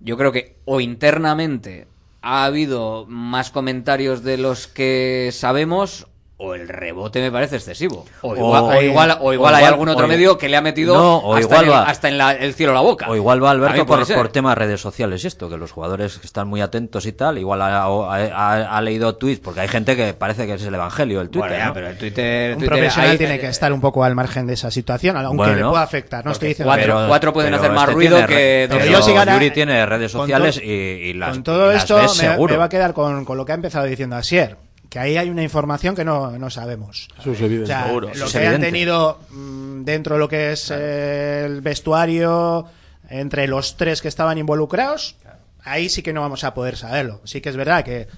yo 0.00 0.18
creo 0.18 0.30
que 0.30 0.56
o 0.66 0.80
internamente 0.80 1.86
ha 2.22 2.44
habido 2.44 3.06
más 3.08 3.50
comentarios 3.50 4.22
de 4.22 4.36
los 4.36 4.66
que 4.66 5.30
sabemos 5.32 6.06
o 6.42 6.54
el 6.54 6.68
rebote 6.68 7.20
me 7.20 7.30
parece 7.30 7.56
excesivo. 7.56 8.06
O 8.22 8.34
igual, 8.34 8.62
o, 8.62 8.66
O- 8.68 8.82
igual, 8.82 9.18
o 9.20 9.32
igual 9.32 9.52
o 9.52 9.56
hay 9.56 9.60
igual- 9.62 9.72
algún 9.74 9.88
otro 9.90 10.06
o- 10.06 10.08
medio 10.08 10.38
que 10.38 10.48
le 10.48 10.56
ha 10.56 10.62
metido 10.62 10.94
No, 10.94 11.16
o 11.18 11.34
hasta, 11.34 11.46
igual 11.46 11.60
en, 11.60 11.64
el, 11.66 11.72
va- 11.76 11.82
hasta 11.82 12.08
en 12.08 12.18
la- 12.18 12.32
el 12.32 12.54
cielo 12.54 12.72
la 12.72 12.80
boca. 12.80 13.08
O 13.10 13.14
igual 13.14 13.44
va 13.44 13.50
Alberto 13.50 13.84
por, 13.86 14.06
por 14.14 14.28
temas 14.30 14.56
redes 14.56 14.80
sociales 14.80 15.22
y 15.22 15.26
esto, 15.26 15.48
que 15.50 15.56
los 15.58 15.70
jugadores 15.72 16.18
están 16.24 16.48
muy 16.48 16.60
atentos 16.62 17.04
y 17.06 17.12
tal, 17.12 17.36
igual 17.38 17.60
ha, 17.62 17.82
ha- 17.84 18.76
ha 18.76 18.80
leído 18.80 19.16
tweets, 19.16 19.40
porque 19.40 19.60
hay 19.60 19.68
gente 19.68 19.96
que 19.96 20.14
parece 20.14 20.46
que 20.46 20.54
es 20.54 20.62
el 20.64 20.74
evangelio, 20.74 21.20
el 21.20 21.28
Twitter. 21.28 21.50
Bueno, 21.50 21.62
ya, 21.62 21.66
¿no? 21.68 21.74
pero 21.74 21.88
el 21.88 21.98
Twitter... 21.98 22.52
Un 22.54 22.58
Twitter 22.60 22.78
profesional 22.78 23.10
ahí- 23.10 23.18
tiene 23.18 23.38
que 23.38 23.46
estar 23.48 23.72
un 23.72 23.80
poco 23.80 24.02
al 24.04 24.14
margen 24.14 24.46
de 24.46 24.54
esa 24.54 24.70
situación, 24.70 25.16
aunque 25.18 25.36
Bueno, 25.36 25.54
le 25.56 25.64
pueda 25.64 25.82
afectar. 25.82 26.24
No 26.24 26.32
estoy 26.32 26.48
diciendo 26.48 26.72
cuatro- 26.74 27.00
que- 27.02 27.06
cuatro 27.08 27.32
pueden 27.32 27.54
hacer 27.54 27.70
más 27.72 27.82
este 27.84 27.94
ruido 27.94 28.16
tiene 28.16 28.26
que. 28.28 28.66
Pero 28.70 28.84
yo 28.86 29.02
sí 29.02 29.12
gana- 29.12 29.34
Yuri 29.34 29.50
tiene 29.50 29.84
redes 29.86 30.12
con 30.12 30.22
sociales 30.22 30.56
to- 30.56 30.62
y, 30.64 30.66
y 30.70 31.12
las, 31.12 31.30
con 31.32 31.42
todo 31.42 31.66
las 31.72 31.82
esto 31.82 31.96
ves 31.96 32.16
me, 32.22 32.28
seguro. 32.30 32.54
me 32.54 32.58
va 32.58 32.64
a 32.64 32.68
quedar 32.68 32.94
con, 32.94 33.24
con 33.24 33.36
lo 33.36 33.44
que 33.44 33.52
ha 33.52 33.54
empezado 33.54 33.84
diciendo 33.84 34.16
Asier, 34.16 34.56
que 34.90 34.98
ahí 34.98 35.16
hay 35.16 35.30
una 35.30 35.42
información 35.44 35.94
que 35.94 36.04
no, 36.04 36.36
no 36.36 36.50
sabemos. 36.50 37.08
Eso 37.18 37.30
es 37.32 37.40
evidente. 37.40 37.64
O 37.64 37.66
sea, 37.68 37.86
Seguro, 37.86 38.08
lo 38.08 38.24
es 38.26 38.32
que 38.32 38.38
hayan 38.38 38.54
evidente. 38.54 38.66
tenido 38.66 39.20
mm, 39.30 39.84
dentro 39.84 40.14
de 40.16 40.18
lo 40.18 40.28
que 40.28 40.52
es 40.52 40.70
eh, 40.74 41.44
el 41.46 41.60
vestuario, 41.60 42.66
entre 43.08 43.46
los 43.46 43.76
tres 43.76 44.02
que 44.02 44.08
estaban 44.08 44.36
involucrados, 44.36 45.16
ahí 45.62 45.88
sí 45.88 46.02
que 46.02 46.12
no 46.12 46.20
vamos 46.20 46.42
a 46.44 46.54
poder 46.54 46.76
saberlo. 46.76 47.20
Sí 47.24 47.40
que 47.40 47.48
es 47.48 47.56
verdad 47.56 47.84
que, 47.84 48.08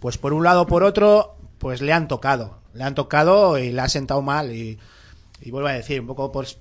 pues 0.00 0.16
por 0.18 0.32
un 0.32 0.42
lado 0.42 0.62
o 0.62 0.66
por 0.66 0.82
otro, 0.84 1.36
pues 1.58 1.82
le 1.82 1.92
han 1.92 2.08
tocado. 2.08 2.58
Le 2.72 2.82
han 2.82 2.94
tocado 2.94 3.58
y 3.58 3.70
le 3.70 3.80
ha 3.82 3.88
sentado 3.88 4.22
mal. 4.22 4.52
Y, 4.52 4.78
y 5.42 5.50
vuelvo 5.50 5.68
a 5.68 5.72
decir, 5.72 6.00
un 6.00 6.06
poco 6.06 6.32
por, 6.32 6.46
por 6.46 6.54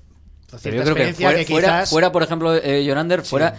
Pero 0.50 0.60
cierta 0.60 0.78
yo 0.78 0.84
creo 0.84 0.96
que 0.96 1.10
experiencia 1.10 1.28
fuera, 1.28 1.40
que 1.40 1.46
quizás... 1.46 1.90
fuera, 1.90 2.12
por 2.12 2.24
ejemplo, 2.24 2.54
eh, 2.56 2.84
Jonander, 2.86 3.22
fuera... 3.24 3.56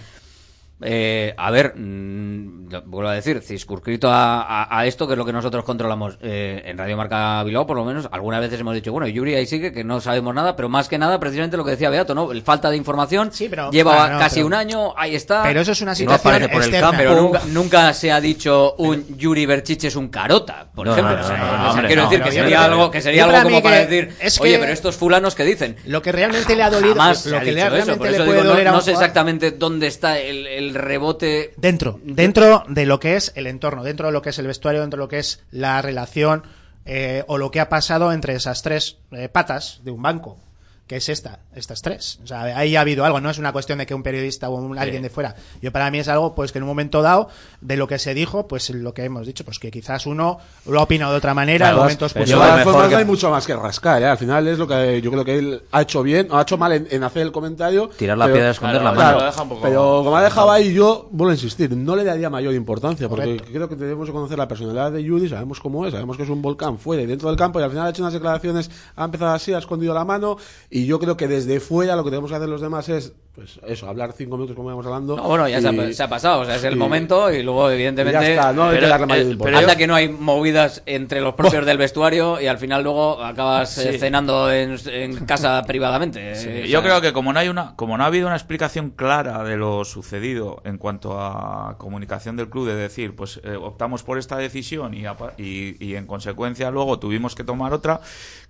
eh, 0.80 1.34
a 1.36 1.50
ver, 1.50 1.74
mm, 1.76 2.68
vuelvo 2.86 3.08
a 3.10 3.14
decir, 3.14 3.40
circunscrito 3.40 4.08
a, 4.10 4.42
a- 4.42 4.78
a 4.80 4.86
esto, 4.86 5.06
que 5.06 5.12
es 5.14 5.18
lo 5.18 5.24
que 5.24 5.32
nosotros 5.32 5.64
controlamos 5.64 6.18
eh, 6.22 6.62
en 6.64 6.78
Radio 6.78 6.96
Marca 6.96 7.42
Bilbao, 7.44 7.66
por 7.66 7.76
lo 7.76 7.84
menos, 7.84 8.08
algunas 8.10 8.40
veces 8.40 8.58
hemos 8.60 8.74
dicho, 8.74 8.90
bueno, 8.92 9.06
Yuri 9.06 9.34
ahí 9.34 9.46
sigue, 9.46 9.72
que 9.72 9.84
no 9.84 10.00
sabemos 10.00 10.34
nada, 10.34 10.56
pero 10.56 10.68
más 10.68 10.88
que 10.88 10.98
nada, 10.98 11.20
precisamente 11.20 11.56
lo 11.56 11.64
que 11.64 11.72
decía 11.72 11.90
Beato, 11.90 12.14
¿no? 12.14 12.32
El 12.32 12.42
falta 12.42 12.70
de 12.70 12.76
información, 12.76 13.30
pero- 13.50 13.70
lleva 13.70 13.94
bueno, 13.96 14.14
no, 14.14 14.18
casi 14.18 14.36
pero- 14.36 14.46
un 14.46 14.54
año, 14.54 14.94
ahí 14.96 15.14
está. 15.14 15.42
Pero 15.42 15.60
eso 15.60 15.72
es 15.72 15.80
una 15.82 15.92
No 15.92 15.96
situación 15.96 16.34
aparece 16.34 16.52
por 16.52 16.62
el 16.64 16.70
campo. 16.80 16.96
Pero 16.98 17.14
nunca, 17.20 17.40
nunca 17.48 17.92
se 17.94 18.10
ha 18.10 18.20
dicho 18.20 18.74
un 18.78 19.16
Yuri 19.16 19.46
Berchiche 19.46 19.88
es 19.88 19.96
un 19.96 20.08
carota, 20.08 20.66
por 20.74 20.86
No, 20.86 20.92
ejemplo. 20.92 21.16
no, 21.16 21.20
no, 21.20 21.24
O 21.24 21.28
sea, 21.28 21.36
no, 21.36 21.44
no, 21.44 21.52
o 21.52 21.56
sea, 21.58 21.70
hombre, 21.70 21.86
quiero 21.86 22.02
no, 22.04 22.10
decir 22.10 22.24
que 22.24 22.32
sería 22.32 22.64
algo, 22.64 22.90
que 22.90 23.00
sería 23.00 23.24
algo 23.24 23.42
como 23.42 23.62
para 23.62 23.76
decir, 23.86 24.14
es 24.20 24.40
oye, 24.40 24.58
pero 24.58 24.72
estos 24.72 24.96
fulanos 24.96 25.34
que 25.34 25.44
dicen. 25.44 25.76
Lo 25.86 26.02
que 26.02 26.10
realmente 26.12 26.56
le 26.56 26.62
ha 26.62 26.70
dolido, 26.70 26.94
Jamás 26.94 27.26
lo 27.26 27.38
que 27.40 27.52
le, 27.52 27.68
realmente 27.70 27.96
puede 27.98 28.18
no- 28.42 28.44
doler 28.50 28.68
a 28.68 28.72
no, 28.72 28.80
sé 28.80 28.92
exactamente 28.92 29.50
dónde 29.52 29.86
está 29.86 30.18
el, 30.18 30.71
el 30.72 30.82
rebote. 30.82 31.52
Dentro, 31.56 32.00
dentro 32.02 32.64
de 32.68 32.86
lo 32.86 32.98
que 32.98 33.16
es 33.16 33.32
el 33.36 33.46
entorno, 33.46 33.84
dentro 33.84 34.06
de 34.06 34.12
lo 34.12 34.22
que 34.22 34.30
es 34.30 34.38
el 34.38 34.46
vestuario, 34.46 34.80
dentro 34.80 34.98
de 34.98 35.04
lo 35.04 35.08
que 35.08 35.18
es 35.18 35.42
la 35.50 35.82
relación 35.82 36.42
eh, 36.84 37.24
o 37.28 37.38
lo 37.38 37.50
que 37.50 37.60
ha 37.60 37.68
pasado 37.68 38.12
entre 38.12 38.34
esas 38.34 38.62
tres 38.62 38.98
eh, 39.12 39.28
patas 39.28 39.80
de 39.84 39.90
un 39.90 40.02
banco, 40.02 40.38
que 40.87 40.97
es 40.97 41.09
esta, 41.09 41.39
estas 41.55 41.80
tres. 41.80 42.18
O 42.22 42.26
sea, 42.26 42.43
ahí 42.43 42.76
ha 42.76 42.80
habido 42.83 43.05
algo, 43.05 43.20
no 43.20 43.30
es 43.30 43.39
una 43.39 43.53
cuestión 43.53 43.78
de 43.78 43.87
que 43.87 43.95
un 43.95 44.03
periodista 44.03 44.51
o 44.51 44.57
un, 44.57 44.78
alguien 44.78 45.03
de 45.03 45.09
fuera. 45.11 45.35
Yo 45.62 45.72
para 45.72 45.91
mí 45.91 45.99
es 46.01 46.09
algo 46.09 46.35
pues 46.35 46.53
que 46.53 46.59
en 46.59 46.64
un 46.64 46.68
momento 46.68 47.01
dado 47.01 47.28
de 47.62 47.76
lo 47.76 47.87
que 47.89 47.99
se 47.99 48.12
dijo, 48.12 48.47
pues 48.47 48.68
lo 48.70 48.93
que 48.93 49.05
hemos 49.05 49.26
dicho, 49.26 49.45
pues 49.45 49.59
que 49.59 49.70
quizás 49.70 50.05
uno 50.07 50.39
lo 50.66 50.80
ha 50.80 50.83
opinado 50.83 51.12
de 51.12 51.18
otra 51.18 51.33
manera 51.35 51.66
en 51.68 51.70
Claro, 51.72 51.83
momentos 51.85 52.12
pero 52.12 52.22
pues, 52.24 52.28
de 52.30 52.35
igual- 52.37 52.51
todas 52.51 52.64
formas, 52.64 52.89
que- 52.89 52.97
hay 52.97 53.05
mucho 53.07 53.30
más 53.30 53.47
que 53.47 53.57
rascar. 53.57 54.03
¿eh? 54.03 54.07
Al 54.07 54.18
final 54.18 54.47
es 54.49 54.59
lo 54.59 54.66
que 54.68 55.01
yo 55.01 55.11
creo 55.11 55.24
que 55.24 55.39
él 55.39 55.62
ha 55.70 55.83
hecho 55.83 56.03
bien, 56.03 56.28
o 56.30 56.37
ha 56.37 56.43
hecho 56.43 56.59
mal 56.59 56.72
en, 56.72 56.87
en 56.91 57.03
hacer 57.05 57.22
el 57.22 57.33
comentario. 57.33 57.89
Tirar 57.97 58.18
la 58.18 58.26
pero- 58.26 58.35
piedra, 58.35 58.51
esconder 58.51 58.80
Claro, 58.80 58.95
la 58.95 59.01
claro, 59.01 59.16
mano. 59.16 59.20
lo 59.26 59.30
deja 59.33 59.43
un 59.43 59.49
poco- 59.49 59.62
Pero 59.62 60.01
como 60.05 60.16
ha 60.16 60.22
dejado 60.22 60.51
ahí, 60.51 60.74
yo 60.74 61.09
vuelvo 61.11 61.30
a 61.30 61.35
insistir, 61.35 61.74
no 61.74 61.97
le 61.97 62.05
daría 62.05 62.28
mayor 62.28 62.53
importancia, 62.55 63.09
porque 63.09 63.24
Correcto. 63.37 63.53
creo 63.53 63.68
que 63.68 63.76
tenemos 63.76 64.07
que 64.07 64.12
conocer 64.12 64.37
la 64.37 64.49
personalidad 64.49 64.93
de 64.93 65.09
Judy, 65.09 65.28
sabemos 65.28 65.59
cómo 65.61 65.87
es, 65.87 65.93
sabemos 65.93 66.16
que 66.18 66.24
es 66.24 66.28
un 66.28 66.43
volcán 66.43 66.78
fuera 66.78 67.03
y 67.03 67.07
dentro 67.07 67.28
del 67.28 67.39
campo, 67.39 67.61
y 67.61 67.62
al 67.62 67.70
final 67.70 67.87
ha 67.87 67.91
hecho 67.91 68.03
unas 68.03 68.12
declaraciones, 68.12 68.70
ha 68.97 69.05
empezado 69.05 69.30
así, 69.33 69.53
ha 69.55 69.59
escondido 69.59 69.95
la 69.95 70.05
mano, 70.05 70.37
y 70.74 70.86
yo 70.86 70.98
creo 70.98 71.18
que 71.18 71.28
desde 71.28 71.60
fuera 71.60 71.96
lo 71.96 72.02
que 72.02 72.08
tenemos 72.08 72.30
que 72.30 72.36
hacer 72.36 72.48
los 72.48 72.62
demás 72.62 72.88
es, 72.88 73.12
pues 73.35 73.59
eso, 73.66 73.89
hablar 73.89 74.12
cinco 74.12 74.37
minutos 74.37 74.55
como 74.55 74.68
íbamos 74.68 74.85
hablando. 74.85 75.16
No, 75.16 75.22
bueno, 75.22 75.49
ya 75.49 75.59
se, 75.62 75.68
ha, 75.68 75.72
y- 75.72 75.95
se 75.95 76.03
ha 76.03 76.09
pasado, 76.09 76.43
o 76.43 76.45
sea, 76.45 76.57
es 76.57 76.64
el 76.64 76.74
y- 76.74 76.76
momento 76.76 77.33
y 77.33 77.43
luego, 77.43 77.70
evidentemente. 77.70 78.18
Y 78.18 78.22
ya 78.22 78.30
está, 78.35 78.53
no 78.53 78.64
hay 78.64 78.70
que 78.72 78.76
pero, 78.76 78.89
darle 78.89 79.07
mayor 79.07 79.33
eh, 79.33 79.37
pero 79.43 79.59
anda 79.59 79.74
que 79.76 79.87
no 79.87 79.95
hay 79.95 80.11
movidas 80.11 80.83
entre 80.85 81.22
los 81.22 81.33
propios 81.35 81.64
del 81.64 81.78
vestuario 81.78 82.39
y 82.43 82.47
al 82.47 82.59
final 82.59 82.83
luego 82.83 83.24
acabas 83.24 83.78
eh, 83.78 83.93
Sí. 83.95 83.99
cenando 83.99 84.53
en, 84.53 84.76
en 84.87 85.24
casa 85.24 85.62
privadamente. 85.66 86.35
Sí, 86.37 86.47
eh, 86.51 86.62
o 86.64 86.66
yo 86.66 86.80
sea, 86.80 86.83
creo 86.83 87.01
que 87.01 87.12
como 87.14 87.33
no 87.33 87.39
hay 87.39 87.49
una 87.49 87.74
como 87.74 87.97
no 87.97 88.05
ha 88.05 88.09
habido 88.09 88.26
una 88.26 88.37
explicación 88.37 88.91
clara 88.91 89.43
de 89.45 89.57
lo 89.57 89.85
sucedido 89.87 90.61
en 90.66 90.76
cuanto 90.76 91.18
a 91.18 91.76
comunicación 91.78 92.37
del 92.37 92.51
club 92.51 92.66
de 92.68 92.74
decir 92.74 93.16
pues 93.16 93.41
eh, 93.45 93.57
optamos 93.57 94.03
por 94.03 94.18
esta 94.18 94.37
decisión 94.37 94.93
y, 94.93 95.05
y, 95.39 95.76
y 95.83 95.95
en 95.97 96.07
consecuencia 96.07 96.70
luego 96.70 96.99
tuvimos 96.99 97.35
que 97.35 97.45
tomar 97.45 97.72
otra 97.72 98.01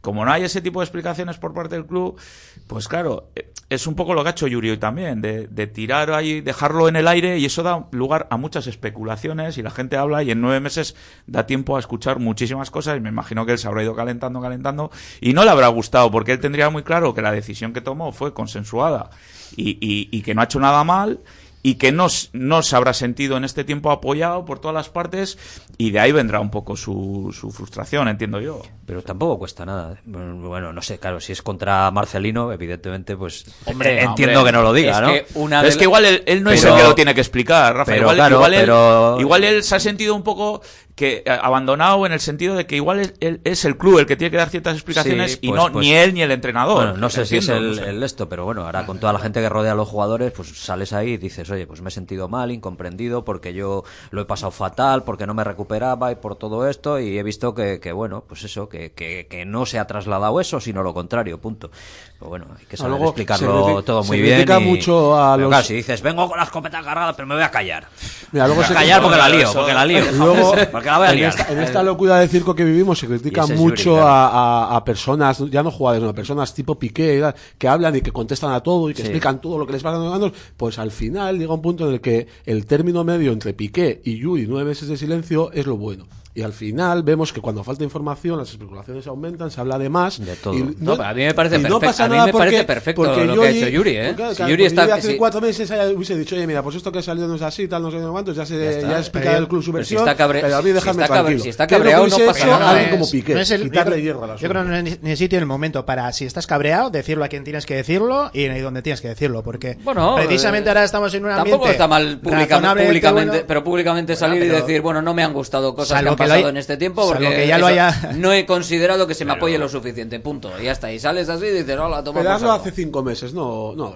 como 0.00 0.24
no 0.24 0.32
hay 0.32 0.42
ese 0.42 0.60
tipo 0.60 0.80
de 0.80 0.86
explicaciones 0.86 1.38
por 1.38 1.54
parte 1.54 1.76
del 1.76 1.86
club 1.86 2.18
pues 2.66 2.88
claro 2.88 3.28
es 3.68 3.86
un 3.86 3.94
poco 3.94 4.12
lo 4.14 4.22
que 4.22 4.28
ha 4.28 4.32
hecho 4.32 4.46
Yuri 4.48 4.71
también 4.78 5.20
de, 5.20 5.66
tirar 5.66 6.12
ahí 6.12 6.40
dejarlo 6.40 6.88
en 6.88 6.96
el 6.96 7.08
aire 7.08 7.38
y 7.38 7.44
eso 7.44 7.62
da 7.62 7.86
lugar 7.90 8.26
a 8.30 8.36
muchas 8.36 8.66
especulaciones 8.66 9.58
y 9.58 9.62
la 9.62 9.70
gente 9.70 9.96
habla 9.96 10.22
y 10.22 10.30
en 10.30 10.40
nueve 10.40 10.60
meses 10.60 10.94
da 11.26 11.46
tiempo 11.46 11.76
a 11.76 11.80
escuchar 11.80 12.18
muchísimas 12.18 12.70
cosas 12.70 12.96
y 12.96 13.00
me 13.00 13.08
imagino 13.08 13.46
que 13.46 13.52
él 13.52 13.58
se 13.58 13.68
habrá 13.68 13.82
ido 13.82 13.94
calentando 13.94 14.40
calentando 14.40 14.90
y 15.20 15.32
no 15.32 15.44
le 15.44 15.50
habrá 15.50 15.68
gustado 15.68 16.10
porque 16.10 16.32
él 16.32 16.40
tendría 16.40 16.70
muy 16.70 16.82
claro 16.82 17.14
que 17.14 17.22
la 17.22 17.32
decisión 17.32 17.72
que 17.72 17.80
tomó 17.80 18.12
fue 18.12 18.34
consensuada 18.34 19.10
y 19.56 20.22
que 20.22 20.34
no 20.34 20.40
ha 20.40 20.44
hecho 20.44 20.60
nada 20.60 20.82
mal 20.84 21.20
y 21.64 21.76
que 21.76 21.92
no, 21.92 22.08
no 22.32 22.62
se 22.62 22.74
habrá 22.76 22.92
sentido 22.92 23.36
en 23.36 23.44
este 23.44 23.62
tiempo 23.62 23.90
apoyado 23.92 24.44
por 24.44 24.58
todas 24.58 24.74
las 24.74 24.88
partes 24.88 25.38
y 25.78 25.92
de 25.92 26.00
ahí 26.00 26.10
vendrá 26.10 26.40
un 26.40 26.50
poco 26.50 26.76
su, 26.76 27.34
su 27.38 27.50
frustración, 27.52 28.08
entiendo 28.08 28.40
yo. 28.40 28.62
Pero 28.84 29.02
tampoco 29.02 29.38
cuesta 29.38 29.64
nada. 29.64 30.00
Bueno, 30.04 30.72
no 30.72 30.82
sé, 30.82 30.98
claro, 30.98 31.20
si 31.20 31.30
es 31.32 31.40
contra 31.40 31.88
Marcelino, 31.92 32.52
evidentemente, 32.52 33.16
pues 33.16 33.44
Hombre, 33.64 33.98
eh, 34.00 34.02
entiendo 34.02 34.40
hombre, 34.40 34.52
que 34.52 34.56
no 34.58 34.62
lo 34.64 34.72
diga, 34.72 34.92
es 34.96 35.00
¿no? 35.00 35.06
que 35.12 35.26
una 35.38 35.64
es 35.64 35.76
que 35.76 35.84
igual 35.84 36.04
él, 36.04 36.22
él 36.26 36.42
no 36.42 36.50
es 36.50 36.60
Pero- 36.60 36.74
el 36.74 36.80
que 36.82 36.88
lo 36.88 36.94
tiene 36.96 37.14
que 37.14 37.20
explicar, 37.20 37.74
Rafa. 37.74 37.92
pero 37.92 38.02
igual, 38.02 38.16
claro, 38.16 38.36
igual 38.36 38.54
él, 38.54 38.60
pero- 38.60 39.20
igual 39.20 39.44
él 39.44 39.62
se 39.62 39.76
ha 39.76 39.80
sentido 39.80 40.14
un 40.16 40.22
poco 40.24 40.62
que 40.94 41.22
eh, 41.24 41.30
abandonado 41.42 42.04
en 42.06 42.12
el 42.12 42.20
sentido 42.20 42.54
de 42.54 42.66
que 42.66 42.76
igual 42.76 43.00
es, 43.00 43.14
es 43.20 43.64
el 43.64 43.78
club 43.78 43.98
el 43.98 44.06
que 44.06 44.14
tiene 44.16 44.30
que 44.30 44.36
dar 44.36 44.50
ciertas 44.50 44.74
explicaciones 44.74 45.32
Sí, 45.32 45.38
y 45.42 45.48
pues- 45.48 45.60
no 45.62 45.72
pues- 45.72 45.84
ni 45.86 45.94
él 45.94 46.12
ni 46.14 46.22
el 46.22 46.30
entrenador. 46.30 46.76
Bueno, 46.84 46.96
no 46.98 47.08
sé 47.10 47.24
si 47.26 47.38
es 47.38 47.48
el, 47.48 47.70
no 47.70 47.74
sé. 47.82 47.88
el 47.90 48.02
esto, 48.02 48.28
pero 48.28 48.44
bueno, 48.44 48.64
ahora 48.66 48.84
con 48.84 48.98
toda 49.00 49.12
la 49.12 49.18
gente 49.18 49.40
que 49.40 49.48
rodea 49.48 49.72
a 49.72 49.74
los 49.74 49.88
jugadores, 49.88 50.32
pues 50.32 50.48
sales 50.58 50.92
ahí 50.92 51.12
y 51.12 51.16
dices, 51.16 51.48
oye, 51.50 51.66
pues 51.66 51.80
me 51.80 51.88
he 51.88 51.90
sentido 51.92 52.28
mal, 52.28 52.50
incomprendido, 52.52 53.24
porque 53.24 53.54
yo 53.54 53.84
lo 54.10 54.20
he 54.20 54.24
pasado 54.26 54.50
fatal, 54.52 55.02
porque 55.04 55.26
no 55.26 55.34
me 55.34 55.44
recuperaba 55.44 56.12
y 56.12 56.16
por 56.16 56.36
todo 56.36 56.68
esto, 56.68 57.00
y 57.00 57.18
he 57.18 57.22
visto 57.22 57.54
que, 57.54 57.80
que 57.80 57.92
bueno, 57.92 58.24
pues 58.28 58.44
eso, 58.44 58.68
que, 58.68 58.92
que, 58.92 59.26
que 59.30 59.44
no 59.46 59.64
se 59.66 59.78
ha 59.78 59.86
trasladado 59.86 60.40
eso, 60.40 60.60
sino 60.60 60.82
lo 60.82 60.92
contrario, 60.92 61.40
punto. 61.40 61.70
Pero 62.18 62.28
bueno, 62.28 62.46
hay 62.58 62.66
que 62.66 62.76
saber 62.76 63.00
explicarlo 63.02 63.78
se 63.78 63.82
todo 63.82 64.02
se 64.02 64.08
muy 64.08 64.20
bien. 64.20 64.34
critica 64.36 64.60
y- 64.60 64.64
mucho 64.64 65.18
a 65.20 65.36
los- 65.36 65.48
claro, 65.48 65.64
si 65.64 65.74
dices, 65.74 66.02
vengo 66.02 66.28
con 66.28 66.36
la 66.38 66.44
escopeta 66.44 66.82
cargada, 66.82 67.14
pero 67.16 67.26
me 67.26 67.34
voy 67.34 67.42
a 67.44 67.50
callar. 67.50 67.86
Mira, 68.30 68.46
luego 68.46 68.60
voy 68.60 68.66
se- 68.68 68.72
a 68.74 68.76
callar 68.76 69.02
porque 69.02 69.16
la 69.18 69.28
lío, 69.28 69.42
Eso- 69.42 69.54
porque 69.54 69.74
la 69.74 69.84
lío. 69.84 70.04
Luego- 70.12 70.54
porque 70.82 70.88
que 70.88 70.90
la 70.90 70.98
voy 70.98 71.06
a 71.06 71.10
en, 71.12 71.16
liar. 71.16 71.30
esta, 71.30 71.52
en 71.52 71.58
esta 71.60 71.82
locura 71.82 72.18
de 72.18 72.28
circo 72.28 72.54
que 72.54 72.64
vivimos 72.64 72.98
se 72.98 73.06
critica 73.06 73.46
mucho 73.46 73.90
Yuri, 73.94 74.00
a, 74.02 74.26
a- 74.28 74.76
a 74.76 74.84
personas, 74.84 75.38
ya 75.50 75.62
no 75.62 75.70
jugadores, 75.70 76.02
no, 76.02 76.10
a 76.10 76.14
personas 76.14 76.52
tipo 76.54 76.78
Piqué, 76.78 77.32
que 77.58 77.68
hablan 77.68 77.96
y 77.96 78.00
que 78.00 78.12
contestan 78.12 78.52
a 78.52 78.60
todo 78.60 78.90
y 78.90 78.94
que 78.94 79.02
Sí. 79.02 79.08
explican 79.08 79.40
todo 79.40 79.58
lo 79.58 79.66
que 79.66 79.72
les 79.74 79.82
pasa 79.82 79.96
a 79.96 80.00
los. 80.00 80.32
Pues 80.56 80.78
al 80.78 80.90
final 80.90 81.38
llega 81.38 81.54
un 81.54 81.62
punto 81.62 81.86
en 81.88 81.94
el 81.94 82.00
que 82.00 82.26
el 82.46 82.66
término 82.66 83.04
medio 83.04 83.32
entre 83.32 83.54
Piqué 83.54 84.00
y 84.04 84.18
Yuri, 84.18 84.46
nueve 84.48 84.68
meses 84.70 84.88
de 84.88 84.96
silencio, 84.96 85.50
es 85.52 85.66
lo 85.66 85.76
bueno. 85.76 86.06
Y 86.34 86.40
al 86.40 86.54
final 86.54 87.02
vemos 87.02 87.30
que 87.30 87.42
cuando 87.42 87.62
falta 87.62 87.84
información, 87.84 88.38
las 88.38 88.48
especulaciones 88.50 89.06
aumentan, 89.06 89.50
se 89.50 89.60
habla 89.60 89.78
de 89.78 89.90
más. 89.90 90.18
De 90.24 90.34
todo. 90.36 90.54
No, 90.78 90.96
pero 90.96 91.04
a 91.08 91.12
mí 91.12 91.24
me 91.24 91.34
parece 91.34 91.56
y 91.56 91.58
no 91.58 91.78
perfecto- 91.78 91.86
pasa 91.88 92.04
a 92.04 92.08
mí 92.08 92.14
nada 92.14 92.26
me 92.26 92.32
porque- 92.32 92.44
parece 92.46 92.64
perfecto 92.64 93.02
porque 93.02 93.24
lo 93.26 93.40
que 93.42 93.46
ha 93.48 93.50
hecho 93.50 93.68
Yuri, 93.68 93.96
¿eh? 93.98 94.14
porque, 94.16 94.34
Si 94.36 94.46
Yuri 94.50 94.64
está- 94.64 94.84
hace 94.94 95.12
si- 95.12 95.16
cuatro 95.18 95.42
meses 95.42 95.70
hubiese 95.94 96.16
dicho, 96.16 96.34
oye, 96.34 96.46
mira, 96.46 96.62
pues 96.62 96.76
esto 96.76 96.90
que 96.90 97.00
ha 97.00 97.02
salido 97.02 97.28
no 97.28 97.34
es 97.34 97.42
así, 97.42 97.68
tal, 97.68 97.82
no 97.82 97.90
sé 97.90 97.98
no 97.98 98.12
cuántos, 98.12 98.34
ya 98.34 98.46
se 98.46 98.56
Ya 98.56 98.64
ya, 98.64 98.70
está. 98.78 98.96
ha 98.96 98.98
explicado 99.00 99.36
el 99.36 99.46
club 99.48 99.62
su 99.62 99.72
pero 99.72 99.84
si 99.84 99.94
versión, 99.94 100.08
está 100.08 100.16
cabre- 100.16 100.40
pero 100.40 100.56
a 100.56 100.62
mí 100.62 100.68
si 100.68 100.72
déjame 100.72 101.02
está 101.02 101.14
cabre- 101.14 101.38
si 101.38 101.48
está 101.50 101.66
¿Qué 101.66 101.74
es 101.74 101.78
lo 101.80 101.84
que 101.84 101.90
cabreado, 101.92 102.18
no 102.18 102.26
pasa 102.32 102.46
nada, 102.46 102.70
alguien 102.70 102.88
¿eh? 102.88 102.90
como 102.92 103.10
Piqué? 103.10 103.34
No 103.34 103.40
es 103.40 103.50
el- 103.50 103.62
quitarle 103.64 103.96
yo, 103.98 104.02
hierro 104.02 104.22
al 104.24 104.28
yo 104.30 104.34
asunto. 104.36 104.48
creo 104.50 104.62
que 104.62 104.68
no 104.70 104.76
es 104.76 104.84
ni- 105.02 105.10
ni 105.10 105.16
sitio 105.16 105.38
ni 105.38 105.42
el 105.42 105.46
momento 105.46 105.84
para, 105.84 106.10
si 106.14 106.24
estás 106.24 106.46
cabreado, 106.46 106.88
decirlo 106.88 107.24
a 107.24 107.28
quien 107.28 107.44
tienes 107.44 107.66
que 107.66 107.74
decirlo 107.74 108.30
y 108.32 108.46
donde 108.48 108.80
tienes 108.80 109.02
que 109.02 109.08
decirlo. 109.08 109.42
Porque 109.42 109.76
Bueno, 109.84 110.14
precisamente 110.16 110.68
eh, 110.68 110.70
ahora 110.70 110.84
estamos 110.84 111.12
en 111.12 111.24
un 111.26 111.30
ambiente. 111.30 111.50
Tampoco 111.50 111.70
está 111.70 111.86
mal 111.86 112.18
públicamente, 112.20 113.44
pero 113.46 113.62
públicamente 113.62 114.16
salir 114.16 114.42
y 114.44 114.48
decir, 114.48 114.80
bueno, 114.80 115.02
no 115.02 115.12
me 115.12 115.22
han 115.22 115.34
gustado 115.34 115.74
cosas 115.74 116.00
que 116.02 116.08
han 116.08 116.21
pasado 116.22 116.44
hay- 116.46 116.50
en 116.50 116.56
este 116.56 116.76
tiempo 116.76 117.06
porque 117.06 117.28
que 117.30 117.46
ya 117.46 117.58
lo 117.58 117.66
haya- 117.66 118.12
no 118.16 118.32
he 118.32 118.46
considerado 118.46 119.06
que 119.06 119.14
se 119.14 119.24
me 119.24 119.32
apoye 119.32 119.58
lo 119.58 119.68
suficiente, 119.68 120.18
punto. 120.20 120.50
Y 120.60 120.64
ya 120.64 120.72
está. 120.72 120.92
Y 120.92 120.98
sales 120.98 121.28
así 121.28 121.46
y 121.46 121.50
dices, 121.50 121.78
hola, 121.78 122.02
toma 122.02 122.20
Pero 122.20 122.32
hazlo 122.32 122.48
saco". 122.48 122.60
hace 122.60 122.70
cinco 122.72 123.02
meses, 123.02 123.32
no, 123.34 123.74
no, 123.74 123.94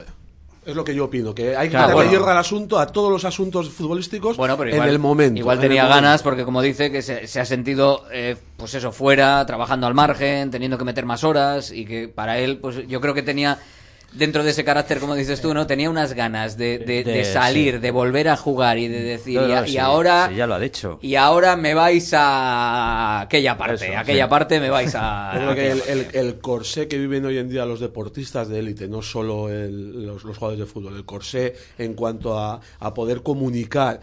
es 0.65 0.75
lo 0.75 0.83
que 0.83 0.95
yo 0.95 1.05
opino, 1.05 1.33
que 1.33 1.57
hay 1.57 1.69
que 1.69 1.77
Claro, 1.77 1.95
bueno. 1.95 2.11
hierro 2.11 2.29
al 2.29 2.39
asunto, 2.39 2.79
a 2.81 2.89
todos 2.89 3.09
los 3.11 3.25
asuntos 3.25 3.69
futbolísticos 3.71 4.37
Bueno, 4.37 4.57
pero 4.57 4.71
en 4.71 4.75
igual, 4.77 4.89
el 4.91 4.99
momento. 4.99 5.39
Igual 5.39 5.59
en 5.59 5.63
tenía 5.63 5.83
momento. 5.85 6.03
ganas 6.03 6.23
porque, 6.25 6.45
como 6.45 6.61
dice, 6.61 6.91
que 6.91 7.03
se, 7.03 7.29
se 7.29 7.39
ha 7.41 7.45
sentido, 7.45 8.05
eh, 8.13 8.37
pues 8.57 8.75
eso, 8.75 8.91
fuera, 8.91 9.47
trabajando 9.47 9.87
al 9.87 9.95
margen, 9.95 10.51
teniendo 10.51 10.77
que 10.77 10.85
meter 10.85 11.07
más 11.07 11.23
horas 11.23 11.71
y 11.71 11.85
que 11.85 12.09
para 12.09 12.39
él, 12.39 12.59
pues 12.59 12.87
yo 12.89 13.01
creo 13.01 13.15
que 13.15 13.23
tenía, 13.23 13.59
dentro 14.17 14.43
de 14.45 14.51
ese 14.51 14.65
carácter, 14.65 14.99
como 14.99 15.15
dices 15.15 15.41
tú, 15.41 15.53
¿no? 15.55 15.67
Tenía 15.67 15.91
unas 15.91 16.13
ganas 16.15 16.57
de, 16.57 16.79
de- 16.79 17.05
De- 17.05 17.13
de 17.13 17.25
salir, 17.25 17.75
sí. 17.75 17.81
de 17.81 17.91
volver 17.91 18.29
a 18.29 18.37
jugar 18.37 18.79
y 18.79 18.89
de 18.89 19.03
decir, 19.03 19.41
No, 19.41 19.47
y, 19.47 19.53
no, 19.53 19.59
a- 19.59 19.67
y 19.69 19.71
sí, 19.73 19.79
ahora... 19.79 20.29
sí, 20.29 20.37
ya 20.37 20.47
lo 20.47 20.55
ha 20.55 20.59
dicho. 20.61 20.99
Y 21.03 21.15
ahora 21.17 21.57
me 21.57 21.75
vais 21.75 22.13
a 22.15 23.21
aquella 23.23 23.57
parte, 23.57 23.87
Eso, 23.91 23.99
aquella 23.99 24.25
sí. 24.25 24.31
parte 24.31 24.61
me 24.61 24.71
vais 24.71 24.95
a... 24.95 25.33
Yo 25.35 25.41
creo 25.41 25.55
que 25.55 25.71
el, 25.73 25.83
el- 25.89 26.07
el 26.17 26.39
corsé 26.41 26.89
que 26.89 26.99
viven 26.99 27.25
hoy 27.27 27.39
en 27.39 27.49
día 27.49 27.65
los 27.67 27.81
deportistas 27.81 28.49
de 28.49 28.59
élite, 28.59 28.89
no 28.89 29.03
solo 29.03 29.49
el- 29.51 30.07
los, 30.07 30.25
los 30.25 30.37
jugadores 30.39 30.61
de 30.67 30.67
fútbol, 30.73 30.97
el 30.97 31.05
corsé 31.05 31.55
en 31.79 31.95
cuanto 31.95 32.39
a, 32.39 32.61
a 32.81 32.95
poder 32.95 33.23
comunicar 33.23 34.01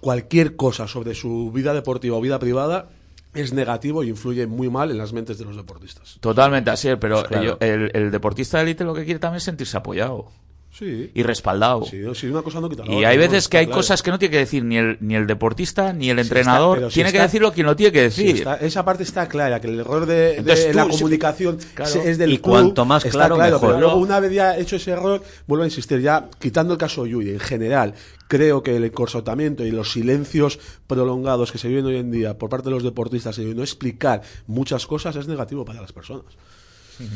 cualquier 0.00 0.56
cosa 0.56 0.88
sobre 0.88 1.14
su 1.14 1.50
vida 1.52 1.74
deportiva 1.74 2.16
o 2.16 2.20
vida 2.20 2.38
privada 2.38 2.88
es 3.34 3.52
negativo 3.52 4.04
y 4.04 4.08
influye 4.10 4.46
muy 4.46 4.68
mal 4.70 4.90
en 4.90 4.98
las 4.98 5.12
mentes 5.12 5.38
de 5.38 5.44
los 5.44 5.56
deportistas. 5.56 6.18
Totalmente 6.20 6.70
así, 6.70 6.88
pero 7.00 7.16
Pues 7.16 7.28
claro. 7.28 7.56
el, 7.60 7.90
el 7.94 8.10
deportista 8.10 8.58
de 8.58 8.64
élite 8.64 8.84
lo 8.84 8.94
que 8.94 9.04
quiere 9.04 9.18
también 9.20 9.38
es 9.38 9.44
sentirse 9.44 9.76
apoyado. 9.76 10.26
Sí. 10.72 11.10
Y 11.12 11.22
respaldado. 11.22 11.84
Sí, 11.84 12.00
sí, 12.14 12.28
una 12.28 12.40
cosa 12.40 12.58
no 12.58 12.68
quita 12.70 12.84
la 12.86 12.92
Y 12.92 12.96
otra, 12.96 13.08
hay 13.10 13.18
veces 13.18 13.46
que 13.46 13.58
hay 13.58 13.66
claro. 13.66 13.78
cosas 13.80 14.02
que 14.02 14.10
no 14.10 14.18
tiene 14.18 14.32
que 14.32 14.38
decir 14.38 14.64
ni 14.64 14.78
el, 14.78 14.96
ni 15.00 15.14
el 15.14 15.26
deportista 15.26 15.92
ni 15.92 16.08
el 16.08 16.18
entrenador. 16.18 16.78
está- 16.78 16.88
tiene 16.88 17.12
que 17.12 17.20
decirlo 17.20 17.52
quien 17.52 17.66
lo 17.66 17.76
tiene 17.76 17.92
que 17.92 18.00
decir. 18.02 18.36
está- 18.36 18.56
esa 18.56 18.82
parte 18.82 19.02
está 19.02 19.28
clara, 19.28 19.60
que 19.60 19.66
el 19.68 19.78
error 19.80 20.06
de, 20.06 20.36
Entonces 20.38 20.74
la 20.74 20.84
tú, 20.84 20.90
comunicación 20.92 21.58
claro. 21.74 22.00
es 22.02 22.16
del 22.16 22.32
Y 22.32 22.38
club, 22.38 22.52
cuanto 22.52 22.84
más 22.86 23.04
está 23.04 23.18
claro, 23.28 23.36
mejor. 23.36 23.60
Pero 23.60 23.80
luego, 23.80 23.96
una 23.96 24.18
vez 24.18 24.32
ya 24.32 24.56
hecho 24.56 24.76
ese 24.76 24.92
error, 24.92 25.22
vuelvo 25.46 25.62
a 25.62 25.66
insistir, 25.66 26.00
ya 26.00 26.30
quitando 26.38 26.72
el 26.72 26.78
caso 26.78 27.04
Yuri, 27.06 27.32
en 27.32 27.40
general, 27.40 27.92
creo 28.26 28.62
que 28.62 28.74
el 28.74 28.84
encorsetamiento 28.84 29.66
y 29.66 29.72
los 29.72 29.92
silencios 29.92 30.58
prolongados 30.86 31.52
que 31.52 31.58
se 31.58 31.68
viven 31.68 31.84
hoy 31.84 31.96
en 31.96 32.10
día 32.10 32.38
por 32.38 32.48
parte 32.48 32.70
de 32.70 32.74
los 32.74 32.82
deportistas 32.82 33.36
y 33.38 33.44
no 33.54 33.62
explicar 33.62 34.22
muchas 34.46 34.86
cosas 34.86 35.16
es 35.16 35.28
negativo 35.28 35.66
para 35.66 35.82
las 35.82 35.92
personas. 35.92 36.24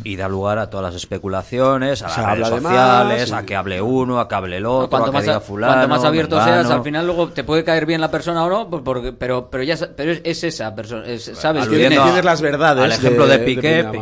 Y 0.05 0.17
da 0.17 0.29
lugar 0.29 0.59
a 0.59 0.69
todas 0.71 0.87
las 0.93 0.95
especulaciones, 0.95 2.03
a 2.03 2.09
las 2.09 2.17
redes 2.51 2.63
más, 2.63 2.73
sociales, 2.73 3.33
a 3.33 3.47
que 3.47 3.57
hable 3.57 3.81
uno, 3.81 4.19
a 4.21 4.29
que 4.29 4.35
hable 4.35 4.57
el 4.57 4.67
otro, 4.67 4.89
cuanto 4.91 5.09
a 5.09 5.11
que 5.11 5.15
más, 5.19 5.25
diga 5.25 5.41
fulano, 5.41 5.73
cuanto 5.75 5.89
más 5.89 6.05
abierto 6.05 6.37
seas, 6.45 6.71
al 6.71 6.83
final 6.83 7.07
luego 7.07 7.29
te 7.29 7.45
puede 7.45 7.63
caer 7.65 7.87
bien 7.87 8.01
la 8.01 8.11
persona 8.11 8.45
o 8.45 8.49
no, 8.49 8.69
pues 8.71 8.83
porque, 8.85 9.13
pero, 9.13 9.49
pero 9.51 9.63
ya 9.63 9.77
pero 9.97 10.13
es, 10.13 10.21
es 10.25 10.45
esa 10.45 10.75
persona, 10.75 11.07
es- 11.07 11.25
sabes 11.35 11.63
Aludiendo 11.65 11.89
tienes- 11.89 11.99
a- 11.99 12.05
Al 12.83 12.93
ejemplo 12.93 13.27
de. 13.27 13.39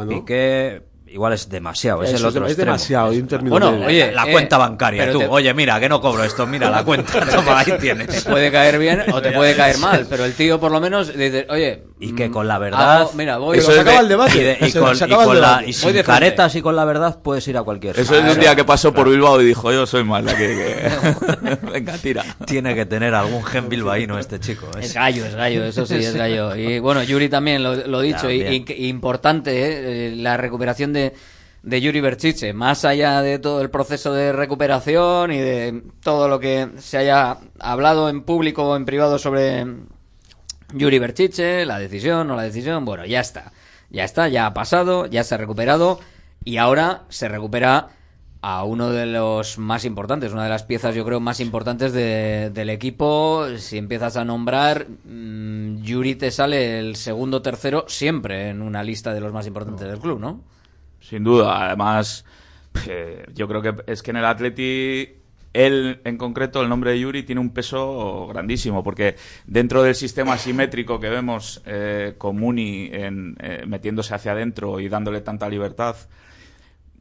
Piqué 0.08 0.82
igual 1.14 1.32
es 1.32 1.48
demasiado, 1.48 2.02
es 2.02 2.08
Eso 2.10 2.16
el 2.18 2.22
es 2.24 2.28
otro 2.30 2.44
es 2.46 2.50
extremo. 2.52 2.72
demasiado, 2.72 3.10
hay 3.10 3.18
un 3.20 3.28
término 3.28 3.50
Bueno, 3.50 3.86
oye, 3.86 4.10
la 4.12 4.26
eh, 4.28 4.32
cuenta 4.32 4.58
bancaria, 4.58 5.10
tú. 5.12 5.20
te- 5.20 5.28
Oye, 5.28 5.54
mira, 5.54 5.78
que 5.78 5.88
no 5.88 6.00
cobro 6.00 6.24
esto, 6.24 6.44
mira 6.46 6.68
la 6.70 6.82
cuenta, 6.84 7.12
toma, 7.30 7.60
ahí 7.60 7.72
tienes. 7.80 8.08
te 8.08 8.28
puede 8.30 8.50
caer 8.50 8.78
bien 8.78 9.04
o 9.12 9.22
te 9.22 9.30
puede 9.30 9.54
caer 9.54 9.78
mal, 9.78 10.06
pero 10.10 10.24
el 10.24 10.34
tío 10.34 10.58
por 10.58 10.72
lo 10.72 10.80
menos 10.80 11.16
dice, 11.16 11.46
oye, 11.48 11.84
Y 12.00 12.14
que 12.14 12.30
con 12.30 12.48
la 12.48 12.56
hago- 12.56 12.64
verdad. 12.64 13.06
mira, 13.14 13.38
voy 13.38 13.58
Eso 13.58 13.68
se 13.70 13.74
es 13.76 13.80
acaba 13.82 13.96
de- 13.98 14.02
el 14.02 14.08
debate, 14.08 14.36
Y, 14.36 14.40
de- 14.42 14.58
y 14.60 14.72
con, 14.72 14.96
y 14.96 15.14
con 15.14 15.40
la- 15.40 15.48
debate. 15.48 15.70
y 15.70 15.72
sin 15.72 16.02
caretas 16.02 16.54
y 16.56 16.62
con 16.62 16.74
la 16.76 16.84
verdad 16.84 17.18
puedes 17.22 17.46
ir 17.48 17.56
a 17.56 17.62
cualquier 17.62 17.98
Eso 17.98 18.16
es 18.16 18.24
de 18.24 18.32
un 18.32 18.40
día 18.40 18.56
que 18.56 18.64
pasó 18.64 18.92
por 18.92 19.08
Bilbao 19.08 19.40
y 19.40 19.44
dijo, 19.46 19.72
yo 19.72 19.86
soy 19.86 20.02
más 20.04 20.24
la 20.24 20.36
que... 20.36 20.48
que- 20.48 21.56
Venga, 21.72 21.92
tira. 21.98 22.24
Tiene 22.44 22.74
que 22.74 22.86
tener 22.86 23.14
algún 23.14 23.44
gen 23.44 23.68
bilbaíno 23.68 24.18
este 24.18 24.40
chico. 24.40 24.66
¿eh? 24.76 24.80
Es 24.82 24.94
gallo, 24.94 25.24
es 25.24 25.34
gallo, 25.34 25.64
eso 25.64 25.86
sí, 25.86 25.94
es 25.96 26.14
gallo. 26.14 26.56
Y 26.56 26.78
bueno, 26.80 27.02
Yuri 27.02 27.28
también, 27.28 27.62
lo, 27.62 27.74
lo 27.86 28.00
dicho, 28.00 28.22
También. 28.22 28.64
y- 28.68 28.86
importante 28.88 29.52
¿eh? 29.52 30.08
Eh, 30.12 30.16
la 30.16 30.36
recuperación 30.36 30.92
de, 30.92 31.03
de 31.62 31.80
Yuri 31.80 32.00
Berchiche, 32.00 32.52
más 32.52 32.84
allá 32.84 33.22
de 33.22 33.38
todo 33.38 33.60
el 33.62 33.70
proceso 33.70 34.12
de 34.12 34.32
recuperación 34.32 35.32
y 35.32 35.38
de 35.38 35.82
todo 36.02 36.28
lo 36.28 36.38
que 36.38 36.68
se 36.78 36.98
haya 36.98 37.38
hablado 37.58 38.08
en 38.08 38.22
público 38.22 38.64
o 38.64 38.76
en 38.76 38.84
privado 38.84 39.18
sobre 39.18 39.66
Yuri 40.74 40.98
Berchiche, 40.98 41.64
la 41.64 41.78
decisión 41.78 42.30
o 42.30 42.36
la 42.36 42.42
decisión, 42.42 42.84
bueno, 42.84 43.06
ya 43.06 43.20
está, 43.20 43.52
ya 43.90 44.04
está, 44.04 44.28
ya 44.28 44.46
ha 44.46 44.54
pasado, 44.54 45.06
ya 45.06 45.24
se 45.24 45.34
ha 45.34 45.38
recuperado 45.38 46.00
y 46.44 46.58
ahora 46.58 47.04
se 47.08 47.28
recupera 47.28 47.88
a 48.42 48.64
uno 48.64 48.90
de 48.90 49.06
los 49.06 49.56
más 49.56 49.86
importantes, 49.86 50.32
una 50.34 50.42
de 50.44 50.50
las 50.50 50.64
piezas 50.64 50.94
yo 50.94 51.06
creo 51.06 51.18
más 51.18 51.40
importantes 51.40 51.94
de- 51.94 52.50
del 52.52 52.68
equipo. 52.68 53.46
Si 53.56 53.78
empiezas 53.78 54.18
a 54.18 54.24
nombrar, 54.26 54.86
mm, 55.06 55.80
Yuri 55.82 56.14
te 56.16 56.30
sale 56.30 56.78
el 56.78 56.96
segundo 56.96 57.38
o 57.38 57.42
tercero 57.42 57.86
siempre 57.88 58.50
en 58.50 58.60
una 58.60 58.82
lista 58.84 59.14
de 59.14 59.20
los 59.20 59.32
más 59.32 59.46
importantes 59.46 59.88
del 59.88 59.98
club, 59.98 60.20
¿no? 60.20 60.40
Sin 61.04 61.22
duda, 61.22 61.66
además, 61.66 62.24
eh, 62.88 63.26
yo 63.34 63.46
creo 63.46 63.60
que 63.60 63.74
es 63.92 64.02
que 64.02 64.10
en 64.10 64.16
el 64.16 64.24
Atleti, 64.24 65.06
él 65.52 66.00
en 66.02 66.16
concreto, 66.16 66.62
el 66.62 66.70
nombre 66.70 66.92
de 66.92 67.00
Yuri 67.00 67.24
tiene 67.24 67.42
un 67.42 67.50
peso 67.50 68.26
grandísimo, 68.26 68.82
porque 68.82 69.16
dentro 69.46 69.82
del 69.82 69.94
sistema 69.94 70.32
asimétrico 70.32 70.98
que 70.98 71.10
vemos 71.10 71.60
eh, 71.66 72.14
con 72.16 72.38
Muni 72.38 72.88
en, 72.90 73.36
eh, 73.38 73.64
metiéndose 73.66 74.14
hacia 74.14 74.32
adentro 74.32 74.80
y 74.80 74.88
dándole 74.88 75.20
tanta 75.20 75.46
libertad, 75.46 75.94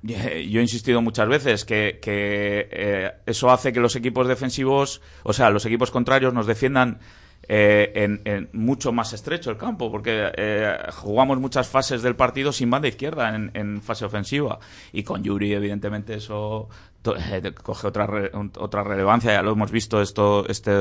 eh, 0.06 0.50
yo 0.52 0.60
he 0.60 0.64
insistido 0.64 1.02
muchas 1.02 1.30
veces 1.30 1.64
que, 1.64 3.14
eso 3.26 3.52
hace 3.52 3.72
que 3.72 3.80
los 3.80 3.96
equipos 3.96 4.28
defensivos, 4.28 5.02
o 5.24 5.32
sea, 5.32 5.50
los 5.50 5.66
equipos 5.66 5.92
contrarios 5.92 6.34
nos 6.34 6.46
defiendan 6.46 7.00
eh, 7.48 7.92
en, 7.96 8.22
en 8.26 8.50
mucho 8.54 8.92
más 8.92 9.14
estrecho 9.14 9.52
el 9.52 9.58
campo, 9.58 9.92
porque 9.92 10.32
eh, 10.36 10.78
jugamos 10.94 11.40
muchas 11.40 11.68
fases 11.68 12.02
del 12.02 12.16
partido 12.16 12.52
sin 12.52 12.70
banda 12.70 12.88
izquierda 12.88 13.36
en, 13.36 13.52
en 13.54 13.82
fase 13.82 14.06
ofensiva. 14.06 14.60
Y 14.92 15.04
con 15.04 15.24
Yuri, 15.24 15.54
evidentemente, 15.54 16.16
eso 16.16 16.70
eh, 17.06 17.52
coge 17.62 17.88
otra, 17.88 18.08
re- 18.08 18.32
otra 18.58 18.84
relevancia. 18.84 19.34
Ya 19.34 19.42
lo 19.42 19.52
hemos 19.52 19.72
visto 19.72 20.02
esto, 20.02 20.48
este, 20.48 20.72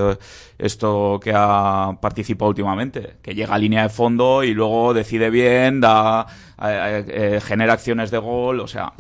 esto 0.59 1.19
que 1.23 1.33
ha 1.35 1.99
participado 2.01 2.51
últimamente, 2.51 3.15
que 3.23 3.35
llega 3.35 3.55
a 3.55 3.59
línea 3.59 3.83
de 3.83 3.89
fondo 3.89 4.45
y 4.45 4.55
luego 4.55 4.95
decide 4.95 5.31
bien, 5.31 5.81
da, 5.81 6.27
eh, 6.63 7.05
eh, 7.09 7.41
genera 7.43 7.73
acciones 7.73 8.11
de 8.11 8.19
gol, 8.19 8.61
o 8.61 8.69
sea. 8.69 8.93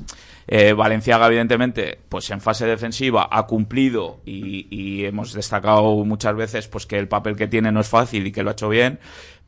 Eh, 0.46 0.72
Valenciaga, 0.72 1.26
evidentemente, 1.28 1.98
pues 2.08 2.30
en 2.30 2.40
fase 2.40 2.66
defensiva 2.66 3.28
ha 3.30 3.46
cumplido 3.46 4.20
y, 4.26 4.66
y 4.70 5.04
hemos 5.04 5.32
destacado 5.32 6.04
muchas 6.04 6.34
veces 6.34 6.68
pues 6.68 6.86
que 6.86 6.98
el 6.98 7.08
papel 7.08 7.36
que 7.36 7.46
tiene 7.46 7.70
no 7.70 7.80
es 7.80 7.88
fácil 7.88 8.26
y 8.26 8.32
que 8.32 8.42
lo 8.42 8.50
ha 8.50 8.52
hecho 8.52 8.68
bien, 8.68 8.98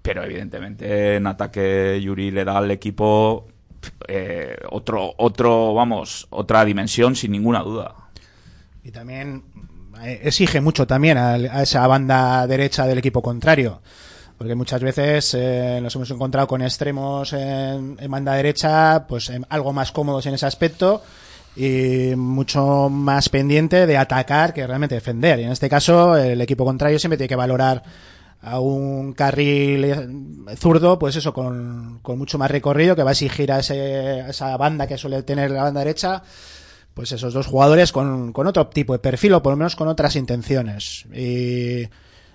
pero 0.02 0.22
evidentemente 0.22 1.16
en 1.16 1.26
ataque 1.26 2.00
Yuri 2.00 2.30
le 2.30 2.44
da 2.44 2.58
al 2.58 2.70
equipo 2.70 3.48
eh, 4.08 4.56
otro, 4.70 5.14
otro, 5.18 5.74
vamos, 5.74 6.26
otra 6.30 6.64
dimensión 6.64 7.16
sin 7.16 7.32
ninguna 7.32 7.60
duda. 7.60 7.94
Y 8.82 8.90
también 8.90 9.44
eh, 10.02 10.20
exige 10.24 10.60
mucho 10.60 10.86
también 10.86 11.18
a, 11.18 11.62
esa 11.62 11.86
banda 11.86 12.46
derecha 12.46 12.86
del 12.86 12.98
equipo 12.98 13.22
contrario. 13.22 13.80
Porque 14.38 14.54
muchas 14.54 14.82
veces 14.82 15.32
eh, 15.34 15.78
nos 15.82 15.94
hemos 15.94 16.10
encontrado 16.10 16.46
con 16.48 16.60
extremos 16.62 17.32
en, 17.32 17.96
en 18.00 18.10
banda 18.10 18.34
derecha, 18.34 19.06
pues 19.06 19.30
em, 19.30 19.42
algo 19.48 19.72
más 19.72 19.92
cómodos 19.92 20.26
en 20.26 20.34
ese 20.34 20.46
aspecto 20.46 21.02
y 21.56 22.14
mucho 22.16 22.88
más 22.90 23.28
pendiente 23.28 23.86
de 23.86 23.96
atacar 23.96 24.52
que 24.52 24.66
realmente 24.66 24.96
defender. 24.96 25.38
Y 25.38 25.44
en 25.44 25.52
este 25.52 25.68
caso, 25.68 26.16
el 26.16 26.40
equipo 26.40 26.64
contrario 26.64 26.98
siempre 26.98 27.16
tiene 27.16 27.28
que 27.28 27.36
valorar 27.36 27.82
a 28.42 28.58
un 28.60 29.12
carril 29.14 29.84
eh, 29.84 30.08
zurdo, 30.56 30.98
pues 30.98 31.14
eso, 31.16 31.32
con, 31.32 32.00
mucho 32.02 32.36
más 32.36 32.50
recorrido, 32.50 32.96
que 32.96 33.04
va 33.04 33.10
a 33.10 33.12
exigir 33.12 33.52
a, 33.52 33.60
ese- 33.60 34.28
esa 34.28 34.56
banda 34.56 34.86
que 34.88 34.98
suele 34.98 35.22
tener 35.22 35.52
la 35.52 35.62
banda 35.62 35.80
derecha, 35.80 36.22
pues 36.92 37.12
esos 37.12 37.32
dos 37.32 37.46
jugadores 37.46 37.92
con, 37.92 38.32
otro 38.34 38.66
tipo 38.66 38.92
de 38.92 38.98
perfil 38.98 39.34
o 39.34 39.42
por 39.42 39.52
lo 39.52 39.56
menos 39.56 39.76
con 39.76 39.86
otras 39.88 40.16
intenciones. 40.16 41.04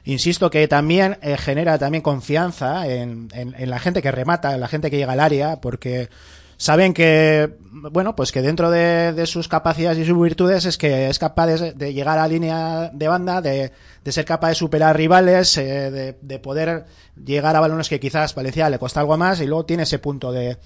Insisto 0.10 0.50
que 0.50 0.68
también 0.68 1.20
eh, 1.22 1.38
genera 1.38 1.78
también 1.78 2.02
confianza 2.02 2.88
en, 2.88 3.28
en- 3.32 3.70
la 3.70 3.78
gente 3.78 4.02
que 4.02 4.12
remata, 4.12 4.56
en 4.56 4.60
la 4.60 4.68
gente 4.68 4.90
que 4.90 4.98
llega 4.98 5.14
al 5.14 5.20
área, 5.20 5.62
porque 5.62 6.10
saben 6.58 6.96
que, 6.96 7.58
bueno, 7.70 8.16
pues 8.16 8.32
que 8.32 8.42
dentro 8.42 8.72
de, 8.72 9.24
sus 9.28 9.48
capacidades 9.48 10.00
y 10.00 10.06
sus 10.06 10.20
virtudes 10.20 10.66
es 10.66 10.80
que 10.80 11.10
es 11.10 11.20
capaz 11.20 11.46
de, 11.48 11.94
llegar 11.94 12.18
a 12.18 12.28
línea 12.28 12.90
de 12.92 13.08
banda, 13.08 13.40
de, 13.40 13.72
de 14.04 14.12
ser 14.12 14.26
capaz 14.26 14.50
de 14.50 14.56
superar 14.56 14.98
rivales, 14.98 15.56
eh, 15.58 15.92
de, 15.92 16.18
de 16.20 16.40
poder 16.40 16.86
llegar 17.24 17.56
a 17.56 17.60
balones 17.60 17.88
que 17.88 18.00
quizás 18.00 18.34
Valencia 18.34 18.68
le 18.68 18.80
cuesta 18.80 19.02
algo 19.02 19.16
más 19.16 19.40
y 19.42 19.46
luego 19.46 19.66
tiene 19.66 19.84
ese 19.84 20.00
punto 20.00 20.32
de, 20.32 20.58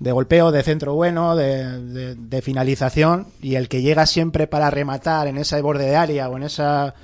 golpeo, 0.00 0.52
de 0.52 0.62
centro 0.62 0.94
bueno, 0.96 1.34
de 1.34 2.42
finalización 2.42 3.28
y 3.40 3.54
el 3.54 3.70
que 3.70 3.80
llega 3.80 4.04
siempre 4.04 4.46
para 4.46 4.68
rematar 4.70 5.28
en 5.28 5.38
ese 5.38 5.62
borde 5.62 5.86
de 5.86 5.96
área 5.96 6.28
o 6.28 6.36
en 6.36 6.42
esa 6.42 6.94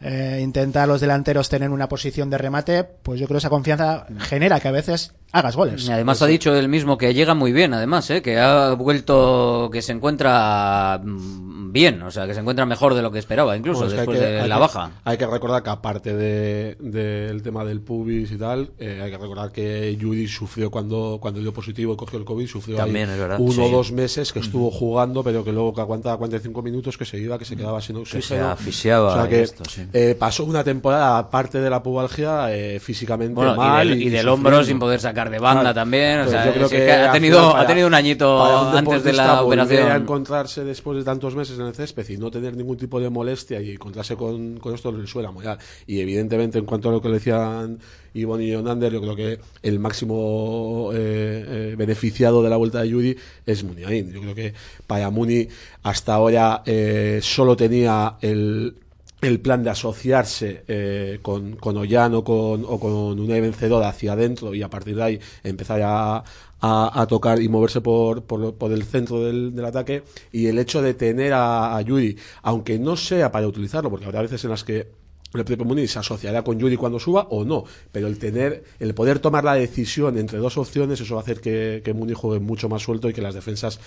eh, 0.00 0.40
intentar 0.42 0.88
los 0.88 1.00
delanteros 1.00 1.48
tener 1.48 1.70
una 1.70 1.88
posición 1.88 2.30
de 2.30 2.38
remate, 2.38 2.84
pues 2.84 3.20
yo 3.20 3.26
creo 3.26 3.36
que 3.36 3.38
esa 3.38 3.50
confianza 3.50 4.06
genera 4.18 4.60
que 4.60 4.68
a 4.68 4.72
veces 4.72 5.12
hagas 5.32 5.56
goles. 5.56 5.86
Y 5.86 5.92
además 5.92 6.20
ha 6.22 6.26
dicho 6.26 6.54
él 6.54 6.68
mismo 6.68 6.98
que 6.98 7.14
llega 7.14 7.34
muy 7.34 7.52
bien, 7.52 7.72
además, 7.74 8.10
¿eh? 8.10 8.22
que 8.22 8.38
ha 8.38 8.72
vuelto, 8.74 9.68
que 9.72 9.82
se 9.82 9.92
encuentra 9.92 11.00
mm, 11.02 11.72
bien, 11.72 12.02
o 12.02 12.10
sea, 12.10 12.26
que 12.26 12.34
se 12.34 12.40
encuentra 12.40 12.66
mejor 12.66 12.94
de 12.94 13.02
lo 13.02 13.12
que 13.12 13.18
esperaba, 13.20 13.56
incluso 13.56 13.80
Bueno, 13.84 13.90
es 13.90 13.94
que 13.94 14.00
hay 14.00 14.06
después 14.06 14.18
que- 14.18 14.42
de 14.42 14.48
la 14.48 14.54
que- 14.56 14.60
baja. 14.60 14.90
Hay 15.04 15.16
que 15.18 15.26
recordar 15.26 15.62
que 15.62 15.70
aparte 15.70 16.16
de- 16.16 16.76
del 16.80 17.42
tema 17.42 17.64
del 17.64 17.80
pubis 17.80 18.30
y 18.32 18.36
tal, 18.36 18.70
eh, 18.78 19.00
hay 19.02 19.10
que 19.10 19.18
recordar 19.18 19.52
que 19.52 19.96
Yuri 19.96 20.26
sufrió 20.26 20.70
cuando, 20.70 21.18
cuando 21.20 21.40
dio 21.40 21.52
positivo 21.52 21.94
y 21.94 21.96
cogió 21.96 22.18
el 22.18 22.24
COVID, 22.24 22.46
sufrió 22.48 22.76
ahí 22.76 22.82
También, 22.82 23.10
es 23.10 23.18
verdad, 23.18 23.36
uno 23.40 23.52
sí. 23.52 23.60
o 23.60 23.68
dos 23.68 23.92
meses 23.92 24.32
que 24.32 24.40
estuvo 24.40 24.70
jugando, 24.70 25.22
pero 25.22 25.44
que 25.44 25.52
luego 25.52 25.72
que 25.74 25.80
aguantaba 25.80 26.16
45 26.18 26.62
minutos, 26.62 26.98
que 26.98 27.04
se 27.04 27.18
iba, 27.18 27.38
que 27.38 27.44
se 27.44 27.56
quedaba 27.56 27.80
sin 27.80 27.96
oxígeno. 27.96 28.22
se 28.22 28.40
asfixiaba 28.40 29.12
O 29.12 29.14
sea 29.14 29.28
que 29.28 29.42
esto, 29.42 29.62
sí. 29.68 29.82
eh, 29.92 30.16
pasó 30.18 30.44
una 30.44 30.64
temporada, 30.64 31.18
aparte 31.18 31.60
de 31.60 31.70
la 31.70 31.82
pubalgia, 31.82 32.52
eh, 32.52 32.80
físicamente 32.80 33.34
Bueno, 33.34 33.54
y 33.54 33.56
mal. 33.58 33.88
del- 33.88 34.02
y 34.02 34.08
del 34.08 34.28
hombro 34.28 34.64
sin 34.64 34.78
poder 34.78 34.98
sacar 35.00 35.19
de 35.28 35.38
banda 35.38 35.74
también, 35.74 36.20
o 36.20 36.22
Pues 36.22 36.30
sea, 36.30 36.46
yo 36.46 36.52
creo 36.52 36.64
es 36.66 36.70
que 36.72 36.90
ha 36.92 37.06
al 37.08 37.12
tenido- 37.12 37.50
final 37.50 37.62
ha 37.62 37.66
tenido 37.66 37.86
un 37.88 37.94
añito 37.94 38.38
para 38.38 38.60
un 38.70 38.76
antes 38.78 39.04
de 39.04 39.12
la 39.12 39.42
operación. 39.42 39.90
a 39.90 39.96
encontrarse 39.96 40.64
después 40.64 40.96
de 40.96 41.04
tantos 41.04 41.34
meses 41.34 41.58
en 41.58 41.66
el 41.66 41.74
césped 41.74 42.08
y 42.08 42.16
no 42.16 42.30
tener 42.30 42.56
ningún 42.56 42.76
tipo 42.78 42.98
de 43.00 43.10
molestia 43.10 43.60
y 43.60 43.72
encontrarse 43.72 44.16
con, 44.16 44.56
con 44.58 44.74
esto 44.74 44.90
le 44.92 45.02
muy 45.32 45.44
mal. 45.44 45.58
Y 45.86 46.00
evidentemente, 46.00 46.58
en 46.58 46.64
cuanto 46.64 46.88
a 46.88 46.92
lo 46.92 47.02
que 47.02 47.08
le 47.08 47.14
decían 47.14 47.78
Ivonne 48.14 48.44
y 48.44 48.52
Jonander, 48.54 48.92
yo 48.92 49.00
creo 49.02 49.16
que 49.16 49.38
el 49.62 49.78
máximo 49.78 50.90
eh, 50.94 51.44
eh, 51.46 51.74
beneficiado 51.76 52.42
de 52.42 52.48
la 52.50 52.56
vuelta 52.56 52.80
de 52.82 52.88
Yuri 52.88 53.16
es 53.44 53.64
Muniain. 53.64 54.12
Yo 54.12 54.20
creo 54.20 54.34
que 54.34 54.54
para 54.86 55.10
Muni 55.10 55.48
hasta 55.82 56.14
ahora 56.14 56.62
eh, 56.64 57.18
solo 57.22 57.56
tenía 57.56 58.14
el 58.20 58.74
el 59.20 59.40
plan 59.40 59.62
de 59.62 59.70
asociarse 59.70 60.64
eh, 60.66 61.18
con, 61.22 61.56
con 61.56 61.76
Ollán 61.76 62.14
o 62.14 62.24
con, 62.24 62.64
o 62.66 62.80
con 62.80 63.20
una 63.20 63.34
vencedora 63.40 63.88
hacia 63.88 64.12
adentro 64.12 64.54
y 64.54 64.62
a 64.62 64.70
partir 64.70 64.96
de 64.96 65.02
ahí 65.02 65.20
empezar 65.44 65.80
a, 65.82 66.24
a, 66.60 67.06
tocar 67.08 67.40
y 67.40 67.48
moverse 67.48 67.80
por, 67.80 68.24
por, 68.24 68.54
por 68.54 68.72
el 68.72 68.84
centro 68.84 69.24
del, 69.24 69.54
del 69.54 69.64
ataque 69.64 70.02
y 70.32 70.46
el 70.46 70.58
hecho 70.58 70.82
de 70.82 70.94
tener 70.94 71.32
a, 71.32 71.76
a 71.76 71.80
Yuri, 71.82 72.16
aunque 72.42 72.78
no 72.78 72.96
sea 72.96 73.30
para 73.30 73.46
utilizarlo, 73.46 73.90
porque 73.90 74.06
habrá 74.06 74.22
veces 74.22 74.44
en 74.44 74.50
las 74.50 74.64
que 74.64 74.88
el 75.32 75.44
propio 75.44 75.64
Muniz 75.64 75.92
se 75.92 75.98
asociará 76.00 76.42
con 76.42 76.58
Yuri 76.58 76.76
cuando 76.76 76.98
suba 76.98 77.28
o 77.30 77.44
no, 77.44 77.64
pero 77.92 78.08
el 78.08 78.18
tener, 78.18 78.64
el 78.80 78.94
poder 78.94 79.20
tomar 79.20 79.44
la 79.44 79.54
decisión 79.54 80.18
entre 80.18 80.38
dos 80.38 80.56
opciones, 80.58 81.00
eso 81.00 81.14
va 81.14 81.20
a 81.20 81.22
hacer 81.22 81.40
que, 81.40 81.82
que 81.84 81.94
Muniz 81.94 82.16
juegue 82.16 82.40
mucho 82.40 82.68
más 82.68 82.82
suelto 82.82 83.08
y 83.08 83.12
que 83.12 83.22
las 83.22 83.34
defensas 83.34 83.78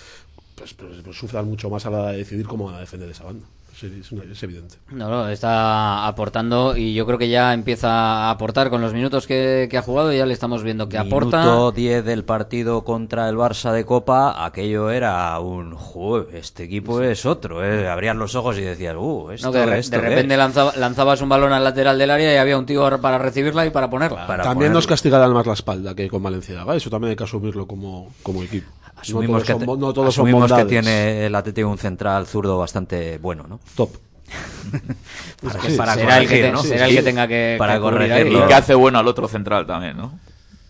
pues, 0.54 0.72
pues, 0.72 1.02
pues 1.04 1.16
sufran 1.16 1.46
mucho 1.46 1.68
más 1.68 1.84
a 1.84 1.90
la 1.90 2.00
hora 2.00 2.12
de 2.12 2.18
decidir 2.18 2.46
cómo 2.46 2.66
van 2.66 2.76
a 2.76 2.80
defender 2.80 3.10
esa 3.10 3.24
banda. 3.24 3.46
Sí, 3.78 3.92
es, 4.00 4.12
una- 4.12 4.24
es 4.30 4.42
evidente. 4.42 4.76
No, 4.92 5.08
no, 5.08 5.28
está 5.28 6.06
aportando 6.06 6.76
y 6.76 6.94
yo 6.94 7.06
creo 7.06 7.18
que 7.18 7.28
ya 7.28 7.52
empieza 7.52 7.88
a 7.90 8.30
aportar 8.30 8.70
con 8.70 8.80
los 8.80 8.92
minutos 8.94 9.26
que, 9.26 9.66
que 9.70 9.76
ha 9.78 9.82
jugado, 9.82 10.12
ya 10.12 10.26
le 10.26 10.32
estamos 10.32 10.62
viendo 10.62 10.88
que 10.88 10.96
aporta. 10.96 11.38
Minuto 11.42 11.72
10 11.72 12.04
del 12.04 12.24
partido 12.24 12.84
contra 12.84 13.28
el 13.28 13.36
Barça 13.36 13.72
de 13.72 13.84
Copa, 13.84 14.44
aquello 14.44 14.90
era 14.90 15.38
un... 15.40 15.74
"Jue, 15.74 16.28
este 16.34 16.64
equipo 16.64 17.00
es 17.02 17.26
otro, 17.26 17.64
¿eh? 17.64 17.88
Abrías 17.88 18.14
los 18.16 18.34
ojos 18.34 18.56
y 18.58 18.60
decías, 18.62 18.94
uh, 18.96 19.30
esto, 19.32 19.48
No, 19.48 19.52
que 19.52 19.58
de, 19.58 19.66
re- 19.66 19.78
esto 19.80 19.96
de 19.96 20.02
qué 20.02 20.08
repente 20.08 20.34
es?". 20.34 20.38
lanzaba- 20.38 20.72
lanzabas 20.76 21.20
un 21.20 21.28
balón 21.28 21.52
al 21.52 21.64
lateral 21.64 21.98
del 21.98 22.10
área 22.10 22.32
y 22.32 22.36
había 22.36 22.56
un 22.58 22.66
tío 22.66 22.84
para 23.00 23.18
recibirla 23.18 23.66
y 23.66 23.70
para 23.70 23.90
ponerla. 23.90 24.26
También 24.42 24.72
nos 24.72 24.86
castigarán 24.86 25.32
más 25.32 25.46
la 25.46 25.52
espalda 25.54 25.94
que 25.94 26.08
con 26.08 26.22
Valencia. 26.22 26.64
Eso 26.74 26.90
también 26.90 27.10
hay 27.10 27.16
que 27.16 27.24
asumirlo 27.24 27.66
como, 27.66 28.12
como 28.22 28.42
equipo. 28.42 28.70
Asumimos, 28.96 29.40
no 29.40 29.46
que, 29.46 29.52
todos 29.52 29.60
te- 29.60 29.66
son, 29.66 29.80
no 29.80 29.92
todos 29.92 30.14
son 30.14 30.22
asumimos 30.26 30.46
que 30.46 30.52
bondades. 30.62 30.68
tiene 30.68 31.26
el 31.26 31.34
Atlético 31.34 31.68
un 31.68 31.78
central 31.78 32.26
zurdo 32.26 32.58
bastante 32.58 33.18
bueno, 33.18 33.44
¿no? 33.48 33.60
Top. 33.76 33.90
para, 35.42 35.60
Sí, 35.62 35.76
para 35.76 35.94
será 35.94 36.18
el 36.18 36.22
que 36.22 36.26
corregir, 36.28 36.44
te- 36.46 36.52
¿no? 36.52 36.62
será 36.62 36.86
el 36.86 36.96
que 36.96 37.02
tenga 37.02 37.28
que- 37.28 37.56
para 37.58 37.74
que 37.74 37.80
corregirlo. 37.80 38.44
Y 38.44 38.48
que 38.48 38.54
hace 38.54 38.74
bueno 38.74 38.98
al 38.98 39.08
otro 39.08 39.28
central 39.28 39.66
también, 39.66 39.96
¿no? 39.96 40.18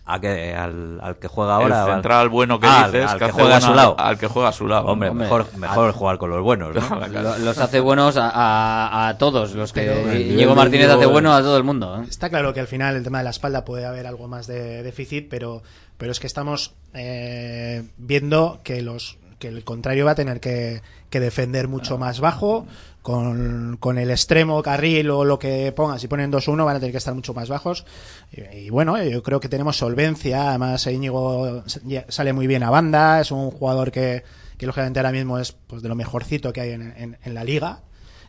¿A 0.07 0.19
que, 0.19 0.53
al, 0.53 0.99
al 1.01 1.15
que 1.15 1.27
juega 1.27 1.55
ahora? 1.55 1.65
El 1.67 1.73
al- 1.89 1.93
central 1.95 2.29
bueno 2.29 2.59
que 2.59 2.67
Ah, 2.67 2.83
al- 2.83 2.91
dices, 2.91 3.09
al 3.09 3.17
que 3.17 3.25
que 3.25 3.31
juega 3.31 3.57
a 3.57 3.61
su 3.61 3.73
lado. 3.73 3.95
al 3.97 4.19
que 4.19 4.27
juega 4.27 4.49
a 4.49 4.51
su 4.51 4.67
lado. 4.67 4.85
Hombre, 4.85 5.09
Hombre, 5.09 5.23
mejor, 5.25 5.47
mejor 5.57 5.91
jugar 5.93 6.17
con 6.19 6.29
los 6.29 6.43
buenos, 6.43 6.75
¿no? 6.75 7.07
Lo- 7.07 7.37
los 7.39 7.57
hace 7.57 7.79
buenos 7.79 8.15
a, 8.17 8.29
a- 8.29 9.07
a 9.07 9.17
todos 9.17 9.53
los 9.55 9.73
que 9.73 9.81
Pero- 9.81 10.07
Diego 10.13 10.53
Martínez 10.53 10.89
hace 10.91 11.07
bueno 11.07 11.33
a 11.33 11.41
todo 11.41 11.57
el 11.57 11.63
mundo. 11.63 12.03
¿eh? 12.03 12.05
Está 12.07 12.29
claro 12.29 12.53
que 12.53 12.59
al 12.59 12.67
final 12.67 12.95
el 12.95 13.03
tema 13.03 13.17
de 13.19 13.23
la 13.23 13.29
espalda 13.31 13.65
puede 13.65 13.85
haber 13.87 14.05
algo 14.05 14.27
más 14.27 14.45
de 14.45 14.83
déficit, 14.83 15.27
pero, 15.27 15.63
pero 15.97 16.11
es 16.11 16.19
que 16.19 16.27
estamos 16.27 16.73
eh, 16.93 17.83
viendo 17.97 18.59
que 18.63 18.81
los 18.81 19.17
que 19.39 19.49
el 19.49 19.63
contrario 19.65 20.05
va 20.05 20.11
a 20.11 20.15
tener 20.15 20.39
que, 20.39 20.81
que 21.09 21.19
defender 21.19 21.67
mucho 21.67 21.97
más 21.97 22.19
bajo. 22.19 22.65
Con, 23.01 23.77
con 23.79 23.99
el 23.99 24.09
extremo 24.09 24.63
carril 24.63 25.11
o 25.11 25.25
lo 25.25 25.37
que 25.37 25.71
pongan, 25.73 25.99
si 25.99 26.07
ponen 26.07 26.31
2-1 26.31 26.65
van 26.65 26.77
a 26.77 26.79
tener 26.79 26.91
que 26.91 26.97
estar 26.97 27.13
mucho 27.13 27.35
más 27.35 27.49
bajos. 27.49 27.85
Y, 28.31 28.41
y 28.65 28.69
bueno, 28.71 28.99
yo 29.03 29.21
creo 29.21 29.39
que 29.39 29.47
tenemos 29.47 29.77
solvencia. 29.77 30.49
Además, 30.49 30.87
Íñigo 30.87 31.63
sale 32.07 32.33
muy 32.33 32.47
bien 32.47 32.63
a 32.63 32.71
banda. 32.71 33.21
Es 33.21 33.29
un 33.29 33.51
jugador 33.51 33.91
que, 33.91 34.23
que 34.57 34.65
lógicamente 34.65 34.97
ahora 34.99 35.11
mismo 35.11 35.37
es 35.37 35.51
pues 35.51 35.83
de 35.83 35.89
lo 35.89 35.93
mejorcito 35.93 36.51
que 36.51 36.61
hay 36.61 36.71
en, 36.71 36.81
en- 36.97 37.17
en 37.23 37.33
la 37.35 37.43
liga. 37.43 37.81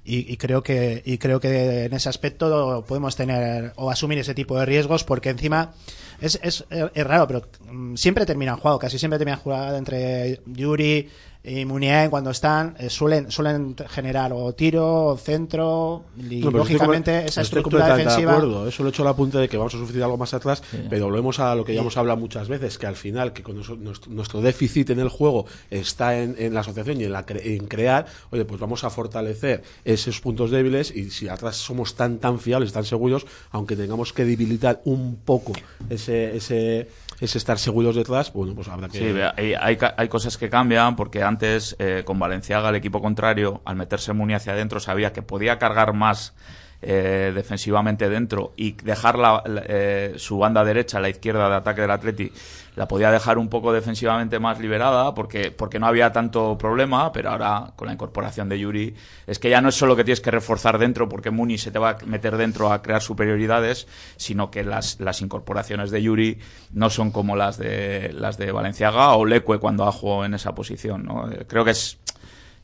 Y, 0.08 0.32
y 0.32 0.36
creo 0.36 0.62
que 0.62 1.02
y 1.04 1.18
creo 1.18 1.40
que 1.40 1.86
en 1.86 1.92
ese 1.92 2.08
aspecto 2.08 2.84
podemos 2.86 3.16
tener 3.16 3.72
o 3.74 3.90
asumir 3.90 4.18
ese 4.18 4.34
tipo 4.34 4.56
de 4.56 4.64
riesgos 4.64 5.02
porque 5.02 5.30
encima 5.30 5.74
es, 6.20 6.38
es, 6.44 6.64
es 6.70 7.06
raro 7.06 7.26
pero 7.26 7.42
mm, 7.72 7.96
siempre 7.96 8.24
terminan 8.24 8.56
jugado 8.56 8.78
casi 8.78 9.00
siempre 9.00 9.18
terminan 9.18 9.40
jugado 9.40 9.76
entre 9.76 10.40
Yuri 10.46 11.08
y 11.46 11.64
Muniain 11.64 12.10
cuando 12.10 12.30
están 12.30 12.74
eh, 12.78 12.90
suelen 12.90 13.30
suelen 13.30 13.76
generar 13.88 14.32
o 14.34 14.52
tiro 14.52 15.04
o 15.06 15.16
centro 15.16 16.02
y 16.18 16.40
No, 16.40 16.50
lógicamente 16.50 17.12
estoy, 17.12 17.28
esa 17.28 17.40
estoy 17.42 17.58
estructura 17.60 17.84
defensiva 17.96 18.32
De 18.32 18.38
acuerdo. 18.38 18.68
Eso 18.68 18.82
lo 18.82 18.88
he 18.88 18.90
hecho 18.90 19.02
el 19.02 19.08
apunte 19.08 19.38
de 19.38 19.48
que 19.48 19.56
vamos 19.56 19.74
a 19.74 19.78
sufrir 19.78 20.02
algo 20.02 20.16
más 20.18 20.34
atrás, 20.34 20.62
pero 20.90 21.06
volvemos 21.06 21.38
a 21.38 21.54
lo 21.54 21.64
que 21.64 21.72
ya 21.72 21.80
hemos 21.82 21.96
hablado 21.96 22.18
muchas 22.18 22.48
veces, 22.48 22.78
que 22.78 22.86
al 22.86 22.96
final, 22.96 23.32
que 23.32 23.42
con 23.44 23.56
nuestro 24.08 24.40
déficit 24.40 24.90
en 24.90 24.98
el 24.98 25.08
juego 25.08 25.46
está 25.70 26.18
en, 26.18 26.34
en 26.38 26.52
la 26.52 26.60
asociación 26.60 27.00
y 27.00 27.04
en, 27.04 27.12
la 27.12 27.24
cre- 27.24 27.42
en 27.44 27.66
crear, 27.68 28.06
oye, 28.32 28.44
pues 28.44 28.60
vamos 28.60 28.82
a 28.84 28.90
fortalecer 28.90 29.62
esos 29.84 30.20
puntos 30.20 30.50
débiles 30.50 30.90
y 30.94 31.10
si 31.10 31.28
atrás 31.28 31.56
somos 31.56 31.94
tan, 31.94 32.18
tan 32.18 32.40
fiables, 32.40 32.72
tan 32.72 32.84
seguros, 32.84 33.24
aunque 33.52 33.76
tengamos 33.76 34.12
que 34.12 34.24
debilitar 34.24 34.80
un 34.84 35.16
poco 35.24 35.52
ese, 35.90 36.36
ese, 36.36 36.88
ese 37.20 37.38
estar 37.38 37.58
seguros 37.58 37.96
detrás, 37.96 38.32
bueno, 38.32 38.54
pues 38.54 38.68
habrá 38.68 38.88
que... 38.88 38.98
Sí, 38.98 39.20
hay, 39.36 39.54
hay, 39.54 39.78
hay 39.96 40.08
cosas 40.08 40.36
que 40.36 40.50
cambian 40.50 40.96
porque 40.96 41.22
antes 41.22 41.76
eh, 41.78 42.02
con 42.04 42.18
Valenciaga 42.18 42.68
el 42.68 42.76
equipo 42.76 43.00
contrario 43.00 43.62
al 43.64 43.76
meterse 43.76 44.12
Muni 44.12 44.34
hacia 44.34 44.52
adentro 44.52 44.80
sabía 44.80 45.12
que 45.12 45.22
podía 45.22 45.58
cargar 45.58 45.92
más 45.94 46.34
eh, 46.82 47.32
defensivamente 47.34 48.08
dentro 48.08 48.52
y 48.56 48.72
dejar 48.72 49.18
la- 49.18 49.42
eh, 49.46 50.14
su 50.16 50.38
banda 50.38 50.64
derecha, 50.64 51.00
la 51.00 51.08
izquierda 51.08 51.48
de 51.48 51.54
ataque 51.56 51.80
del 51.80 51.90
Atleti, 51.90 52.30
la 52.76 52.86
podía 52.86 53.10
dejar 53.10 53.38
un 53.38 53.48
poco 53.48 53.72
defensivamente 53.72 54.38
más 54.38 54.60
liberada 54.60 55.14
porque, 55.14 55.50
porque 55.50 55.78
no 55.78 55.86
había 55.86 56.12
tanto 56.12 56.58
problema, 56.58 57.10
pero 57.10 57.30
ahora 57.30 57.72
con 57.74 57.86
la 57.86 57.94
incorporación 57.94 58.50
de 58.50 58.58
Yuri 58.58 58.94
es 59.26 59.38
que 59.38 59.48
ya 59.48 59.62
no 59.62 59.70
es 59.70 59.74
solo 59.74 59.96
que 59.96 60.04
tienes 60.04 60.20
que 60.20 60.30
reforzar 60.30 60.78
dentro 60.78 61.08
porque 61.08 61.30
Muni 61.30 61.56
se 61.56 61.70
te 61.70 61.78
va 61.78 61.90
a 61.90 61.98
meter 62.04 62.36
dentro 62.36 62.70
a 62.70 62.82
crear 62.82 63.00
superioridades, 63.00 63.88
sino 64.16 64.50
que 64.50 64.62
las, 64.62 65.00
las 65.00 65.22
incorporaciones 65.22 65.90
de 65.90 66.02
Yuri 66.02 66.38
no 66.72 66.90
son 66.90 67.10
como 67.10 67.34
las 67.34 67.56
de 67.56 68.12
las 68.12 68.36
de 68.36 68.52
Valenciaga 68.52 69.14
o 69.16 69.24
Leque 69.24 69.58
cuando 69.58 69.84
ha 69.86 69.92
jugado 69.92 70.26
en 70.26 70.34
esa 70.34 70.54
posición. 70.54 71.04
¿no? 71.04 71.30
Eh, 71.32 71.46
Creo 71.48 71.64
que 71.64 71.70
es 71.70 71.98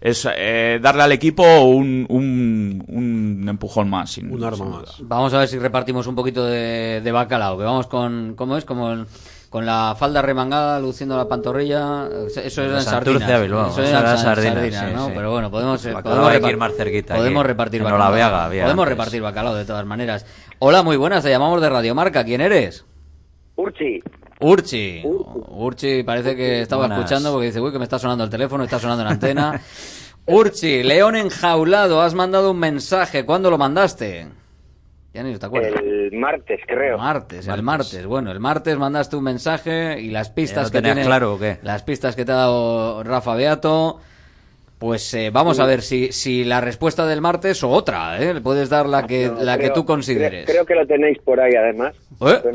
es 0.04 0.28
eh, 0.36 0.80
darle 0.82 1.04
al 1.04 1.12
equipo 1.12 1.44
un, 1.62 2.04
un, 2.08 2.84
un 2.88 3.48
empujón 3.48 3.88
más. 3.88 4.10
sin- 4.10 4.32
Un 4.32 4.42
arma 4.42 4.56
sin 4.56 4.68
más. 4.70 4.96
Vamos 5.02 5.32
a 5.32 5.38
ver 5.38 5.48
si 5.48 5.58
repartimos 5.58 6.06
un 6.08 6.16
poquito 6.16 6.44
de, 6.44 7.00
de 7.02 7.12
bacalao, 7.12 7.56
que 7.56 7.64
vamos 7.64 7.86
con, 7.86 8.34
¿cómo 8.36 8.56
es? 8.56 8.64
Como 8.64 8.90
el- 8.92 9.06
con 9.48 9.64
la 9.66 9.94
falda 9.98 10.22
remangada, 10.22 10.80
luciendo 10.80 11.14
la 11.16 11.28
pantorrilla, 11.28 12.08
eso 12.42 12.62
eran 12.62 12.82
sardinas. 12.82 13.40
Bilbao, 13.42 13.68
eso 13.68 13.82
eran 13.84 14.16
sardinas, 14.18 14.74
sí, 14.88 14.94
¿no? 14.94 15.06
sí. 15.08 15.12
Pero 15.14 15.30
bueno, 15.30 15.50
podemos, 15.50 15.84
eh, 15.84 15.92
podemos, 16.02 16.26
hay 16.28 16.32
que 16.40 16.46
repar- 16.46 16.50
ir 16.50 16.56
más 16.56 16.72
cerquita 16.74 17.14
podemos 17.16 17.40
aquí. 17.42 17.48
repartir 17.48 17.82
bacalao. 17.82 18.06
Olaveaga 18.06 18.44
había 18.46 18.62
podemos 18.64 18.82
antes. 18.84 18.96
repartir 18.98 19.22
bacalao 19.22 19.54
de 19.54 19.64
todas 19.66 19.84
maneras. 19.86 20.24
Hola, 20.58 20.82
muy 20.82 20.96
buenas, 20.96 21.22
te 21.22 21.28
llamamos 21.30 21.60
de 21.60 21.68
Radiomarca. 21.68 22.24
¿Quién 22.24 22.40
eres? 22.40 22.84
Urchi. 23.56 24.00
Urchi. 24.42 25.02
Urchi 25.04 26.02
parece 26.02 26.36
que 26.36 26.62
estaba 26.62 26.82
Buenas. 26.82 26.98
escuchando 26.98 27.32
porque 27.32 27.46
dice, 27.46 27.60
uy, 27.60 27.72
que 27.72 27.78
me 27.78 27.84
está 27.84 27.98
sonando 27.98 28.24
el 28.24 28.30
teléfono, 28.30 28.64
está 28.64 28.78
sonando 28.78 29.02
en 29.02 29.08
antena. 29.12 29.60
Urchi, 30.26 30.82
León 30.82 31.16
enjaulado, 31.16 32.02
has 32.02 32.14
mandado 32.14 32.50
un 32.50 32.58
mensaje. 32.58 33.24
¿Cuándo 33.24 33.50
lo 33.50 33.58
mandaste? 33.58 34.28
Ya 35.14 35.22
ni 35.22 35.36
te 35.36 35.44
acuerdas. 35.44 35.72
El, 35.82 36.12
martes, 36.12 36.60
creo. 36.66 36.96
Martes, 36.96 37.46
el 37.46 37.62
martes. 37.62 38.06
Bueno, 38.06 38.30
el 38.30 38.40
martes 38.40 38.78
mandaste 38.78 39.16
un 39.16 39.24
mensaje 39.24 40.00
y 40.00 40.10
las 40.10 40.30
pistas 40.30 40.68
¿lo 40.68 40.70
que 40.72 40.82
tiene, 40.82 41.04
claro 41.04 41.34
o 41.34 41.38
qué? 41.38 41.58
las 41.62 41.82
pistas 41.82 42.16
que 42.16 42.24
te 42.24 42.32
ha 42.32 42.36
dado 42.36 43.02
Rafa 43.02 43.34
Beato. 43.34 44.00
Pues 44.82 45.14
eh, 45.14 45.30
vamos 45.32 45.60
a 45.60 45.64
ver 45.64 45.80
si, 45.80 46.10
si 46.10 46.42
la 46.42 46.60
respuesta 46.60 47.06
del 47.06 47.20
martes 47.20 47.62
o 47.62 47.70
otra, 47.70 48.20
¿eh? 48.20 48.34
Le 48.34 48.40
puedes 48.40 48.68
dar 48.68 48.86
la 48.86 49.06
que, 49.06 49.28
No, 49.28 49.40
la 49.40 49.56
que 49.56 49.70
tú 49.70 49.84
consideres. 49.84 50.44
Creo, 50.44 50.64
creo 50.64 50.66
que 50.66 50.74
lo 50.74 50.86
tenéis 50.88 51.18
por 51.20 51.38
ahí, 51.38 51.54
además. 51.54 51.94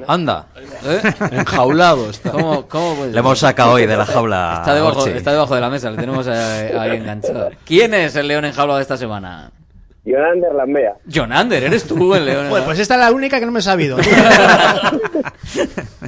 Anda. 0.07 0.47
¿Eh? 0.85 1.01
Enjaulado 1.31 2.09
está. 2.09 2.31
¿Cómo, 2.31 3.05
Le 3.09 3.17
hemos 3.17 3.39
sacado 3.39 3.71
hoy 3.75 3.85
de 3.85 3.95
la 3.95 4.05
jaula. 4.05 4.57
Está 4.59 4.75
debajo, 4.75 5.07
está 5.07 5.31
debajo 5.31 5.55
de 5.55 5.61
la 5.61 5.69
mesa, 5.69 5.89
le 5.89 5.95
tenemos 5.95 6.27
ahí, 6.27 6.75
ahí 6.77 6.97
enganchado. 6.97 7.49
¿Quién 7.65 7.93
es 7.93 8.13
el 8.17 8.27
león 8.27 8.43
enjaulado 8.43 8.75
de 8.75 8.81
esta 8.81 8.97
semana? 8.97 9.49
Yonander 10.03 10.53
Lambea. 10.53 10.95
Jonander, 11.05 11.63
eres 11.63 11.85
tú 11.85 12.13
el 12.13 12.25
león. 12.25 12.47
Pues, 12.49 12.63
pues 12.65 12.79
esta 12.79 12.95
es 12.95 12.99
la 12.99 13.11
única 13.13 13.39
que 13.39 13.45
no 13.45 13.53
me 13.53 13.59
he 13.59 13.63
sabido. 13.63 13.97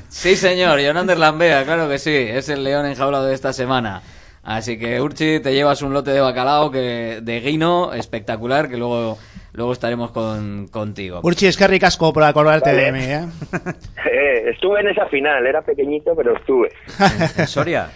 Sí, 0.09 0.35
señor, 0.35 0.81
Jonander 0.81 1.17
Lambea, 1.17 1.63
claro 1.63 1.87
que 1.87 1.97
sí, 1.97 2.13
es 2.13 2.49
el 2.49 2.63
león 2.63 2.85
enjaulado 2.85 3.25
de 3.25 3.33
esta 3.33 3.53
semana. 3.53 4.01
Así 4.44 4.80
que, 4.80 4.99
Urchi, 5.02 5.40
te 5.41 5.53
llevas 5.53 5.82
un 5.82 5.94
lote 5.94 6.11
de 6.11 6.22
bacalao 6.22 6.72
que, 6.72 7.20
de 7.22 7.40
guino 7.41 7.94
espectacular 7.94 8.70
que 8.70 8.78
luego, 8.78 9.18
luego 9.53 9.74
estaremos 9.74 10.11
con, 10.11 10.68
contigo. 10.70 11.20
Urchi, 11.24 11.48
es 11.48 11.57
que 11.57 11.68
ricasco 11.68 12.11
por 12.14 12.24
acordarte 12.24 12.74
de 12.74 12.91
mí, 12.91 13.03
¿eh? 13.03 13.26
Eh, 14.11 14.49
estuve 14.52 14.80
en 14.82 14.88
esa 14.90 15.06
final, 15.07 15.45
era 15.45 15.61
pequeñito, 15.61 16.16
pero 16.16 16.36
estuve. 16.38 16.72
¿En 17.38 17.48
Soria? 17.48 17.90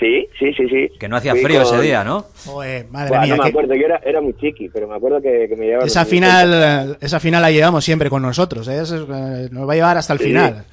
Sí, 0.00 0.28
sí, 0.38 0.52
sí, 0.54 0.68
sí. 0.68 0.88
Que 0.98 1.08
no 1.08 1.16
hacía 1.16 1.32
Fui 1.32 1.42
frío 1.42 1.62
con- 1.64 1.74
ese 1.74 1.82
día, 1.84 2.04
¿no? 2.04 2.26
Joder, 2.46 2.86
madre 2.88 3.18
mía. 3.18 3.26
no 3.28 3.36
me 3.36 3.42
que- 3.42 3.48
acuerdo, 3.48 3.74
yo 3.74 3.84
era, 3.84 4.00
era 4.04 4.20
muy 4.20 4.32
chiqui, 4.36 4.68
pero 4.68 4.86
me 4.88 4.94
acuerdo 4.96 5.20
que, 5.20 5.46
que 5.48 5.56
me 5.56 5.66
llevaban... 5.66 5.86
esa 5.88 6.04
final, 6.04 6.96
esa 7.00 7.18
final 7.20 7.42
la 7.42 7.50
llevamos 7.50 7.84
siempre 7.84 8.08
con 8.08 8.22
nosotros, 8.22 8.66
¿eh? 8.68 8.80
Eso 8.80 8.96
es, 8.96 9.02
eh, 9.02 9.48
nos 9.50 9.68
va 9.68 9.72
a 9.72 9.76
llevar 9.76 9.96
hasta 9.98 10.12
el 10.12 10.18
Sí. 10.20 10.24
final. 10.26 10.64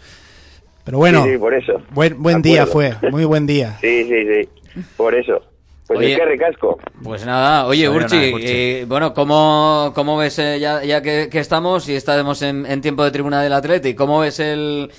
Pero 0.84 1.00
bueno, 1.00 1.24
Sí, 1.24 1.32
sí, 1.32 1.38
por 1.40 1.54
eso. 1.56 1.82
buen, 1.90 2.22
buen 2.22 2.42
día 2.44 2.66
fue, 2.68 2.94
muy 3.12 3.26
buen 3.26 3.46
día. 3.48 3.78
Sí, 3.82 4.04
sí, 4.04 4.24
sí. 4.28 4.50
Por 4.97 5.15
eso. 5.15 5.41
Pues 5.88 5.99
Oye. 5.99 6.14
es 6.14 6.19
que 6.19 6.26
ricasco. 6.26 6.80
Pues 7.03 7.26
nada, 7.27 7.68
oye, 7.68 7.88
Urchi, 7.88 8.34
Urchi. 8.34 8.45
eh, 8.47 8.85
bueno, 8.88 9.14
¿cómo, 9.14 9.91
cómo 9.93 10.18
ves, 10.18 10.39
eh, 10.39 10.60
ya, 10.60 10.84
ya 10.84 11.02
que, 11.03 11.30
que 11.31 11.39
estamos 11.39 11.88
y 11.89 11.95
estamos 11.95 12.41
en, 12.41 12.65
en 12.65 12.81
tiempo 12.81 13.03
de 13.03 13.11
tribuna 13.11 13.43
del 13.43 13.53
Atleti, 13.53 13.93
cómo 13.93 14.22
ves 14.22 14.39
el, 14.39 14.89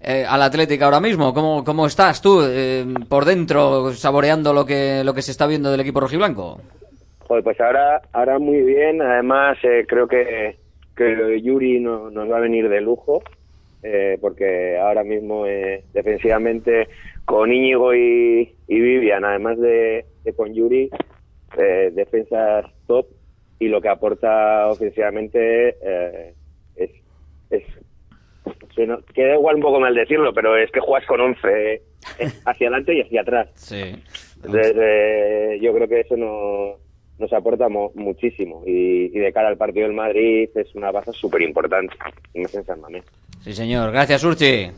eh, 0.00 0.24
al 0.28 0.42
Atlético 0.42 0.84
ahora 0.84 0.98
mismo? 0.98 1.32
¿Cómo, 1.32 1.62
cómo 1.62 1.86
estás 1.86 2.20
tú 2.20 2.42
eh, 2.44 2.84
por 3.08 3.24
dentro 3.24 3.92
saboreando 3.92 4.52
lo 4.52 4.66
que, 4.66 5.04
lo 5.04 5.14
que 5.14 5.22
se 5.22 5.30
está 5.30 5.46
viendo 5.46 5.70
del 5.70 5.80
equipo 5.80 6.00
rojiblanco? 6.00 6.60
Joder, 7.20 7.44
pues 7.44 7.60
ahora, 7.60 8.02
ahora 8.12 8.40
muy 8.40 8.62
bien. 8.62 9.00
Además, 9.00 9.58
eh, 9.62 9.84
creo 9.86 10.08
que, 10.08 10.56
que 10.96 11.04
lo 11.10 11.28
de 11.28 11.40
Yuri 11.40 11.78
no, 11.78 12.10
nos 12.10 12.28
va 12.28 12.38
a 12.38 12.40
venir 12.40 12.68
de 12.68 12.80
lujo, 12.80 13.22
eh, 13.84 14.18
porque 14.20 14.76
ahora 14.76 15.04
mismo 15.04 15.46
eh, 15.46 15.84
defensivamente 15.94 16.88
con 17.24 17.52
Íñigo 17.52 17.94
y, 17.94 18.54
y 18.68 18.80
Vivian, 18.80 19.24
además 19.24 19.58
de, 19.58 20.04
de 20.24 20.32
con 20.34 20.52
Yuri, 20.54 20.90
eh, 21.58 21.90
defensas 21.94 22.66
top 22.86 23.06
y 23.58 23.68
lo 23.68 23.80
que 23.80 23.88
aporta 23.88 24.68
ofensivamente 24.68 25.76
eh, 25.82 26.34
es, 26.76 26.90
es 27.50 27.62
se 28.74 28.86
no- 28.86 29.00
queda 29.14 29.34
igual 29.34 29.56
un 29.56 29.62
poco 29.62 29.78
mal 29.80 29.94
decirlo, 29.94 30.32
pero 30.34 30.56
es 30.56 30.70
que 30.72 30.80
juegas 30.80 31.06
con 31.06 31.20
11 31.20 31.40
eh, 31.74 31.82
hacia 32.44 32.68
adelante 32.68 32.94
y 32.94 33.02
hacia 33.02 33.20
atrás. 33.20 33.48
Sí. 33.54 33.94
Entonces, 34.44 34.74
eh, 34.76 35.58
yo 35.62 35.72
creo 35.72 35.86
que 35.86 36.00
eso 36.00 36.16
no, 36.16 36.76
nos 37.18 37.32
aporta 37.32 37.68
mo- 37.68 37.92
muchísimo. 37.94 38.62
Y, 38.66 39.16
y 39.16 39.18
de 39.20 39.32
cara 39.32 39.48
al 39.48 39.56
partido 39.56 39.86
del 39.86 39.94
Madrid 39.94 40.48
es 40.54 40.74
una 40.74 40.90
baza 40.90 41.12
súper 41.12 41.42
importante. 41.42 41.94
Y 42.34 42.40
más 42.40 42.52
en 42.54 42.64
San 42.64 42.80
Mamés. 42.80 43.04
Sí, 43.44 43.52
señor. 43.52 43.92
Gracias, 43.92 44.24
Urchi. 44.24 44.68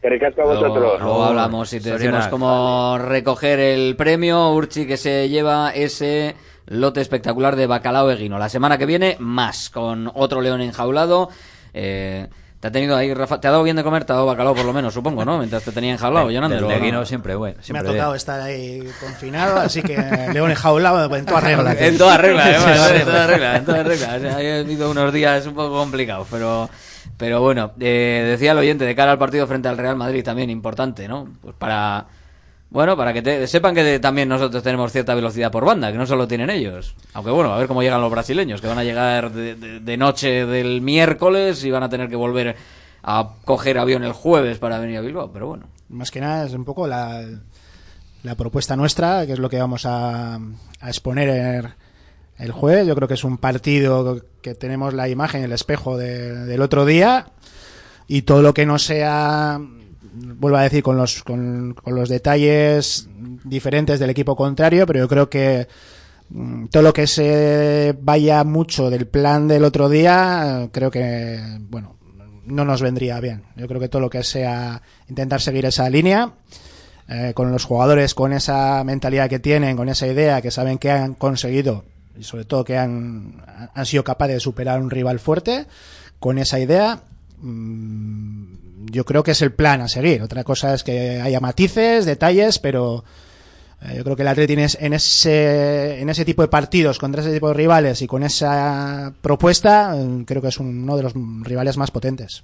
Que 0.00 0.08
ricasco 0.08 0.42
a 0.42 0.44
Luego, 0.44 0.60
vosotros. 0.60 1.00
luego 1.00 1.24
hablamos 1.24 1.72
y 1.72 1.80
te 1.80 1.90
decimos 1.92 2.28
cómo 2.28 2.98
recoger 2.98 3.58
el 3.58 3.96
premio. 3.96 4.50
Urchi 4.52 4.86
que 4.86 4.96
se 4.96 5.28
lleva 5.28 5.70
ese 5.70 6.36
lote 6.66 7.00
espectacular 7.00 7.56
de 7.56 7.66
bacalao 7.66 8.10
eguino. 8.10 8.38
La 8.38 8.48
semana 8.48 8.78
que 8.78 8.86
viene, 8.86 9.16
más, 9.18 9.70
con 9.70 10.10
otro 10.14 10.40
león 10.40 10.60
enjaulado. 10.60 11.30
Eh, 11.74 12.28
¿Te 12.60 12.68
ha 12.68 12.72
tenido 12.72 12.96
ahí, 12.96 13.14
Rafa? 13.14 13.40
¿Te 13.40 13.46
ha 13.46 13.52
dado 13.52 13.62
bien 13.62 13.76
de 13.76 13.84
comer? 13.84 14.04
Te 14.04 14.12
ha 14.12 14.16
dado 14.16 14.26
bacalao 14.26 14.52
por 14.52 14.64
lo 14.64 14.72
menos, 14.72 14.92
supongo, 14.92 15.24
¿no? 15.24 15.38
Mientras 15.38 15.62
te 15.62 15.70
tenía 15.70 15.92
enjaulado, 15.92 16.28
Jonander, 16.28 16.58
Del 16.58 16.64
¿o 16.64 16.68
no? 16.68 16.74
Leguino 16.74 17.04
siempre, 17.04 17.36
bueno. 17.36 17.56
Me 17.68 17.78
ha 17.78 17.84
tocado 17.84 18.10
bien. 18.10 18.16
estar 18.16 18.40
ahí 18.40 18.88
confinado, 19.00 19.60
así 19.60 19.80
que 19.80 19.96
León 20.32 20.50
enjaulado 20.50 21.14
en 21.16 21.24
toda 21.24 21.40
regla. 21.40 21.72
En 21.78 21.96
toda 21.96 22.18
regla, 22.18 22.44
además, 22.46 22.90
en 22.90 23.04
toda 23.04 23.26
regla, 23.28 23.56
en 23.56 23.64
toda 23.64 23.82
regla. 23.84 24.14
O 24.16 24.20
sea, 24.20 24.32
ha 24.32 24.58
habido 24.58 24.90
unos 24.90 25.12
días 25.12 25.46
un 25.46 25.54
poco 25.54 25.76
complicados, 25.78 26.26
pero, 26.30 26.68
pero 27.18 27.42
bueno, 27.42 27.72
eh, 27.80 28.24
decía 28.30 28.52
el 28.52 28.58
oyente, 28.58 28.84
de 28.86 28.94
cara 28.94 29.12
al 29.12 29.18
partido 29.18 29.46
frente 29.46 29.68
al 29.68 29.76
Real 29.76 29.96
Madrid 29.96 30.24
también 30.24 30.48
importante, 30.48 31.06
¿no? 31.08 31.28
Pues 31.42 31.54
para, 31.56 32.06
bueno, 32.70 32.96
para 32.96 33.12
que 33.12 33.20
te- 33.22 33.46
sepan 33.46 33.74
que 33.74 33.98
también 33.98 34.28
nosotros 34.28 34.62
tenemos 34.62 34.90
cierta 34.92 35.14
velocidad 35.14 35.50
por 35.50 35.64
banda, 35.66 35.92
que 35.92 35.98
no 35.98 36.06
solo 36.06 36.26
tienen 36.26 36.48
ellos. 36.48 36.94
Aunque 37.12 37.30
bueno, 37.30 37.52
a 37.52 37.58
ver 37.58 37.66
cómo 37.68 37.82
llegan 37.82 38.00
los 38.00 38.10
brasileños, 38.10 38.60
que 38.60 38.66
van 38.68 38.78
a 38.78 38.84
llegar 38.84 39.30
de, 39.32 39.54
de- 39.56 39.80
de 39.80 39.96
noche 39.98 40.46
del 40.46 40.80
miércoles 40.80 41.62
y 41.64 41.70
van 41.70 41.82
a 41.82 41.88
tener 41.88 42.08
que 42.08 42.16
volver 42.16 42.56
a 43.02 43.28
coger 43.44 43.78
avión 43.78 44.04
el 44.04 44.12
jueves 44.12 44.58
para 44.58 44.78
venir 44.78 44.98
a 44.98 45.00
Bilbao, 45.02 45.30
pero 45.32 45.46
bueno. 45.48 45.66
Más 45.88 46.10
que 46.10 46.20
nada 46.20 46.46
es 46.46 46.52
un 46.54 46.64
poco 46.64 46.86
la, 46.86 47.22
la 48.22 48.34
propuesta 48.34 48.76
nuestra, 48.76 49.24
que 49.26 49.32
es 49.32 49.38
lo 49.38 49.48
que 49.48 49.58
vamos 49.58 49.86
a, 49.86 50.34
a 50.34 50.88
exponer 50.88 51.70
el, 52.38 52.52
jueves. 52.52 52.86
Yo 52.86 52.94
creo 52.94 53.08
que 53.08 53.14
es 53.14 53.24
un 53.24 53.38
partido 53.38 54.22
que 54.42 54.54
tenemos 54.54 54.94
la 54.94 55.08
imagen, 55.08 55.42
el 55.44 55.52
espejo 55.52 55.96
de- 55.96 56.44
del 56.46 56.62
otro 56.62 56.84
día 56.86 57.26
y 58.06 58.22
todo 58.22 58.42
lo 58.42 58.54
que 58.54 58.64
no 58.66 58.78
sea, 58.78 59.60
vuelvo 60.12 60.56
a 60.56 60.62
decir, 60.62 60.82
con 60.82 60.96
los, 60.96 61.22
con, 61.22 61.74
los 61.86 62.08
detalles 62.08 63.08
diferentes 63.44 64.00
del 64.00 64.10
equipo 64.10 64.34
contrario, 64.36 64.86
pero 64.86 65.00
yo 65.00 65.08
creo 65.08 65.28
que 65.28 65.68
mm, 66.30 66.66
todo 66.66 66.82
lo 66.82 66.92
que 66.92 67.06
se 67.06 67.94
vaya 68.00 68.44
mucho 68.44 68.90
del 68.90 69.06
plan 69.06 69.48
del 69.48 69.64
otro 69.64 69.88
día, 69.88 70.68
creo 70.72 70.90
que, 70.90 71.40
bueno, 71.68 71.96
no 72.46 72.64
nos 72.64 72.80
vendría 72.80 73.20
bien. 73.20 73.42
Yo 73.56 73.68
creo 73.68 73.80
que 73.80 73.88
todo 73.90 74.00
lo 74.00 74.08
que 74.10 74.22
sea 74.22 74.80
intentar 75.08 75.40
seguir 75.42 75.66
esa 75.66 75.90
línea, 75.90 76.32
eh, 77.08 77.32
con 77.34 77.50
los 77.52 77.64
jugadores, 77.64 78.14
con 78.14 78.32
esa 78.32 78.82
mentalidad 78.84 79.28
que 79.28 79.38
tienen, 79.38 79.76
con 79.76 79.88
esa 79.88 80.06
idea, 80.06 80.40
que 80.40 80.50
saben 80.50 80.78
que 80.78 80.90
han 80.90 81.14
conseguido 81.14 81.84
y 82.18 82.24
sobre 82.24 82.44
todo 82.44 82.64
que 82.64 82.76
han, 82.76 83.42
han 83.74 83.86
sido 83.86 84.04
capaces 84.04 84.34
de 84.36 84.40
superar 84.40 84.80
un 84.80 84.90
rival 84.90 85.18
fuerte, 85.18 85.66
con 86.18 86.38
esa 86.38 86.58
idea, 86.58 87.02
mm, 87.40 88.86
yo 88.90 89.04
creo 89.04 89.22
que 89.22 89.32
es 89.32 89.42
el 89.42 89.52
plan 89.52 89.80
a 89.80 89.88
seguir. 89.88 90.22
Otra 90.22 90.44
cosa 90.44 90.74
es 90.74 90.82
que 90.84 91.20
haya 91.20 91.40
matices, 91.40 92.04
detalles, 92.06 92.58
pero 92.58 93.04
eh, 93.82 93.94
yo 93.96 94.04
creo 94.04 94.16
que 94.16 94.22
el 94.22 94.28
Atleti 94.28 94.54
en, 94.54 94.58
es- 94.60 94.78
en 94.80 94.92
ese, 94.94 96.00
en 96.00 96.08
ese 96.08 96.24
tipo 96.24 96.42
de 96.42 96.48
partidos, 96.48 96.98
contra 96.98 97.22
ese 97.22 97.32
tipo 97.32 97.48
de 97.48 97.54
rivales 97.54 98.02
y 98.02 98.06
con 98.06 98.22
esa 98.22 99.12
propuesta, 99.20 99.94
eh, 99.96 100.24
creo 100.26 100.42
que 100.42 100.48
es 100.48 100.58
uno 100.58 100.96
de 100.96 101.02
los 101.04 101.12
rivales 101.42 101.76
más 101.76 101.90
potentes. 101.90 102.42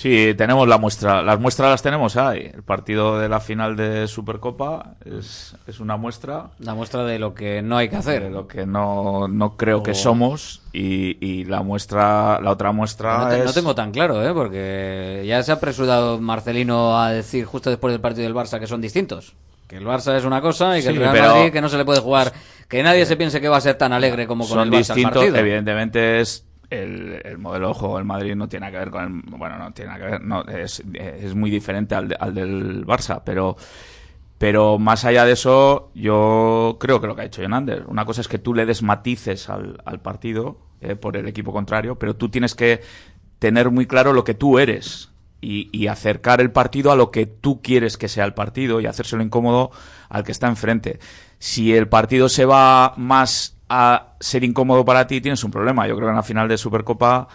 Sí, 0.00 0.32
tenemos 0.34 0.66
la 0.66 0.78
muestra. 0.78 1.20
Las 1.20 1.38
muestras 1.38 1.70
las 1.72 1.82
tenemos 1.82 2.16
ahí. 2.16 2.50
El 2.54 2.62
partido 2.62 3.18
de 3.18 3.28
la 3.28 3.38
final 3.38 3.76
de 3.76 4.08
Supercopa 4.08 4.94
es, 5.04 5.54
es 5.66 5.78
una 5.78 5.98
muestra. 5.98 6.46
La 6.58 6.72
muestra 6.74 7.04
de 7.04 7.18
lo 7.18 7.34
que 7.34 7.60
no 7.60 7.76
hay 7.76 7.90
que 7.90 7.96
hacer. 7.96 8.22
De 8.22 8.30
lo 8.30 8.48
que 8.48 8.64
no, 8.64 9.28
no 9.28 9.58
creo 9.58 9.82
que 9.82 9.92
somos. 9.94 10.62
Y, 10.72 11.18
y 11.22 11.44
la 11.44 11.62
muestra, 11.62 12.40
la 12.40 12.50
otra 12.50 12.72
muestra 12.72 13.18
No, 13.18 13.28
te- 13.28 13.38
es... 13.40 13.44
no 13.44 13.52
tengo 13.52 13.74
tan 13.74 13.90
claro, 13.90 14.26
¿eh? 14.26 14.32
Porque 14.32 15.22
ya 15.26 15.42
se 15.42 15.50
ha 15.52 15.56
apresurado 15.56 16.18
Marcelino 16.18 16.98
a 16.98 17.10
decir 17.10 17.44
justo 17.44 17.68
después 17.68 17.92
del 17.92 18.00
partido 18.00 18.22
del 18.24 18.34
Barça 18.34 18.58
que 18.58 18.66
son 18.66 18.80
distintos. 18.80 19.34
Que 19.68 19.76
el 19.76 19.84
Barça 19.86 20.16
es 20.16 20.24
una 20.24 20.40
cosa 20.40 20.78
y 20.78 20.82
que 20.82 20.88
el 20.88 20.96
Real 20.96 21.12
pero- 21.12 21.34
Madrid 21.34 21.52
que 21.52 21.60
no 21.60 21.68
se 21.68 21.76
le 21.76 21.84
puede 21.84 22.00
jugar. 22.00 22.32
Que 22.68 22.82
nadie 22.82 23.04
se 23.04 23.16
piense 23.16 23.40
que 23.40 23.48
va 23.48 23.58
a 23.58 23.60
ser 23.60 23.74
tan 23.76 23.92
alegre 23.92 24.26
como 24.26 24.44
con 24.44 24.54
son 24.56 24.60
el 24.60 24.70
Barça 24.70 24.76
el 24.90 24.96
distintos. 24.96 25.12
partido. 25.16 25.36
Evidentemente 25.36 26.20
es 26.20 26.46
el, 26.70 27.20
el 27.24 27.38
modelo 27.38 27.68
de 27.68 27.74
juego 27.74 27.96
del 27.96 28.04
Madrid 28.06 28.34
no 28.34 28.48
tiene 28.48 28.70
que 28.70 28.78
ver 28.78 28.90
con 28.90 29.04
el, 29.04 29.36
bueno 29.38 29.58
no 29.58 29.72
tiene 29.72 29.96
que 29.98 30.02
ver 30.04 30.22
no 30.22 30.42
es, 30.44 30.82
es 30.94 31.34
muy 31.34 31.50
diferente 31.50 31.94
al, 31.94 32.08
de- 32.08 32.16
al 32.18 32.34
del 32.34 32.86
Barça 32.86 33.22
pero 33.24 33.56
pero 34.38 34.78
más 34.78 35.04
allá 35.04 35.24
de 35.24 35.32
eso 35.32 35.90
yo 35.94 36.76
creo 36.80 37.00
que 37.00 37.06
lo 37.06 37.14
que 37.14 37.22
ha 37.22 37.26
hecho 37.26 37.42
Jonander 37.42 37.84
una 37.88 38.04
cosa 38.04 38.20
es 38.22 38.28
que 38.28 38.38
tú 38.38 38.54
le 38.54 38.66
des 38.66 38.82
matices 38.82 39.48
al, 39.50 39.82
al 39.84 40.00
partido 40.00 40.58
eh, 40.80 40.96
por 40.96 41.16
el 41.16 41.28
equipo 41.28 41.52
contrario 41.52 41.98
pero 41.98 42.16
tú 42.16 42.28
tienes 42.30 42.54
que 42.54 42.80
tener 43.38 43.70
muy 43.70 43.86
claro 43.86 44.12
lo 44.12 44.24
que 44.24 44.34
tú 44.34 44.58
eres 44.58 45.10
y, 45.42 45.70
y 45.72 45.86
acercar 45.86 46.40
el 46.40 46.52
partido 46.52 46.92
a 46.92 46.96
lo 46.96 47.10
que 47.10 47.24
tú 47.26 47.62
quieres 47.62 47.96
que 47.96 48.08
sea 48.08 48.24
el 48.26 48.34
partido 48.34 48.80
y 48.80 48.86
hacérselo 48.86 49.22
incómodo 49.22 49.70
al 50.10 50.22
que 50.22 50.32
está 50.32 50.48
enfrente. 50.48 51.00
Si 51.38 51.74
el 51.74 51.88
partido 51.88 52.28
se 52.28 52.44
va 52.44 52.92
más 52.98 53.56
a 53.70 54.14
ser 54.20 54.44
incómodo 54.44 54.84
para 54.84 55.06
ti, 55.06 55.20
tienes 55.20 55.42
un 55.44 55.50
problema. 55.50 55.86
Yo 55.88 55.94
creo 55.96 56.08
que 56.08 56.10
en 56.10 56.16
la 56.16 56.22
final 56.22 56.48
de 56.48 56.58
Supercopa 56.58 57.28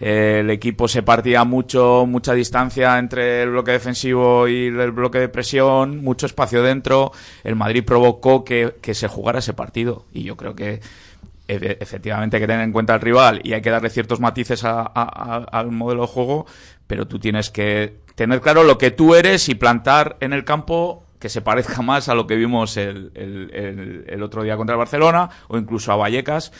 eh, 0.00 0.38
el 0.40 0.50
equipo 0.50 0.88
se 0.88 1.02
partía 1.02 1.44
mucho, 1.44 2.04
mucha 2.06 2.34
distancia 2.34 2.98
entre 2.98 3.42
el 3.42 3.50
bloque 3.50 3.70
defensivo 3.72 4.46
y 4.48 4.66
el 4.66 4.90
bloque 4.92 5.18
de 5.20 5.28
presión, 5.28 6.02
mucho 6.02 6.26
espacio 6.26 6.62
dentro. 6.62 7.12
El 7.44 7.56
Madrid 7.56 7.84
provocó 7.84 8.44
que, 8.44 8.74
que 8.82 8.94
se 8.94 9.08
jugara 9.08 9.38
ese 9.38 9.54
partido 9.54 10.04
y 10.12 10.24
yo 10.24 10.36
creo 10.36 10.54
que 10.54 10.80
efectivamente 11.48 12.36
hay 12.36 12.42
que 12.42 12.46
tener 12.46 12.62
en 12.62 12.72
cuenta 12.72 12.92
al 12.94 13.00
rival 13.00 13.40
y 13.42 13.54
hay 13.54 13.62
que 13.62 13.70
darle 13.70 13.88
ciertos 13.88 14.20
matices 14.20 14.64
a- 14.64 14.82
al 14.82 15.70
modelo 15.70 16.02
de 16.02 16.08
juego, 16.08 16.46
pero 16.86 17.08
tú 17.08 17.18
tienes 17.18 17.50
que 17.50 18.00
tener 18.14 18.40
claro 18.42 18.64
lo 18.64 18.76
que 18.76 18.90
tú 18.90 19.14
eres 19.14 19.48
y 19.48 19.54
plantar 19.54 20.16
en 20.20 20.32
el 20.34 20.44
campo 20.44 21.04
que 21.18 21.28
se 21.28 21.40
parezca 21.42 21.82
más 21.82 22.08
a 22.08 22.14
lo 22.14 22.26
que 22.26 22.36
vimos 22.36 22.76
el, 22.76 23.10
el- 23.14 23.50
el- 23.54 24.04
el 24.08 24.22
otro 24.22 24.42
día 24.42 24.56
contra 24.56 24.74
el 24.74 24.78
Barcelona 24.78 25.30
o 25.48 25.58
incluso 25.58 25.92
a 25.92 25.96
Vallecas, 25.96 26.52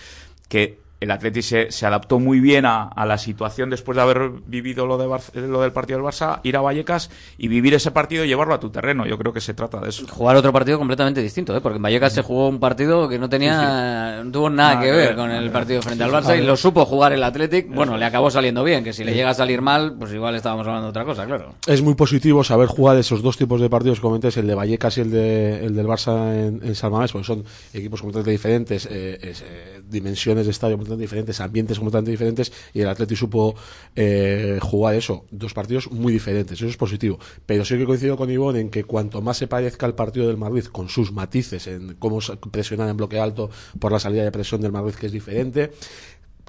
que 0.48 0.80
el 1.00 1.10
Atleti 1.10 1.42
se, 1.42 1.70
se 1.70 1.86
adaptó 1.86 2.18
muy 2.18 2.40
bien 2.40 2.66
a, 2.66 2.84
a 2.88 3.06
la 3.06 3.18
situación 3.18 3.70
después 3.70 3.96
de 3.96 4.02
haber 4.02 4.30
vivido 4.46 4.86
lo, 4.86 4.98
de 4.98 5.06
Bar- 5.06 5.34
lo 5.34 5.60
del 5.62 5.72
partido 5.72 5.98
del 5.98 6.06
Barça, 6.06 6.40
ir 6.42 6.56
a 6.56 6.60
Vallecas 6.60 7.10
y 7.36 7.48
vivir 7.48 7.74
ese 7.74 7.90
partido 7.90 8.24
y 8.24 8.28
llevarlo 8.28 8.54
a 8.54 8.60
tu 8.60 8.70
terreno. 8.70 9.06
Yo 9.06 9.16
creo 9.18 9.32
que 9.32 9.40
se 9.40 9.54
trata 9.54 9.80
de 9.80 9.90
eso. 9.90 10.06
Jugar 10.08 10.36
otro 10.36 10.52
partido 10.52 10.78
completamente 10.78 11.22
distinto, 11.22 11.56
¿eh? 11.56 11.60
porque 11.60 11.76
en 11.76 11.82
Vallecas 11.82 12.12
se 12.12 12.22
jugó 12.22 12.48
un 12.48 12.58
partido 12.58 13.08
que 13.08 13.18
no 13.18 13.28
tenía, 13.28 14.22
no 14.24 14.30
tuvo 14.32 14.50
nada, 14.50 14.80
que 14.80 14.90
ver 14.90 15.14
con 15.14 15.30
el 15.30 15.50
partido 15.50 15.82
frente 15.82 16.02
al 16.04 16.10
Barça 16.10 16.38
y 16.38 16.42
lo 16.44 16.56
supo 16.56 16.84
jugar 16.84 17.12
el 17.12 17.22
Athletic. 17.22 17.72
Bueno, 17.72 17.96
le 17.96 18.04
acabó 18.04 18.30
saliendo 18.30 18.64
bien, 18.64 18.82
que 18.82 18.92
si 18.92 19.04
le 19.04 19.14
llega 19.14 19.30
a 19.30 19.34
salir 19.34 19.62
mal, 19.62 19.94
pues 19.98 20.12
igual 20.12 20.34
estábamos 20.34 20.66
hablando 20.66 20.86
de 20.86 20.90
otra 20.90 21.04
cosa, 21.04 21.26
claro. 21.26 21.54
Es 21.66 21.82
muy 21.82 21.94
positivo 21.94 22.42
saber 22.42 22.66
jugar 22.66 22.96
esos 22.96 23.22
dos 23.22 23.36
tipos 23.36 23.60
de 23.60 23.70
partidos 23.70 24.00
comentáis, 24.00 24.36
el 24.36 24.46
de 24.46 24.54
Vallecas 24.54 24.98
y 24.98 25.02
el, 25.02 25.10
de, 25.10 25.64
el 25.64 25.76
del 25.76 25.86
Barça 25.86 26.34
en, 26.34 26.60
en 26.66 26.74
San 26.74 26.90
Mamés, 26.90 27.12
porque 27.12 27.26
son 27.26 27.44
equipos 27.72 28.00
completamente 28.00 28.30
diferentes, 28.32 28.86
eh, 28.90 29.18
es, 29.22 29.42
eh, 29.42 29.80
dimensiones 29.88 30.46
de 30.46 30.50
estadio 30.50 30.76
completamente 30.88 31.02
diferentes, 31.02 31.40
ambientes 31.40 31.78
completamente 31.78 32.10
diferentes, 32.10 32.52
y 32.72 32.80
el 32.80 32.88
Atleti 32.88 33.16
supo 33.16 33.54
eh, 33.94 34.58
jugar 34.62 34.94
eso, 34.94 35.24
dos 35.30 35.54
partidos 35.54 35.90
muy 35.90 36.12
diferentes, 36.12 36.58
eso 36.58 36.68
es 36.68 36.76
positivo. 36.76 37.18
Pero 37.46 37.64
sí 37.64 37.76
que 37.76 37.84
coincido 37.84 38.16
con 38.16 38.30
Ivonne 38.30 38.60
en 38.60 38.70
que 38.70 38.84
cuanto 38.84 39.20
más 39.20 39.36
se 39.36 39.46
parezca 39.46 39.86
al 39.86 39.94
partido 39.94 40.26
del 40.28 40.36
Madrid, 40.36 40.64
con 40.64 40.88
sus 40.88 41.12
matices 41.12 41.66
en 41.66 41.94
cómo 41.98 42.20
presionar 42.50 42.88
en 42.88 42.96
bloque 42.96 43.18
alto 43.18 43.50
por 43.78 43.92
la 43.92 44.00
salida 44.00 44.24
de 44.24 44.32
presión 44.32 44.60
del 44.60 44.72
Madrid, 44.72 44.94
que 44.94 45.06
es 45.06 45.12
diferente, 45.12 45.72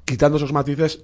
quitando 0.05 0.37
esos 0.37 0.53
matices, 0.53 1.03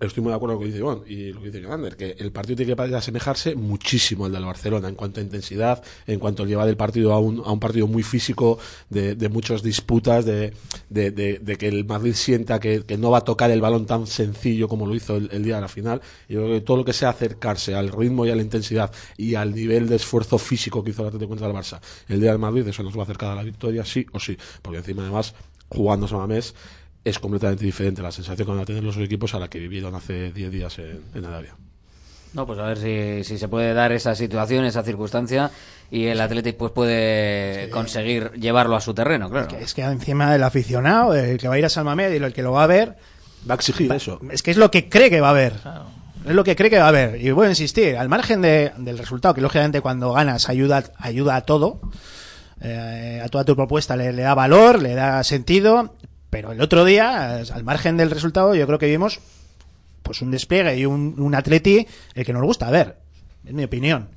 estoy 0.00 0.22
muy 0.22 0.30
de 0.30 0.36
acuerdo 0.36 0.56
con 0.56 0.60
lo 0.60 0.60
que 0.60 0.66
dice 0.66 0.78
Ivonne 0.78 1.02
y 1.06 1.32
lo 1.32 1.40
que 1.40 1.46
dice 1.46 1.62
Jonander, 1.62 1.96
que 1.96 2.16
el 2.18 2.32
partido 2.32 2.56
tiene 2.56 2.74
que 2.74 2.94
asemejarse 2.96 3.54
muchísimo 3.54 4.26
al 4.26 4.32
del 4.32 4.44
Barcelona 4.44 4.88
en 4.88 4.94
cuanto 4.94 5.20
a 5.20 5.22
intensidad, 5.22 5.82
en 6.06 6.18
cuanto 6.18 6.42
a 6.42 6.46
llevar 6.46 6.68
el 6.68 6.76
partido 6.76 7.12
a 7.12 7.18
un, 7.18 7.42
a 7.44 7.52
un 7.52 7.60
partido 7.60 7.86
muy 7.86 8.02
físico, 8.02 8.58
de, 8.90 9.14
de 9.14 9.28
muchas 9.28 9.62
disputas, 9.62 10.24
de, 10.24 10.52
de, 10.88 11.56
que 11.58 11.68
el 11.68 11.84
Madrid 11.84 12.14
sienta 12.14 12.58
que, 12.60 12.84
no 12.98 13.10
va 13.10 13.18
a 13.18 13.24
tocar 13.24 13.50
el 13.50 13.60
balón 13.60 13.86
tan 13.86 14.06
sencillo 14.06 14.68
como 14.68 14.86
lo 14.86 14.94
hizo 14.94 15.16
el, 15.16 15.42
día 15.42 15.56
de 15.56 15.60
la 15.60 15.68
final. 15.68 16.00
Yo 16.28 16.42
creo 16.42 16.54
que 16.54 16.60
todo 16.62 16.78
lo 16.78 16.84
que 16.84 16.92
sea 16.92 17.10
acercarse 17.10 17.74
al 17.74 17.90
ritmo 17.90 18.26
y 18.26 18.30
a 18.30 18.36
la 18.36 18.42
intensidad 18.42 18.92
y 19.16 19.34
al 19.34 19.54
nivel 19.54 19.88
de 19.88 19.96
esfuerzo 19.96 20.38
físico 20.38 20.82
que 20.82 20.90
hizo 20.90 21.02
el 21.02 21.08
Atlético 21.08 21.28
contra 21.30 21.46
el 21.46 21.54
Barça 21.54 21.80
el 22.08 22.20
día 22.20 22.30
del 22.30 22.38
Madrid, 22.38 22.66
eso 22.66 22.82
nos 22.82 22.96
va 22.96 23.00
a 23.00 23.04
acercar 23.04 23.30
a 23.30 23.34
la 23.34 23.42
victoria, 23.42 23.84
sí 23.84 24.06
o 24.12 24.18
sí, 24.18 24.36
porque 24.62 24.78
encima 24.78 25.02
además, 25.02 25.34
jugando 25.68 26.08
San 26.08 26.18
Mamés, 26.18 26.54
es 27.08 27.18
completamente 27.18 27.64
diferente 27.64 28.02
la 28.02 28.12
sensación 28.12 28.46
que 28.46 28.52
van 28.52 28.60
a 28.62 28.64
tener 28.64 28.82
los 28.84 28.96
equipos 28.98 29.34
a 29.34 29.38
la 29.38 29.48
que 29.48 29.58
vivieron 29.58 29.94
hace 29.94 30.32
10 30.32 30.50
días 30.50 30.78
en, 30.78 31.00
en 31.14 31.24
Arabia. 31.24 31.54
No, 32.34 32.46
pues 32.46 32.58
a 32.58 32.66
ver 32.66 32.76
si, 32.78 33.24
si 33.24 33.38
se 33.38 33.48
puede 33.48 33.72
dar 33.72 33.90
esa 33.92 34.14
situación, 34.14 34.64
esa 34.66 34.82
circunstancia 34.82 35.50
y 35.90 36.04
el 36.06 36.20
Athletic 36.20 36.56
pues 36.56 36.72
puede 36.72 37.70
conseguir 37.70 38.32
llevarlo 38.32 38.76
a 38.76 38.80
su 38.82 38.92
terreno, 38.92 39.30
claro. 39.30 39.56
Es 39.58 39.72
que 39.72 39.82
encima 39.82 40.34
el 40.34 40.42
aficionado, 40.42 41.14
el 41.14 41.38
que 41.38 41.48
va 41.48 41.54
a 41.54 41.58
ir 41.58 41.64
a 41.64 41.70
San 41.70 41.86
Mamés 41.86 42.12
y 42.12 42.16
el 42.22 42.32
que 42.34 42.42
lo 42.42 42.52
va 42.52 42.64
a 42.64 42.66
ver, 42.66 42.96
va 43.48 43.54
a 43.54 43.56
exigir 43.56 43.90
eso. 43.92 44.20
Es 44.30 44.42
que 44.42 44.50
es 44.50 44.58
lo 44.58 44.70
que 44.70 44.88
cree 44.90 45.08
que 45.08 45.20
va 45.22 45.28
a 45.28 45.30
haber. 45.30 45.54
Es 46.26 46.34
lo 46.34 46.44
que 46.44 46.54
cree 46.54 46.68
que 46.68 46.78
va 46.78 46.84
a 46.84 46.88
haber. 46.88 47.18
Y 47.24 47.30
voy 47.30 47.46
a 47.46 47.48
insistir, 47.50 47.96
al 47.96 48.10
margen 48.10 48.42
de- 48.42 48.72
del 48.76 48.98
resultado, 48.98 49.32
que 49.34 49.40
lógicamente 49.40 49.80
cuando 49.80 50.12
ganas 50.12 50.50
ayuda, 50.50 50.84
ayuda 50.98 51.36
a 51.36 51.40
todo, 51.42 51.80
eh, 52.60 53.22
a 53.24 53.28
toda 53.28 53.44
tu 53.44 53.56
propuesta 53.56 53.96
le, 53.96 54.12
le 54.12 54.22
da 54.22 54.34
valor, 54.34 54.82
le 54.82 54.94
da 54.94 55.22
sentido, 55.24 55.94
pero 56.30 56.52
el 56.52 56.60
otro 56.60 56.84
día, 56.84 57.36
al 57.38 57.64
margen 57.64 57.96
del 57.96 58.10
resultado, 58.10 58.54
yo 58.54 58.66
creo 58.66 58.78
que 58.78 58.86
vimos 58.86 59.20
pues 60.02 60.22
un 60.22 60.30
despliegue 60.30 60.76
y 60.78 60.86
un, 60.86 61.14
un 61.18 61.34
atleti 61.34 61.86
el 62.14 62.24
que 62.24 62.32
nos 62.32 62.42
gusta 62.42 62.70
ver, 62.70 62.96
es 63.44 63.52
mi 63.52 63.64
opinión. 63.64 64.08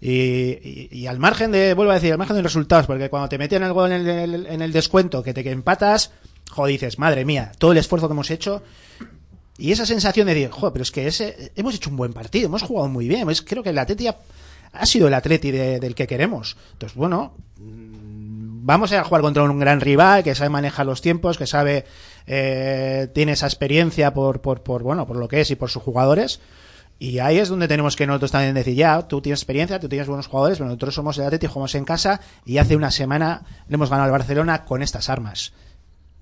Y, 0.00 1.06
al 1.06 1.18
margen 1.18 1.52
de, 1.52 1.74
vuelvo 1.74 1.92
a 1.92 1.96
decir, 1.96 2.12
al 2.12 2.18
margen 2.18 2.36
de 2.36 2.42
los 2.42 2.52
resultados, 2.52 2.86
porque 2.86 3.10
cuando 3.10 3.28
te 3.28 3.36
meten 3.38 3.62
el 3.62 3.72
gol 3.72 3.92
en 3.92 4.06
el, 4.08 4.46
en 4.46 4.62
el 4.62 4.72
descuento, 4.72 5.22
que 5.22 5.34
te 5.34 5.42
que 5.44 5.50
empatas, 5.50 6.12
joder, 6.50 6.72
dices, 6.72 6.98
madre 6.98 7.24
mía, 7.24 7.52
todo 7.58 7.72
el 7.72 7.78
esfuerzo 7.78 8.08
que 8.08 8.12
hemos 8.12 8.30
hecho, 8.30 8.62
y 9.58 9.72
esa 9.72 9.84
sensación 9.84 10.26
de 10.26 10.34
decir, 10.34 10.50
joder, 10.50 10.72
pero 10.72 10.82
es 10.84 10.90
que 10.90 11.06
ese, 11.06 11.52
hemos 11.54 11.74
hecho 11.74 11.90
un 11.90 11.96
buen 11.96 12.14
partido, 12.14 12.46
hemos 12.46 12.62
jugado 12.62 12.88
muy 12.88 13.08
bien. 13.08 13.28
Creo 13.44 13.62
que 13.62 13.70
el 13.70 13.78
Atleti 13.78 14.06
ha, 14.08 14.86
sido 14.86 15.08
el 15.08 15.12
Atleti 15.14 15.50
de- 15.50 15.80
del 15.80 15.94
que 15.94 16.06
queremos. 16.06 16.56
Entonces, 16.72 16.96
bueno, 16.96 17.34
vamos 18.70 18.92
a 18.92 19.04
jugar 19.04 19.22
contra 19.22 19.42
un 19.42 19.58
gran 19.58 19.80
rival 19.80 20.22
que 20.22 20.34
sabe 20.34 20.50
manejar 20.50 20.86
los 20.86 21.00
tiempos, 21.00 21.38
que 21.38 21.46
sabe, 21.46 21.84
eh, 22.26 23.08
tiene 23.12 23.32
esa 23.32 23.46
experiencia 23.46 24.14
por, 24.14 24.40
por, 24.40 24.62
por, 24.62 24.82
bueno, 24.82 25.06
por 25.06 25.16
lo 25.16 25.28
que 25.28 25.40
es 25.40 25.50
y 25.50 25.56
por 25.56 25.70
sus 25.70 25.82
jugadores. 25.82 26.40
Y 26.98 27.18
ahí 27.18 27.38
es 27.38 27.48
donde 27.48 27.66
tenemos 27.66 27.96
que 27.96 28.06
nosotros 28.06 28.30
también 28.30 28.54
decir, 28.54 28.74
ya, 28.74 29.08
tú 29.08 29.22
tienes 29.22 29.40
experiencia, 29.40 29.80
tú 29.80 29.88
tienes 29.88 30.06
buenos 30.06 30.26
jugadores, 30.26 30.58
pero 30.58 30.66
nosotros 30.66 30.94
somos 30.94 31.16
el 31.18 31.24
Atleti, 31.24 31.46
jugamos 31.46 31.74
en 31.74 31.84
casa 31.84 32.20
y 32.44 32.58
hace 32.58 32.76
una 32.76 32.90
semana 32.90 33.42
le 33.68 33.74
hemos 33.74 33.88
ganado 33.88 34.04
al 34.04 34.12
Barcelona 34.12 34.64
con 34.64 34.82
estas 34.82 35.08
armas. 35.08 35.52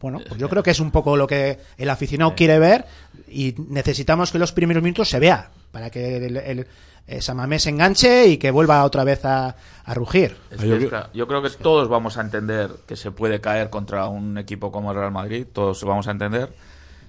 Bueno, 0.00 0.20
pues 0.26 0.38
yo 0.38 0.48
creo 0.48 0.62
que 0.62 0.70
es 0.70 0.78
un 0.78 0.92
poco 0.92 1.16
lo 1.16 1.26
que 1.26 1.58
el 1.76 1.90
aficionado 1.90 2.36
quiere 2.36 2.60
ver 2.60 2.86
y 3.28 3.56
necesitamos 3.68 4.30
que 4.30 4.38
los 4.38 4.52
primeros 4.52 4.82
minutos 4.82 5.08
se 5.08 5.18
vea 5.18 5.50
para 5.72 5.90
que 5.90 6.16
el, 6.16 6.36
el, 6.36 6.66
eh, 7.08 7.22
Samamés 7.22 7.62
se 7.62 7.70
enganche 7.70 8.26
y 8.26 8.36
que 8.36 8.50
vuelva 8.50 8.84
otra 8.84 9.02
vez 9.02 9.24
a, 9.24 9.56
a 9.84 9.94
rugir. 9.94 10.36
Es 10.50 10.60
que, 10.60 10.88
claro, 10.88 11.08
yo 11.14 11.26
creo 11.26 11.40
que 11.40 11.48
todos 11.48 11.88
vamos 11.88 12.18
a 12.18 12.20
entender 12.20 12.70
que 12.86 12.96
se 12.96 13.10
puede 13.10 13.40
caer 13.40 13.70
contra 13.70 14.08
un 14.08 14.36
equipo 14.36 14.70
como 14.70 14.90
el 14.92 14.98
Real 14.98 15.10
Madrid, 15.10 15.46
todos 15.50 15.82
vamos 15.84 16.06
a 16.06 16.10
entender 16.10 16.50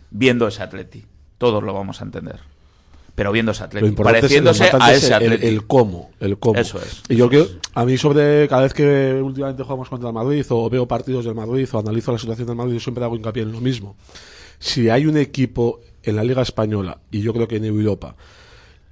viendo 0.09 0.47
ese 0.47 0.63
Atleti, 0.63 1.05
todos 1.37 1.61
lo 1.61 1.73
vamos 1.73 1.99
a 2.01 2.05
entender. 2.05 2.39
Pero 3.13 3.33
viendo 3.33 3.51
ese 3.51 3.63
Lo 3.63 3.65
Atleti, 3.65 3.87
es, 3.87 3.97
lo 3.97 4.03
pareciéndose 4.03 4.63
a 4.63 4.91
es 4.93 5.03
ese 5.03 5.07
el, 5.07 5.13
Atleti. 5.15 5.47
el 5.47 5.67
cómo, 5.67 6.11
el 6.21 6.39
cómo. 6.39 6.57
Eso 6.57 6.79
es. 6.79 7.03
Y 7.09 7.17
yo 7.17 7.27
creo, 7.27 7.45
a 7.73 7.83
mí 7.83 7.97
sobre 7.97 8.47
cada 8.47 8.61
vez 8.61 8.73
que 8.73 9.19
últimamente 9.21 9.63
jugamos 9.63 9.89
contra 9.89 10.07
el 10.07 10.15
Madrid 10.15 10.45
o 10.47 10.69
veo 10.69 10.87
partidos 10.87 11.25
del 11.25 11.35
Madrid 11.35 11.67
o 11.73 11.79
analizo 11.79 12.13
la 12.13 12.19
situación 12.19 12.47
del 12.47 12.55
Madrid, 12.55 12.75
yo 12.75 12.79
siempre 12.79 13.03
hago 13.03 13.17
hincapié 13.17 13.43
en 13.43 13.51
lo 13.51 13.59
mismo. 13.59 13.97
Si 14.59 14.89
hay 14.89 15.05
un 15.05 15.17
equipo 15.17 15.81
en 16.03 16.15
la 16.15 16.23
Liga 16.23 16.41
Española 16.41 16.99
y 17.11 17.19
yo 17.19 17.33
creo 17.33 17.49
que 17.49 17.57
en 17.57 17.65
Europa 17.65 18.15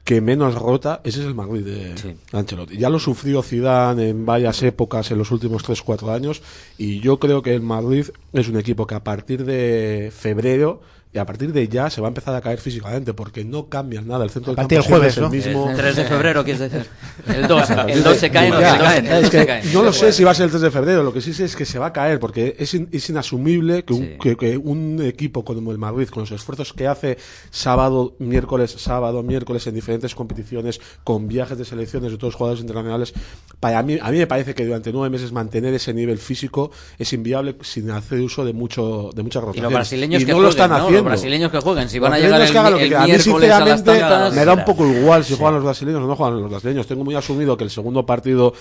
que 0.08 0.22
menos 0.22 0.56
rota, 0.56 1.02
ese 1.04 1.20
es 1.20 1.26
el 1.26 1.36
Madrid 1.36 1.66
de 1.66 2.16
Ancelotti. 2.32 2.78
Ya 2.78 2.90
lo 2.90 2.98
sufrió 2.98 3.44
Zidane 3.44 4.08
en 4.08 4.26
varias 4.26 4.64
épocas 4.64 5.12
en 5.12 5.18
los 5.18 5.32
últimos 5.32 5.66
3-4 5.66 6.16
años 6.16 6.42
y 6.78 7.02
yo 7.02 7.20
creo 7.20 7.42
que 7.42 7.54
el 7.54 7.62
Madrid 7.62 8.06
es 8.32 8.48
un 8.48 8.56
equipo 8.56 8.88
que 8.88 8.96
a 8.96 9.04
partir 9.04 9.44
de 9.44 10.10
febrero 10.16 10.80
y 11.18 11.20
a 11.20 11.26
partir 11.26 11.52
de 11.52 11.68
ya 11.68 11.90
se 11.90 12.00
va 12.00 12.08
a 12.08 12.10
empezar 12.10 12.36
a 12.36 12.42
caer 12.42 12.60
físicamente 12.60 13.12
porque 13.16 13.44
no 13.44 13.68
cambia 13.70 14.02
nada. 14.02 14.24
El 14.24 14.30
centro 14.30 14.52
A 14.52 14.56
del 14.56 14.56
partir 14.58 14.78
campo 14.78 15.00
del 15.00 15.00
jueves, 15.00 15.14
es 15.14 15.18
el 15.18 15.24
¿no? 15.24 15.30
mismo. 15.32 15.70
El 15.72 15.76
3 15.78 15.96
de 15.96 16.06
febrero, 16.14 16.44
¿quieres 16.44 16.60
decir? 16.72 16.86
El 17.28 17.48
2, 17.48 17.70
el 17.88 18.04
2 18.04 18.18
se 18.18 18.30
cae, 18.30 18.50
Ya, 18.52 18.58
el 18.58 18.60
2 18.70 18.70
se 18.70 18.78
cae, 18.78 18.98
el 19.00 19.06
es 19.06 19.22
2 19.24 19.32
se 19.32 19.40
que 19.40 19.46
cae. 19.48 19.74
No 19.74 19.82
lo 19.84 19.92
sé 19.94 20.14
si 20.14 20.24
va 20.24 20.32
a 20.32 20.34
ser 20.36 20.44
el 20.46 20.50
3 20.52 20.62
de 20.62 20.72
febrero, 20.72 21.02
lo 21.04 21.12
que 21.12 21.22
sí 21.22 21.34
sé 21.34 21.46
es 21.46 21.56
que 21.56 21.66
se 21.66 21.80
va 21.80 21.88
a 21.88 21.94
caer, 21.94 22.20
porque 22.20 22.56
es, 22.60 22.72
in- 22.76 22.88
es 22.92 23.10
inasumible 23.10 23.84
que 23.84 23.94
un, 23.94 24.18
que, 24.22 24.38
que 24.38 24.58
un 24.58 25.02
equipo 25.04 25.44
como 25.44 25.72
el 25.72 25.80
Madrid, 25.80 26.08
con 26.10 26.22
los 26.22 26.32
esfuerzos 26.32 26.72
que 26.74 26.86
hace 26.88 27.18
sábado, 27.50 28.16
miércoles, 28.20 28.76
sábado, 28.78 29.24
miércoles 29.24 29.66
en 29.68 29.74
diferentes 29.76 30.14
competiciones, 30.16 30.80
con 31.04 31.28
viajes 31.28 31.58
de 31.58 31.66
selecciones 31.66 32.12
de 32.12 32.18
todos 32.18 32.34
los 32.34 32.38
jugadores 32.38 32.62
internacionales, 32.62 33.14
para 33.60 33.82
mí, 33.82 33.98
a 34.02 34.12
mí 34.12 34.18
me 34.20 34.28
parece 34.28 34.54
que 34.54 34.66
durante 34.66 34.92
nueve 34.92 35.10
meses 35.10 35.32
mantener 35.32 35.74
ese 35.74 35.94
nivel 35.94 36.18
físico 36.20 36.72
es 37.00 37.12
inviable 37.14 37.56
sin 37.62 37.90
hacer 37.92 38.20
uso 38.22 38.46
de 38.46 38.54
mucho 38.54 39.10
de 39.16 39.24
muchas 39.24 39.42
Y 39.42 39.46
rotaciones. 39.46 39.64
los 39.64 39.74
brasileños 39.74 40.22
Y 40.22 40.26
no 40.26 40.40
lo 40.40 40.50
están 40.50 40.70
¿no? 40.70 40.76
haciendo. 40.78 41.07
Los 41.12 41.22
brasileños 41.22 41.52
que 41.52 41.60
jueguen, 41.60 41.90
si 41.90 42.00
van 42.00 42.14
a 42.14 42.20
llegar 42.20 42.42
el, 42.42 42.52
que 42.52 42.58
hagan 42.58 42.72
lo 42.72 42.78
que 42.78 42.84
el 42.84 42.90
quieran. 42.90 43.04
A 43.04 43.08
mí, 43.08 43.12
miércoles 43.14 43.52
a 43.52 43.60
las 43.60 43.80
sinceramente, 43.80 44.00
tantas... 44.00 44.34
me 44.34 44.46
da 44.46 44.54
un 44.54 44.66
poco 44.66 44.86
igual 44.88 45.24
si 45.24 45.36
juegan 45.36 45.56
los 45.56 45.64
brasileños 45.64 46.02
o 46.02 46.08
no 46.08 46.16
juegan 46.16 46.42
los 46.42 46.50
brasileños. 46.50 46.88
Tengo 46.88 47.04
muy 47.04 47.16
asumido 47.16 47.58
que 47.58 47.64
el 47.64 47.70
segundo 47.70 48.06
partido 48.06 48.54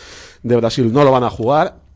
de 0.43 0.57
Brasil 0.57 0.93
no 0.93 1.05
lo 1.05 1.11
van 1.11 1.25
a 1.25 1.31
jugar. 1.31 1.87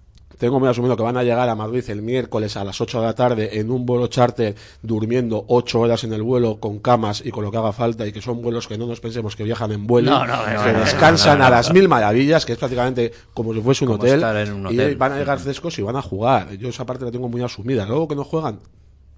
Tengo 0.41 0.59
muy 0.59 0.71
asumido 0.71 0.97
que 0.97 1.03
van 1.03 1.19
a 1.19 1.23
llegar 1.23 1.51
a 1.51 1.55
Madrid 1.55 1.85
el 1.89 2.01
miércoles 2.01 2.57
a 2.57 2.65
las 2.65 2.81
8 2.81 3.01
de 3.01 3.07
la 3.07 3.15
tarde 3.15 3.61
en 3.61 3.71
un 3.71 3.85
vuelo 3.85 4.07
charter, 4.07 4.55
durmiendo 4.81 5.45
8 5.49 5.81
horas 5.81 6.03
en 6.05 6.15
el 6.15 6.23
vuelo 6.23 6.59
con 6.59 6.79
camas 6.79 7.23
y 7.23 7.31
con 7.31 7.45
lo 7.45 7.51
que 7.51 7.59
haga 7.59 7.75
falta, 7.75 8.07
y 8.07 8.13
que 8.13 8.23
son 8.23 8.41
vuelos 8.41 8.67
que 8.67 8.79
no 8.79 8.87
nos 8.87 9.01
pensemos 9.01 9.37
que 9.37 9.45
viajan 9.45 9.71
en 9.73 9.87
vuelo, 9.87 10.11
No, 10.13 10.27
no, 10.27 10.37
no, 10.39 10.65
que 10.65 10.73
descansan 10.73 11.41
no, 11.41 11.45
no, 11.45 11.49
a 11.49 11.51
las 11.51 11.71
mil 11.75 11.89
maravillas, 11.89 12.47
que 12.47 12.53
es 12.53 12.59
prácticamente 12.59 13.13
como 13.35 13.53
si 13.53 13.61
fuese 13.61 13.85
un 13.85 13.89
Como 13.89 14.03
hotel, 14.03 14.15
estar 14.15 14.37
en 14.39 14.53
un 14.55 14.73
y 14.73 14.79
hotel. 14.79 14.97
van 14.97 15.13
a 15.13 15.19
llegar 15.19 15.39
frescos 15.41 15.79
y 15.79 15.83
van 15.83 15.97
a 15.97 16.01
jugar. 16.01 16.53
Yo 16.53 16.71
esa 16.71 16.87
parte 16.87 17.05
la 17.05 17.11
tengo 17.11 17.29
muy 17.29 17.43
asumida. 17.43 17.85
Luego 17.85 18.09
que 18.09 18.17
no 18.17 18.25
juegan, 18.25 18.61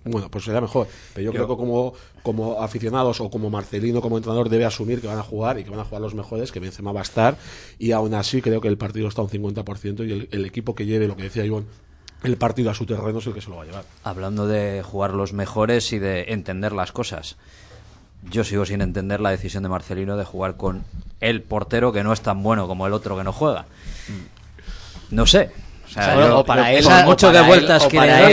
bueno, 0.05 0.29
pues 0.31 0.45
será 0.45 0.61
mejor. 0.61 0.87
Pero 1.15 1.24
yo, 1.27 1.33
Yo- 1.33 1.47
creo 1.47 1.49
que 1.57 1.61
como, 1.62 1.95
como 2.23 2.61
aficionados 2.62 3.20
o 3.20 3.31
como 3.31 3.51
Marcelino, 3.51 4.01
como 4.01 4.16
entrenador, 4.16 4.49
debe 4.49 4.65
asumir 4.65 5.01
que 5.01 5.07
van 5.07 5.19
a 5.19 5.23
jugar 5.23 5.59
y 5.59 5.65
que 5.65 5.70
van 5.70 5.81
a 5.81 5.85
jugar 5.85 6.03
los 6.03 6.15
mejores, 6.15 6.51
que 6.53 6.61
Benzema 6.61 6.93
va 6.93 7.01
a 7.01 7.05
estar. 7.05 7.37
Y 7.79 7.93
aún 7.93 8.15
así 8.15 8.43
creo 8.43 8.61
que 8.61 8.69
el 8.69 8.79
partido 8.79 9.09
está 9.09 9.20
a 9.23 9.24
un 9.24 9.31
50% 9.31 10.07
y 10.07 10.12
el, 10.12 10.29
el 10.33 10.45
equipo 10.45 10.74
que 10.74 10.87
lleve, 10.87 11.07
lo 11.09 11.16
que 11.16 11.24
decía 11.24 11.45
Ivón, 11.45 11.66
el 12.24 12.37
partido 12.37 12.70
a 12.70 12.74
su 12.74 12.87
terreno 12.87 13.19
es 13.19 13.27
el 13.27 13.35
que 13.35 13.41
se 13.41 13.51
lo 13.51 13.57
va 13.57 13.62
a 13.62 13.66
llevar. 13.66 13.85
Hablando 14.05 14.47
de 14.47 14.83
jugar 14.85 15.12
los 15.15 15.33
mejores 15.33 15.93
y 15.93 15.99
de 15.99 16.27
entender 16.29 16.73
las 16.73 16.93
cosas. 16.93 17.37
Yo 18.31 18.45
sigo 18.45 18.65
sin 18.65 18.81
entender 18.81 19.20
la 19.20 19.31
decisión 19.31 19.65
de 19.65 19.69
Marcelino 19.69 20.16
de 20.16 20.24
jugar 20.24 20.57
con 20.57 20.85
el 21.20 21.43
portero 21.43 21.93
que 21.93 22.05
no 22.05 22.12
es 22.12 22.20
tan 22.20 22.41
bueno 22.45 22.69
como 22.69 22.87
el 22.87 22.93
otro 22.93 23.16
que 23.16 23.24
no 23.24 23.33
juega. 23.33 23.66
No 25.11 25.27
sé. 25.27 25.51
Sea, 25.93 26.16
O 26.16 26.20
yo- 26.20 26.39
o 26.39 26.44
para 26.44 26.73
él, 26.73 26.85
por 26.85 27.05
mucho 27.05 27.27
para 27.28 27.39
de 27.39 27.44
él, 27.44 27.48
vueltas 27.48 27.82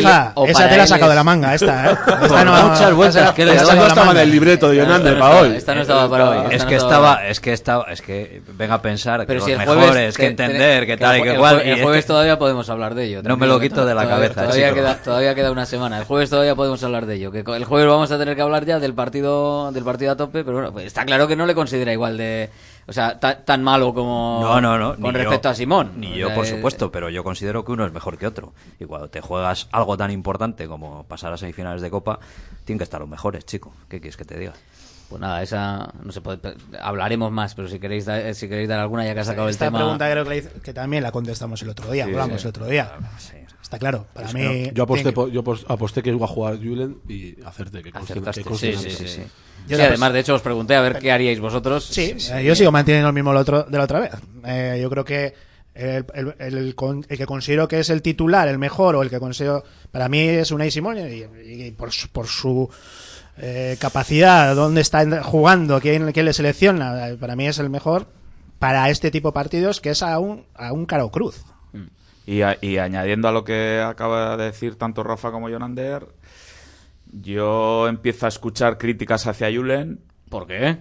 Rafa, 0.03 0.31
o 0.35 0.45
esa 0.45 0.69
te 0.69 0.77
la 0.77 0.83
él 0.83 0.87
sacado 0.89 1.09
de 1.09 1.15
la 1.15 1.23
manga, 1.23 1.53
esta, 1.53 1.91
¿eh? 1.91 1.95
Esta 2.23 2.43
no- 2.45 2.67
muchas 2.69 2.93
vueltas 2.93 3.31
que 3.33 3.45
le 3.45 3.51
esta 3.53 3.63
doy. 3.65 3.75
no 3.77 3.87
estaba 3.87 4.11
en 4.11 4.17
el 4.17 4.31
libreto 4.31 4.69
de 4.69 4.77
Yonander 4.77 5.19
para 5.19 5.39
hoy. 5.41 5.55
Esta 5.55 5.75
no 5.75 5.81
estaba 5.81 6.09
para 6.09 6.29
hoy. 6.29 6.37
Es 6.51 6.65
que 6.65 6.75
estaba 6.75 7.27
es 7.27 7.39
que 7.39 7.53
estaba, 7.53 7.85
es 7.91 8.01
que 8.01 8.41
venga 8.57 8.75
a 8.75 8.81
pensar 8.81 9.19
que 9.21 9.25
Pero 9.27 9.39
los 9.39 9.45
si 9.45 9.51
el 9.51 9.57
mejores, 9.59 10.15
que 10.15 10.23
te- 10.23 10.29
entender, 10.29 10.81
te- 10.81 10.87
que 10.87 10.97
tal 10.97 11.17
y 11.17 11.21
el 11.21 11.31
que 11.33 11.37
cual. 11.37 11.59
El, 11.61 11.81
jueves 11.81 12.05
que- 12.05 12.07
todavía 12.07 12.39
podemos 12.39 12.69
hablar 12.69 12.95
de 12.95 13.05
ello. 13.05 13.21
No 13.23 13.37
me 13.37 13.47
lo 13.47 13.59
quito 13.59 13.85
de 13.85 13.93
la 13.95 14.07
cabeza, 14.07 14.43
Todavía 14.43 14.73
queda, 14.73 14.95
todavía 14.95 15.35
queda 15.35 15.51
una 15.51 15.65
semana. 15.65 15.97
El 15.99 16.05
jueves 16.05 16.29
todavía 16.29 16.55
podemos 16.55 16.81
hablar 16.83 17.05
de 17.05 17.15
ello. 17.15 17.31
Que 17.31 17.39
el 17.39 17.65
jueves 17.65 17.87
vamos 17.89 18.11
a 18.11 18.17
tener 18.17 18.35
que 18.35 18.41
hablar 18.41 18.65
ya 18.65 18.79
del 18.79 18.93
partido, 18.93 19.71
del 19.71 19.83
partido 19.83 20.11
a 20.11 20.15
tope, 20.17 20.43
pero 20.43 20.53
bueno, 20.57 20.71
pues 20.71 20.85
está 20.85 21.05
claro 21.05 21.27
que 21.27 21.35
no 21.35 21.45
le 21.45 21.55
considera 21.55 21.91
igual 21.91 22.17
de, 22.17 22.49
o 22.89 22.93
sea, 22.93 23.19
ta- 23.19 23.43
tan 23.45 23.63
malo 23.63 23.93
como 23.93 24.39
No, 24.41 24.59
no, 24.59 24.77
no. 24.77 24.95
con 24.99 25.13
respecto 25.13 25.47
yo, 25.47 25.51
a 25.51 25.55
Simón. 25.55 25.91
Ni 25.97 26.15
yo, 26.17 26.33
por 26.33 26.45
eh, 26.45 26.49
supuesto, 26.49 26.91
pero 26.91 27.09
yo 27.09 27.23
considero 27.23 27.63
que 27.63 27.71
uno 27.71 27.85
es 27.85 27.93
mejor 27.93 28.17
que 28.17 28.27
otro. 28.27 28.53
Y 28.79 28.85
cuando 28.85 29.09
te 29.09 29.21
juegas 29.21 29.67
algo 29.71 29.95
tan 29.95 30.11
importante 30.11 30.67
como 30.67 31.03
pasar 31.03 31.31
a 31.31 31.37
semifinales 31.37 31.81
de 31.81 31.89
Copa, 31.91 32.19
tienen 32.65 32.79
que 32.79 32.83
estar 32.83 32.99
los 32.99 33.07
mejores, 33.09 33.45
chico. 33.45 33.71
¿Qué 33.87 33.99
quieres 34.01 34.17
que 34.17 34.25
te 34.25 34.37
diga? 34.37 34.53
Pues 35.09 35.19
nada, 35.19 35.41
esa 35.41 35.91
no 36.03 36.11
se 36.11 36.21
puede. 36.21 36.39
Hablaremos 36.79 37.31
más, 37.31 37.55
pero 37.55 37.67
si 37.67 37.79
queréis, 37.79 38.05
da- 38.05 38.31
si 38.35 38.47
queréis 38.47 38.69
dar 38.69 38.79
alguna 38.79 39.05
ya 39.05 39.13
que 39.15 39.21
has 39.21 39.27
sacado 39.27 39.49
Esta 39.49 39.65
el 39.65 39.71
tema. 39.71 39.79
pregunta 39.79 40.11
creo 40.11 40.23
que, 40.25 40.37
hice- 40.37 40.51
que 40.63 40.71
también 40.73 41.01
la 41.01 41.11
contestamos 41.11 41.61
el 41.63 41.69
otro 41.69 41.91
día, 41.91 42.05
Sí, 42.05 42.11
hablamos 42.11 42.41
sí. 42.41 42.47
el 42.47 42.49
otro 42.49 42.65
día. 42.67 42.91
Está 43.61 43.77
claro, 43.79 44.05
para 44.13 44.27
Es 44.27 44.33
mí... 44.33 44.71
yo 44.73 44.83
aposté, 44.83 45.11
po- 45.11 45.27
yo 45.27 45.43
pos- 45.43 45.65
aposté 45.67 46.01
que 46.03 46.09
iba 46.11 46.25
a 46.25 46.27
jugar 46.27 46.57
Julen 46.57 46.97
y 47.07 47.35
acerté. 47.43 47.81
Que 47.83 47.91
conste- 47.91 48.13
Acertaste. 48.13 48.43
que 48.43 48.55
Sí, 48.55 48.73
sí, 48.75 48.89
sí, 48.91 49.07
sí. 49.07 49.21
Yo 49.67 49.75
Sí, 49.75 49.81
la- 49.81 49.89
además, 49.89 50.13
de 50.13 50.19
hecho, 50.21 50.33
os 50.35 50.41
pregunté 50.41 50.75
a 50.75 50.81
ver 50.81 50.97
qué 50.99 51.11
haríais 51.11 51.39
vosotros. 51.39 51.85
Sí, 51.85 52.15
eh, 52.31 52.43
yo 52.43 52.55
sigo 52.55 52.71
manteniendo 52.71 53.07
el 53.09 53.13
mismo 53.13 53.31
lo 53.33 53.39
otro, 53.39 53.63
de 53.63 53.77
la 53.77 53.83
otra 53.83 53.99
vez. 53.99 54.11
Eh, 54.45 54.79
yo 54.81 54.89
creo 54.89 55.05
que 55.05 55.33
el, 55.75 56.05
el- 56.13 56.35
el 56.39 56.75
con- 56.75 57.05
el 57.09 57.17
que 57.17 57.25
considero 57.27 57.67
que 57.67 57.79
es 57.79 57.89
el 57.91 58.01
titular, 58.01 58.47
el 58.47 58.57
mejor, 58.57 58.95
o 58.95 59.03
el 59.03 59.09
que 59.09 59.19
considero. 59.19 59.63
Para 59.91 60.09
mí 60.09 60.19
es 60.19 60.49
Unai 60.51 60.71
Simón 60.71 60.97
y, 60.97 61.23
y 61.67 61.71
por 61.71 61.91
su, 61.91 62.07
por 62.09 62.25
su 62.27 62.67
eh, 63.39 63.77
capacidad, 63.79 64.55
dónde 64.55 64.81
está 64.81 65.23
jugando, 65.23 65.79
quién, 65.79 66.11
quién 66.11 66.25
le 66.25 66.33
selecciona, 66.33 67.09
eh, 67.09 67.15
para 67.17 67.35
mí 67.35 67.47
es 67.47 67.57
el 67.59 67.69
mejor 67.69 68.07
para 68.59 68.89
este 68.89 69.09
tipo 69.11 69.29
de 69.29 69.33
partidos, 69.33 69.79
que 69.81 69.91
es 69.91 70.03
a 70.03 70.19
un, 70.19 70.45
a 70.55 70.73
un 70.73 70.85
caro 70.85 71.09
cruz. 71.09 71.43
Y, 72.25 72.41
a- 72.43 72.57
y 72.61 72.77
añadiendo 72.77 73.27
a 73.27 73.31
lo 73.31 73.43
que 73.43 73.81
acaba 73.81 74.37
de 74.37 74.43
decir 74.45 74.75
tanto 74.75 75.01
Rafa 75.03 75.31
como 75.31 75.49
Jonander, 75.49 76.05
yo 77.11 77.87
empiezo 77.87 78.25
a 78.25 78.29
escuchar 78.29 78.77
críticas 78.77 79.25
hacia 79.27 79.47
Julen. 79.51 79.99
¿Por 80.29 80.45
qué? 80.45 80.77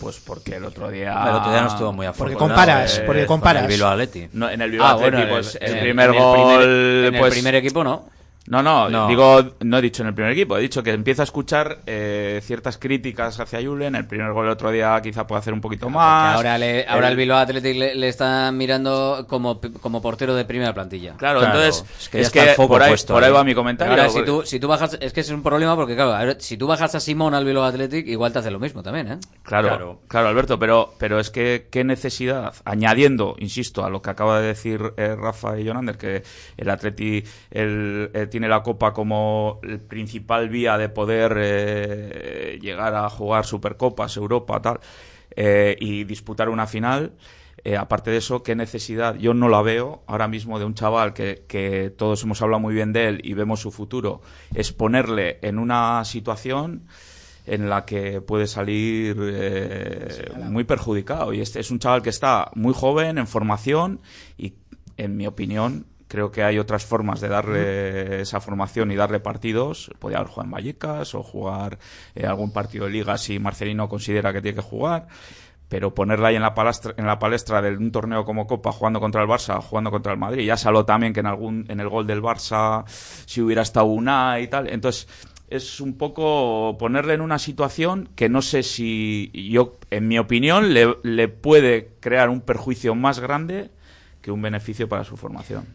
Pues 0.00 0.18
porque 0.20 0.56
el 0.56 0.64
otro 0.64 0.90
día... 0.90 1.12
El 1.28 1.34
otro 1.34 1.50
día 1.50 1.60
no 1.62 1.68
estuvo 1.68 1.92
muy 1.92 2.06
Porque 2.06 2.32
afortunado. 2.34 2.38
comparas, 2.48 3.02
porque 3.04 3.26
con 3.26 3.36
comparas. 3.38 3.62
el 3.64 3.68
Bilbao 3.68 3.90
Athletic. 3.90 4.30
No, 4.32 4.48
en 4.48 4.62
el 4.62 4.70
Bilbao 4.70 4.88
Ah, 4.88 4.94
bueno, 4.94 5.18
pues, 5.28 5.58
en 5.60 5.68
el, 5.68 5.74
el- 5.74 5.80
primer 5.80 6.08
en 6.10 6.14
el 6.14 6.20
gol... 6.22 6.36
primer- 6.48 6.62
en 7.08 7.14
el 7.14 7.20
pues- 7.20 7.34
primer 7.34 7.54
equipo 7.56 7.84
no. 7.84 8.08
No, 8.48 8.62
no, 8.62 8.88
No. 8.88 9.08
digo, 9.08 9.54
no 9.60 9.78
he 9.78 9.82
dicho 9.82 10.02
en 10.02 10.08
el 10.08 10.14
primer 10.14 10.32
equipo, 10.32 10.56
he 10.56 10.60
dicho 10.60 10.82
que 10.82 10.90
empiezo 10.92 11.22
a 11.22 11.24
escuchar 11.24 11.78
eh, 11.86 12.40
ciertas 12.44 12.78
críticas 12.78 13.38
hacia 13.40 13.60
Julen. 13.60 13.94
El 13.96 14.06
primer 14.06 14.32
gol 14.32 14.46
el 14.46 14.52
otro 14.52 14.70
día 14.70 15.00
quizá 15.02 15.26
pueda 15.26 15.40
hacer 15.40 15.52
un 15.52 15.60
poquito 15.60 15.90
más. 15.90 16.36
Ahora, 16.36 16.56
le, 16.58 16.86
ahora 16.86 17.08
el, 17.08 17.12
El- 17.12 17.16
Bilbao 17.18 17.38
Athletic 17.38 17.76
le, 17.76 17.94
le 17.94 18.08
está 18.08 18.52
mirando 18.52 19.26
como, 19.28 19.60
como 19.80 20.00
portero 20.00 20.34
de 20.34 20.44
primera 20.44 20.72
plantilla. 20.72 21.14
Claro, 21.16 21.40
Claro, 21.40 21.58
entonces 21.58 21.84
es 22.00 22.08
que 22.08 22.20
es 22.20 22.30
que 22.30 22.40
el 22.40 22.48
foco 22.54 22.68
por 22.74 22.82
ahí, 22.82 22.90
puesto 22.90 23.14
por 23.14 23.24
ahí 23.24 23.32
va 23.32 23.42
mi 23.42 23.54
comentario. 23.54 23.92
Ahora, 23.92 24.08
si 24.08 24.24
tú, 24.24 24.42
si 24.44 24.60
tú 24.60 24.68
bajas, 24.68 24.96
es 25.00 25.12
que 25.12 25.20
es 25.20 25.30
un 25.30 25.42
problema 25.42 25.74
porque, 25.74 25.94
claro, 25.96 26.34
si 26.38 26.56
tú 26.56 26.66
bajas 26.66 26.94
a 26.94 27.00
Simón 27.00 27.34
al 27.34 27.44
Bilbao 27.44 27.64
Athletic, 27.64 28.06
igual 28.06 28.32
te 28.32 28.38
hace 28.38 28.50
lo 28.50 28.60
mismo 28.60 28.82
también, 28.82 29.08
¿eh? 29.12 29.18
Claro, 29.42 29.68
Claro. 29.68 30.00
claro, 30.08 30.28
Alberto, 30.28 30.58
pero, 30.58 30.94
pero 30.98 31.18
es 31.18 31.30
que 31.30 31.66
qué 31.70 31.82
necesidad, 31.84 32.54
añadiendo, 32.64 33.34
insisto, 33.38 33.84
a 33.84 33.90
lo 33.90 34.02
que 34.02 34.10
acaba 34.10 34.40
de 34.40 34.46
decir 34.48 34.80
eh, 34.96 35.16
Rafa 35.18 35.58
y 35.58 35.66
Jonander, 35.66 35.96
que 35.98 36.22
el 36.56 36.70
Atleti 36.70 37.24
el, 37.50 38.10
eh, 38.14 38.26
tiene 38.36 38.48
la 38.48 38.62
Copa 38.62 38.92
como 38.92 39.60
el 39.62 39.80
principal 39.80 40.50
vía 40.50 40.76
de 40.76 40.90
poder 40.90 41.38
eh, 41.38 42.58
llegar 42.60 42.94
a 42.94 43.08
jugar 43.08 43.46
Supercopas, 43.46 44.14
Europa, 44.18 44.60
tal, 44.60 44.78
eh, 45.34 45.74
y 45.80 46.04
disputar 46.04 46.50
una 46.50 46.66
final. 46.66 47.14
eh, 47.64 47.78
aparte 47.78 48.10
de 48.10 48.18
eso, 48.18 48.42
¿qué 48.42 48.54
necesidad? 48.54 49.14
Yo 49.14 49.32
no 49.32 49.48
la 49.48 49.62
veo 49.62 50.02
ahora 50.06 50.28
mismo 50.28 50.58
de 50.58 50.66
un 50.66 50.74
chaval 50.74 51.14
que, 51.14 51.46
que 51.48 51.88
todos 51.88 52.22
hemos 52.24 52.42
hablado 52.42 52.60
muy 52.60 52.74
bien 52.74 52.92
de 52.92 53.08
él 53.08 53.20
y 53.24 53.32
vemos 53.32 53.60
su 53.60 53.70
futuro, 53.70 54.20
es 54.54 54.70
ponerle 54.70 55.38
en 55.40 55.58
una 55.58 56.04
situación 56.04 56.86
en 57.46 57.70
la 57.70 57.86
que 57.86 58.20
puede 58.20 58.46
salir 58.48 59.16
eh, 59.18 60.30
muy 60.44 60.64
perjudicado. 60.64 61.32
Y 61.32 61.40
este 61.40 61.60
es 61.60 61.70
un 61.70 61.78
chaval 61.78 62.02
que 62.02 62.10
está 62.10 62.50
muy 62.54 62.74
joven, 62.74 63.16
en 63.16 63.26
formación, 63.26 64.00
y 64.36 64.52
en 64.98 65.16
mi 65.16 65.26
opinión, 65.26 65.86
creo 66.08 66.30
que 66.30 66.42
hay 66.42 66.58
otras 66.58 66.84
formas 66.84 67.20
de 67.20 67.28
darle 67.28 68.20
esa 68.20 68.40
formación 68.40 68.90
y 68.90 68.96
darle 68.96 69.20
partidos. 69.20 69.90
Podría 69.98 70.18
haber 70.18 70.30
jugado 70.30 70.46
en 70.46 70.50
Vallecas 70.52 71.14
o 71.14 71.22
jugar 71.22 71.78
eh, 72.14 72.26
algún 72.26 72.52
partido 72.52 72.86
de 72.86 72.92
liga 72.92 73.18
si 73.18 73.38
Marcelino 73.38 73.88
considera 73.88 74.32
que 74.32 74.40
tiene 74.40 74.56
que 74.56 74.62
jugar. 74.62 75.06
Pero 75.68 75.94
ponerla 75.94 76.28
ahí 76.28 76.36
en 76.36 76.42
la 76.42 76.54
palestra, 76.54 76.94
en 76.96 77.06
la 77.06 77.18
palestra 77.18 77.60
de 77.60 77.76
un 77.76 77.90
torneo 77.90 78.24
como 78.24 78.46
Copa, 78.46 78.70
jugando 78.70 79.00
contra 79.00 79.22
el 79.22 79.28
Barça, 79.28 79.60
jugando 79.60 79.90
contra 79.90 80.12
el 80.12 80.18
Madrid. 80.18 80.46
Ya 80.46 80.54
habló 80.64 80.84
también 80.84 81.12
que 81.12 81.20
en 81.20 81.26
algún, 81.26 81.64
en 81.68 81.80
el 81.80 81.88
gol 81.88 82.06
del 82.06 82.22
Barça, 82.22 82.84
si 82.86 83.40
hubiera 83.40 83.62
estado 83.62 83.86
una 83.86 84.38
y 84.38 84.46
tal. 84.46 84.68
Entonces, 84.68 85.08
es 85.48 85.80
un 85.80 85.98
poco 85.98 86.76
ponerle 86.78 87.14
en 87.14 87.20
una 87.20 87.40
situación 87.40 88.08
que 88.14 88.28
no 88.28 88.42
sé 88.42 88.62
si 88.62 89.32
yo, 89.34 89.76
en 89.90 90.06
mi 90.06 90.20
opinión, 90.20 90.72
le, 90.72 90.98
le 91.02 91.26
puede 91.26 91.94
crear 91.98 92.28
un 92.28 92.42
perjuicio 92.42 92.94
más 92.94 93.18
grande 93.18 93.70
que 94.22 94.30
un 94.30 94.42
beneficio 94.42 94.88
para 94.88 95.02
su 95.02 95.16
formación. 95.16 95.66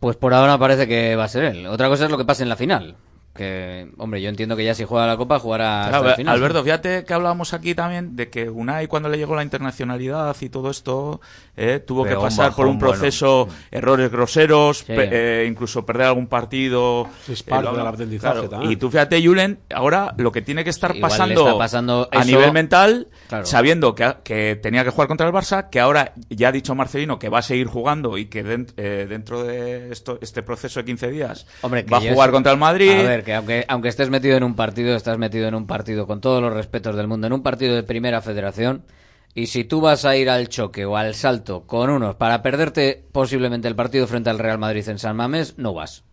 Pues 0.00 0.16
por 0.16 0.32
ahora 0.34 0.58
parece 0.58 0.88
que 0.88 1.14
va 1.14 1.24
a 1.24 1.28
ser 1.28 1.44
él. 1.44 1.66
Otra 1.66 1.88
cosa 1.88 2.06
es 2.06 2.10
lo 2.10 2.18
que 2.18 2.24
pase 2.24 2.42
en 2.42 2.48
la 2.48 2.56
final. 2.56 2.96
Que, 3.32 3.88
hombre, 3.98 4.20
yo 4.20 4.28
entiendo 4.28 4.56
que 4.56 4.64
ya 4.64 4.74
si 4.74 4.84
juega 4.84 5.06
la 5.06 5.16
Copa, 5.16 5.38
jugará 5.38 5.82
hasta 5.84 5.90
Claro, 5.90 6.08
el 6.10 6.14
final. 6.16 6.34
Alberto, 6.34 6.64
fíjate 6.64 7.04
que 7.04 7.14
hablábamos 7.14 7.54
aquí 7.54 7.76
también 7.76 8.16
de 8.16 8.28
que 8.28 8.50
Unai 8.50 8.88
cuando 8.88 9.08
le 9.08 9.18
llegó 9.18 9.36
la 9.36 9.44
internacionalidad 9.44 10.34
y 10.40 10.48
todo 10.48 10.68
esto 10.70 11.20
eh, 11.56 11.78
tuvo 11.78 12.04
que 12.04 12.16
un 12.16 12.22
pasar 12.22 12.52
por 12.54 12.66
un 12.66 12.78
proceso, 12.78 13.46
errores 13.70 14.10
groseros, 14.10 14.78
Sí. 14.78 14.84
pe- 14.86 15.42
eh, 15.42 15.46
incluso 15.46 15.86
perder 15.86 16.08
algún 16.08 16.26
partido. 16.26 17.06
Es 17.28 17.42
parte 17.44 17.66
lo- 17.70 17.76
del 17.76 17.86
aprendizaje 17.86 18.32
claro, 18.34 18.48
también. 18.48 18.72
Y 18.72 18.76
tú 18.76 18.90
fíjate, 18.90 19.22
Julen, 19.24 19.60
ahora 19.74 20.12
lo 20.16 20.32
que 20.32 20.42
tiene 20.42 20.64
que 20.64 20.70
estar 20.70 20.98
pasando, 20.98 21.56
pasando 21.56 22.08
a 22.10 22.24
nivel 22.24 22.52
mental, 22.52 23.08
Claro. 23.28 23.46
sabiendo 23.46 23.94
que, 23.94 24.16
que 24.24 24.58
tenía 24.60 24.82
que 24.82 24.90
jugar 24.90 25.06
contra 25.06 25.26
el 25.28 25.32
Barça, 25.32 25.70
que 25.70 25.78
ahora 25.78 26.14
ya 26.30 26.48
ha 26.48 26.52
dicho 26.52 26.74
Marcelino 26.74 27.18
que 27.20 27.28
va 27.28 27.38
a 27.38 27.42
seguir 27.42 27.68
jugando 27.68 28.18
y 28.18 28.26
que 28.26 28.44
dent- 28.44 28.72
eh, 28.76 29.06
dentro 29.08 29.44
de 29.44 29.92
esto, 29.92 30.18
este 30.20 30.42
proceso 30.42 30.80
de 30.80 30.84
15 30.86 31.10
días 31.10 31.46
Hombre, 31.62 31.84
va 31.84 31.98
a 31.98 32.00
jugar 32.00 32.30
sé- 32.30 32.32
contra 32.32 32.52
el 32.52 32.58
Madrid. 32.58 32.90
A 33.00 33.02
ver, 33.02 33.19
que 33.22 33.34
aunque, 33.34 33.64
aunque 33.68 33.88
estés 33.88 34.10
metido 34.10 34.36
en 34.36 34.44
un 34.44 34.54
partido, 34.54 34.94
estás 34.96 35.18
metido 35.18 35.48
en 35.48 35.54
un 35.54 35.66
partido 35.66 36.06
con 36.06 36.20
todos 36.20 36.42
los 36.42 36.52
respetos 36.52 36.96
del 36.96 37.08
mundo, 37.08 37.26
en 37.26 37.32
un 37.32 37.42
partido 37.42 37.74
de 37.74 37.82
primera 37.82 38.20
federación. 38.20 38.84
Y 39.34 39.46
si 39.46 39.64
tú 39.64 39.80
vas 39.80 40.04
a 40.04 40.16
ir 40.16 40.28
al 40.28 40.48
choque 40.48 40.84
o 40.84 40.96
al 40.96 41.14
salto 41.14 41.66
con 41.66 41.90
unos 41.90 42.16
para 42.16 42.42
perderte 42.42 43.06
posiblemente 43.12 43.68
el 43.68 43.76
partido 43.76 44.06
frente 44.06 44.30
al 44.30 44.38
Real 44.38 44.58
Madrid 44.58 44.88
en 44.88 44.98
San 44.98 45.16
Mamés, 45.16 45.56
no 45.56 45.72
vas. 45.72 46.04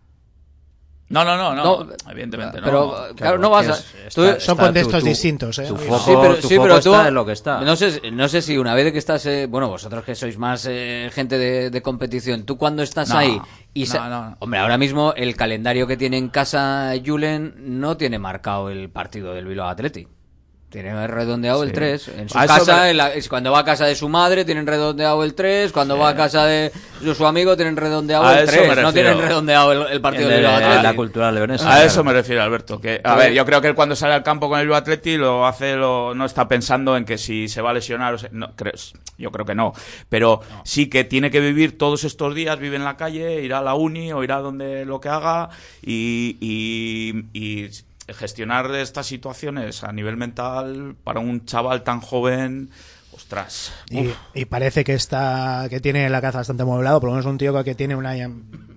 No, 1.10 1.24
no, 1.24 1.36
no, 1.38 1.54
no, 1.54 1.64
No, 1.84 1.88
evidentemente 2.10 2.58
no. 2.60 2.64
Pero, 2.66 2.96
claro, 3.16 3.38
no 3.38 3.48
vas 3.48 3.68
a... 3.68 3.72
es- 3.72 4.14
tú- 4.14 4.24
está- 4.24 4.40
Son 4.40 4.58
contextos 4.58 4.94
tu- 4.96 5.00
tu- 5.00 5.06
distintos, 5.06 5.58
¿eh? 5.58 5.64
tu 5.66 5.76
Sí, 5.78 5.84
foco- 5.86 5.98
Sí, 6.04 6.12
pero, 6.20 6.34
tu 6.36 6.48
sí, 6.48 6.54
foco 6.56 6.62
pero 6.68 6.80
tú, 6.80 6.92
está 6.94 7.08
en 7.08 7.14
lo 7.14 7.24
que 7.26 7.32
está. 7.32 7.60
No 7.62 7.76
sé, 7.76 8.10
no 8.12 8.28
sé 8.28 8.42
si 8.42 8.58
una 8.58 8.74
vez 8.74 8.92
que 8.92 8.98
estás, 8.98 9.24
eh, 9.24 9.46
bueno, 9.46 9.68
vosotros 9.68 10.04
que 10.04 10.14
sois 10.14 10.36
más 10.36 10.66
eh, 10.68 11.10
gente 11.12 11.38
de, 11.38 11.70
de 11.70 11.82
competición, 11.82 12.44
tú 12.44 12.58
cuando 12.58 12.82
estás 12.82 13.08
No, 13.08 13.16
ahí 13.18 13.40
y 13.72 13.80
no, 13.80 13.86
sa- 13.86 14.08
no. 14.10 14.36
hombre, 14.40 14.60
ahora 14.60 14.76
mismo 14.76 15.14
el 15.16 15.34
calendario 15.34 15.86
que 15.86 15.96
tiene 15.96 16.18
en 16.18 16.28
casa 16.28 16.92
Julen 17.04 17.54
no 17.80 17.96
tiene 17.96 18.18
marcado 18.18 18.68
el 18.68 18.90
partido 18.90 19.32
del 19.32 19.46
Bilbao 19.46 19.68
Athletic. 19.68 20.08
Tiene 20.70 21.06
redondeado 21.06 21.62
el 21.62 21.70
Sí. 21.70 21.74
3. 21.74 22.08
En 22.08 22.28
su 22.28 22.38
A 22.38 22.46
casa, 22.46 22.82
me- 22.82 22.90
en 22.90 22.96
la- 22.98 23.14
es 23.14 23.26
cuando 23.26 23.50
va 23.52 23.60
a 23.60 23.64
casa 23.64 23.86
de 23.86 23.94
su 23.94 24.06
madre, 24.10 24.44
tienen 24.44 24.66
redondeado 24.66 25.24
el 25.24 25.32
3. 25.32 25.72
Cuando 25.72 25.96
va 25.96 26.10
a 26.10 26.14
casa 26.14 26.44
de 26.44 26.70
su, 27.02 27.14
su 27.14 27.26
amigo, 27.26 27.56
tienen 27.56 27.74
redondeado 27.74 28.24
A 28.26 28.40
el 28.40 28.44
eso 28.48 28.52
3. 28.52 28.76
me 28.76 28.82
No 28.82 28.92
tienen 28.92 29.18
redondeado 29.18 29.72
el, 29.72 29.92
el 29.94 30.00
partido 30.02 30.24
El 30.28 30.30
de 30.30 30.36
Bilbao 30.42 30.82
la- 30.82 30.94
cultura 30.94 31.32
leonesa. 31.32 31.72
A 31.72 31.82
eso 31.84 32.04
me 32.04 32.12
refiero, 32.12 32.42
Alberto. 32.42 32.78
Que, 32.78 33.00
a 33.02 33.14
ver, 33.16 33.32
yo 33.32 33.46
creo 33.46 33.62
que 33.62 33.68
él 33.68 33.74
cuando 33.74 33.96
sale 33.96 34.12
al 34.12 34.22
campo 34.22 34.50
con 34.50 34.58
el 34.58 34.66
Bilbao 34.66 34.78
Atleti 34.78 35.16
lo 35.16 35.46
hace, 35.46 35.74
lo, 35.74 36.14
no 36.14 36.26
está 36.26 36.46
pensando 36.46 36.98
en 36.98 37.06
que 37.06 37.16
si 37.16 37.48
se 37.48 37.62
va 37.62 37.70
a 37.70 37.72
lesionar 37.72 38.12
o 38.12 38.18
se- 38.18 38.28
no, 38.32 38.54
creo- 38.54 38.74
yo 39.16 39.32
creo 39.32 39.46
que 39.46 39.54
no. 39.54 39.72
Pero 40.10 40.42
sí 40.64 40.90
que 40.90 41.02
tiene 41.04 41.30
que 41.30 41.40
vivir 41.40 41.78
todos 41.78 42.04
estos 42.04 42.34
días, 42.34 42.58
vive 42.58 42.76
en 42.76 42.84
la 42.84 42.98
calle, 42.98 43.40
irá 43.42 43.60
a 43.60 43.62
la 43.62 43.74
uni 43.74 44.12
o 44.12 44.22
irá 44.22 44.36
donde 44.40 44.84
lo 44.84 45.00
que 45.00 45.08
haga 45.08 45.48
y, 45.82 46.36
y- 46.42 47.24
y 47.32 47.70
gestionar 48.14 48.74
estas 48.74 49.06
situaciones 49.06 49.84
a 49.84 49.92
nivel 49.92 50.16
mental 50.16 50.96
para 51.04 51.20
un 51.20 51.44
chaval 51.44 51.82
tan 51.84 52.00
joven, 52.00 52.70
ostras. 53.14 53.72
Y, 54.34 54.44
parece 54.46 54.84
que 54.84 54.94
está 54.94 55.66
que 55.70 55.80
tiene 55.80 56.08
la 56.08 56.20
caza 56.20 56.38
bastante 56.38 56.62
amueblado, 56.62 57.00
por 57.00 57.08
lo 57.10 57.14
menos 57.16 57.26
un 57.26 57.38
tío 57.38 57.62
que 57.64 57.74
tiene 57.74 57.96
una 57.96 58.14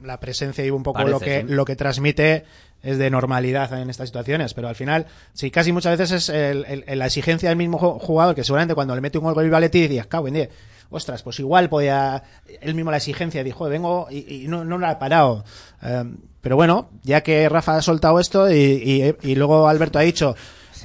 la 0.03 0.19
presencia 0.19 0.65
y 0.65 0.71
un 0.71 0.83
poco 0.83 1.03
lo 1.03 1.19
que 1.19 1.41
sí. 1.41 1.47
lo 1.47 1.63
que 1.65 1.75
transmite 1.75 2.45
es 2.81 2.97
de 2.97 3.11
normalidad 3.11 3.71
en 3.79 3.91
estas 3.91 4.09
situaciones, 4.09 4.55
pero 4.55 4.67
al 4.67 4.73
final 4.75 5.05
sí 5.33 5.51
casi 5.51 5.71
muchas 5.71 5.97
veces 5.99 6.23
es 6.23 6.29
el- 6.29 6.83
el- 6.87 6.97
la 6.97 7.05
exigencia 7.05 7.49
del 7.49 7.57
mismo 7.57 7.79
ju- 7.79 7.99
jugador 7.99 8.33
que 8.33 8.43
seguramente 8.43 8.73
cuando 8.73 8.95
le 8.95 9.01
mete 9.01 9.19
un 9.19 9.25
gol 9.25 9.35
con 9.35 9.45
el 9.45 9.51
Valetti 9.51 9.87
dices, 9.87 10.07
cago 10.07 10.27
en 10.27 10.33
diez". 10.33 10.49
ostras, 10.89 11.21
pues 11.23 11.39
igual 11.39 11.69
podía, 11.69 12.21
él 12.59 12.73
mismo 12.75 12.89
la 12.91 12.97
exigencia 12.97 13.43
dijo, 13.45 13.69
vengo 13.69 14.07
y, 14.11 14.43
y 14.43 14.47
no, 14.47 14.65
no 14.65 14.77
lo 14.77 14.87
ha 14.87 14.97
parado. 14.99 15.45
Eh, 15.83 16.03
pero 16.41 16.55
bueno, 16.55 16.89
ya 17.03 17.21
que 17.21 17.47
Rafa 17.49 17.77
ha 17.77 17.81
soltado 17.81 18.19
esto 18.19 18.51
y, 18.51 18.55
y- 18.55 19.15
y 19.31 19.35
luego 19.35 19.67
Alberto 19.67 19.99
ha 19.99 20.03
dicho, 20.03 20.35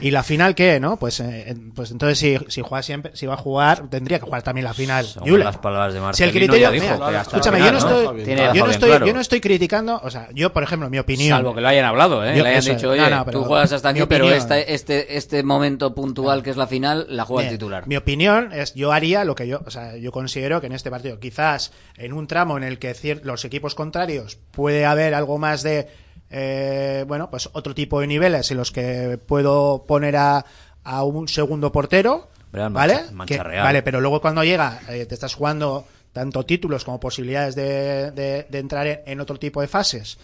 ¿y 0.01 0.10
la 0.10 0.23
final 0.23 0.55
qué? 0.55 0.78
¿No? 0.81 0.98
Pues, 0.98 1.20
eh, 1.20 1.56
pues 1.74 1.90
entonces 1.90 2.18
si, 2.18 2.39
si 2.48 2.62
juega 2.62 2.82
siempre, 2.82 3.12
si 3.14 3.27
va 3.27 3.35
a 3.35 3.36
jugar, 3.39 3.89
tendría 3.89 4.18
que 4.18 4.24
jugar 4.24 4.43
también 4.43 4.64
la 4.64 4.74
final. 4.74 5.06
Según 5.06 5.28
Julen. 5.31 5.44
las 5.44 5.59
palabras 5.59 5.94
de 5.94 6.01
Si 6.14 6.23
el 6.24 6.31
criterio, 6.32 6.70
dijo 6.70 6.86
mira, 7.06 7.23
escúchame, 7.23 7.59
yo 7.60 7.73
no 7.73 7.78
estoy, 7.78 8.05
yo 8.05 8.10
no 8.12 8.52
bien 8.52 8.70
estoy, 8.70 8.89
claro. 8.90 9.06
yo 9.06 9.12
no 9.14 9.20
estoy 9.20 9.40
criticando, 9.40 10.01
o 10.02 10.10
sea, 10.10 10.28
yo 10.35 10.52
por 10.52 10.62
ejemplo, 10.62 10.90
mi 10.90 10.98
opinión. 10.98 11.36
Salvo 11.36 11.55
que 11.55 11.60
lo 11.60 11.68
hayan 11.68 11.85
hablado, 11.85 12.24
¿eh? 12.24 12.36
Yo- 12.36 12.43
Le 12.43 12.48
hayan 12.51 12.59
eso 12.60 12.70
es. 12.73 12.77
dicho, 12.78 12.90
oye, 12.90 13.10
No, 13.10 13.24
tú 13.27 13.44
juegas 13.44 13.73
hasta 13.73 13.89
aquí, 13.90 14.01
pero 14.09 14.24
opinión. 14.27 14.39
este, 14.43 14.74
este, 14.74 15.16
este 15.16 15.43
momento 15.43 15.94
puntual 15.94 16.43
que 16.43 16.51
es 16.51 16.56
la 16.56 16.66
final, 16.66 17.06
la 17.10 17.24
juega 17.24 17.43
el 17.43 17.48
Bien, 17.48 17.59
titular. 17.59 17.86
Mi 17.86 17.97
opinión 17.97 18.52
es, 18.52 18.74
yo 18.74 18.93
haría 18.93 19.24
lo 19.24 19.35
que 19.35 19.47
yo, 19.48 19.60
o 19.66 19.70
sea, 19.70 19.97
yo 19.97 20.12
considero 20.12 20.60
que 20.60 20.66
en 20.66 20.73
este 20.73 20.90
partido, 20.90 21.18
quizás 21.18 21.73
en 21.97 22.12
un 22.12 22.27
tramo 22.27 22.56
en 22.56 22.64
el 22.64 22.78
que 22.78 22.94
los 23.23 23.44
equipos 23.44 23.74
contrarios 23.74 24.39
puede 24.51 24.85
haber 24.86 25.14
algo 25.14 25.39
más 25.39 25.62
de, 25.62 25.89
eh, 26.30 27.04
bueno, 27.06 27.30
pues 27.30 27.48
otro 27.52 27.74
tipo 27.74 28.00
de 28.00 28.06
niveles 28.06 28.50
en 28.50 28.56
los 28.56 28.72
que 28.72 29.18
puedo 29.24 29.84
poner 29.86 30.16
a, 30.16 30.44
a 30.84 31.04
un 31.04 31.28
segundo 31.28 31.70
portero, 31.72 32.28
¿vale? 32.74 32.94
mancha- 32.94 33.12
mancha 33.12 33.36
Que- 33.36 33.42
real. 33.42 33.64
Vale, 33.64 33.82
pero 33.82 34.00
luego 34.00 34.20
cuando 34.20 34.42
llega, 34.44 34.80
eh, 34.88 35.06
te 35.06 35.14
estás 35.14 35.34
jugando 35.34 35.86
tanto 36.12 36.44
títulos 36.44 36.84
como 36.84 36.98
posibilidades 36.98 37.54
de, 37.54 38.10
de- 38.12 38.46
de 38.48 38.58
entrar 38.58 38.86
en, 38.86 39.00
en 39.06 39.20
otro 39.20 39.38
tipo 39.38 39.60
de 39.60 39.68
fases. 39.68 40.18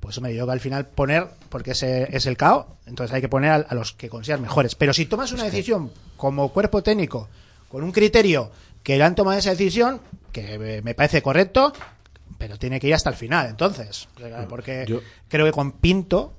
Pues 0.00 0.16
hombre, 0.18 0.34
yo 0.34 0.46
que 0.46 0.52
al 0.52 0.60
final 0.60 0.86
poner, 0.86 1.26
porque 1.48 1.72
ese 1.72 2.08
es 2.16 2.26
el 2.26 2.36
caos, 2.36 2.66
entonces 2.86 3.12
hay 3.14 3.20
que 3.20 3.28
poner 3.28 3.50
a, 3.50 3.54
a 3.56 3.74
los 3.74 3.92
que 3.92 4.08
consideran 4.08 4.42
mejores. 4.42 4.74
Pero 4.76 4.92
si 4.92 5.06
tomas 5.06 5.32
una 5.32 5.44
decisión 5.44 5.90
como 6.16 6.50
cuerpo 6.52 6.82
técnico, 6.82 7.28
con 7.68 7.82
un 7.82 7.90
criterio 7.92 8.50
que 8.84 8.96
le 8.96 9.02
han 9.04 9.16
tomado 9.16 9.38
esa 9.38 9.50
decisión, 9.50 10.00
que 10.30 10.58
me- 10.58 10.82
me 10.82 10.94
parece 10.94 11.22
correcto, 11.22 11.72
pero 12.38 12.56
tiene 12.58 12.78
que 12.80 12.88
ir 12.88 12.94
hasta 12.94 13.10
el 13.10 13.16
final, 13.16 13.46
entonces. 13.48 14.08
Porque 14.48 14.84
Yo- 14.88 15.00
creo 15.28 15.46
que 15.46 15.52
con 15.52 15.72
Pinto, 15.72 16.32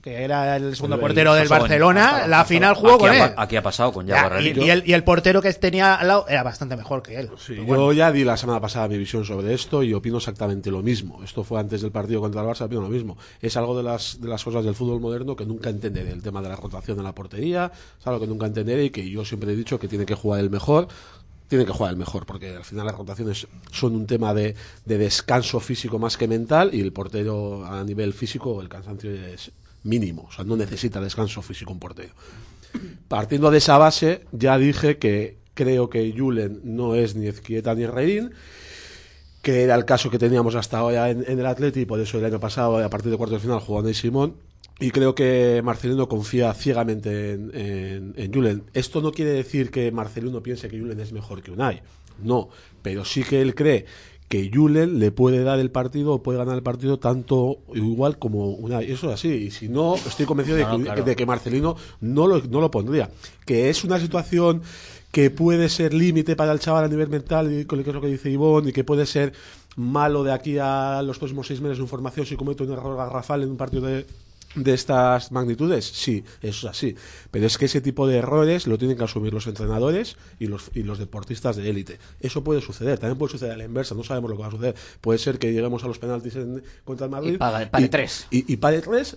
que 0.00 0.24
era 0.24 0.56
el 0.56 0.74
segundo 0.74 0.96
El- 0.96 1.00
el 1.00 1.06
portero 1.06 1.34
del 1.34 1.46
Barcelona, 1.46 2.26
la 2.26 2.44
final 2.44 2.74
jugó 2.74 2.98
con 2.98 3.10
ha 3.10 3.26
él. 3.26 3.34
Aquí 3.36 3.54
ha 3.54 3.62
pasado 3.62 3.92
con 3.92 4.04
Ya, 4.04 4.32
y, 4.40 4.68
el, 4.68 4.82
y 4.84 4.94
el 4.94 5.04
portero 5.04 5.40
que 5.40 5.52
tenía 5.52 5.94
al 5.94 6.08
lado 6.08 6.26
era 6.28 6.42
bastante 6.42 6.74
mejor 6.76 7.04
que 7.04 7.20
él. 7.20 7.30
Sí, 7.38 7.54
yo 7.54 7.64
bueno. 7.64 7.92
ya 7.92 8.10
di 8.10 8.24
la 8.24 8.36
semana 8.36 8.60
pasada 8.60 8.88
mi 8.88 8.98
visión 8.98 9.24
sobre 9.24 9.54
esto 9.54 9.84
y 9.84 9.94
opino 9.94 10.16
exactamente 10.16 10.72
lo 10.72 10.82
mismo. 10.82 11.22
Esto 11.22 11.44
fue 11.44 11.60
antes 11.60 11.82
del 11.82 11.92
partido 11.92 12.20
contra 12.20 12.40
el 12.42 12.48
Barça, 12.48 12.62
opino 12.62 12.80
lo 12.80 12.88
mismo. 12.88 13.16
Es 13.40 13.56
algo 13.56 13.76
de 13.76 13.84
las, 13.84 14.20
de 14.20 14.26
las 14.26 14.42
cosas 14.42 14.64
del 14.64 14.74
fútbol 14.74 15.00
moderno 15.00 15.36
que 15.36 15.46
nunca 15.46 15.70
entenderé. 15.70 16.10
El 16.10 16.22
tema 16.22 16.42
de 16.42 16.48
la 16.48 16.56
rotación 16.56 16.98
en 16.98 17.04
la 17.04 17.14
portería 17.14 17.70
es 18.00 18.04
algo 18.06 18.18
que 18.18 18.26
nunca 18.26 18.46
entenderé 18.46 18.86
y 18.86 18.90
que 18.90 19.08
yo 19.08 19.24
siempre 19.24 19.52
he 19.52 19.56
dicho 19.56 19.78
que 19.78 19.86
tiene 19.86 20.04
que 20.04 20.16
jugar 20.16 20.40
el 20.40 20.50
mejor. 20.50 20.88
Tiene 21.52 21.66
que 21.66 21.72
jugar 21.72 21.92
el 21.92 21.98
mejor, 21.98 22.24
porque 22.24 22.56
al 22.56 22.64
final 22.64 22.86
las 22.86 22.96
rotaciones 22.96 23.46
son 23.70 23.94
un 23.94 24.06
tema 24.06 24.32
de, 24.32 24.54
de 24.86 24.96
descanso 24.96 25.60
físico 25.60 25.98
más 25.98 26.16
que 26.16 26.26
mental 26.26 26.70
y 26.72 26.80
el 26.80 26.94
portero 26.94 27.66
a 27.66 27.84
nivel 27.84 28.14
físico 28.14 28.62
el 28.62 28.70
cansancio 28.70 29.10
es 29.10 29.52
mínimo, 29.84 30.28
o 30.30 30.32
sea, 30.32 30.46
no 30.46 30.56
necesita 30.56 30.98
descanso 30.98 31.42
físico 31.42 31.70
un 31.70 31.78
portero. 31.78 32.14
Partiendo 33.06 33.50
de 33.50 33.58
esa 33.58 33.76
base, 33.76 34.24
ya 34.32 34.56
dije 34.56 34.96
que 34.96 35.36
creo 35.52 35.90
que 35.90 36.14
Julen 36.16 36.62
no 36.64 36.94
es 36.94 37.16
ni 37.16 37.26
Ezquieta 37.26 37.74
ni 37.74 37.84
Reín, 37.84 38.30
que 39.42 39.62
era 39.62 39.74
el 39.74 39.84
caso 39.84 40.08
que 40.08 40.18
teníamos 40.18 40.54
hasta 40.54 40.78
ahora 40.78 41.10
en, 41.10 41.22
en 41.28 41.38
el 41.38 41.44
Atleti, 41.44 41.84
por 41.84 42.00
eso 42.00 42.16
el 42.16 42.24
año 42.24 42.40
pasado, 42.40 42.82
a 42.82 42.88
partir 42.88 43.10
de 43.10 43.18
cuartos 43.18 43.42
de 43.42 43.46
final, 43.46 43.60
jugó 43.60 43.82
Ney 43.82 43.92
Simón. 43.92 44.36
Y 44.82 44.90
creo 44.90 45.14
que 45.14 45.62
Marcelino 45.62 46.08
confía 46.08 46.52
ciegamente 46.54 47.32
en, 47.32 47.50
en, 47.54 48.14
en 48.16 48.34
Julen. 48.34 48.64
Esto 48.74 49.00
no 49.00 49.12
quiere 49.12 49.30
decir 49.30 49.70
que 49.70 49.92
Marcelino 49.92 50.42
piense 50.42 50.68
que 50.68 50.78
Julen 50.78 50.98
es 50.98 51.12
mejor 51.12 51.40
que 51.40 51.52
Unai. 51.52 51.82
No, 52.22 52.48
pero 52.82 53.04
sí 53.04 53.22
que 53.22 53.40
él 53.40 53.54
cree 53.54 53.86
que 54.28 54.50
Julen 54.52 54.98
le 54.98 55.12
puede 55.12 55.44
dar 55.44 55.60
el 55.60 55.70
partido 55.70 56.14
o 56.14 56.22
puede 56.22 56.38
ganar 56.38 56.56
el 56.56 56.64
partido 56.64 56.98
tanto 56.98 57.58
igual 57.74 58.18
como 58.18 58.50
Unai. 58.54 58.90
Eso 58.90 59.06
es 59.08 59.14
así. 59.14 59.28
Y 59.28 59.50
si 59.52 59.68
no, 59.68 59.94
estoy 59.94 60.26
convencido 60.26 60.56
de, 60.56 60.64
No, 60.64 60.78
que, 60.78 60.84
claro. 60.84 61.04
de 61.04 61.14
que 61.14 61.26
Marcelino 61.26 61.76
no 62.00 62.26
lo, 62.26 62.40
no 62.40 62.60
lo 62.60 62.70
pondría. 62.70 63.08
Que 63.46 63.70
es 63.70 63.84
una 63.84 64.00
situación 64.00 64.62
que 65.12 65.30
puede 65.30 65.68
ser 65.68 65.94
límite 65.94 66.34
para 66.34 66.50
el 66.50 66.58
chaval 66.58 66.84
a 66.84 66.88
nivel 66.88 67.08
mental, 67.08 67.52
y 67.52 67.66
con 67.66 67.78
lo 67.78 67.84
que 67.84 67.90
es 67.90 67.94
lo 67.94 68.00
que 68.00 68.08
dice 68.08 68.30
Ivonne, 68.30 68.70
y 68.70 68.72
que 68.72 68.82
puede 68.82 69.06
ser 69.06 69.32
malo 69.76 70.24
de 70.24 70.32
aquí 70.32 70.56
a 70.58 71.02
los 71.02 71.18
próximos 71.18 71.46
seis 71.46 71.60
meses 71.60 71.78
en 71.78 71.86
formación 71.86 72.26
si 72.26 72.34
comete 72.34 72.62
un 72.64 72.72
error 72.72 72.96
garrafal 72.96 73.42
en 73.42 73.50
un 73.50 73.56
partido 73.56 73.82
de, 73.86 74.06
de 74.54 74.74
estas 74.74 75.32
magnitudes, 75.32 75.84
sí, 75.86 76.24
eso 76.42 76.66
es 76.68 76.70
así. 76.76 76.94
Pero 77.30 77.46
es 77.46 77.56
que 77.58 77.64
ese 77.64 77.80
tipo 77.80 78.06
de 78.06 78.18
errores 78.18 78.66
lo 78.66 78.76
tienen 78.78 78.96
que 78.98 79.04
asumir 79.04 79.32
los 79.32 79.46
entrenadores 79.46 80.16
y 80.38 80.46
los, 80.46 80.70
y 80.74 80.82
los 80.82 80.98
deportistas 80.98 81.56
de 81.56 81.70
élite. 81.70 81.98
Eso 82.20 82.44
puede 82.44 82.60
suceder, 82.60 82.98
también 82.98 83.18
puede 83.18 83.32
suceder 83.32 83.52
a 83.54 83.56
la 83.56 83.64
inversa, 83.64 83.94
no 83.94 84.04
sabemos 84.04 84.30
lo 84.30 84.36
que 84.36 84.42
va 84.42 84.48
a 84.48 84.52
suceder. 84.52 84.74
Puede 85.00 85.18
ser 85.18 85.38
que 85.38 85.52
lleguemos 85.52 85.82
a 85.84 85.86
los 85.88 85.98
penaltis 85.98 86.36
en- 86.36 86.62
contra 86.84 87.06
el 87.06 87.10
Madrid 87.10 87.34
Y 87.34 87.38
pague- 87.38 87.66
pague 87.66 87.88
tres. 87.88 88.26
y, 88.30 88.52
y 88.52 88.56
pague 88.56 88.80
tres, 88.82 89.16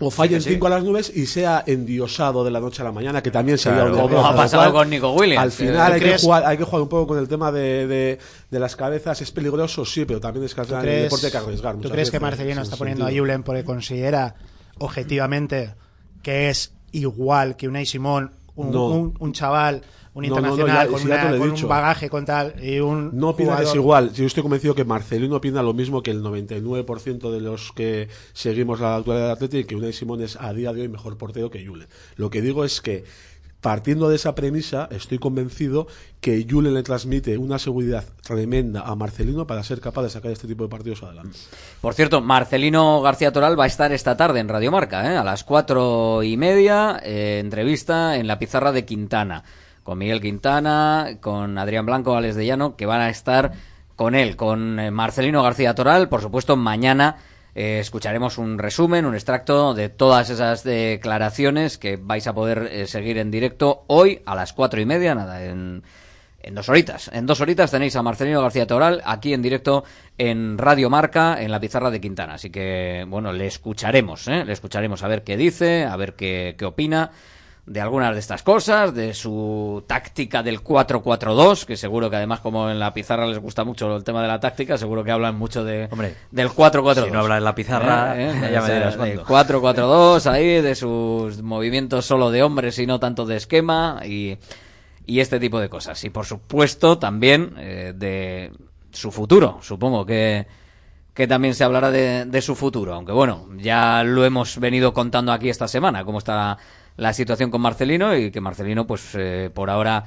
o 0.00 0.10
fallen 0.10 0.40
Sí, 0.40 0.44
que 0.46 0.50
sí. 0.50 0.54
cinco 0.54 0.66
a 0.66 0.70
las 0.70 0.84
nubes 0.84 1.12
y 1.14 1.26
sea 1.26 1.62
endiosado 1.66 2.44
de 2.44 2.50
la 2.50 2.60
noche 2.60 2.82
a 2.82 2.84
la 2.84 2.92
mañana, 2.92 3.22
que 3.22 3.30
también 3.30 3.58
sería 3.58 3.84
Claro, 3.86 4.06
un 4.06 4.16
ha 4.24 4.34
pasado 4.34 4.62
cual, 4.64 4.72
con 4.72 4.90
Nico 4.90 5.12
Williams. 5.12 5.42
Al 5.42 5.52
final 5.52 5.86
¿Tú 5.88 5.92
hay 5.94 6.00
que, 6.00 6.18
jugar, 6.18 6.44
hay 6.46 6.56
que 6.56 6.64
jugar 6.64 6.82
un 6.82 6.88
poco 6.88 7.06
con 7.08 7.18
el 7.18 7.28
tema 7.28 7.52
de, 7.52 7.86
de, 7.86 8.18
de 8.50 8.58
las 8.58 8.74
cabezas. 8.76 9.20
Es 9.20 9.30
peligroso, 9.30 9.84
sí, 9.84 10.04
pero 10.04 10.20
también 10.20 10.44
es 10.46 10.54
que 10.54 10.60
al 10.62 10.66
¿Tú 10.66 10.72
final 10.74 10.88
el 10.88 11.02
deporte 11.04 11.26
hay 11.26 11.32
que 11.32 11.38
arriesgar. 11.38 11.76
¿tú 11.76 11.88
crees 11.90 12.10
que 12.10 12.20
Marcelino 12.20 12.62
está 12.62 12.76
poniendo 12.76 13.06
a. 13.06 13.10
Julen 13.12 13.42
porque 13.42 13.64
considera 13.64 14.34
objetivamente 14.84 15.74
que 16.22 16.48
es 16.50 16.72
igual 16.92 17.56
que 17.56 17.68
Unai 17.68 17.86
Simón, 17.86 18.32
un, 18.54 18.70
No. 18.70 18.86
un, 18.88 19.14
un 19.18 19.32
chaval, 19.32 19.82
un 20.14 20.24
No, 20.26 20.28
no, 20.28 20.40
no, 20.42 20.48
internacional 20.52 20.86
ya- 20.86 20.92
con, 20.92 21.02
una- 21.06 21.38
con 21.38 21.50
un 21.52 21.68
bagaje 21.68 22.10
con 22.10 22.24
tal 22.26 22.54
y 22.62 22.80
un 22.80 23.10
No 23.18 23.30
opina 23.30 23.56
que 23.56 23.62
es 23.64 23.74
igual. 23.74 24.12
Yo 24.12 24.26
estoy 24.26 24.42
convencido 24.42 24.74
que 24.74 24.84
Marcelino 24.84 25.36
opina 25.36 25.62
lo 25.62 25.72
mismo 25.72 26.02
que 26.02 26.10
el 26.10 26.22
99% 26.22 27.30
de 27.30 27.40
los 27.40 27.72
que 27.72 28.08
seguimos 28.34 28.78
la 28.80 28.96
actualidad 28.96 29.24
del 29.28 29.32
Atleti 29.36 29.58
y 29.58 29.64
que 29.64 29.74
Unai 29.74 29.92
Simón 29.94 30.22
es 30.22 30.36
a 30.38 30.52
día 30.52 30.72
de 30.74 30.82
hoy 30.82 30.88
mejor 30.88 31.16
portero 31.16 31.50
que 31.50 31.66
Julen. 31.66 31.88
Lo 32.16 32.28
que 32.28 32.42
digo 32.42 32.64
es 32.64 32.82
que 32.82 33.04
partiendo 33.62 34.08
de 34.08 34.16
esa 34.16 34.34
premisa, 34.34 34.88
estoy 34.90 35.18
convencido 35.18 35.86
que 36.20 36.44
Julen 36.48 36.74
le 36.74 36.82
transmite 36.82 37.38
una 37.38 37.58
seguridad 37.58 38.04
tremenda 38.22 38.82
a 38.82 38.94
Marcelino 38.96 39.46
para 39.46 39.62
ser 39.62 39.80
capaz 39.80 40.02
de 40.02 40.10
sacar 40.10 40.32
este 40.32 40.48
tipo 40.48 40.64
de 40.64 40.68
partidos 40.68 41.02
adelante. 41.04 41.38
Por 41.80 41.94
cierto, 41.94 42.20
Marcelino 42.20 43.00
García 43.00 43.32
Toral 43.32 43.58
va 43.58 43.64
a 43.64 43.68
estar 43.68 43.92
esta 43.92 44.16
tarde 44.16 44.40
en 44.40 44.48
Radio 44.48 44.72
Marca, 44.72 45.12
¿eh? 45.12 45.16
a 45.16 45.22
las 45.22 45.44
cuatro 45.44 46.24
y 46.24 46.36
media, 46.36 47.00
eh, 47.04 47.38
entrevista 47.40 48.16
en 48.16 48.26
la 48.26 48.40
pizarra 48.40 48.72
de 48.72 48.84
Quintana, 48.84 49.44
con 49.84 49.96
Miguel 49.96 50.20
Quintana, 50.20 51.18
con 51.20 51.56
Adrián 51.56 51.86
Blanco, 51.86 52.16
Alex 52.16 52.34
de 52.34 52.46
Llano, 52.46 52.74
que 52.74 52.86
van 52.86 53.00
a 53.00 53.10
estar 53.10 53.52
con 53.94 54.16
él, 54.16 54.34
con 54.34 54.80
eh, 54.80 54.90
Marcelino 54.90 55.40
García 55.40 55.76
Toral. 55.76 56.08
Por 56.08 56.20
supuesto, 56.20 56.56
mañana 56.56 57.16
eh, 57.54 57.78
escucharemos 57.80 58.38
un 58.38 58.58
resumen, 58.58 59.06
un 59.06 59.14
extracto 59.14 59.74
de 59.74 59.88
todas 59.88 60.30
esas 60.30 60.64
declaraciones 60.64 61.78
que 61.78 61.96
vais 61.96 62.26
a 62.26 62.34
poder 62.34 62.68
eh, 62.72 62.86
seguir 62.86 63.18
en 63.18 63.30
directo 63.30 63.84
hoy 63.86 64.22
a 64.26 64.34
las 64.34 64.52
cuatro 64.52 64.80
y 64.80 64.86
media, 64.86 65.14
nada, 65.14 65.44
en 65.44 65.82
en 66.42 66.54
dos 66.54 66.68
horitas. 66.68 67.10
En 67.12 67.26
dos 67.26 67.40
horitas 67.40 67.70
tenéis 67.70 67.96
a 67.96 68.02
Marcelino 68.02 68.42
García 68.42 68.66
Toral 68.66 69.00
aquí 69.04 69.32
en 69.32 69.42
directo 69.42 69.84
en 70.18 70.58
Radio 70.58 70.90
Marca, 70.90 71.40
en 71.40 71.50
la 71.50 71.60
pizarra 71.60 71.90
de 71.90 72.00
Quintana. 72.00 72.34
Así 72.34 72.50
que, 72.50 73.04
bueno, 73.08 73.32
le 73.32 73.46
escucharemos, 73.46 74.28
¿eh? 74.28 74.44
Le 74.44 74.52
escucharemos 74.52 75.02
a 75.02 75.08
ver 75.08 75.22
qué 75.22 75.36
dice, 75.36 75.84
a 75.84 75.96
ver 75.96 76.14
qué, 76.14 76.56
qué 76.58 76.64
opina 76.64 77.12
de 77.64 77.80
algunas 77.80 78.12
de 78.12 78.18
estas 78.18 78.42
cosas, 78.42 78.92
de 78.92 79.14
su 79.14 79.84
táctica 79.86 80.42
del 80.42 80.64
4-4-2, 80.64 81.64
que 81.64 81.76
seguro 81.76 82.10
que 82.10 82.16
además 82.16 82.40
como 82.40 82.68
en 82.68 82.80
la 82.80 82.92
pizarra 82.92 83.26
les 83.26 83.38
gusta 83.38 83.62
mucho 83.62 83.96
el 83.96 84.02
tema 84.02 84.20
de 84.20 84.28
la 84.28 84.40
táctica, 84.40 84.76
seguro 84.76 85.04
que 85.04 85.12
hablan 85.12 85.36
mucho 85.36 85.62
de, 85.64 85.88
del 86.32 86.48
4-4-2. 86.48 87.04
si 87.04 87.10
no 87.12 87.20
habla 87.20 87.38
en 87.38 87.44
la 87.44 87.54
pizarra, 87.54 88.16
ya 88.16 88.32
me 88.32 88.58
O 88.58 88.66
sea, 88.66 88.74
dirás 88.74 88.96
cuándo. 88.96 89.24
4-4-2 89.24 90.26
ahí, 90.26 90.60
de 90.60 90.74
sus 90.74 91.40
movimientos 91.42 92.04
solo 92.04 92.32
de 92.32 92.42
hombres 92.42 92.78
y 92.80 92.86
no 92.86 92.98
tanto 92.98 93.26
de 93.26 93.36
esquema 93.36 94.00
y, 94.04 94.38
y 95.06 95.20
este 95.20 95.38
tipo 95.38 95.60
de 95.60 95.68
cosas. 95.68 96.02
Y 96.02 96.10
por 96.10 96.26
supuesto 96.26 96.98
también 96.98 97.54
eh, 97.58 97.92
de 97.94 98.50
su 98.90 99.12
futuro, 99.12 99.58
supongo 99.62 100.04
que, 100.04 100.48
que 101.14 101.28
también 101.28 101.54
se 101.54 101.62
hablará 101.62 101.92
de, 101.92 102.24
de 102.24 102.42
su 102.42 102.56
futuro, 102.56 102.92
aunque 102.92 103.12
bueno, 103.12 103.48
ya 103.56 104.02
lo 104.02 104.24
hemos 104.24 104.58
venido 104.58 104.92
contando 104.92 105.30
aquí 105.30 105.48
esta 105.48 105.68
semana, 105.68 106.04
cómo 106.04 106.18
está 106.18 106.58
la 106.96 107.12
situación 107.12 107.50
con 107.50 107.60
Marcelino 107.60 108.16
y 108.16 108.30
que 108.30 108.40
Marcelino 108.40 108.86
pues 108.86 109.14
eh, 109.14 109.50
por 109.52 109.70
ahora 109.70 110.04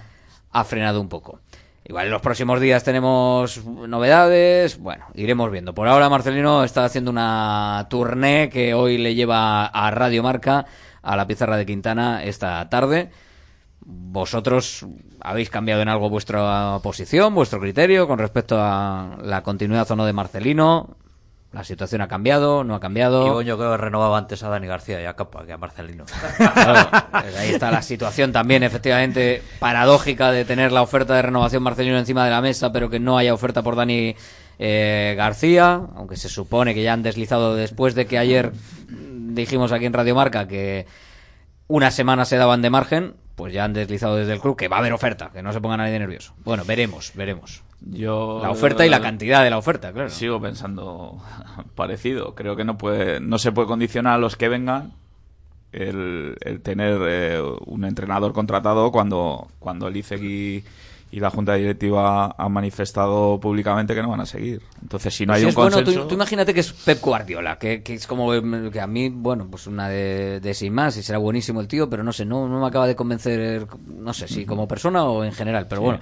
ha 0.51 0.63
frenado 0.63 1.01
un 1.01 1.09
poco. 1.09 1.39
Igual 1.87 2.07
en 2.07 2.13
los 2.13 2.21
próximos 2.21 2.59
días 2.59 2.83
tenemos 2.83 3.63
novedades, 3.63 4.79
bueno, 4.79 5.05
iremos 5.13 5.51
viendo. 5.51 5.75
Por 5.75 5.87
ahora 5.87 6.09
Marcelino 6.09 6.63
está 6.63 6.83
haciendo 6.83 7.11
una 7.11 7.85
tournée 7.91 8.49
que 8.49 8.73
hoy 8.73 8.97
le 8.97 9.13
lleva 9.13 9.67
a 9.67 9.91
Radio 9.91 10.23
Marca, 10.23 10.65
a 11.03 11.15
la 11.15 11.27
pizarra 11.27 11.57
de 11.57 11.65
Quintana 11.67 12.23
esta 12.23 12.67
tarde. 12.69 13.11
¿Vosotros 13.81 14.83
habéis 15.21 15.51
cambiado 15.51 15.83
en 15.83 15.89
algo 15.89 16.09
vuestra 16.09 16.79
posición, 16.81 17.35
vuestro 17.35 17.59
criterio 17.59 18.07
con 18.07 18.17
respecto 18.17 18.57
a 18.59 19.17
la 19.21 19.43
continuidad 19.43 19.89
o 19.91 19.95
no 19.95 20.05
de 20.07 20.13
Marcelino? 20.13 20.97
La 21.55 21.63
situación 21.63 22.01
ha 22.01 22.09
cambiado, 22.09 22.65
no 22.65 22.75
ha 22.75 22.81
cambiado. 22.81 23.41
Yo 23.41 23.57
creo 23.57 23.71
que 23.71 23.77
renovaba 23.77 24.17
antes 24.17 24.43
a 24.43 24.49
Dani 24.49 24.67
García 24.67 25.01
y 25.01 25.05
a 25.05 25.15
Capa 25.15 25.45
que 25.45 25.53
a 25.53 25.57
Marcelino. 25.57 26.03
Claro, 26.37 26.89
pues 27.11 27.33
ahí 27.37 27.51
está 27.51 27.71
la 27.71 27.81
situación 27.81 28.33
también, 28.33 28.61
efectivamente, 28.63 29.41
paradójica 29.59 30.31
de 30.31 30.43
tener 30.43 30.73
la 30.73 30.81
oferta 30.81 31.15
de 31.15 31.21
renovación 31.21 31.63
Marcelino 31.63 31.97
encima 31.97 32.25
de 32.25 32.31
la 32.31 32.41
mesa, 32.41 32.73
pero 32.73 32.89
que 32.89 32.99
no 32.99 33.17
haya 33.17 33.33
oferta 33.33 33.63
por 33.63 33.77
Dani 33.77 34.17
eh, 34.59 35.13
García, 35.15 35.79
aunque 35.95 36.17
se 36.17 36.27
supone 36.27 36.73
que 36.73 36.83
ya 36.83 36.91
han 36.91 37.03
deslizado 37.03 37.55
después 37.55 37.95
de 37.95 38.05
que 38.05 38.17
ayer 38.17 38.51
dijimos 38.89 39.71
aquí 39.71 39.85
en 39.85 39.93
Radio 39.93 40.13
Marca 40.13 40.49
que 40.49 40.87
una 41.67 41.89
semana 41.89 42.25
se 42.25 42.35
daban 42.35 42.61
de 42.61 42.69
margen, 42.69 43.15
pues 43.35 43.53
ya 43.53 43.63
han 43.63 43.71
deslizado 43.71 44.17
desde 44.17 44.33
el 44.33 44.41
club 44.41 44.57
que 44.57 44.67
va 44.67 44.75
a 44.75 44.79
haber 44.79 44.91
oferta, 44.91 45.31
que 45.31 45.41
no 45.41 45.53
se 45.53 45.61
ponga 45.61 45.77
nadie 45.77 45.97
nervioso. 45.99 46.33
Bueno, 46.43 46.65
veremos, 46.65 47.13
veremos. 47.15 47.63
Yo 47.81 48.39
La 48.41 48.49
oferta 48.51 48.85
y 48.85 48.89
la 48.89 49.01
cantidad 49.01 49.43
de 49.43 49.49
la 49.49 49.57
oferta, 49.57 49.91
claro. 49.93 50.09
Sigo 50.09 50.41
pensando 50.41 51.21
parecido. 51.75 52.33
Creo 52.35 52.55
que 52.55 52.63
no 52.65 52.77
puede, 52.77 53.19
no 53.19 53.37
se 53.37 53.51
puede 53.51 53.67
condicionar 53.67 54.15
a 54.15 54.17
los 54.17 54.35
que 54.35 54.49
vengan 54.49 54.93
el, 55.71 56.35
el 56.41 56.61
tener 56.61 56.99
eh, 57.07 57.41
un 57.65 57.83
entrenador 57.85 58.33
contratado 58.33 58.91
cuando, 58.91 59.47
cuando 59.59 59.87
el 59.87 59.97
ICEC 59.97 60.21
y, 60.23 60.63
y 61.11 61.19
la 61.19 61.29
Junta 61.29 61.53
Directiva 61.55 62.33
han 62.37 62.51
manifestado 62.51 63.39
públicamente 63.39 63.93
que 63.93 64.01
no 64.01 64.09
van 64.09 64.21
a 64.21 64.25
seguir. 64.25 64.61
Entonces, 64.81 65.13
si 65.13 65.25
no 65.25 65.33
hay 65.33 65.41
Si 65.41 65.45
un 65.45 65.49
es 65.49 65.55
bueno, 65.55 65.75
consenso... 65.77 66.01
tú, 66.03 66.07
tú 66.07 66.15
imagínate 66.15 66.53
que 66.53 66.61
es 66.61 66.71
Pep 66.73 67.01
Guardiola, 67.01 67.59
que, 67.59 67.83
que 67.83 67.93
es 67.93 68.07
como 68.07 68.33
eh, 68.33 68.69
que 68.71 68.79
a 68.81 68.87
mí, 68.87 69.09
bueno, 69.09 69.45
pues 69.51 69.67
una 69.67 69.89
de, 69.89 70.39
de 70.39 70.53
sin 70.53 70.73
más, 70.73 70.97
y 70.97 71.03
será 71.03 71.19
buenísimo 71.19 71.59
el 71.61 71.67
tío, 71.67 71.89
pero 71.89 72.03
no 72.03 72.13
sé, 72.13 72.25
no, 72.25 72.47
no 72.47 72.59
me 72.61 72.67
acaba 72.67 72.87
de 72.87 72.95
convencer, 72.95 73.67
no 73.87 74.13
sé 74.13 74.27
si 74.27 74.45
como 74.45 74.67
persona 74.67 75.03
o 75.03 75.23
en 75.25 75.33
general, 75.33 75.67
pero 75.69 75.81
Sí. 75.81 75.85
bueno. 75.85 75.99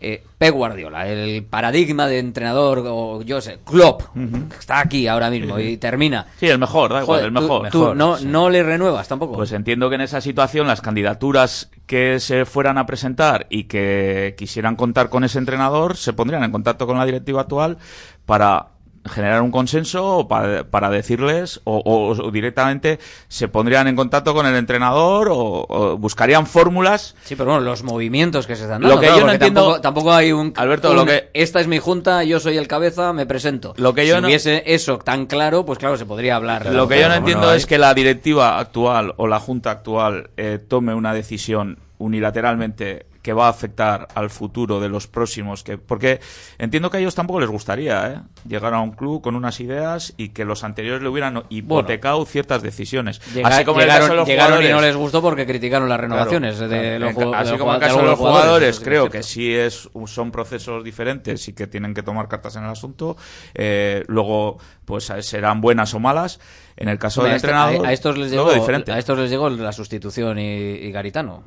Eh, 0.00 0.22
Pep 0.38 0.54
Guardiola, 0.54 1.08
el 1.08 1.42
paradigma 1.44 2.06
de 2.06 2.20
entrenador, 2.20 2.84
o 2.86 3.20
yo 3.22 3.40
sé, 3.40 3.58
Klopp, 3.64 4.02
que 4.14 4.56
está 4.56 4.78
aquí 4.78 5.08
ahora 5.08 5.28
mismo 5.28 5.58
y 5.58 5.76
termina. 5.76 6.26
Sí, 6.38 6.46
el 6.48 6.58
mejor, 6.60 6.92
da 6.92 7.02
igual, 7.02 7.18
Joder, 7.18 7.26
el 7.26 7.34
tú- 7.34 7.40
mejor. 7.40 7.68
tú 7.70 7.94
no, 7.96 8.16
no 8.20 8.48
le 8.48 8.62
renuevas 8.62 9.08
tampoco. 9.08 9.34
Pues 9.34 9.50
entiendo 9.50 9.88
que 9.88 9.96
en 9.96 10.02
esa 10.02 10.20
situación 10.20 10.68
las 10.68 10.80
candidaturas 10.80 11.70
que 11.86 12.20
se 12.20 12.44
fueran 12.44 12.78
a 12.78 12.86
presentar 12.86 13.46
y 13.50 13.64
que 13.64 14.36
quisieran 14.38 14.76
contar 14.76 15.08
con 15.08 15.24
ese 15.24 15.38
entrenador 15.38 15.96
se 15.96 16.12
pondrían 16.12 16.44
en 16.44 16.52
contacto 16.52 16.86
con 16.86 16.96
la 16.96 17.04
directiva 17.04 17.40
actual 17.40 17.78
para 18.24 18.66
generar 19.04 19.42
un 19.42 19.50
consenso 19.50 20.26
para, 20.28 20.64
para 20.64 20.90
decirles 20.90 21.60
o, 21.64 21.78
o- 21.78 22.10
o 22.26 22.30
directamente 22.30 22.98
se 23.28 23.48
pondrían 23.48 23.88
en 23.88 23.96
contacto 23.96 24.34
con 24.34 24.46
el 24.46 24.54
entrenador 24.56 25.28
o, 25.30 25.66
o 25.68 25.96
buscarían 25.98 26.46
fórmulas 26.46 27.14
Sí, 27.22 27.36
pero 27.36 27.50
bueno, 27.50 27.64
los 27.64 27.82
movimientos 27.82 28.46
que 28.46 28.56
se 28.56 28.64
están 28.64 28.82
Lo 28.82 28.88
dando. 28.88 29.00
que 29.00 29.06
claro, 29.06 29.20
yo 29.20 29.26
no 29.26 29.32
entiendo- 29.32 29.60
Tampoco, 29.62 29.80
tampoco 29.80 30.12
hay 30.12 30.32
un. 30.32 30.52
Alberto, 30.56 30.90
un, 30.90 30.96
lo 30.96 31.06
que- 31.06 31.30
Esta 31.34 31.60
es 31.60 31.66
mi 31.66 31.78
junta, 31.78 32.24
yo 32.24 32.40
soy 32.40 32.56
el 32.56 32.66
cabeza, 32.68 33.12
me 33.12 33.26
presento. 33.26 33.74
Lo 33.76 33.94
que 33.94 34.06
yo 34.06 34.16
si 34.16 34.20
no- 34.22 34.28
hubiese 34.28 34.62
eso 34.66 34.98
tan 34.98 35.26
claro, 35.26 35.64
pues 35.64 35.78
claro, 35.78 35.96
se 35.96 36.06
podría 36.06 36.36
hablar. 36.36 36.66
Lo 36.66 36.86
que 36.88 37.00
yo 37.00 37.08
no 37.08 37.14
entiendo 37.14 37.52
es 37.52 37.66
que 37.66 37.78
la 37.78 37.94
directiva 37.94 38.58
actual 38.58 39.14
o 39.16 39.26
la 39.26 39.40
junta 39.40 39.70
actual 39.70 40.30
eh, 40.36 40.58
tome 40.66 40.94
una 40.94 41.12
decisión 41.14 41.78
unilateralmente 41.98 43.06
que 43.28 43.34
va 43.34 43.44
a 43.44 43.50
afectar 43.50 44.08
al 44.14 44.30
futuro 44.30 44.80
de 44.80 44.88
los 44.88 45.06
próximos 45.06 45.62
que 45.62 45.76
porque 45.76 46.18
entiendo 46.56 46.88
que 46.90 46.96
a 46.96 47.00
ellos 47.00 47.14
tampoco 47.14 47.40
les 47.40 47.50
gustaría 47.50 48.06
¿eh? 48.10 48.20
llegar 48.48 48.72
a 48.72 48.80
un 48.80 48.92
club 48.92 49.20
con 49.20 49.36
unas 49.36 49.60
ideas 49.60 50.14
y 50.16 50.30
que 50.30 50.46
los 50.46 50.64
anteriores 50.64 51.02
le 51.02 51.10
hubieran 51.10 51.42
hipotecado 51.50 52.24
ciertas 52.24 52.62
decisiones. 52.62 53.20
Llega- 53.34 53.48
así 53.48 53.66
como 53.66 53.80
en 53.80 53.82
el 53.82 53.88
llegaron, 53.88 54.06
caso 54.08 54.12
de 54.14 54.16
los 54.20 54.28
llegaron 54.28 54.64
y 54.64 54.68
no 54.68 54.80
les 54.80 54.96
gustó 54.96 55.20
porque 55.20 55.44
criticaron 55.44 55.90
las 55.90 56.00
renovaciones 56.00 56.56
Claro, 56.56 56.72
de 56.72 56.98
los 56.98 57.10
En 57.18 57.34
así 57.34 57.52
de 57.52 57.58
como 57.58 57.72
en 57.72 57.74
el 57.74 57.80
caso 57.82 57.98
de 57.98 58.04
los 58.06 58.18
jugadores, 58.18 58.80
creo 58.80 59.10
que 59.10 59.22
sí. 59.22 59.54
es 59.54 59.90
son 60.06 60.30
procesos 60.30 60.82
diferentes 60.82 61.46
y 61.48 61.52
que 61.52 61.66
tienen 61.66 61.92
que 61.92 62.02
tomar 62.02 62.28
cartas 62.28 62.56
en 62.56 62.64
el 62.64 62.70
asunto. 62.70 63.18
Eh, 63.52 64.04
luego 64.06 64.56
pues 64.86 65.12
serán 65.20 65.60
buenas 65.60 65.92
o 65.92 66.00
malas. 66.00 66.40
En 66.78 66.88
el 66.88 66.98
caso 66.98 67.22
del 67.24 67.32
este- 67.34 67.48
entrenador 67.48 67.84
a, 67.84 67.90
a 67.90 67.92
estos 67.92 68.16
les 68.16 68.30
llegó, 68.30 68.48
a 68.48 68.98
estos 68.98 69.18
les 69.18 69.28
llegó 69.28 69.50
la 69.50 69.72
sustitución 69.72 70.38
y, 70.38 70.46
y 70.46 70.90
Garitano. 70.92 71.42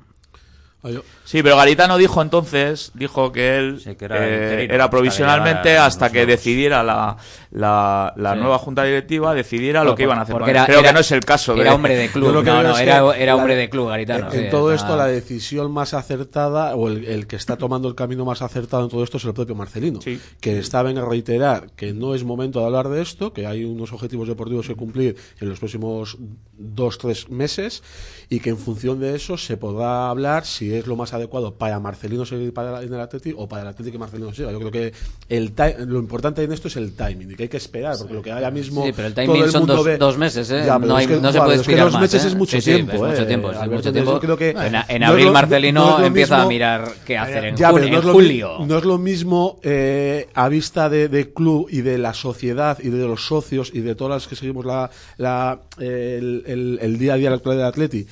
Sí, 1.24 1.44
pero 1.44 1.58
Garitano 1.58 1.98
dijo 1.98 2.22
entonces, 2.22 2.92
dijo 2.96 3.32
que 3.32 3.58
él 3.58 3.82
que 3.98 4.06
era 4.06 4.18
eh, 4.20 4.88
provisionalmente 4.90 5.70
llegara 5.70 5.86
hasta 5.86 6.12
que 6.12 6.26
decidiera 6.26 6.82
la, 6.84 7.18
la, 7.52 8.14
la 8.18 8.34
Sí. 8.34 8.40
nueva 8.40 8.58
junta 8.58 8.84
directiva, 8.84 9.34
decidiera 9.36 9.84
lo 9.84 9.92
No, 9.92 9.96
que 9.96 10.04
iban 10.04 10.18
a 10.18 10.24
hacer. 10.24 10.36
era- 10.48 10.66
Creo 10.66 10.80
era- 10.80 10.90
que 10.90 10.94
no 10.94 11.00
es 11.02 11.12
el 11.12 11.20
caso. 11.24 11.56
era 11.56 11.76
hombre 11.76 11.96
de 11.96 12.10
club. 12.10 12.28
No, 12.28 12.34
no, 12.34 12.44
que 12.44 12.82
era- 12.84 13.36
hombre 13.36 13.56
de 13.56 13.70
club, 13.70 13.90
Garitano, 13.90 14.26
En, 14.28 14.32
sí, 14.32 14.38
en 14.40 14.50
todo 14.50 14.74
está- 14.74 14.88
esto, 14.88 14.98
la 14.98 15.06
decisión 15.08 15.72
más 15.72 15.94
acertada, 15.94 16.76
o 16.76 16.88
el, 16.88 17.06
el 17.06 17.28
que 17.28 17.36
está 17.36 17.58
tomando 17.58 17.88
el 17.88 17.96
camino 17.96 18.26
más 18.26 18.42
acertado 18.42 18.84
en 18.84 18.90
todo 18.90 19.04
esto 19.04 19.18
es 19.18 19.26
el 19.26 19.34
propio 19.34 19.54
Marcelino, 19.56 20.00
que 20.40 20.58
está 20.60 20.82
en 20.82 20.98
reiterar 21.08 21.68
que 21.76 21.94
no 21.94 22.16
es 22.16 22.24
momento 22.24 22.60
de 22.60 22.66
hablar 22.66 22.90
de 22.90 23.02
esto, 23.02 23.34
que 23.34 23.46
hay 23.46 23.64
unos 23.64 23.94
objetivos 23.94 24.28
deportivos 24.28 24.68
que 24.68 24.76
cumplir 24.76 25.16
en 25.40 25.48
los 25.50 25.60
próximos 25.60 26.18
dos, 26.58 26.98
tres 26.98 27.30
meses, 27.30 27.84
y 28.34 28.40
que 28.40 28.50
en 28.50 28.58
función 28.58 28.98
de 29.02 29.14
eso 29.14 29.38
se 29.38 29.58
podrá 29.58 30.10
hablar 30.10 30.46
si 30.46 30.74
es 30.74 30.88
lo 30.88 30.96
más 30.96 31.14
adecuado 31.14 31.54
para 31.54 31.82
Marcelino 31.82 32.26
seguir 32.26 32.54
para 32.54 32.82
en 32.82 32.94
el 32.94 33.00
Atleti 33.02 33.34
o 33.36 33.46
para 33.50 33.64
el 33.64 33.68
Atleti 33.68 33.92
que 33.92 33.98
Marcelino 33.98 34.34
siga. 34.34 34.54
Yo 34.54 34.60
creo 34.60 34.72
que 34.72 34.94
el 35.28 35.52
lo 35.86 36.00
importante 36.00 36.42
en 36.42 36.54
esto 36.54 36.70
es 36.70 36.78
el 36.78 36.94
timing, 36.94 37.32
y 37.32 37.36
que 37.36 37.44
hay 37.44 37.50
que 37.50 37.58
esperar, 37.58 37.98
porque 37.98 38.14
lo 38.14 38.22
que 38.22 38.32
ahora 38.32 38.50
mismo 38.50 38.86
Sí, 38.86 38.94
pero 38.96 39.10
el 39.10 39.14
todo 39.14 39.26
timing 39.26 39.44
el 39.44 39.52
son 39.52 39.62
mundo 39.64 39.76
dos, 39.76 39.86
ve- 39.86 39.98
dos 39.98 40.18
meses, 40.18 40.50
¿eh? 40.50 40.64
Ya, 40.66 40.80
no, 40.80 40.98
es 40.98 41.02
hay- 41.02 41.08
que, 41.14 41.20
no 41.22 41.32
se 41.34 41.40
puede 41.40 41.56
es 41.56 41.68
que 41.68 41.76
dos 41.76 42.00
meses 42.00 42.24
¿eh? 42.24 42.28
es 42.30 42.36
mucho 42.36 42.52
Sí, 42.56 42.62
sí, 42.62 42.72
tiempo. 42.76 42.94
es 42.94 43.02
mucho 43.02 43.22
eh, 43.22 43.26
tiempo, 43.26 43.52
es 43.52 43.58
Alberto, 43.58 43.76
mucho 43.76 43.90
entonces 43.90 44.04
tiempo. 44.04 44.14
yo 44.14 44.38
creo 44.38 44.56
que 44.56 44.86
En, 44.96 45.04
abril 45.04 45.32
Marcelino 45.32 46.00
no 46.00 46.06
empieza 46.06 46.42
a 46.42 46.46
mirar 46.48 46.90
qué 47.06 47.18
hacer 47.18 47.44
en, 47.44 47.58
Ya, 47.58 47.70
no 47.74 47.80
en 47.80 48.02
julio. 48.02 48.60
mi- 48.60 48.66
no 48.66 48.78
es 48.78 48.86
lo 48.86 48.98
mismo 48.98 49.60
eh, 49.62 50.30
a 50.36 50.48
vista 50.48 50.88
de, 50.88 51.10
de 51.10 51.34
club 51.34 51.68
y 51.70 51.82
de 51.82 51.98
la 51.98 52.14
sociedad 52.14 52.78
y 52.82 52.88
de 52.92 53.06
los 53.06 53.26
socios 53.28 53.72
y 53.74 53.82
de 53.82 53.94
todas 53.94 54.22
las 54.22 54.28
que 54.30 54.38
seguimos 54.38 54.64
la, 54.66 54.90
la, 55.18 55.60
el, 55.80 56.44
el- 56.48 56.80
el 56.82 56.98
día 56.98 57.16
a 57.16 57.18
día 57.18 57.34
actual 57.34 57.58
del 57.58 57.66
Atleti, 57.66 58.08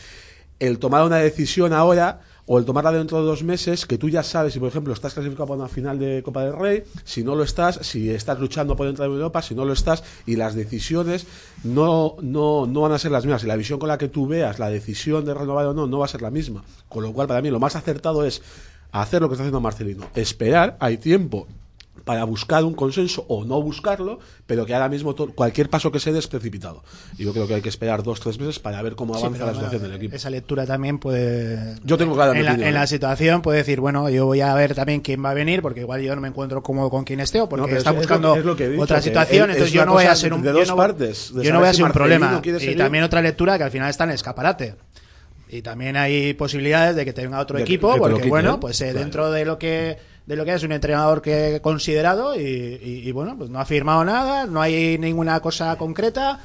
el 0.59 0.79
tomar 0.79 1.05
una 1.05 1.17
decisión 1.17 1.73
ahora 1.73 2.21
o 2.51 2.57
el 2.57 2.65
tomarla 2.65 2.91
dentro 2.91 3.19
de 3.19 3.27
dos 3.27 3.43
meses, 3.43 3.85
que 3.85 3.99
tú 3.99 4.09
ya 4.09 4.23
sabes 4.23 4.53
si, 4.53 4.59
por 4.59 4.69
ejemplo, 4.69 4.91
estás 4.91 5.13
clasificado 5.13 5.47
para 5.47 5.59
una 5.59 5.69
final 5.69 5.99
de 5.99 6.23
Copa 6.23 6.43
del 6.43 6.57
Rey, 6.57 6.83
si 7.03 7.23
no 7.23 7.35
lo 7.35 7.43
estás, 7.43 7.79
si 7.83 8.09
estás 8.09 8.39
luchando 8.39 8.75
por 8.75 8.87
entrar 8.87 9.07
en 9.07 9.13
Europa, 9.13 9.43
si 9.43 9.53
no 9.53 9.65
lo 9.65 9.73
estás, 9.73 10.03
y 10.25 10.35
las 10.35 10.55
decisiones 10.55 11.27
no, 11.63 12.15
no, 12.21 12.65
no 12.65 12.81
van 12.81 12.93
a 12.93 12.97
ser 12.97 13.11
las 13.11 13.23
mismas. 13.23 13.43
Y 13.43 13.47
la 13.47 13.55
visión 13.55 13.77
con 13.77 13.87
la 13.87 13.99
que 13.99 14.07
tú 14.07 14.25
veas 14.25 14.57
la 14.57 14.71
decisión 14.71 15.25
de 15.25 15.35
renovar 15.35 15.67
o 15.67 15.75
no, 15.75 15.85
no 15.85 15.99
va 15.99 16.05
a 16.05 16.09
ser 16.09 16.23
la 16.23 16.31
misma. 16.31 16.63
Con 16.87 17.03
lo 17.03 17.13
cual, 17.13 17.27
para 17.27 17.41
mí, 17.43 17.51
lo 17.51 17.59
más 17.59 17.75
acertado 17.75 18.25
es 18.25 18.41
hacer 18.91 19.21
lo 19.21 19.29
que 19.29 19.33
está 19.33 19.43
haciendo 19.43 19.61
Marcelino. 19.61 20.07
Esperar, 20.15 20.75
hay 20.79 20.97
tiempo 20.97 21.47
para 22.03 22.23
buscar 22.23 22.63
un 22.63 22.73
consenso 22.73 23.25
o 23.27 23.45
no 23.45 23.61
buscarlo, 23.61 24.19
pero 24.45 24.65
que 24.65 24.73
ahora 24.73 24.89
mismo 24.89 25.15
cualquier 25.35 25.69
paso 25.69 25.91
que 25.91 25.99
se 25.99 26.11
dé 26.11 26.19
es 26.19 26.27
precipitado. 26.27 26.83
Y 27.17 27.23
yo 27.25 27.33
creo 27.33 27.47
que 27.47 27.55
hay 27.55 27.61
que 27.61 27.69
esperar 27.69 28.03
dos, 28.03 28.19
tres 28.19 28.39
meses 28.39 28.59
para 28.59 28.81
ver 28.81 28.95
cómo 28.95 29.15
avanza 29.15 29.45
la 29.45 29.53
situación 29.53 29.81
del 29.81 29.93
equipo. 29.93 30.15
Esa 30.15 30.29
lectura 30.29 30.65
también 30.65 30.99
puede. 30.99 31.75
Yo 31.83 31.97
tengo 31.97 32.13
clara 32.15 32.37
en 32.37 32.45
la, 32.45 32.53
en 32.53 32.73
la 32.73 32.83
¿eh? 32.83 32.87
situación 32.87 33.41
puede 33.41 33.59
decir, 33.59 33.79
bueno, 33.79 34.09
yo 34.09 34.25
voy 34.25 34.41
a 34.41 34.53
ver 34.53 34.75
también 34.75 35.01
quién 35.01 35.23
va 35.23 35.31
a 35.31 35.33
venir, 35.33 35.61
porque 35.61 35.81
igual 35.81 36.01
yo 36.01 36.15
no 36.15 36.21
me 36.21 36.27
encuentro 36.27 36.63
cómodo 36.63 36.89
con 36.89 37.03
quien 37.03 37.19
esté, 37.19 37.41
o 37.41 37.49
porque 37.49 37.71
No, 37.71 37.77
está 37.77 37.89
es- 37.91 37.95
es 37.95 38.01
buscando 38.01 38.27
lo 38.29 38.33
que- 38.33 38.39
es 38.39 38.45
lo 38.45 38.55
que 38.55 38.63
he 38.65 38.69
dicho, 38.69 38.83
otra 38.83 39.01
situación, 39.01 39.49
es- 39.49 39.55
entonces 39.57 39.67
es 39.67 39.73
yo 39.73 39.85
no 39.85 39.93
voy 39.93 40.05
a 40.05 40.15
ser 40.15 40.33
un, 40.33 40.41
de 40.41 40.49
yo 40.49 40.59
dos 40.59 40.67
no- 40.69 40.75
partes, 40.75 41.33
de 41.33 41.43
yo 41.43 41.53
no 41.53 41.59
voy 41.59 41.67
a 41.69 41.73
ser 41.73 41.85
un 41.85 41.91
problema. 41.91 42.41
Y 42.43 42.49
seguir. 42.59 42.77
también 42.77 43.03
otra 43.03 43.21
lectura 43.21 43.57
que 43.57 43.63
al 43.65 43.71
final 43.71 43.89
está 43.89 44.03
en 44.05 44.11
el 44.11 44.15
escaparate. 44.15 44.75
Y 45.51 45.63
también 45.63 45.97
hay 45.97 46.35
posibilidades 46.35 46.95
de 46.95 47.05
que 47.05 47.11
tenga 47.13 47.39
otro 47.39 47.57
De 47.57 47.63
equipo, 47.63 47.95
porque 47.97 48.27
bueno, 48.29 48.53
¿eh? 48.53 48.57
pues 48.61 48.79
eh, 48.81 48.85
Claro. 48.91 48.99
dentro 48.99 49.31
de 49.31 49.45
lo 49.45 49.57
que 49.57 49.97
de 50.29 50.35
lo 50.35 50.45
que 50.45 50.53
es 50.53 50.61
un 50.63 50.71
entrenador 50.71 51.23
que 51.23 51.55
he 51.55 51.59
considerado 51.61 52.39
y, 52.39 52.39
y- 52.43 53.01
y, 53.09 53.11
bueno, 53.11 53.35
pues 53.35 53.49
no 53.49 53.59
ha 53.59 53.65
firmado 53.65 54.05
nada, 54.05 54.45
no 54.45 54.61
hay 54.61 54.99
ninguna 54.99 55.39
cosa 55.39 55.75
concreta, 55.75 56.39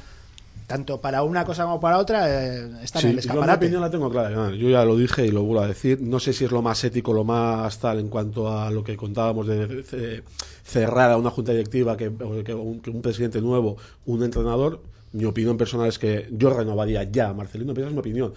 tanto 0.65 0.99
para 0.99 1.21
una 1.21 1.45
cosa 1.45 1.65
como 1.65 1.79
para 1.79 1.99
otra, 1.99 2.27
eh, 2.27 2.67
está 2.81 2.99
Sí, 2.99 3.05
en 3.05 3.11
el 3.11 3.17
yo 3.17 3.21
mi 3.21 3.29
escaparate. 3.29 3.65
opinión 3.67 3.81
la 3.81 3.91
tengo 3.91 4.09
clara. 4.09 4.49
Yo 4.55 4.69
ya 4.69 4.83
lo 4.83 4.97
dije 4.97 5.27
y 5.27 5.29
lo 5.29 5.43
vuelvo 5.43 5.63
a 5.63 5.67
decir. 5.67 6.01
No 6.01 6.19
sé 6.19 6.33
si 6.33 6.45
es 6.45 6.51
lo 6.51 6.63
más 6.63 6.83
ético, 6.83 7.13
lo 7.13 7.23
más 7.23 7.77
tal 7.77 7.99
en 7.99 8.09
cuanto 8.09 8.51
a 8.51 8.71
lo 8.71 8.83
que 8.83 8.97
contábamos 8.97 9.45
de 9.45 10.23
cerrar 10.63 11.11
a 11.11 11.17
una 11.17 11.29
junta 11.29 11.51
directiva, 11.51 11.95
que, 11.95 12.11
que 12.43 12.53
un, 12.55 12.79
que 12.79 12.89
un 12.89 13.03
presidente 13.03 13.39
nuevo, 13.39 13.77
un 14.07 14.23
entrenador. 14.23 14.81
Mi 15.13 15.23
opinión 15.25 15.57
personal 15.57 15.87
es 15.87 15.99
que 15.99 16.27
yo 16.31 16.49
renovaría 16.49 17.03
ya 17.03 17.29
a 17.29 17.33
Marcelino, 17.33 17.73
pero 17.75 17.85
esa 17.85 17.89
es 17.91 17.93
mi 17.93 17.99
opinión. 17.99 18.33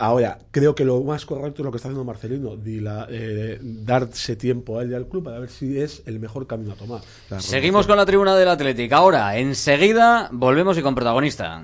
Ahora, 0.00 0.38
creo 0.52 0.76
que 0.76 0.84
lo 0.84 1.00
más 1.02 1.26
correcto 1.26 1.62
es 1.62 1.64
lo 1.64 1.72
que 1.72 1.76
está 1.78 1.88
haciendo 1.88 2.04
Marcelino, 2.04 2.56
de 2.56 2.80
la- 2.80 3.06
eh, 3.10 3.58
darse 3.60 4.36
tiempo 4.36 4.78
a 4.78 4.82
él 4.84 4.92
y 4.92 4.94
al 4.94 5.08
club 5.08 5.24
para 5.24 5.40
ver 5.40 5.48
si 5.50 5.76
es 5.80 6.02
el 6.06 6.20
mejor 6.20 6.46
camino 6.46 6.72
a 6.72 6.76
tomar. 6.76 7.00
Seguimos 7.38 7.86
con 7.88 7.96
la 7.96 8.06
tribuna 8.06 8.36
del 8.36 8.48
Atlético. 8.48 8.94
Ahora, 8.94 9.36
enseguida, 9.36 10.28
volvemos 10.30 10.78
y 10.78 10.82
con 10.82 10.94
protagonista. 10.94 11.60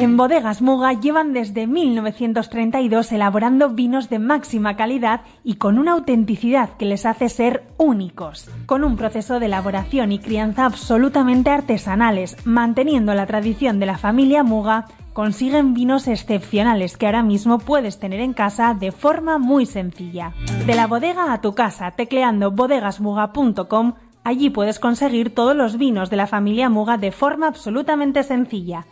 En 0.00 0.16
Bodegas 0.16 0.60
Muga 0.60 0.92
llevan 0.92 1.32
desde 1.32 1.66
1932 1.68 3.12
elaborando 3.12 3.70
vinos 3.70 4.10
de 4.10 4.18
máxima 4.18 4.76
calidad 4.76 5.20
y 5.44 5.54
con 5.54 5.78
una 5.78 5.92
autenticidad 5.92 6.70
que 6.76 6.84
les 6.84 7.06
hace 7.06 7.28
ser 7.28 7.62
únicos. 7.78 8.48
Con 8.66 8.82
un 8.84 8.96
proceso 8.96 9.38
de 9.38 9.46
elaboración 9.46 10.10
y 10.12 10.18
crianza 10.18 10.66
absolutamente 10.66 11.50
artesanales, 11.50 12.36
manteniendo 12.44 13.14
la 13.14 13.26
tradición 13.26 13.78
de 13.78 13.86
la 13.86 13.96
familia 13.98 14.42
Muga, 14.42 14.86
consiguen 15.14 15.72
vinos 15.72 16.06
excepcionales 16.08 16.98
que 16.98 17.06
ahora 17.06 17.22
mismo 17.22 17.58
puedes 17.58 17.98
tener 17.98 18.20
en 18.20 18.34
casa 18.34 18.74
de 18.74 18.92
forma 18.92 19.38
muy 19.38 19.64
sencilla. 19.64 20.34
De 20.66 20.74
la 20.74 20.86
bodega 20.86 21.32
a 21.32 21.40
tu 21.40 21.54
casa, 21.54 21.92
tecleando 21.92 22.50
bodegasmuga.com 22.50 23.94
Allí 24.24 24.48
puedes 24.48 24.78
conseguir 24.78 25.34
todos 25.34 25.54
los 25.54 25.76
vinos 25.76 26.08
de 26.08 26.16
la 26.16 26.26
familia 26.26 26.70
Muga 26.70 26.96
de 26.96 27.12
forma 27.12 27.46
absolutamente 27.46 28.22
sencilla. 28.22 28.86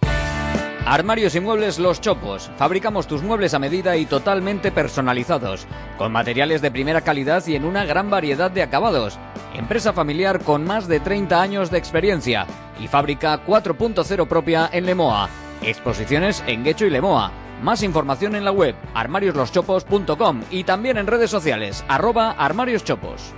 Armarios 0.85 1.35
y 1.35 1.41
muebles 1.41 1.79
Los 1.79 2.01
Chopos. 2.01 2.51
Fabricamos 2.57 3.07
tus 3.07 3.23
muebles 3.23 3.55
a 3.55 3.59
medida 3.59 3.97
y 3.97 4.05
totalmente 4.05 4.71
personalizados, 4.71 5.67
con 5.97 6.13
materiales 6.13 6.61
de 6.61 6.71
primera 6.71 7.01
calidad 7.01 7.47
y 7.47 7.55
en 7.55 7.65
una 7.65 7.85
gran 7.85 8.11
variedad 8.11 8.51
de 8.51 8.63
acabados. 8.63 9.19
Empresa 9.55 9.95
familiar 9.95 10.41
con 10.41 10.65
más 10.65 10.87
de 10.87 11.01
30 11.01 11.41
años 11.41 11.71
de 11.71 11.79
experiencia 11.79 12.47
y 12.79 12.89
fábrica 12.89 13.41
4.0 13.47 14.27
propia 14.27 14.69
en 14.71 14.85
Lemoa. 14.85 15.31
Exposiciones 15.63 16.43
en 16.47 16.65
Guecho 16.65 16.87
y 16.87 16.91
Lemoa. 16.91 17.33
Más 17.63 17.83
información 17.83 18.35
en 18.35 18.45
la 18.45 18.53
web 18.53 18.75
armariosloschopos.com 18.95 20.43
y 20.51 20.65
también 20.65 20.99
en 20.99 21.07
redes 21.07 21.31
sociales 21.31 21.85
arroba 21.89 22.33
armarioschopos. 22.33 23.33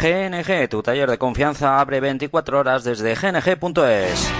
GNG, 0.00 0.68
tu 0.68 0.82
taller 0.82 1.08
de 1.10 1.18
confianza 1.18 1.78
abre 1.78 2.00
24 2.00 2.58
horas 2.58 2.82
desde 2.84 3.14
gng.es. 3.14 4.32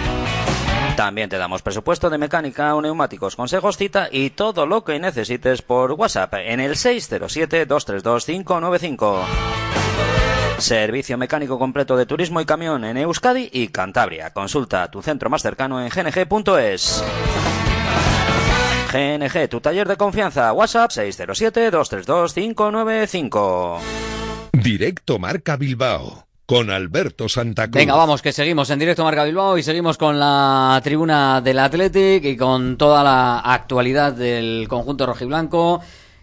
También 0.96 1.28
te 1.28 1.36
damos 1.38 1.62
presupuesto 1.62 2.10
de 2.10 2.18
mecánica 2.18 2.74
o 2.74 2.82
neumáticos, 2.82 3.36
consejos, 3.36 3.76
cita 3.76 4.08
y 4.10 4.30
todo 4.30 4.66
lo 4.66 4.82
que 4.84 4.98
necesites 4.98 5.62
por 5.62 5.92
WhatsApp 5.92 6.34
en 6.34 6.58
el 6.60 6.72
607-232-595. 6.72 9.20
Servicio 10.60 11.16
mecánico 11.16 11.58
completo 11.58 11.96
de 11.96 12.06
turismo 12.06 12.40
y 12.40 12.44
camión 12.44 12.84
en 12.84 12.96
Euskadi 12.98 13.48
y 13.52 13.68
Cantabria. 13.68 14.34
Consulta 14.34 14.90
tu 14.90 15.00
centro 15.00 15.30
más 15.30 15.40
cercano 15.42 15.80
en 15.82 15.88
gng.es. 15.88 17.02
GNG, 18.92 19.48
tu 19.48 19.60
taller 19.60 19.86
de 19.88 19.96
confianza. 19.96 20.52
WhatsApp 20.52 20.90
607-232-595. 20.90 23.78
Directo 24.52 25.18
Marca 25.18 25.56
Bilbao 25.56 26.26
con 26.50 26.68
Alberto 26.68 27.28
Santa 27.28 27.68
Cruz. 27.68 27.76
Venga, 27.76 27.94
vamos, 27.94 28.22
que 28.22 28.32
seguimos 28.32 28.68
en 28.70 28.80
directo 28.80 29.04
Marca 29.04 29.22
Bilbao 29.22 29.56
y 29.56 29.62
seguimos 29.62 29.96
con 29.96 30.18
la 30.18 30.80
tribuna 30.82 31.40
del 31.40 31.60
Athletic 31.60 32.24
y 32.24 32.36
con 32.36 32.76
toda 32.76 33.04
la 33.04 33.38
actualidad 33.38 34.12
del 34.12 34.66
conjunto 34.68 35.06
rojiblanco. 35.06 35.80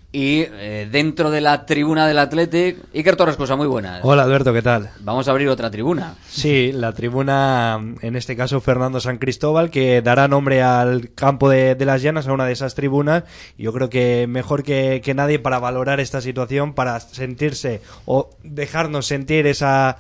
Y 0.10 0.46
eh, 0.50 0.88
dentro 0.90 1.30
de 1.30 1.42
la 1.42 1.66
tribuna 1.66 2.08
del 2.08 2.18
Athletic, 2.18 2.78
Iker 2.96 3.18
Torres, 3.18 3.36
cosa 3.36 3.58
muy 3.58 3.68
buena. 3.68 4.00
Hola 4.04 4.24
Alberto, 4.24 4.54
¿qué 4.54 4.62
tal? 4.62 4.90
Vamos 5.02 5.28
a 5.28 5.32
abrir 5.32 5.50
otra 5.50 5.70
tribuna. 5.70 6.16
Sí, 6.30 6.72
la 6.72 6.94
tribuna, 6.94 7.78
en 8.02 8.16
este 8.16 8.38
caso 8.38 8.62
Fernando 8.62 9.02
San 9.02 9.18
Cristóbal, 9.18 9.70
que 9.70 10.02
dará 10.02 10.30
nombre 10.30 10.64
al 10.64 11.12
campo 11.14 11.50
de, 11.50 11.76
de 11.76 11.86
las 11.86 12.02
Llanas, 12.02 12.28
a 12.28 12.34
una 12.34 12.46
de 12.46 12.54
esas 12.54 12.74
tribunas. 12.74 13.26
Yo 13.58 13.74
creo 13.74 13.90
que 13.90 14.28
mejor 14.28 14.64
que, 14.64 15.02
que 15.04 15.14
nadie 15.14 15.40
para 15.40 15.60
valorar 15.60 16.00
esta 16.00 16.22
situación, 16.22 16.74
para 16.74 17.02
sentirse 17.02 17.82
o 18.06 18.30
dejarnos 18.44 19.08
sentir 19.08 19.46
esa 19.46 19.98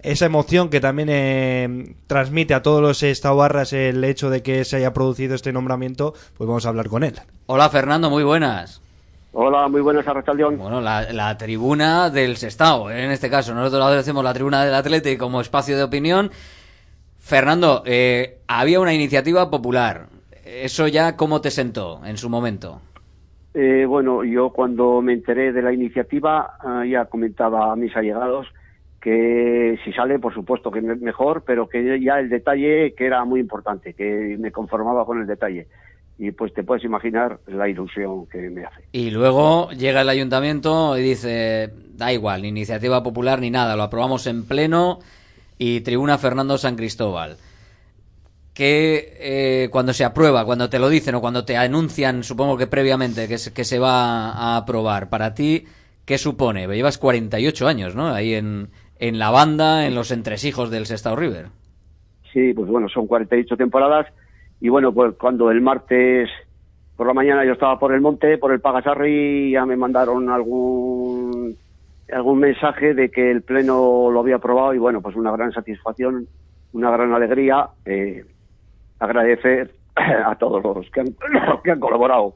esa 0.00 0.26
emoción 0.26 0.68
que 0.68 0.80
también 0.80 1.08
eh, 1.10 1.96
transmite 2.06 2.54
a 2.54 2.62
todos 2.62 2.80
los 2.80 3.02
estabarras 3.02 3.72
el 3.72 4.04
hecho 4.04 4.30
de 4.30 4.42
que 4.42 4.64
se 4.64 4.76
haya 4.76 4.92
producido 4.92 5.34
este 5.34 5.52
nombramiento, 5.52 6.14
pues 6.36 6.46
vamos 6.46 6.66
a 6.66 6.68
hablar 6.68 6.88
con 6.88 7.02
él. 7.02 7.14
Hola 7.46 7.70
Fernando, 7.70 8.08
muy 8.10 8.22
buenas. 8.22 8.82
Hola, 9.38 9.68
muy 9.68 9.82
buenas, 9.82 10.08
Arrachaldeón. 10.08 10.56
Bueno, 10.56 10.80
la, 10.80 11.12
la 11.12 11.36
tribuna 11.36 12.08
del 12.08 12.36
Sestao, 12.38 12.90
¿eh? 12.90 13.04
en 13.04 13.10
este 13.10 13.28
caso. 13.28 13.52
Nosotros 13.54 13.84
hacemos 13.92 14.24
la 14.24 14.32
tribuna 14.32 14.64
del 14.64 14.74
Atlético 14.74 15.26
como 15.26 15.42
espacio 15.42 15.76
de 15.76 15.82
opinión. 15.82 16.30
Fernando, 17.18 17.82
eh, 17.84 18.38
había 18.48 18.80
una 18.80 18.94
iniciativa 18.94 19.50
popular. 19.50 20.06
¿Eso 20.42 20.88
ya 20.88 21.16
cómo 21.16 21.42
te 21.42 21.50
sentó 21.50 22.00
en 22.06 22.16
su 22.16 22.30
momento? 22.30 22.80
Eh, 23.52 23.84
bueno, 23.86 24.24
yo 24.24 24.48
cuando 24.50 25.02
me 25.02 25.12
enteré 25.12 25.52
de 25.52 25.60
la 25.60 25.72
iniciativa 25.74 26.56
ah, 26.60 26.84
ya 26.90 27.04
comentaba 27.04 27.72
a 27.72 27.76
mis 27.76 27.94
allegados 27.94 28.46
que 29.02 29.78
si 29.84 29.92
sale, 29.92 30.18
por 30.18 30.32
supuesto 30.32 30.70
que 30.70 30.80
me- 30.80 30.96
mejor, 30.96 31.42
pero 31.46 31.68
que 31.68 32.00
ya 32.00 32.18
el 32.20 32.30
detalle 32.30 32.94
que 32.96 33.04
era 33.06 33.22
muy 33.26 33.40
importante, 33.40 33.92
que 33.92 34.36
me 34.40 34.50
conformaba 34.50 35.04
con 35.04 35.20
el 35.20 35.26
detalle. 35.26 35.66
Y 36.18 36.30
pues 36.30 36.54
te 36.54 36.62
puedes 36.62 36.84
imaginar 36.84 37.38
la 37.46 37.68
ilusión 37.68 38.26
que 38.26 38.48
me 38.50 38.64
hace. 38.64 38.84
Y 38.92 39.10
luego 39.10 39.70
llega 39.70 40.00
el 40.00 40.08
ayuntamiento 40.08 40.96
y 40.96 41.02
dice, 41.02 41.70
da 41.94 42.12
igual, 42.12 42.42
ni 42.42 42.48
iniciativa 42.48 43.02
popular 43.02 43.40
ni 43.40 43.50
nada, 43.50 43.76
lo 43.76 43.82
aprobamos 43.82 44.26
en 44.26 44.46
pleno 44.46 45.00
y 45.58 45.80
tribuna 45.80 46.18
Fernando 46.18 46.56
San 46.56 46.76
Cristóbal. 46.76 47.36
Que 48.54 49.12
eh, 49.20 49.68
cuando 49.70 49.92
se 49.92 50.04
aprueba, 50.04 50.46
cuando 50.46 50.70
te 50.70 50.78
lo 50.78 50.88
dicen 50.88 51.14
o 51.16 51.20
cuando 51.20 51.44
te 51.44 51.58
anuncian, 51.58 52.24
supongo 52.24 52.56
que 52.56 52.66
previamente, 52.66 53.28
que 53.28 53.36
se, 53.36 53.52
que 53.52 53.64
se 53.64 53.78
va 53.78 54.30
a 54.30 54.56
aprobar, 54.56 55.10
para 55.10 55.34
ti, 55.34 55.64
¿qué 56.06 56.16
supone? 56.16 56.66
Llevas 56.66 56.96
48 56.96 57.68
años, 57.68 57.94
¿no? 57.94 58.08
Ahí 58.08 58.32
en, 58.32 58.70
en 58.98 59.18
la 59.18 59.30
banda, 59.30 59.86
en 59.86 59.94
los 59.94 60.10
entresijos 60.10 60.70
del 60.70 60.86
Sestao 60.86 61.16
River. 61.16 61.48
Sí, 62.32 62.54
pues 62.54 62.68
bueno, 62.68 62.88
son 62.88 63.06
48 63.06 63.56
temporadas. 63.56 64.06
Y 64.60 64.68
bueno, 64.68 64.92
pues 64.92 65.14
cuando 65.16 65.50
el 65.50 65.60
martes 65.60 66.30
por 66.96 67.06
la 67.06 67.12
mañana 67.12 67.44
yo 67.44 67.52
estaba 67.52 67.78
por 67.78 67.92
el 67.92 68.00
monte, 68.00 68.38
por 68.38 68.52
el 68.52 68.60
Pagasarri, 68.60 69.50
ya 69.50 69.66
me 69.66 69.76
mandaron 69.76 70.30
algún 70.30 71.56
algún 72.10 72.38
mensaje 72.38 72.94
de 72.94 73.10
que 73.10 73.30
el 73.30 73.42
pleno 73.42 74.10
lo 74.10 74.20
había 74.20 74.36
aprobado 74.36 74.72
y 74.72 74.78
bueno, 74.78 75.00
pues 75.02 75.16
una 75.16 75.32
gran 75.32 75.52
satisfacción, 75.52 76.26
una 76.72 76.90
gran 76.90 77.12
alegría. 77.12 77.68
eh, 77.84 78.24
agradecer 78.98 79.74
a 79.94 80.34
todos 80.36 80.62
los 80.62 80.90
que 80.90 81.00
han, 81.00 81.08
que 81.64 81.70
han 81.70 81.80
colaborado 81.80 82.34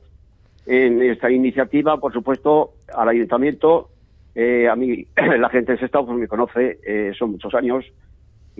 en 0.66 1.02
esta 1.02 1.30
iniciativa, 1.30 1.96
por 1.98 2.12
supuesto, 2.12 2.72
al 2.94 3.08
ayuntamiento. 3.08 3.88
eh, 4.34 4.68
a 4.68 4.76
mí, 4.76 5.06
la 5.16 5.48
gente 5.48 5.72
de 5.72 5.78
Sestao 5.78 6.04
pues 6.04 6.18
me 6.18 6.28
conoce, 6.28 6.78
eh, 6.86 7.12
son 7.18 7.32
muchos 7.32 7.54
años 7.54 7.84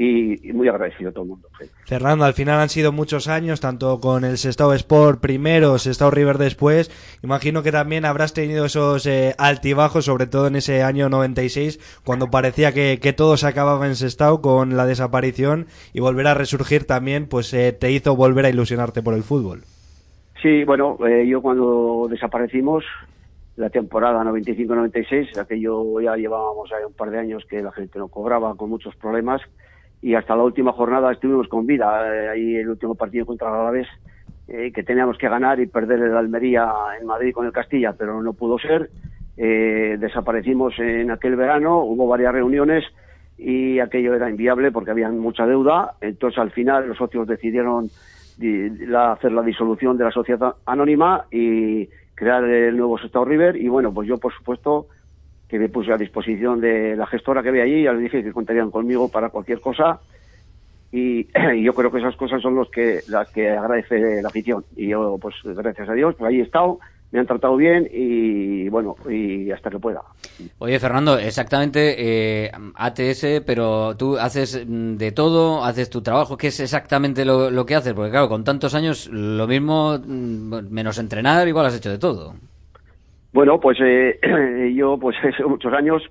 y, 0.03 0.49
y 0.49 0.53
muy 0.55 0.67
agradecido 0.67 1.11
a 1.11 1.13
todo 1.13 1.25
el 1.25 1.29
mundo. 1.29 1.49
sí. 1.59 1.67
Fernando, 1.85 2.25
al 2.25 2.33
final 2.33 2.59
han 2.59 2.71
sido 2.71 2.91
muchos 2.91 3.29
años, 3.29 3.61
tanto 3.61 4.01
con 4.01 4.25
el 4.25 4.39
Sestao 4.39 4.73
Sport 4.73 5.21
primero, 5.21 5.77
Sestao 5.77 6.11
River 6.11 6.39
después. 6.39 6.91
Imagino 7.23 7.63
que 7.63 7.71
también 7.71 8.07
habrás 8.07 8.33
tenido 8.33 8.65
esos 8.65 9.05
eh, 9.05 9.35
altibajos, 9.37 10.07
sobre 10.07 10.27
todo 10.27 10.47
en 10.47 10.57
ese 10.57 10.83
año 10.83 11.11
96, 11.11 12.01
cuando 12.03 12.31
parecía 12.31 12.73
que, 12.73 12.99
que 12.99 13.13
todo 13.13 13.37
se 13.37 13.47
acababa 13.47 13.87
en 13.87 13.95
Sestao 13.95 14.41
con 14.41 14.75
la 14.75 14.87
desaparición 14.87 15.67
y 15.93 16.01
volver 16.01 16.29
a 16.29 16.35
resurgir 16.35 16.87
también, 16.87 17.27
pues 17.27 17.53
eh, 17.53 17.73
te 17.73 17.93
hizo 17.93 18.17
volver 18.17 18.47
a 18.47 18.51
ilusionarte 18.51 19.03
por 19.03 19.13
el 19.13 19.23
fútbol. 19.23 19.65
Sí, 20.41 20.65
bueno, 20.65 20.97
eh, 21.07 21.27
yo 21.29 21.43
cuando 21.43 22.07
desaparecimos, 22.09 22.85
la 23.57 23.69
temporada 23.69 24.25
95-96, 24.25 25.37
aquello 25.37 26.01
ya 26.01 26.17
llevábamos 26.17 26.73
ahí 26.73 26.85
un 26.87 26.95
par 26.95 27.11
de 27.11 27.19
años 27.19 27.45
que 27.45 27.61
la 27.61 27.73
gente 27.73 27.99
no 27.99 28.09
cobraba 28.09 28.55
con 28.55 28.71
muchos 28.71 28.97
problemas 28.97 29.43
y 30.03 30.15
hasta 30.15 30.37
la 30.37 30.43
última 30.45 30.73
jornada 30.73 31.13
estuvimos 31.13 31.49
con 31.49 31.67
vida. 31.67 32.15
eh, 32.15 32.29
ahí 32.29 32.57
el 32.57 32.69
último 32.71 32.95
partido 32.95 33.27
contra 33.27 33.49
el 33.49 33.55
Alavés, 33.55 33.89
eh, 34.49 34.73
que 34.75 34.83
teníamos 34.83 35.19
que 35.19 35.29
ganar 35.29 35.61
y 35.61 35.67
perder 35.67 36.01
el 36.01 36.17
Almería 36.17 36.73
en 37.01 37.07
Madrid 37.07 37.33
con 37.33 37.47
el 37.47 37.53
Castilla, 37.53 37.93
pero 37.97 38.23
no 38.23 38.33
pudo 38.33 38.59
ser. 38.59 38.91
Eh, 39.37 39.97
desaparecimos 39.99 40.79
en 40.79 41.11
aquel 41.11 41.37
verano, 41.37 41.81
hubo 41.85 42.07
varias 42.07 42.33
reuniones 42.33 42.85
y 43.39 43.79
aquello 43.79 44.15
era 44.15 44.29
inviable 44.29 44.71
porque 44.73 44.91
había 44.91 45.09
mucha 45.11 45.47
deuda. 45.47 45.95
Entonces 46.01 46.39
al 46.39 46.51
final 46.51 46.89
los 46.89 46.99
socios 46.99 47.27
decidieron 47.27 47.89
di- 48.37 48.71
la- 48.87 49.13
hacer 49.13 49.33
la 49.33 49.43
disolución 49.43 49.97
de 49.97 50.05
la 50.05 50.11
sociedad 50.11 50.55
anónima 50.67 51.25
y 51.31 51.89
crear 52.15 52.45
el 52.45 52.77
nuevo 52.77 52.99
Sestao 52.99 53.25
River 53.25 53.57
y 53.57 53.69
bueno, 53.69 53.95
pues 53.95 54.09
yo 54.09 54.19
por 54.19 54.33
supuesto 54.35 54.89
que 55.51 55.59
me 55.59 55.69
puse 55.69 55.93
a 55.93 55.97
disposición 55.97 56.61
de 56.61 56.95
la 56.97 57.07
gestora 57.07 57.43
que 57.43 57.49
había 57.49 57.65
allí, 57.65 57.83
ya 57.83 57.93
les 57.93 58.03
dije 58.03 58.23
que 58.23 58.33
contarían 58.33 58.71
conmigo 58.71 59.09
para 59.11 59.31
cualquier 59.31 59.61
cosa 59.61 60.01
y, 60.93 61.27
y 61.57 61.63
yo 61.63 61.75
creo 61.75 61.91
que 61.91 61.99
esas 61.99 62.17
cosas 62.17 62.41
son 62.41 62.55
los 62.55 62.71
que 62.71 63.01
las 63.09 63.29
que 63.31 63.51
agradece 63.51 64.23
la 64.23 64.29
afición 64.29 64.65
y 64.77 64.89
yo 64.89 65.19
pues 65.21 65.35
gracias 65.45 65.89
a 65.89 65.95
Dios 65.95 66.15
pues 66.17 66.31
ahí 66.31 66.39
he 66.39 66.45
estado, 66.45 66.79
me 67.11 67.19
han 67.19 67.27
tratado 67.27 67.57
bien 67.57 67.89
y 67.93 68.69
bueno, 68.69 68.95
y 69.09 69.51
hasta 69.51 69.71
que 69.71 69.81
pueda. 69.81 70.03
Oye, 70.59 70.79
Fernando, 70.79 71.19
exactamente 71.19 71.97
eh, 72.45 72.53
ATS, 72.77 73.43
pero 73.45 73.97
tú 73.97 74.17
haces 74.17 74.65
mm, 74.65 74.97
de 74.97 75.11
todo, 75.11 75.65
haces 75.65 75.91
tu 75.91 76.03
trabajo. 76.03 76.37
¿Qué 76.37 76.47
es 76.47 76.61
exactamente 76.61 77.25
lo, 77.25 77.51
lo 77.51 77.67
que 77.67 77.75
haces? 77.75 77.95
Porque 77.95 78.13
claro, 78.13 78.29
con 78.29 78.45
tantos 78.45 78.77
años, 78.77 79.09
lo 79.09 79.49
mismo, 79.49 79.99
mm, 79.99 80.71
menos 80.71 80.99
entrenar, 80.99 81.49
igual 81.49 81.67
has 81.67 81.77
hecho 81.77 81.91
de 81.91 81.99
todo. 81.99 82.35
Bueno, 83.33 83.61
pues 83.61 83.79
eh, 83.81 84.73
yo, 84.75 84.99
pues 84.99 85.17
hace 85.25 85.45
muchos 85.45 85.73
años, 85.73 86.03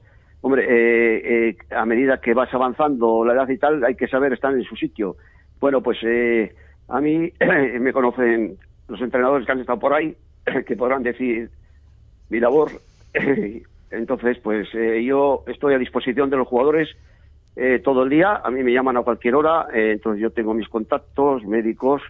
hombre, 0.42 0.66
eh, 0.68 1.50
eh, 1.50 1.58
a 1.76 1.86
medida 1.86 2.22
que 2.22 2.34
vas 2.34 2.54
avanzando 2.54 3.26
la 3.26 3.34
edad 3.34 3.50
y 3.50 3.58
tal, 3.58 3.84
hay 3.84 3.96
que 3.96 4.08
saber 4.08 4.34
estar 4.34 4.54
en 4.54 4.64
su 4.64 4.76
sitio. 4.76 5.18
Bueno, 5.60 5.82
pues 5.82 5.98
eh, 6.04 6.54
a 6.88 7.02
mí 7.02 7.32
me 7.80 7.92
conocen 7.94 8.58
los 8.88 9.02
entrenadores 9.02 9.46
que 9.46 9.52
han 9.52 9.60
estado 9.60 9.80
por 9.80 9.94
ahí, 9.94 10.16
que 10.66 10.76
podrán 10.76 11.04
decir 11.04 11.50
mi 12.30 12.40
labor. 12.40 12.70
Entonces, 13.92 14.38
pues 14.38 14.68
eh, 14.76 15.04
yo 15.04 15.44
estoy 15.48 15.74
a 15.74 15.80
disposición 15.80 16.30
de 16.30 16.38
los 16.38 16.48
jugadores 16.48 16.90
todo 17.84 18.04
el 18.04 18.10
día. 18.10 18.40
A 18.42 18.50
mí 18.52 18.64
me 18.64 18.72
llaman 18.72 18.96
a 18.96 19.02
cualquier 19.02 19.36
hora, 19.36 19.68
entonces 19.74 20.22
yo 20.22 20.30
tengo 20.30 20.54
mis 20.54 20.70
contactos 20.70 21.44
médicos, 21.44 22.02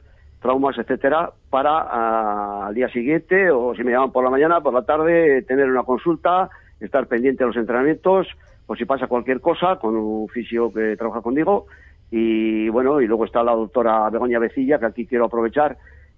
traumas, 0.41 0.77
etcétera, 0.77 1.31
para 1.49 1.79
ah, 1.79 2.67
al 2.67 2.75
día 2.75 2.89
siguiente 2.89 3.51
o 3.51 3.75
si 3.75 3.83
me 3.83 3.91
llaman 3.91 4.11
por 4.11 4.23
la 4.23 4.29
mañana, 4.29 4.61
por 4.61 4.73
la 4.73 4.83
tarde, 4.83 5.41
tener 5.43 5.69
una 5.69 5.83
consulta, 5.83 6.49
estar 6.79 7.07
pendiente 7.07 7.43
de 7.43 7.47
los 7.47 7.57
entrenamientos 7.57 8.27
por 8.65 8.77
si 8.77 8.85
pasa 8.85 9.07
cualquier 9.07 9.41
cosa, 9.41 9.77
con 9.77 9.95
un 9.95 10.27
fisio 10.29 10.71
que 10.71 10.95
trabaja 10.95 11.21
conmigo. 11.21 11.65
Y 12.11 12.69
bueno, 12.69 13.01
y 13.01 13.07
luego 13.07 13.25
está 13.25 13.43
la 13.43 13.53
doctora 13.53 14.09
Begoña 14.11 14.37
Becilla, 14.37 14.77
que 14.77 14.85
aquí 14.85 15.05
quiero 15.07 15.25
aprovechar, 15.25 15.77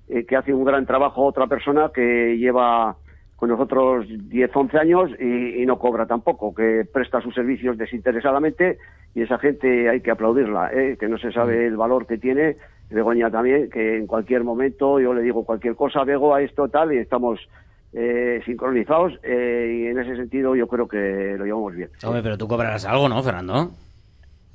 eh, 0.10 0.26
que 0.26 0.36
hace 0.36 0.54
un 0.54 0.66
gran 0.66 0.86
trabajo, 0.86 1.24
otra 1.24 1.48
persona 1.48 1.92
que 1.94 2.38
lleva 2.38 2.98
con 3.38 3.50
nosotros 3.50 4.06
10, 4.08 4.52
11 4.54 4.78
años 4.78 5.10
y, 5.20 5.64
y 5.64 5.66
no 5.66 5.80
cobra 5.80 6.06
tampoco, 6.06 6.54
que 6.54 6.86
presta 6.92 7.22
sus 7.22 7.34
servicios 7.34 7.78
desinteresadamente 7.78 8.78
y 9.16 9.22
esa 9.22 9.38
gente 9.40 9.90
hay 9.90 10.02
que 10.02 10.12
aplaudirla, 10.12 10.72
¿eh? 10.74 10.98
que 11.00 11.08
no 11.08 11.18
se 11.18 11.32
sabe 11.32 11.66
el 11.66 11.76
valor 11.76 12.06
que 12.06 12.18
tiene. 12.18 12.58
Begoña 12.92 13.30
también, 13.32 13.70
que 13.70 13.98
en 13.98 14.08
cualquier 14.08 14.44
momento 14.44 15.00
yo 15.00 15.14
le 15.14 15.22
digo 15.22 15.44
cualquier 15.46 15.76
cosa, 15.76 16.04
Bego 16.04 16.34
a 16.36 16.42
esto 16.42 16.68
tal 16.70 16.94
y 16.94 16.98
estamos 16.98 17.40
eh, 17.94 18.42
sincronizados 18.46 19.14
eh, 19.24 19.82
y 19.84 19.88
en 19.88 20.00
ese 20.00 20.16
sentido 20.16 20.56
yo 20.56 20.68
creo 20.68 20.88
que 20.88 21.36
lo 21.38 21.46
llevamos 21.46 21.74
bien. 21.76 21.90
Hombre, 22.06 22.22
pero 22.24 22.38
tú 22.38 22.48
cobrarás 22.48 22.86
algo, 22.86 23.08
¿no, 23.10 23.22
Fernando? 23.24 23.72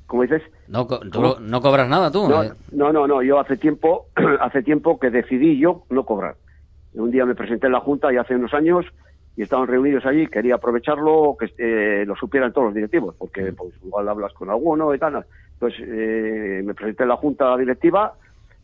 ¿Cómo 0.05 0.21
dices? 0.23 0.41
No, 0.67 0.87
co- 0.87 0.99
tú 0.99 1.21
¿Cómo? 1.21 1.35
no 1.41 1.61
cobras 1.61 1.89
nada 1.89 2.09
tú. 2.11 2.27
No, 2.29 2.43
¿eh? 2.43 2.51
no, 2.71 2.93
no, 2.93 3.07
no, 3.07 3.21
yo 3.21 3.39
hace 3.39 3.57
tiempo, 3.57 4.05
hace 4.39 4.63
tiempo 4.63 4.99
que 4.99 5.09
decidí 5.09 5.59
yo 5.59 5.83
no 5.89 6.05
cobrar. 6.05 6.35
Un 6.93 7.11
día 7.11 7.25
me 7.25 7.35
presenté 7.35 7.67
en 7.67 7.73
la 7.73 7.79
Junta 7.81 8.11
y 8.13 8.17
hace 8.17 8.35
unos 8.35 8.53
años 8.53 8.85
y 9.35 9.43
estaban 9.43 9.67
reunidos 9.67 10.03
allí, 10.05 10.25
quería 10.27 10.55
aprovecharlo, 10.55 11.35
que 11.39 11.51
eh, 11.59 12.05
lo 12.07 12.15
supieran 12.15 12.51
todos 12.53 12.65
los 12.67 12.73
directivos, 12.73 13.13
porque 13.19 13.51
pues, 13.53 13.71
igual 13.85 14.07
hablas 14.09 14.33
con 14.33 14.49
alguno 14.49 14.95
y 14.95 14.97
tal. 14.97 15.23
Entonces 15.53 15.79
eh, 15.87 16.61
me 16.65 16.73
presenté 16.73 17.03
en 17.03 17.09
la 17.09 17.17
Junta 17.17 17.55
directiva 17.57 18.13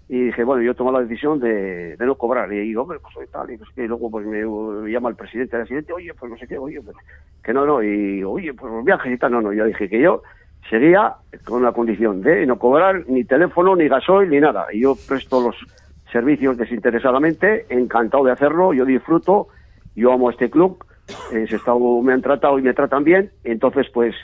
y 0.07 0.25
dije, 0.25 0.43
bueno, 0.43 0.61
yo 0.61 0.75
tomé 0.75 0.91
la 0.91 1.01
decisión 1.01 1.39
de, 1.39 1.95
no 1.99 2.15
cobrar. 2.15 2.51
Y 2.51 2.59
digo, 2.59 2.83
hombre, 2.83 2.99
pues 2.99 3.29
tal, 3.31 3.49
y, 3.51 3.57
no 3.57 3.87
luego 3.87 4.11
pues 4.11 4.25
me, 4.25 4.45
me 4.45 4.91
llama 4.91 5.09
el 5.09 5.15
presidente 5.15 5.55
del 5.57 5.65
presidente, 5.65 5.93
oye, 5.93 6.13
pues 6.13 6.31
no 6.31 6.37
sé 6.37 6.47
qué, 6.47 6.57
oye, 6.57 6.81
pues, 6.81 6.95
que 7.41 7.53
no, 7.53 7.65
no, 7.65 7.81
y 7.81 8.23
oye, 8.23 8.53
pues 8.53 8.71
los 8.71 8.83
viajes 8.83 9.13
y 9.13 9.17
tal, 9.17 9.31
no, 9.31 9.41
no, 9.41 9.53
yo 9.53 9.65
dije 9.65 9.89
que 9.89 10.01
yo 10.01 10.21
sería 10.69 11.15
con 11.45 11.63
la 11.63 11.71
condición 11.71 12.21
de 12.21 12.45
no 12.45 12.57
cobrar 12.59 13.03
ni 13.07 13.23
teléfono, 13.23 13.75
ni 13.75 13.87
gasoil, 13.87 14.29
ni 14.29 14.39
nada. 14.39 14.67
Y 14.71 14.81
yo 14.81 14.95
presto 14.95 15.41
los 15.41 15.55
servicios 16.11 16.57
desinteresadamente, 16.57 17.65
encantado 17.69 18.23
de 18.25 18.31
hacerlo, 18.31 18.73
yo 18.73 18.85
disfruto, 18.85 19.47
yo 19.95 20.11
amo 20.11 20.29
este 20.29 20.49
club, 20.49 20.83
eh, 21.31 21.47
se 21.49 21.55
está- 21.55 21.73
me 21.75 22.13
han 22.13 22.21
tratado 22.21 22.59
y 22.59 22.61
me 22.61 22.73
tratan 22.73 23.03
bien, 23.03 23.31
entonces 23.43 23.87
pues 23.93 24.15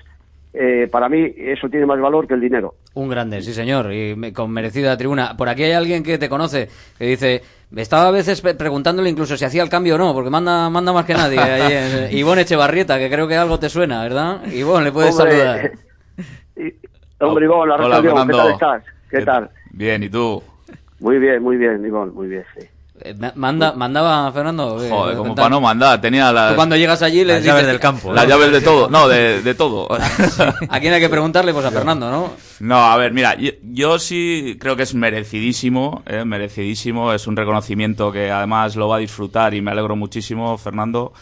eh, 0.53 0.87
para 0.91 1.07
mí 1.09 1.33
eso 1.37 1.69
tiene 1.69 1.85
más 1.85 1.99
valor 1.99 2.27
que 2.27 2.33
el 2.33 2.41
dinero. 2.41 2.75
Un 2.95 3.09
grande, 3.09 3.41
sí 3.41 3.53
señor, 3.53 3.93
y 3.93 4.15
me- 4.15 4.33
con 4.33 4.51
merecida 4.51 4.97
tribuna. 4.97 5.37
Por 5.37 5.47
aquí 5.49 5.63
hay 5.63 5.73
alguien 5.73 6.03
que 6.03 6.17
te 6.17 6.27
conoce, 6.29 6.67
que 6.97 7.05
dice, 7.05 7.41
estaba 7.75 8.07
a 8.07 8.11
veces 8.11 8.41
preguntándole 8.41 9.09
incluso 9.09 9.37
si 9.37 9.45
hacía 9.45 9.61
el 9.63 9.69
cambio 9.69 9.95
o 9.95 9.97
no, 9.97 10.13
porque 10.13 10.29
manda, 10.29 10.69
manda 10.69 10.91
más 10.91 11.05
que 11.05 11.13
nadie. 11.13 11.39
Ahí 11.39 12.17
Ivonne 12.17 12.41
Echevarrieta, 12.41 12.97
que 12.97 13.09
creo 13.09 13.27
que 13.27 13.35
algo 13.35 13.59
te 13.59 13.69
suena, 13.69 14.01
¿verdad? 14.01 14.43
Ivonne, 14.51 14.85
le 14.85 14.91
puedes 14.91 15.15
Hombre, 15.15 15.31
saludar. 15.31 15.71
Hombre, 17.21 17.45
Ivón, 17.45 17.69
la 17.69 17.75
Hola, 17.75 18.01
¿qué 18.01 18.33
tal 18.33 18.51
estás? 18.51 18.83
¿Qué 19.09 19.21
tal? 19.25 19.49
Bien, 19.71 20.03
¿y 20.03 20.09
tú? 20.09 20.41
Muy 20.99 21.19
bien, 21.19 21.41
muy 21.43 21.57
bien, 21.57 21.85
Ivón, 21.85 22.13
muy 22.13 22.27
bien, 22.27 22.43
sí. 22.57 22.65
Eh, 23.01 23.13
ma- 23.17 23.31
Manda, 23.35 23.73
mandaba 23.73 24.31
Fernando. 24.31 24.83
eh, 24.83 24.89
Joder, 24.89 25.17
como 25.17 25.35
para 25.35 25.49
no 25.49 25.61
mandar, 25.61 26.01
tenía. 26.01 26.49
Tú 26.49 26.55
cuando 26.55 26.75
llegas 26.75 27.01
allí 27.01 27.19
le 27.23 27.33
Las 27.33 27.37
dices- 27.43 27.47
llaves 27.47 27.67
del 27.67 27.79
campo. 27.79 28.13
Las 28.13 28.27
llaves 28.27 28.51
de 28.51 28.61
todo, 28.61 28.89
no, 28.89 29.07
de, 29.07 29.41
de 29.43 29.53
todo. 29.55 29.87
¿A 30.69 30.79
quién 30.79 30.93
hay 30.93 30.99
que 30.99 31.09
preguntarle? 31.09 31.53
Pues 31.53 31.65
a 31.65 31.71
Fernando, 31.71 32.09
¿no? 32.11 32.31
No, 32.59 32.77
a 32.91 32.97
ver, 32.97 33.13
mira, 33.13 33.35
yo, 33.35 33.51
yo 33.63 33.99
sí 33.99 34.57
creo 34.59 34.75
que 34.75 34.83
es 34.83 34.93
merecidísimo, 34.93 36.03
eh, 36.05 36.25
merecidísimo, 36.25 37.13
es 37.13 37.25
un 37.27 37.35
reconocimiento 37.37 38.11
que 38.11 38.31
además 38.31 38.75
lo 38.75 38.87
va 38.89 38.97
a 38.97 38.99
disfrutar 38.99 39.53
y 39.53 39.61
me 39.61 39.71
alegro 39.71 39.95
muchísimo, 39.95 40.57
Fernando. 40.57 41.13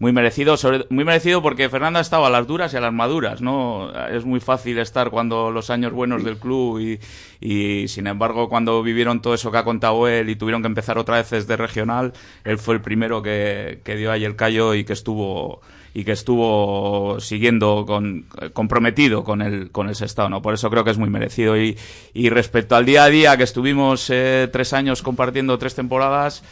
Muy 0.00 0.12
merecido, 0.12 0.56
sobre, 0.56 0.86
muy 0.90 1.04
merecido 1.04 1.40
porque 1.40 1.68
Fernando 1.68 2.00
ha 2.00 2.02
estado 2.02 2.26
a 2.26 2.30
las 2.30 2.46
duras 2.46 2.74
y 2.74 2.76
a 2.76 2.80
las 2.80 2.92
maduras, 2.92 3.40
¿no? 3.40 3.92
Es 4.08 4.24
muy 4.24 4.40
fácil 4.40 4.78
estar 4.78 5.10
cuando 5.10 5.52
los 5.52 5.70
años 5.70 5.92
buenos 5.92 6.24
del 6.24 6.36
club 6.36 6.80
y, 6.80 6.98
y 7.40 7.86
sin 7.86 8.08
embargo 8.08 8.48
cuando 8.48 8.82
vivieron 8.82 9.22
todo 9.22 9.34
eso 9.34 9.52
que 9.52 9.58
ha 9.58 9.64
contado 9.64 10.08
él 10.08 10.30
y 10.30 10.36
tuvieron 10.36 10.62
que 10.62 10.66
empezar 10.66 10.98
otra 10.98 11.16
vez 11.16 11.30
desde 11.30 11.56
regional, 11.56 12.12
él 12.42 12.58
fue 12.58 12.74
el 12.74 12.80
primero 12.80 13.22
que, 13.22 13.80
que 13.84 13.94
dio 13.96 14.10
ahí 14.10 14.24
el 14.24 14.34
callo 14.34 14.74
y 14.74 14.84
que 14.84 14.92
estuvo 14.92 15.60
y 15.94 16.04
que 16.04 16.10
estuvo 16.10 17.20
siguiendo 17.20 17.84
con, 17.86 18.26
comprometido 18.52 19.22
con 19.22 19.40
el, 19.40 19.70
con 19.70 19.88
el 19.88 19.94
Sestao, 19.94 20.28
¿no? 20.28 20.42
Por 20.42 20.52
eso 20.52 20.68
creo 20.68 20.82
que 20.82 20.90
es 20.90 20.98
muy 20.98 21.08
merecido. 21.08 21.56
Y, 21.56 21.78
y 22.12 22.30
respecto 22.30 22.74
al 22.74 22.84
día 22.84 23.04
a 23.04 23.08
día, 23.08 23.36
que 23.36 23.44
estuvimos 23.44 24.10
eh, 24.10 24.48
tres 24.52 24.72
años 24.72 25.02
compartiendo 25.02 25.56
tres 25.56 25.76
temporadas, 25.76 26.42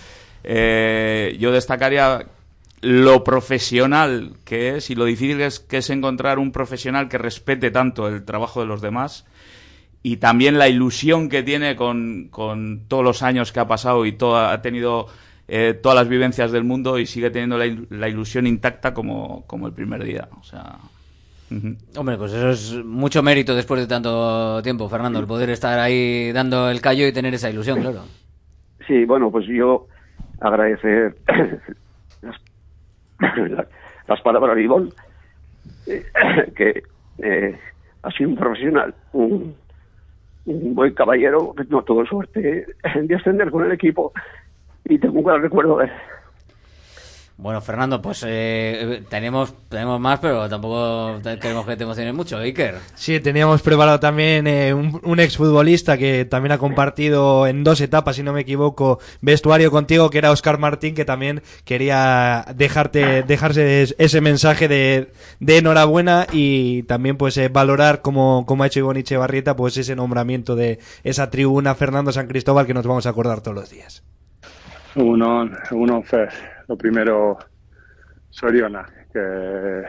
eh, 0.44 1.36
yo 1.40 1.50
destacaría 1.50 2.24
lo 2.82 3.24
profesional 3.24 4.32
que 4.44 4.76
es 4.76 4.90
y 4.90 4.94
lo 4.94 5.04
difícil 5.04 5.38
que 5.38 5.46
es, 5.46 5.60
que 5.60 5.78
es 5.78 5.88
encontrar 5.90 6.38
un 6.38 6.52
profesional 6.52 7.08
que 7.08 7.16
respete 7.16 7.70
tanto 7.70 8.08
el 8.08 8.24
trabajo 8.24 8.60
de 8.60 8.66
los 8.66 8.82
demás 8.82 9.24
y 10.02 10.16
también 10.16 10.58
la 10.58 10.68
ilusión 10.68 11.28
que 11.28 11.42
tiene 11.44 11.76
con, 11.76 12.26
con 12.30 12.80
todos 12.88 13.04
los 13.04 13.22
años 13.22 13.52
que 13.52 13.60
ha 13.60 13.68
pasado 13.68 14.04
y 14.04 14.12
toda, 14.12 14.52
ha 14.52 14.60
tenido 14.60 15.06
eh, 15.46 15.78
todas 15.80 15.96
las 15.96 16.08
vivencias 16.08 16.50
del 16.50 16.64
mundo 16.64 16.98
y 16.98 17.06
sigue 17.06 17.30
teniendo 17.30 17.56
la, 17.56 17.66
il- 17.66 17.86
la 17.90 18.08
ilusión 18.08 18.46
intacta 18.48 18.92
como, 18.92 19.44
como 19.46 19.68
el 19.68 19.72
primer 19.72 20.02
día. 20.02 20.28
O 20.40 20.42
sea. 20.42 20.78
Hombre, 21.96 22.16
pues 22.16 22.32
eso 22.32 22.48
es 22.50 22.84
mucho 22.84 23.22
mérito 23.22 23.54
después 23.54 23.78
de 23.80 23.86
tanto 23.86 24.62
tiempo, 24.62 24.88
Fernando, 24.88 25.18
el 25.20 25.26
poder 25.26 25.50
estar 25.50 25.78
ahí 25.78 26.32
dando 26.32 26.70
el 26.70 26.80
callo 26.80 27.06
y 27.06 27.12
tener 27.12 27.34
esa 27.34 27.50
ilusión, 27.50 27.80
claro. 27.80 28.04
Sí, 28.86 29.04
bueno, 29.04 29.30
pues 29.30 29.46
yo 29.46 29.86
agradecer 30.40 31.14
las- 34.08 34.20
palabras 34.22 34.56
de 34.56 34.62
Ivonne, 34.62 34.90
eh, 35.86 36.04
que 36.56 36.82
eh, 37.18 37.58
ha 38.02 38.10
sido 38.10 38.30
un 38.30 38.36
profesional, 38.36 38.94
un, 39.12 39.54
un 40.46 40.74
buen 40.74 40.92
caballero, 40.94 41.54
no 41.68 41.82
tuvo 41.82 42.04
suerte 42.06 42.66
de 42.94 43.14
ascender 43.14 43.50
con 43.50 43.64
el 43.64 43.72
equipo 43.72 44.12
y 44.84 44.98
tengo 44.98 45.18
un 45.18 45.24
gran 45.24 45.42
recuerdo 45.42 45.78
de. 45.78 45.90
Bueno, 47.42 47.60
Fernando, 47.60 48.00
pues 48.00 48.24
eh, 48.24 49.02
tenemos, 49.08 49.52
tenemos 49.68 49.98
más, 49.98 50.20
pero 50.20 50.48
tampoco 50.48 51.18
queremos 51.40 51.66
que 51.66 51.76
te 51.76 51.82
emociones 51.82 52.14
mucho, 52.14 52.38
Iker. 52.38 52.76
Sí, 52.94 53.18
teníamos 53.18 53.62
preparado 53.62 53.98
también 53.98 54.46
eh, 54.46 54.72
un, 54.72 55.00
un 55.02 55.18
exfutbolista 55.18 55.98
que 55.98 56.24
también 56.24 56.52
ha 56.52 56.58
compartido 56.58 57.48
en 57.48 57.64
dos 57.64 57.80
etapas, 57.80 58.14
si 58.14 58.22
no 58.22 58.32
me 58.32 58.42
equivoco, 58.42 59.00
vestuario 59.22 59.72
contigo, 59.72 60.08
que 60.08 60.18
era 60.18 60.30
Oscar 60.30 60.58
Martín, 60.58 60.94
que 60.94 61.04
también 61.04 61.42
quería 61.64 62.44
dejarte, 62.54 63.24
dejarse 63.24 63.82
es- 63.82 63.96
ese 63.98 64.20
mensaje 64.20 64.68
de, 64.68 65.10
de 65.40 65.58
enhorabuena 65.58 66.28
y 66.30 66.84
también 66.84 67.16
pues 67.16 67.36
eh, 67.38 67.48
valorar 67.48 68.02
como, 68.02 68.46
como 68.46 68.62
ha 68.62 68.68
hecho 68.68 68.78
Ivonne 68.78 69.00
Echevarrieta, 69.00 69.56
pues 69.56 69.76
ese 69.76 69.96
nombramiento 69.96 70.54
de 70.54 70.78
esa 71.02 71.28
tribuna 71.28 71.74
Fernando 71.74 72.12
San 72.12 72.28
Cristóbal 72.28 72.66
que 72.68 72.74
nos 72.74 72.86
vamos 72.86 73.04
a 73.06 73.10
acordar 73.10 73.40
todos 73.40 73.56
los 73.56 73.68
días. 73.68 74.04
Uno, 74.94 75.50
uno 75.72 76.02
Fer. 76.02 76.51
Lo 76.72 76.78
primero, 76.78 77.36
Soriona, 78.30 78.86
que 79.12 79.82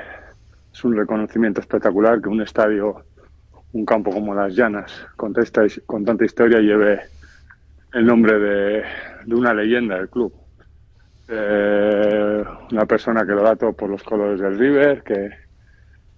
es 0.74 0.84
un 0.84 0.98
reconocimiento 0.98 1.62
espectacular 1.62 2.22
que 2.22 2.28
un 2.28 2.42
estadio, 2.42 3.06
un 3.72 3.86
campo 3.86 4.12
como 4.12 4.36
Las 4.36 4.54
Llanas, 4.54 5.08
con, 5.16 5.32
tanta, 5.32 5.62
con 5.86 6.04
tanta 6.04 6.26
historia, 6.26 6.60
lleve 6.60 7.00
el 7.94 8.06
nombre 8.06 8.38
de, 8.38 8.84
de 9.24 9.34
una 9.34 9.54
leyenda 9.54 9.96
del 9.96 10.10
club. 10.10 10.34
Eh, 11.30 12.44
una 12.74 12.86
persona 12.86 13.26
que 13.26 13.32
lo 13.32 13.44
da 13.44 13.56
todo 13.56 13.72
por 13.72 13.90
los 13.90 14.04
colores 14.04 14.42
del 14.42 14.60
River, 14.60 15.04
que, 15.04 15.30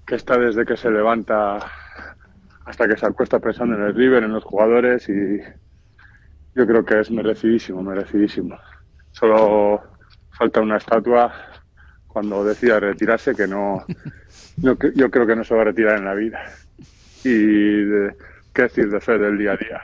que 0.04 0.16
está 0.16 0.36
desde 0.36 0.66
que 0.66 0.78
se 0.78 0.90
levanta 0.90 1.60
hasta 2.66 2.88
que 2.88 2.98
se 2.98 3.06
acuesta 3.06 3.38
pensando 3.38 3.76
en 3.76 3.84
el 3.84 3.94
River, 3.94 4.24
en 4.24 4.34
los 4.34 4.44
jugadores 4.44 5.08
y 5.10 5.42
yo 6.56 6.66
creo 6.66 6.84
que 6.84 7.02
es 7.02 7.12
merecidísimo, 7.12 7.84
merecidísimo. 7.84 8.58
Solo 9.12 9.95
falta 10.38 10.62
una 10.62 10.78
estatua 10.78 11.34
cuando 12.08 12.44
decida 12.44 12.80
retirarse 12.80 13.36
que 13.36 13.48
no, 13.48 13.86
no 14.58 14.78
yo 14.96 15.12
creo 15.12 15.28
que 15.28 15.36
no 15.36 15.44
se 15.44 15.56
va 15.56 15.62
a 15.62 15.66
retirar 15.66 15.98
en 15.98 16.06
la 16.06 16.14
vida. 16.14 16.40
Y 17.24 17.84
de- 17.84 18.16
qué 18.54 18.64
decir 18.64 18.90
de 18.90 19.02
Fed 19.02 19.20
del 19.20 19.38
día 19.38 19.54
a 19.54 19.58
día. 19.58 19.82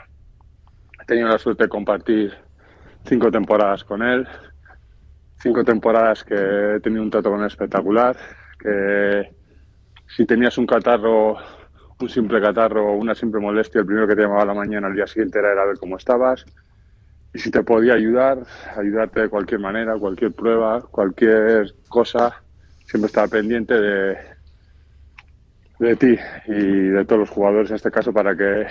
He 1.02 1.06
tenido 1.06 1.28
la 1.28 1.38
suerte 1.38 1.64
de 1.64 1.70
compartir 1.70 2.34
cinco 3.04 3.32
temporadas 3.32 3.84
con 3.84 4.02
él, 4.02 4.28
cinco 5.40 5.64
temporadas 5.64 6.24
que 6.24 6.36
he 6.76 6.80
tenido 6.80 7.02
un 7.04 7.10
trato 7.10 7.32
con 7.32 7.42
él 7.42 7.48
espectacular, 7.48 8.16
que 8.60 9.36
si 10.08 10.26
tenías 10.26 10.58
un 10.58 10.68
catarro, 10.68 11.38
un 12.00 12.10
simple 12.10 12.40
catarro, 12.42 12.94
una 12.94 13.16
simple 13.16 13.42
molestia, 13.42 13.80
el 13.80 13.86
primero 13.88 14.08
que 14.08 14.16
te 14.16 14.22
llamaba 14.22 14.44
a 14.44 14.46
la 14.46 14.54
mañana 14.54 14.88
al 14.88 14.94
día 14.96 15.08
siguiente 15.08 15.40
era 15.40 15.66
ver 15.66 15.78
cómo 15.80 15.98
estabas. 15.98 16.46
Y 17.34 17.40
si 17.40 17.50
te 17.50 17.64
podía 17.64 17.94
ayudar, 17.94 18.40
ayudarte 18.76 19.22
de 19.22 19.30
cualquier 19.30 19.62
manera, 19.62 19.98
cualquier 19.98 20.34
prueba, 20.34 20.82
cualquier 20.82 21.74
cosa, 21.88 22.42
siempre 22.86 23.08
estaba 23.08 23.28
pendiente 23.28 23.74
de, 23.74 24.18
de 25.80 25.96
ti 25.96 26.18
y 26.48 26.90
de 26.90 27.06
todos 27.06 27.22
los 27.22 27.30
jugadores 27.30 27.70
en 27.70 27.78
este 27.78 27.92
caso 27.92 28.12
para 28.12 28.36
que 28.36 28.68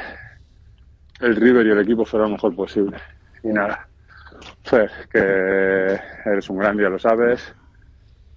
el 1.20 1.37
River 1.37 1.66
y 1.66 1.70
el 1.70 1.81
equipo 1.81 2.05
fuera 2.05 2.27
lo 2.27 2.32
mejor 2.32 2.55
posible. 2.55 2.97
Y 3.43 3.49
nada, 3.49 3.89
Fer, 4.65 4.91
que 5.11 5.99
eres 6.24 6.51
un 6.51 6.59
gran 6.59 6.77
día, 6.77 6.89
lo 6.89 6.99
sabes, 6.99 7.55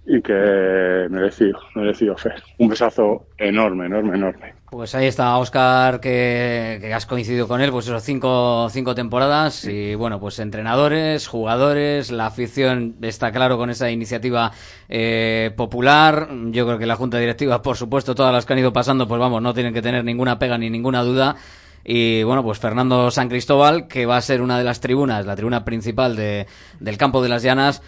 y 0.06 0.20
que 0.20 1.06
merecido, 1.10 1.58
merecido 1.74 2.16
Fer. 2.16 2.42
Un 2.58 2.68
besazo 2.68 3.26
enorme, 3.38 3.86
enorme, 3.86 4.16
enorme. 4.16 4.54
Pues 4.70 4.94
ahí 4.94 5.06
está 5.06 5.38
Oscar, 5.38 6.00
que, 6.00 6.92
has 6.94 7.06
coincidido 7.06 7.46
con 7.46 7.60
él, 7.60 7.70
pues 7.70 7.86
esos 7.86 8.02
cinco, 8.02 8.68
cinco 8.70 8.94
temporadas. 8.94 9.64
Y 9.66 9.94
bueno, 9.94 10.20
pues 10.20 10.38
entrenadores, 10.40 11.28
jugadores, 11.28 12.10
la 12.10 12.26
afición 12.26 12.96
está 13.00 13.30
claro 13.30 13.56
con 13.56 13.70
esa 13.70 13.90
iniciativa 13.90 14.50
eh, 14.88 15.52
popular. 15.56 16.28
Yo 16.50 16.66
creo 16.66 16.78
que 16.78 16.86
la 16.86 16.96
Junta 16.96 17.18
Directiva, 17.18 17.62
por 17.62 17.76
supuesto, 17.76 18.14
todas 18.14 18.32
las 18.32 18.44
que 18.44 18.52
han 18.52 18.58
ido 18.58 18.72
pasando, 18.72 19.06
pues 19.06 19.20
vamos, 19.20 19.40
no 19.40 19.54
tienen 19.54 19.72
que 19.72 19.82
tener 19.82 20.04
ninguna 20.04 20.38
pega 20.38 20.58
ni 20.58 20.68
ninguna 20.70 21.02
duda. 21.02 21.36
Y 21.84 22.22
bueno, 22.22 22.42
pues 22.42 22.58
Fernando 22.58 23.10
San 23.10 23.28
Cristóbal, 23.28 23.86
que 23.86 24.06
va 24.06 24.16
a 24.16 24.22
ser 24.22 24.42
una 24.42 24.58
de 24.58 24.64
las 24.64 24.80
tribunas, 24.80 25.24
la 25.24 25.36
tribuna 25.36 25.64
principal 25.64 26.16
de, 26.16 26.46
del 26.80 26.98
campo 26.98 27.22
de 27.22 27.28
las 27.28 27.42
Llanas. 27.42 27.82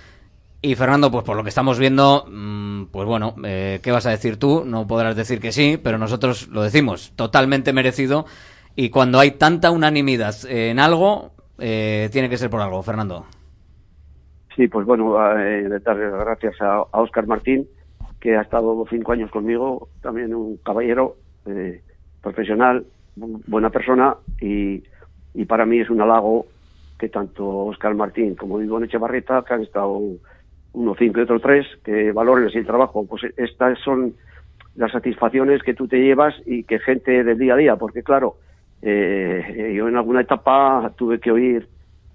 Y 0.63 0.75
Fernando, 0.75 1.11
pues 1.11 1.25
por 1.25 1.37
lo 1.37 1.43
que 1.43 1.51
estamos 1.51 1.79
viendo, 1.79 2.25
mm, 2.29 2.87
pues 2.87 3.07
bueno, 3.07 3.35
eh, 3.45 3.79
¿qué 3.83 3.93
vas 3.93 4.07
a 4.07 4.11
decir 4.11 4.39
tú? 4.39 4.65
No 4.65 4.87
podrás 4.87 5.15
decir 5.15 5.39
que 5.41 5.53
sí, 5.53 5.79
pero 5.83 5.99
nosotros 5.99 6.49
lo 6.49 6.63
decimos, 6.63 7.13
totalmente 7.15 7.73
merecido. 7.73 8.27
Y 8.75 8.91
cuando 8.91 9.21
hay 9.21 9.33
tanta 9.33 9.71
unanimidad 9.71 10.35
en 10.49 10.79
algo, 10.81 11.31
eh, 11.59 12.09
tiene 12.11 12.29
que 12.29 12.37
ser 12.37 12.51
por 12.51 12.61
algo, 12.61 12.83
Fernando. 12.83 13.27
Sí, 14.57 14.69
pues 14.69 14.87
bueno, 14.87 15.15
eh, 15.39 15.69
las 15.69 15.83
gracias 15.97 16.61
a, 16.61 16.81
Óscar 16.93 17.27
Martín, 17.27 17.69
que 18.19 18.37
ha 18.37 18.41
estado 18.43 18.85
cinco 18.91 19.13
años 19.13 19.31
conmigo, 19.31 19.89
también 20.01 20.35
un 20.35 20.57
caballero 20.59 21.17
eh, 21.47 21.83
profesional, 22.23 22.85
bu- 23.17 23.43
buena 23.47 23.71
persona, 23.71 24.17
y, 24.41 24.83
y 25.35 25.45
para 25.45 25.67
mí 25.67 25.79
es 25.81 25.91
un 25.91 26.01
halago 26.01 26.47
que 26.99 27.11
tanto 27.11 27.47
Óscar 27.47 27.95
Martín 27.95 28.35
como 28.35 28.61
Ivonne 28.61 28.87
Echevarreta, 28.87 29.45
que 29.47 29.55
han 29.55 29.63
estado 29.63 30.01
uno 30.77 30.95
cinco 30.95 31.21
y 31.21 31.23
otro 31.23 31.41
tres, 31.41 31.67
que 31.83 32.13
valoren 32.13 32.47
así 32.47 32.59
el 32.59 32.67
trabajo. 32.67 33.07
Pues 33.07 33.23
estas 33.37 33.79
son 33.81 34.15
las 34.77 34.93
satisfacciones 34.93 35.63
que 35.63 35.75
tú 35.75 35.89
te 35.89 35.99
llevas 35.99 36.35
y 36.45 36.65
que 36.65 36.79
gente 36.79 37.25
del 37.25 37.39
día 37.39 37.55
a 37.55 37.57
día, 37.57 37.77
porque 37.77 38.03
claro, 38.03 38.37
eh, 38.83 39.73
yo 39.75 39.89
en 39.89 39.97
alguna 39.97 40.21
etapa 40.21 40.93
tuve 40.97 41.19
que 41.19 41.31
oír 41.31 41.67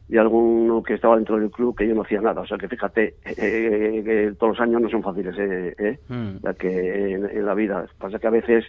de 0.07 0.19
alguno 0.19 0.83
que 0.83 0.93
estaba 0.93 1.15
dentro 1.15 1.39
del 1.39 1.49
club 1.49 1.75
que 1.75 1.87
yo 1.87 1.95
no 1.95 2.03
hacía 2.03 2.21
nada. 2.21 2.41
O 2.41 2.45
sea 2.45 2.57
que 2.57 2.67
fíjate 2.67 3.15
eh, 3.25 4.01
que 4.05 4.33
todos 4.37 4.57
los 4.57 4.59
años 4.59 4.81
no 4.81 4.89
son 4.89 5.01
fáciles, 5.01 5.35
eh, 5.39 5.73
eh, 5.79 5.97
ya 6.43 6.53
que 6.53 7.13
en, 7.13 7.29
en 7.29 7.45
la 7.45 7.55
vida. 7.55 7.85
Pasa 7.97 8.19
que 8.19 8.27
a 8.27 8.31
veces 8.31 8.65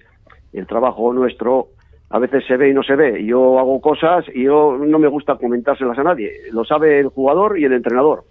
el 0.52 0.66
trabajo 0.66 1.12
nuestro 1.12 1.68
a 2.10 2.18
veces 2.18 2.44
se 2.46 2.56
ve 2.56 2.68
y 2.68 2.74
no 2.74 2.82
se 2.82 2.94
ve. 2.94 3.24
Yo 3.24 3.58
hago 3.58 3.80
cosas 3.80 4.24
y 4.34 4.44
yo 4.44 4.78
no 4.78 4.98
me 4.98 5.08
gusta 5.08 5.36
comentárselas 5.36 5.98
a 5.98 6.02
nadie. 6.02 6.30
Lo 6.52 6.64
sabe 6.64 7.00
el 7.00 7.08
jugador 7.08 7.58
y 7.58 7.64
el 7.64 7.72
entrenador. 7.72 8.24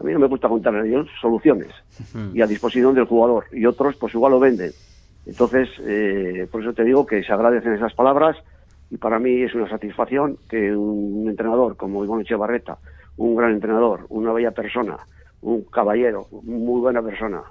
A 0.00 0.04
mí 0.04 0.12
no 0.12 0.18
me 0.18 0.26
gusta 0.26 0.48
contar 0.48 0.72
nadie 0.72 1.04
soluciones 1.20 1.68
y 2.32 2.42
a 2.42 2.46
disposición 2.46 2.94
del 2.94 3.04
jugador. 3.04 3.44
Y 3.52 3.64
otros 3.66 3.96
pues 3.96 4.14
igual 4.14 4.32
lo 4.32 4.40
venden. 4.40 4.72
Entonces, 5.26 5.68
eh, 5.80 6.46
por 6.50 6.62
eso 6.62 6.72
te 6.72 6.84
digo 6.84 7.06
que 7.06 7.22
se 7.22 7.32
agradecen 7.32 7.74
esas 7.74 7.94
palabras 7.94 8.36
y 8.90 8.98
para 8.98 9.18
mí 9.18 9.42
es 9.42 9.54
una 9.54 9.68
satisfacción 9.68 10.36
que 10.48 10.74
un 10.76 11.26
entrenador 11.28 11.76
como 11.76 12.04
Iván 12.04 12.20
Echevarreta, 12.20 12.78
un 13.16 13.34
gran 13.36 13.52
entrenador, 13.52 14.06
una 14.08 14.32
bella 14.32 14.50
persona, 14.50 14.98
un 15.40 15.62
caballero, 15.64 16.26
muy 16.42 16.80
buena 16.80 17.02
persona, 17.02 17.42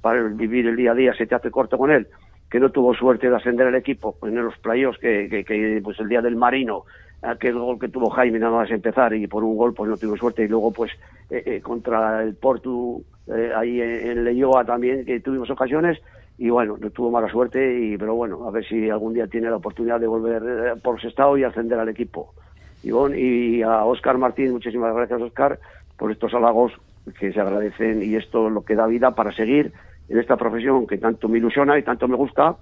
para 0.00 0.22
vivir 0.24 0.66
el 0.66 0.76
día 0.76 0.92
a 0.92 0.94
día 0.94 1.14
se 1.14 1.26
te 1.26 1.34
hace 1.34 1.50
corto 1.50 1.78
con 1.78 1.90
él, 1.90 2.08
que 2.50 2.60
no 2.60 2.70
tuvo 2.70 2.94
suerte 2.94 3.30
de 3.30 3.36
ascender 3.36 3.68
el 3.68 3.76
equipo 3.76 4.16
en 4.22 4.44
los 4.44 4.58
playos 4.58 4.98
que, 4.98 5.28
que, 5.30 5.44
que, 5.44 5.80
pues 5.82 5.98
el 6.00 6.08
día 6.08 6.20
del 6.20 6.36
Marino, 6.36 6.84
aquel 7.22 7.58
gol 7.58 7.78
que 7.78 7.88
tuvo 7.88 8.10
Jaime 8.10 8.38
nada 8.38 8.56
más 8.56 8.70
empezar 8.70 9.14
y 9.14 9.26
por 9.26 9.44
un 9.44 9.56
gol 9.56 9.74
pues 9.74 9.88
no 9.88 9.96
tuvo 9.96 10.16
suerte 10.16 10.44
y 10.44 10.48
luego 10.48 10.72
pues 10.72 10.90
eh, 11.30 11.42
eh, 11.46 11.60
contra 11.60 12.22
el 12.22 12.34
Portu 12.34 13.04
eh, 13.28 13.52
ahí 13.56 13.80
en, 13.80 14.24
Leyoa 14.24 14.64
también 14.64 15.04
que 15.04 15.20
tuvimos 15.20 15.48
ocasiones 15.50 15.98
y 16.38 16.50
bueno, 16.50 16.76
no 16.80 16.90
tuvo 16.90 17.10
mala 17.10 17.28
suerte, 17.28 17.78
y 17.78 17.96
pero 17.96 18.14
bueno, 18.14 18.48
a 18.48 18.50
ver 18.50 18.66
si 18.66 18.90
algún 18.90 19.12
día 19.12 19.26
tiene 19.26 19.50
la 19.50 19.56
oportunidad 19.56 20.00
de 20.00 20.06
volver 20.06 20.42
eh, 20.42 20.80
por 20.82 21.00
Sestao 21.00 21.38
y 21.38 21.44
ascender 21.44 21.78
al 21.78 21.88
equipo. 21.88 22.34
Ivonne, 22.82 23.16
y 23.16 23.62
a 23.62 23.84
Óscar 23.84 24.18
Martín, 24.18 24.50
muchísimas 24.50 24.92
gracias 24.92 25.22
Óscar 25.22 25.60
por 25.96 26.10
estos 26.10 26.34
halagos 26.34 26.72
que 27.18 27.32
se 27.32 27.40
agradecen 27.40 28.02
y 28.02 28.16
esto 28.16 28.48
es 28.48 28.52
lo 28.52 28.64
que 28.64 28.74
da 28.74 28.86
vida 28.86 29.12
para 29.12 29.30
seguir 29.32 29.72
en 30.08 30.18
esta 30.18 30.36
profesión 30.36 30.86
que 30.86 30.98
tanto 30.98 31.28
me 31.28 31.38
ilusiona 31.38 31.78
y 31.78 31.84
tanto 31.84 32.08
me 32.08 32.16
gusta, 32.16 32.56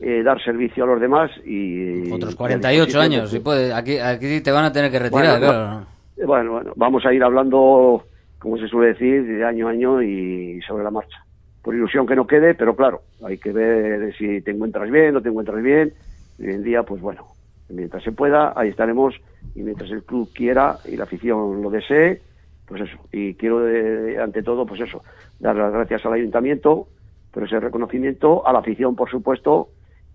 eh, 0.00 0.22
dar 0.22 0.42
servicio 0.42 0.84
a 0.84 0.86
los 0.86 1.00
demás 1.00 1.30
y... 1.44 2.10
Otros 2.10 2.32
y 2.32 2.34
a 2.34 2.38
48 2.38 2.86
disposición 2.86 3.02
años, 3.02 3.34
y 3.34 3.40
puede, 3.40 3.72
aquí, 3.72 3.98
aquí 3.98 4.40
te 4.40 4.50
van 4.50 4.64
a 4.64 4.72
tener 4.72 4.90
que 4.90 4.98
retirar, 4.98 5.38
Bueno, 5.38 5.46
claro. 5.46 5.86
Bueno, 6.26 6.52
bueno, 6.52 6.72
vamos 6.76 7.04
a 7.04 7.12
ir 7.12 7.22
hablando, 7.22 8.04
como 8.38 8.56
se 8.58 8.68
suele 8.68 8.94
decir, 8.94 9.26
de 9.26 9.44
año 9.44 9.68
a 9.68 9.70
año 9.70 10.02
y 10.02 10.60
sobre 10.66 10.84
la 10.84 10.90
marcha. 10.90 11.24
Por 11.62 11.74
ilusión 11.74 12.06
que 12.06 12.16
no 12.16 12.26
quede, 12.26 12.54
pero 12.54 12.74
claro, 12.74 13.02
hay 13.22 13.38
que 13.38 13.52
ver 13.52 14.14
si 14.16 14.40
te 14.40 14.50
encuentras 14.50 14.90
bien, 14.90 15.14
no 15.14 15.20
te 15.20 15.28
encuentras 15.28 15.62
bien. 15.62 15.92
Y 16.38 16.46
hoy 16.46 16.54
en 16.54 16.62
día, 16.62 16.82
pues 16.82 17.02
bueno, 17.02 17.26
mientras 17.68 18.02
se 18.02 18.12
pueda, 18.12 18.54
ahí 18.56 18.70
estaremos. 18.70 19.14
Y 19.54 19.62
mientras 19.62 19.90
el 19.90 20.02
club 20.02 20.30
quiera 20.34 20.78
y 20.86 20.96
la 20.96 21.04
afición 21.04 21.62
lo 21.62 21.70
desee, 21.70 22.22
pues 22.66 22.82
eso. 22.82 22.98
Y 23.12 23.34
quiero, 23.34 23.68
eh, 23.68 24.18
ante 24.18 24.42
todo, 24.42 24.64
pues 24.64 24.80
eso, 24.80 25.02
dar 25.38 25.56
las 25.56 25.72
gracias 25.72 26.06
al 26.06 26.14
ayuntamiento 26.14 26.86
por 27.30 27.44
ese 27.44 27.60
reconocimiento, 27.60 28.46
a 28.46 28.52
la 28.52 28.58
afición, 28.60 28.96
por 28.96 29.10
supuesto, 29.10 29.68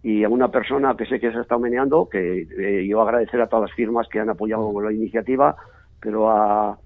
y 0.07 0.23
a 0.23 0.29
una 0.29 0.49
persona 0.51 0.95
que 0.95 1.07
sé 1.07 1.19
que 1.19 1.31
se 1.31 1.37
ha 1.39 1.41
estado 1.41 1.59
meneando, 1.59 2.07
que 2.07 2.45
eh, 2.59 2.85
yo 2.87 3.01
agradecer 3.01 3.41
a 3.41 3.47
todas 3.47 3.69
las 3.69 3.75
firmas 3.75 4.07
que 4.07 4.19
han 4.19 4.29
apoyado 4.29 4.79
la 4.79 4.93
iniciativa, 4.93 5.55
pero 5.99 6.29
a, 6.29 6.77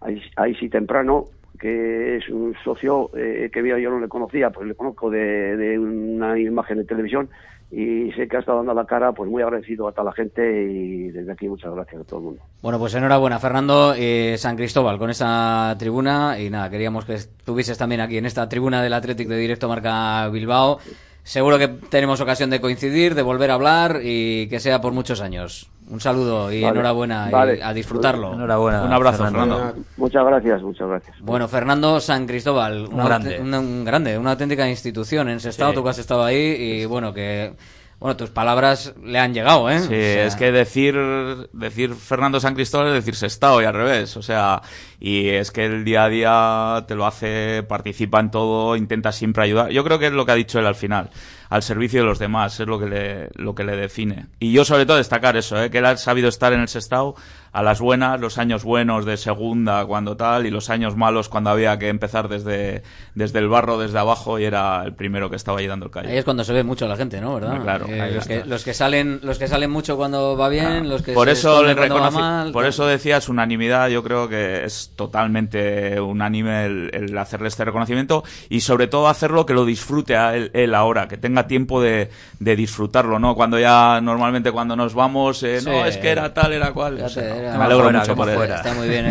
a, 0.00 0.10
Is- 0.12 0.30
a 0.36 0.46
Isi 0.48 0.68
Temprano, 0.68 1.24
que 1.58 2.18
es 2.18 2.28
un 2.28 2.54
socio 2.62 3.10
eh, 3.16 3.50
que 3.52 3.66
yo 3.66 3.90
no 3.90 3.98
le 3.98 4.06
conocía, 4.06 4.50
pues 4.50 4.68
le 4.68 4.76
conozco 4.76 5.10
de, 5.10 5.56
de 5.56 5.76
una 5.76 6.38
imagen 6.38 6.78
de 6.78 6.84
televisión 6.84 7.28
y 7.72 8.12
sé 8.12 8.28
que 8.28 8.36
ha 8.36 8.40
estado 8.40 8.58
dando 8.58 8.74
la 8.74 8.86
cara, 8.86 9.10
pues 9.10 9.28
muy 9.28 9.42
agradecido 9.42 9.88
a 9.88 9.92
toda 9.92 10.04
la 10.04 10.12
gente 10.12 10.62
y 10.70 11.08
desde 11.10 11.32
aquí 11.32 11.48
muchas 11.48 11.74
gracias 11.74 12.00
a 12.00 12.04
todo 12.04 12.20
el 12.20 12.24
mundo. 12.26 12.42
Bueno, 12.62 12.78
pues 12.78 12.94
enhorabuena, 12.94 13.40
Fernando 13.40 13.92
eh, 13.96 14.36
San 14.38 14.54
Cristóbal, 14.56 14.98
con 14.98 15.10
esa 15.10 15.74
tribuna. 15.78 16.38
Y 16.38 16.48
nada, 16.48 16.70
queríamos 16.70 17.04
que 17.04 17.14
estuvieses 17.14 17.76
también 17.76 18.00
aquí 18.00 18.16
en 18.18 18.24
esta 18.26 18.48
tribuna 18.48 18.80
del 18.82 18.92
Athletic 18.94 19.26
de 19.28 19.36
Directo 19.36 19.68
Marca 19.68 20.28
Bilbao. 20.30 20.78
Seguro 21.28 21.58
que 21.58 21.68
tenemos 21.68 22.18
ocasión 22.22 22.48
de 22.48 22.58
coincidir, 22.58 23.14
de 23.14 23.20
volver 23.20 23.50
a 23.50 23.54
hablar 23.54 24.00
y 24.02 24.48
que 24.48 24.58
sea 24.60 24.80
por 24.80 24.94
muchos 24.94 25.20
años. 25.20 25.68
Un 25.90 26.00
saludo 26.00 26.50
y 26.50 26.62
Vale, 26.62 26.72
enhorabuena 26.72 27.28
y 27.30 27.60
a 27.60 27.74
disfrutarlo. 27.74 28.32
Enhorabuena, 28.32 28.84
Un 28.84 28.92
abrazo, 28.94 29.24
Fernando. 29.24 29.56
Fernando. 29.58 29.82
Muchas 29.98 30.24
gracias, 30.24 30.62
muchas 30.62 30.88
gracias. 30.88 31.16
Bueno, 31.20 31.46
Fernando 31.46 32.00
San 32.00 32.26
Cristóbal, 32.26 32.86
Un 32.86 32.94
una 32.94 33.04
grande. 33.04 33.40
una- 33.42 33.60
un 33.60 33.84
grande, 33.84 34.16
una 34.16 34.30
auténtica 34.30 34.66
institución 34.70 35.28
en 35.28 35.38
Sestao, 35.40 35.68
Sí. 35.70 35.74
tú 35.76 35.84
que 35.84 35.90
has 35.90 35.98
estado 35.98 36.24
ahí 36.24 36.36
y 36.58 36.84
bueno, 36.86 37.12
que 37.12 37.52
bueno, 38.00 38.16
tus 38.16 38.30
palabras 38.30 38.94
le 39.02 39.18
han 39.18 39.34
llegado, 39.34 39.68
¿eh? 39.68 39.80
Sí, 39.80 39.86
O 39.86 39.88
sea, 39.88 40.26
es 40.26 40.36
que 40.36 40.52
decir, 40.52 40.96
decir 41.52 41.94
Fernando 41.96 42.38
San 42.38 42.54
Cristóbal 42.54 42.88
es 42.88 42.94
decir 42.94 43.16
Sestao 43.16 43.60
y 43.60 43.64
al 43.64 43.74
revés. 43.74 44.16
O 44.16 44.22
sea, 44.22 44.62
y 45.00 45.28
es 45.30 45.50
que 45.50 45.66
el 45.66 45.84
día 45.84 46.04
a 46.04 46.08
día 46.08 46.84
te 46.86 46.94
lo 46.94 47.06
hace, 47.06 47.64
participa 47.68 48.20
en 48.20 48.30
todo, 48.30 48.76
intenta 48.76 49.10
siempre 49.10 49.42
ayudar. 49.42 49.70
Yo 49.70 49.82
creo 49.82 49.98
que 49.98 50.06
es 50.06 50.12
lo 50.12 50.24
que 50.24 50.30
ha 50.30 50.36
dicho 50.36 50.60
él 50.60 50.66
al 50.66 50.76
final, 50.76 51.10
al 51.48 51.64
servicio 51.64 52.02
de 52.02 52.06
los 52.06 52.20
demás, 52.20 52.60
es 52.60 52.68
lo 52.68 52.78
que 52.78 52.86
le, 52.86 53.30
lo 53.34 53.56
que 53.56 53.64
le 53.64 53.76
define. 53.76 54.26
Y 54.38 54.52
yo 54.52 54.64
sobre 54.64 54.86
todo 54.86 54.96
destacar 54.96 55.36
eso, 55.36 55.60
¿eh? 55.60 55.68
que 55.68 55.78
él 55.78 55.86
ha 55.86 55.96
sabido 55.96 56.28
estar 56.28 56.52
en 56.52 56.60
el 56.60 56.68
Sestao 56.68 57.16
a 57.58 57.62
las 57.62 57.80
buenas, 57.80 58.20
los 58.20 58.38
años 58.38 58.62
buenos 58.62 59.04
de 59.04 59.16
segunda 59.16 59.84
cuando 59.84 60.16
tal, 60.16 60.46
y 60.46 60.50
los 60.50 60.70
años 60.70 60.94
malos 60.96 61.28
cuando 61.28 61.50
había 61.50 61.76
que 61.78 61.88
empezar 61.88 62.28
desde, 62.28 62.82
desde 63.16 63.38
el 63.40 63.48
barro, 63.48 63.78
desde 63.78 63.98
abajo, 63.98 64.38
y 64.38 64.44
era 64.44 64.82
el 64.84 64.94
primero 64.94 65.28
que 65.28 65.34
estaba 65.34 65.58
ahí 65.58 65.66
dando 65.66 65.86
el 65.86 65.90
callo. 65.90 66.08
Ahí 66.08 66.18
es 66.18 66.24
cuando 66.24 66.44
se 66.44 66.52
ve 66.52 66.62
mucho 66.62 66.86
la 66.86 66.96
gente, 66.96 67.20
¿no? 67.20 67.34
¿Verdad? 67.34 67.54
Ah, 67.56 67.62
claro, 67.62 67.86
Eh, 67.88 68.12
los, 68.14 68.26
que, 68.28 68.44
los 68.44 68.62
que 68.62 68.74
salen, 68.74 69.18
los 69.24 69.38
que 69.40 69.48
salen 69.48 69.70
mucho 69.72 69.96
cuando 69.96 70.36
va 70.36 70.48
bien, 70.48 70.88
los 70.88 71.02
que 71.02 71.12
por 71.14 71.26
se 71.26 71.32
eso 71.32 71.62
le 71.64 71.74
mal, 71.74 72.52
por 72.52 72.62
tal. 72.62 72.68
eso 72.70 72.86
decías 72.86 73.28
unanimidad 73.28 73.88
yo 73.88 74.04
creo 74.04 74.28
que 74.28 74.64
es 74.64 74.92
totalmente 74.94 76.00
unánime 76.00 76.64
el, 76.66 76.90
el 76.92 77.18
hacerle 77.18 77.48
este 77.48 77.64
reconocimiento 77.64 78.24
y 78.48 78.60
sobre 78.60 78.86
todo 78.86 79.08
hacerlo 79.08 79.46
que 79.46 79.54
lo 79.54 79.64
disfrute 79.64 80.16
a 80.16 80.34
él, 80.36 80.50
él 80.54 80.74
ahora 80.74 81.08
que 81.08 81.16
tenga 81.16 81.46
tiempo 81.46 81.80
de, 81.80 82.08
de 82.38 82.56
disfrutarlo 82.56 83.18
no 83.18 83.34
cuando 83.34 83.58
ya 83.58 84.00
normalmente 84.00 84.52
cuando 84.52 84.76
nos 84.76 84.94
vamos 84.94 85.42
eh, 85.42 85.60
no 85.64 85.84
es 85.84 85.96
que 85.96 86.10
era 86.10 86.32
tal 86.32 86.52
era 86.52 86.72
cual 86.72 86.98
era- 86.98 87.08
me 87.56 87.64
alegro 87.64 87.84
fuera, 87.84 88.00
mucho 88.00 88.16
por 88.16 88.28
él. 88.28 88.36
Está 88.56 88.74
muy 88.74 88.88
bien 88.88 89.04
el- 89.06 89.10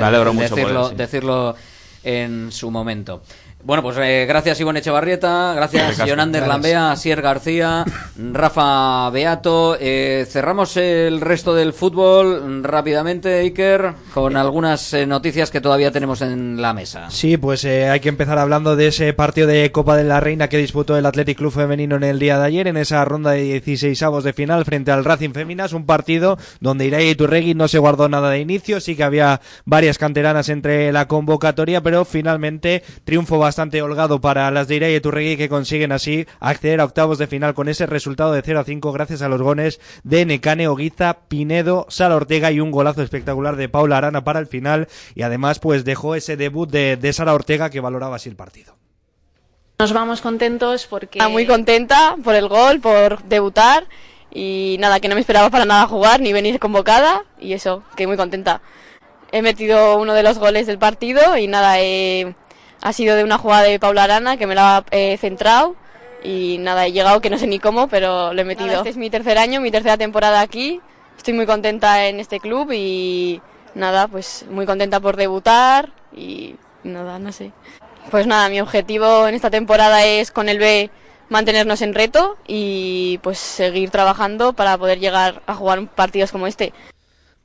decirlo, 0.55 0.89
decirlo 0.97 1.55
en 2.03 2.51
su 2.51 2.69
momento. 2.71 3.21
Bueno, 3.67 3.83
pues 3.83 3.97
eh, 3.99 4.25
gracias 4.25 4.61
Ivonne 4.61 4.79
Echevarrieta, 4.79 5.53
gracias. 5.53 5.97
Jonander. 6.07 6.47
Lambea, 6.47 6.95
Sier 6.95 7.21
García, 7.21 7.83
Rafa 8.15 9.09
Beato. 9.09 9.75
Eh, 9.77 10.25
cerramos 10.25 10.77
el 10.77 11.19
resto 11.19 11.53
del 11.53 11.73
fútbol 11.73 12.63
rápidamente, 12.63 13.39
Iker, 13.39 13.91
con 14.13 14.37
algunas 14.37 14.93
eh, 14.93 15.05
noticias 15.05 15.51
que 15.51 15.59
todavía 15.59 15.91
tenemos 15.91 16.21
en 16.21 16.61
la 16.61 16.73
mesa. 16.73 17.09
Sí, 17.09 17.35
pues 17.35 17.65
eh, 17.65 17.89
hay 17.89 17.99
que 17.99 18.07
empezar 18.07 18.39
hablando 18.39 18.77
de 18.77 18.87
ese 18.87 19.11
partido 19.11 19.47
de 19.47 19.69
Copa 19.73 19.97
de 19.97 20.05
la 20.05 20.21
Reina 20.21 20.47
que 20.47 20.59
disputó 20.59 20.95
el 20.95 21.05
Athletic 21.05 21.37
Club 21.37 21.51
Femenino 21.51 21.97
en 21.97 22.03
el 22.05 22.19
día 22.19 22.39
de 22.39 22.45
ayer, 22.45 22.67
en 22.67 22.77
esa 22.77 23.03
ronda 23.03 23.31
de 23.31 23.59
16 23.59 24.01
avos 24.01 24.23
de 24.23 24.31
final 24.31 24.63
frente 24.63 24.91
al 24.91 25.03
Racing 25.03 25.31
Feminas, 25.31 25.73
un 25.73 25.85
partido 25.85 26.37
donde 26.61 26.85
Irai 26.85 27.09
Iturregui 27.09 27.53
no 27.53 27.67
se 27.67 27.79
guardó 27.79 28.07
nada 28.07 28.29
de 28.29 28.39
inicio, 28.39 28.79
sí 28.79 28.95
que 28.95 29.03
había 29.03 29.41
varias 29.65 29.97
canteranas 29.97 30.47
entre 30.47 30.93
la 30.93 31.09
convocatoria, 31.09 31.83
pero 31.83 32.05
finalmente 32.05 32.81
triunfo 33.03 33.37
bastante 33.37 33.56
bastante 33.57 33.81
holgado 33.81 34.21
para 34.21 34.51
las 34.51 34.67
de 34.67 34.75
Irai 34.75 34.95
y 34.95 35.01
Turregui 35.01 35.35
que 35.35 35.49
consiguen 35.49 35.91
así 35.91 36.27
acceder 36.39 36.79
a 36.79 36.85
octavos 36.85 37.17
de 37.17 37.25
final 37.25 37.55
con 37.55 37.67
ese 37.67 37.87
resultado 37.87 38.31
de 38.31 38.43
0 38.43 38.59
a 38.59 38.63
5 38.63 38.91
gracias 38.91 39.23
a 39.23 39.29
los 39.29 39.41
goles 39.41 39.81
de 40.03 40.27
Necane 40.27 40.67
Oguiza, 40.67 41.21
Pinedo, 41.27 41.87
Sala 41.89 42.17
Ortega 42.17 42.51
y 42.51 42.59
un 42.59 42.69
golazo 42.69 43.01
espectacular 43.01 43.55
de 43.55 43.67
Paula 43.67 43.97
Arana 43.97 44.23
para 44.23 44.39
el 44.39 44.45
final 44.45 44.87
y 45.15 45.23
además 45.23 45.57
pues 45.57 45.85
dejó 45.85 46.13
ese 46.13 46.37
debut 46.37 46.69
de, 46.69 46.97
de 46.97 47.13
Sara 47.13 47.33
Ortega 47.33 47.71
que 47.71 47.79
valoraba 47.79 48.17
así 48.17 48.29
el 48.29 48.35
partido. 48.35 48.75
Nos 49.79 49.91
vamos 49.91 50.21
contentos 50.21 50.85
porque... 50.85 51.19
Muy 51.27 51.47
contenta 51.47 52.15
por 52.23 52.35
el 52.35 52.49
gol, 52.49 52.79
por 52.79 53.23
debutar 53.23 53.87
y 54.31 54.77
nada, 54.79 54.99
que 54.99 55.07
no 55.07 55.15
me 55.15 55.21
esperaba 55.21 55.49
para 55.49 55.65
nada 55.65 55.87
jugar 55.87 56.19
ni 56.19 56.31
venir 56.31 56.59
convocada 56.59 57.25
y 57.39 57.53
eso, 57.53 57.81
que 57.95 58.05
muy 58.05 58.17
contenta. 58.17 58.61
He 59.31 59.41
metido 59.41 59.97
uno 59.97 60.13
de 60.13 60.21
los 60.21 60.37
goles 60.37 60.67
del 60.67 60.77
partido 60.77 61.35
y 61.39 61.47
nada, 61.47 61.81
eh, 61.81 62.35
ha 62.87 62.93
sido 62.93 63.17
de 63.17 63.25
una 63.25 63.37
jugada 63.37 63.63
de 63.63 63.79
Paula 63.79 64.05
Arana 64.05 64.37
que 64.37 64.47
me 64.47 64.55
la 64.55 64.85
he 64.91 65.17
centrado 65.17 65.75
y 66.23 66.57
nada, 66.59 66.85
he 66.85 66.93
llegado 66.93 67.19
que 67.19 67.29
no 67.29 67.37
sé 67.37 67.45
ni 67.45 67.59
cómo, 67.59 67.89
pero 67.89 68.33
lo 68.33 68.41
he 68.41 68.45
metido. 68.45 68.67
Nada, 68.67 68.79
este 68.79 68.89
es 68.89 68.97
mi 68.97 69.09
tercer 69.09 69.37
año, 69.37 69.59
mi 69.59 69.71
tercera 69.71 69.97
temporada 69.97 70.39
aquí, 70.39 70.79
estoy 71.17 71.33
muy 71.33 71.45
contenta 71.45 72.05
en 72.07 72.21
este 72.21 72.39
club 72.39 72.71
y 72.71 73.41
nada, 73.75 74.07
pues 74.07 74.45
muy 74.49 74.65
contenta 74.65 75.01
por 75.01 75.17
debutar 75.17 75.91
y 76.15 76.55
nada, 76.83 77.19
no 77.19 77.33
sé. 77.33 77.51
Pues 78.09 78.25
nada, 78.25 78.47
mi 78.47 78.61
objetivo 78.61 79.27
en 79.27 79.35
esta 79.35 79.49
temporada 79.49 80.05
es 80.05 80.31
con 80.31 80.47
el 80.47 80.57
B 80.57 80.89
mantenernos 81.27 81.81
en 81.81 81.93
reto 81.93 82.37
y 82.47 83.19
pues 83.21 83.37
seguir 83.37 83.89
trabajando 83.89 84.53
para 84.53 84.77
poder 84.77 84.99
llegar 84.99 85.41
a 85.45 85.55
jugar 85.55 85.85
partidos 85.87 86.31
como 86.31 86.47
este. 86.47 86.71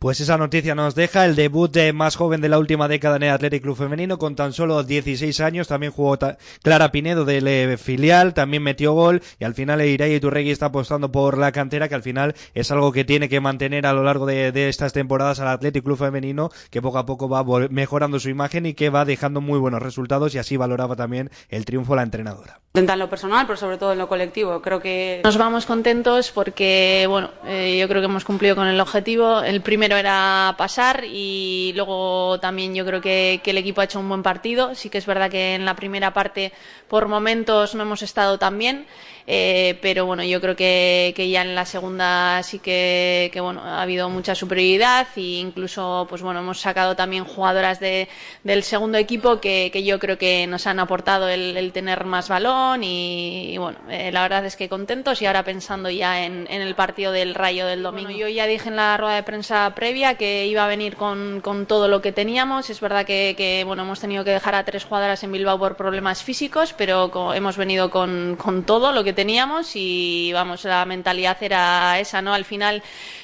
Pues 0.03 0.19
esa 0.19 0.37
noticia 0.37 0.75
nos 0.75 0.97
deja 0.97 1.25
el 1.25 1.37
debut 1.37 1.71
de 1.71 1.93
más 1.93 2.17
joven 2.17 2.41
de 2.41 2.49
la 2.49 2.59
última 2.59 2.89
década 2.89 3.15
en 3.15 3.23
el 3.23 3.31
Athletic 3.31 3.63
Club 3.63 3.77
Femenino 3.77 4.19
con 4.19 4.35
tan 4.35 4.53
solo 4.53 4.83
16 4.83 5.39
años. 5.39 5.69
También 5.69 5.93
jugó 5.93 6.19
Clara 6.61 6.91
Pinedo 6.91 7.25
del 7.25 7.47
eh, 7.47 7.77
filial, 7.79 8.35
también 8.35 8.65
metió 8.65 8.95
gol 8.95 9.23
y 9.39 9.45
al 9.45 9.55
final 9.55 9.81
Irai 9.81 10.19
Turregui 10.19 10.51
está 10.51 10.67
apostando 10.67 11.13
por 11.13 11.39
la 11.39 11.53
cantera 11.53 11.89
que 11.89 11.95
al 11.95 12.03
final 12.03 12.35
es 12.53 12.73
algo 12.73 12.91
que 12.91 13.05
tiene 13.05 13.29
que 13.29 13.39
mantener 13.39 13.87
a 13.87 13.93
lo 13.93 14.03
largo 14.03 14.27
de, 14.27 14.51
de 14.51 14.69
estas 14.69 14.93
temporadas 14.93 15.39
al 15.39 15.47
Athletic 15.47 15.85
Club 15.85 15.99
Femenino 15.99 16.51
que 16.71 16.83
poco 16.83 16.99
a 16.99 17.07
poco 17.07 17.29
va 17.29 17.45
mejorando 17.71 18.19
su 18.19 18.29
imagen 18.29 18.67
y 18.67 18.75
que 18.75 18.91
va 18.91 19.05
dejando 19.05 19.41
muy 19.41 19.61
buenos 19.61 19.83
resultados 19.83 20.35
y 20.35 20.39
así 20.39 20.57
valoraba 20.57 20.97
también 20.97 21.31
el 21.49 21.65
triunfo 21.65 21.95
la 21.95 22.03
entrenadora. 22.03 22.59
En 22.75 22.87
lo 22.99 23.11
personal, 23.11 23.47
pero 23.47 23.59
sobre 23.59 23.77
todo 23.77 23.93
en 23.93 23.99
lo 23.99 24.09
colectivo. 24.09 24.63
Creo 24.63 24.81
que 24.81 25.21
nos 25.23 25.37
vamos 25.37 25.67
contentos 25.67 26.31
porque, 26.31 27.05
bueno, 27.07 27.31
eh, 27.45 27.77
yo 27.79 27.87
creo 27.87 28.01
que 28.01 28.07
hemos 28.07 28.25
cumplido 28.25 28.57
con 28.57 28.67
el 28.67 28.81
objetivo. 28.81 29.43
El 29.43 29.61
primero 29.93 29.99
era 29.99 30.55
pasar 30.57 31.05
y 31.05 31.73
luego 31.77 32.39
también 32.41 32.75
yo 32.75 32.85
creo 32.87 33.01
que, 33.01 33.41
que, 33.43 33.51
el 33.51 33.59
equipo 33.59 33.81
ha 33.81 33.85
hecho 33.85 34.01
un 34.01 34.09
buen 34.09 34.23
partido. 34.23 34.75
Sí 34.75 34.89
que 34.89 34.99
es 34.99 35.07
verdad 35.07 35.31
que 35.31 35.55
en 35.55 35.65
la 35.65 35.77
primera 35.77 36.13
parte 36.13 36.53
por 36.89 37.09
momentos 37.09 37.75
no 37.75 37.83
hemos 37.83 38.03
estado 38.03 38.39
tan 38.39 38.59
bien. 38.59 38.87
Eh, 39.27 39.79
pero 39.81 40.05
bueno, 40.05 40.25
yo 40.25 40.41
creo 40.41 40.57
que, 40.57 41.13
que, 41.15 41.29
ya 41.31 41.43
en 41.43 41.55
la 41.55 41.65
segunda 41.65 42.43
sí 42.43 42.59
que, 42.59 43.31
que, 43.33 43.41
bueno, 43.41 43.63
ha 43.63 43.83
habido 43.83 44.09
mucha 44.09 44.35
superioridad 44.35 45.07
e 45.17 45.39
incluso 45.39 46.07
pues 46.09 46.23
bueno, 46.23 46.41
hemos 46.41 46.61
sacado 46.61 46.97
también 46.97 47.25
jugadoras 47.25 47.79
de, 47.79 48.09
del 48.43 48.65
segundo 48.65 48.99
equipo 48.99 49.41
que, 49.41 49.71
yo 49.85 49.99
creo 49.99 50.19
que 50.19 50.47
nos 50.47 50.67
han 50.67 50.81
aportado 50.81 51.29
el, 51.29 51.57
el 51.57 51.73
tener 51.73 52.05
más 52.05 52.29
balón 52.29 52.83
y, 52.83 53.53
y 53.55 53.59
bueno, 53.59 53.79
eh, 53.89 54.11
la 54.13 54.23
verdad 54.23 54.45
es 54.45 54.57
que 54.57 54.69
contentos 54.69 55.23
y 55.23 55.27
ahora 55.27 55.45
pensando 55.45 55.89
ya 55.89 56.25
en, 56.25 56.47
en, 56.51 56.61
el 56.61 56.75
partido 56.75 57.13
del 57.13 57.35
Rayo 57.35 57.67
del 57.67 57.83
domingo. 57.83 58.09
Bueno, 58.09 58.19
yo 58.19 58.29
ya 58.29 58.47
dije 58.47 58.69
en 58.69 58.77
la 58.77 58.97
rueda 58.97 59.15
de 59.15 59.23
prensa 59.23 59.73
previa 59.83 60.15
que 60.15 60.47
iba 60.47 60.65
a 60.65 60.69
venir 60.69 60.95
con, 60.95 61.41
con 61.41 61.67
todo 61.67 61.89
lo 61.89 62.01
que 62.01 62.13
teníamos. 62.13 62.71
Es 62.71 62.81
verdad 62.81 63.05
que, 63.05 63.35
que, 63.37 63.65
bueno, 63.67 63.83
hemos 63.83 63.99
tenido 63.99 64.23
que 64.23 64.31
dejar 64.31 64.55
a 64.55 64.65
tres 64.65 64.85
jugadoras 64.85 65.25
en 65.25 65.33
Bilbao 65.33 65.59
por 65.59 65.75
problemas 65.75 66.23
físicos, 66.23 66.73
pero 66.73 67.35
hemos 67.35 67.57
venido 67.57 67.91
con, 67.91 68.37
con 68.39 68.63
todo 68.63 68.93
lo 68.93 69.03
que 69.03 69.13
teníamos 69.13 69.73
y 69.75 70.31
vamos, 70.33 70.63
la 70.63 70.85
mentalidad 70.85 71.37
era 71.43 71.99
esa, 71.99 72.23
¿no? 72.23 72.33
Al 72.33 72.45
final 72.45 72.81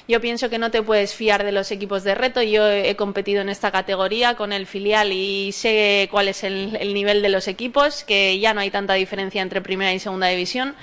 yo 0.08 0.20
pienso 0.20 0.50
que 0.50 0.58
no 0.58 0.72
te 0.72 0.82
puedes 0.82 1.14
fiar 1.14 1.44
de 1.44 1.52
los 1.52 1.70
equipos 1.70 2.02
de 2.02 2.16
reto. 2.16 2.42
Yo 2.42 2.68
he 2.68 2.96
competido 2.96 3.40
en 3.40 3.50
esta 3.50 3.70
categoría 3.70 4.34
con 4.34 4.52
el 4.52 4.66
filial 4.66 5.12
y 5.12 5.52
sé 5.52 6.08
cuál 6.10 6.26
es 6.26 6.42
el, 6.42 6.76
el 6.80 6.92
nivel 6.92 7.22
de 7.22 7.28
los 7.28 7.46
equipos, 7.46 8.02
que 8.02 8.36
ya 8.40 8.52
no 8.52 8.62
hay 8.62 8.72
tanta 8.72 8.94
diferencia 8.94 9.42
entre 9.42 9.60
primera 9.60 9.92
y 9.94 10.00
segunda 10.00 10.26
división. 10.26 10.74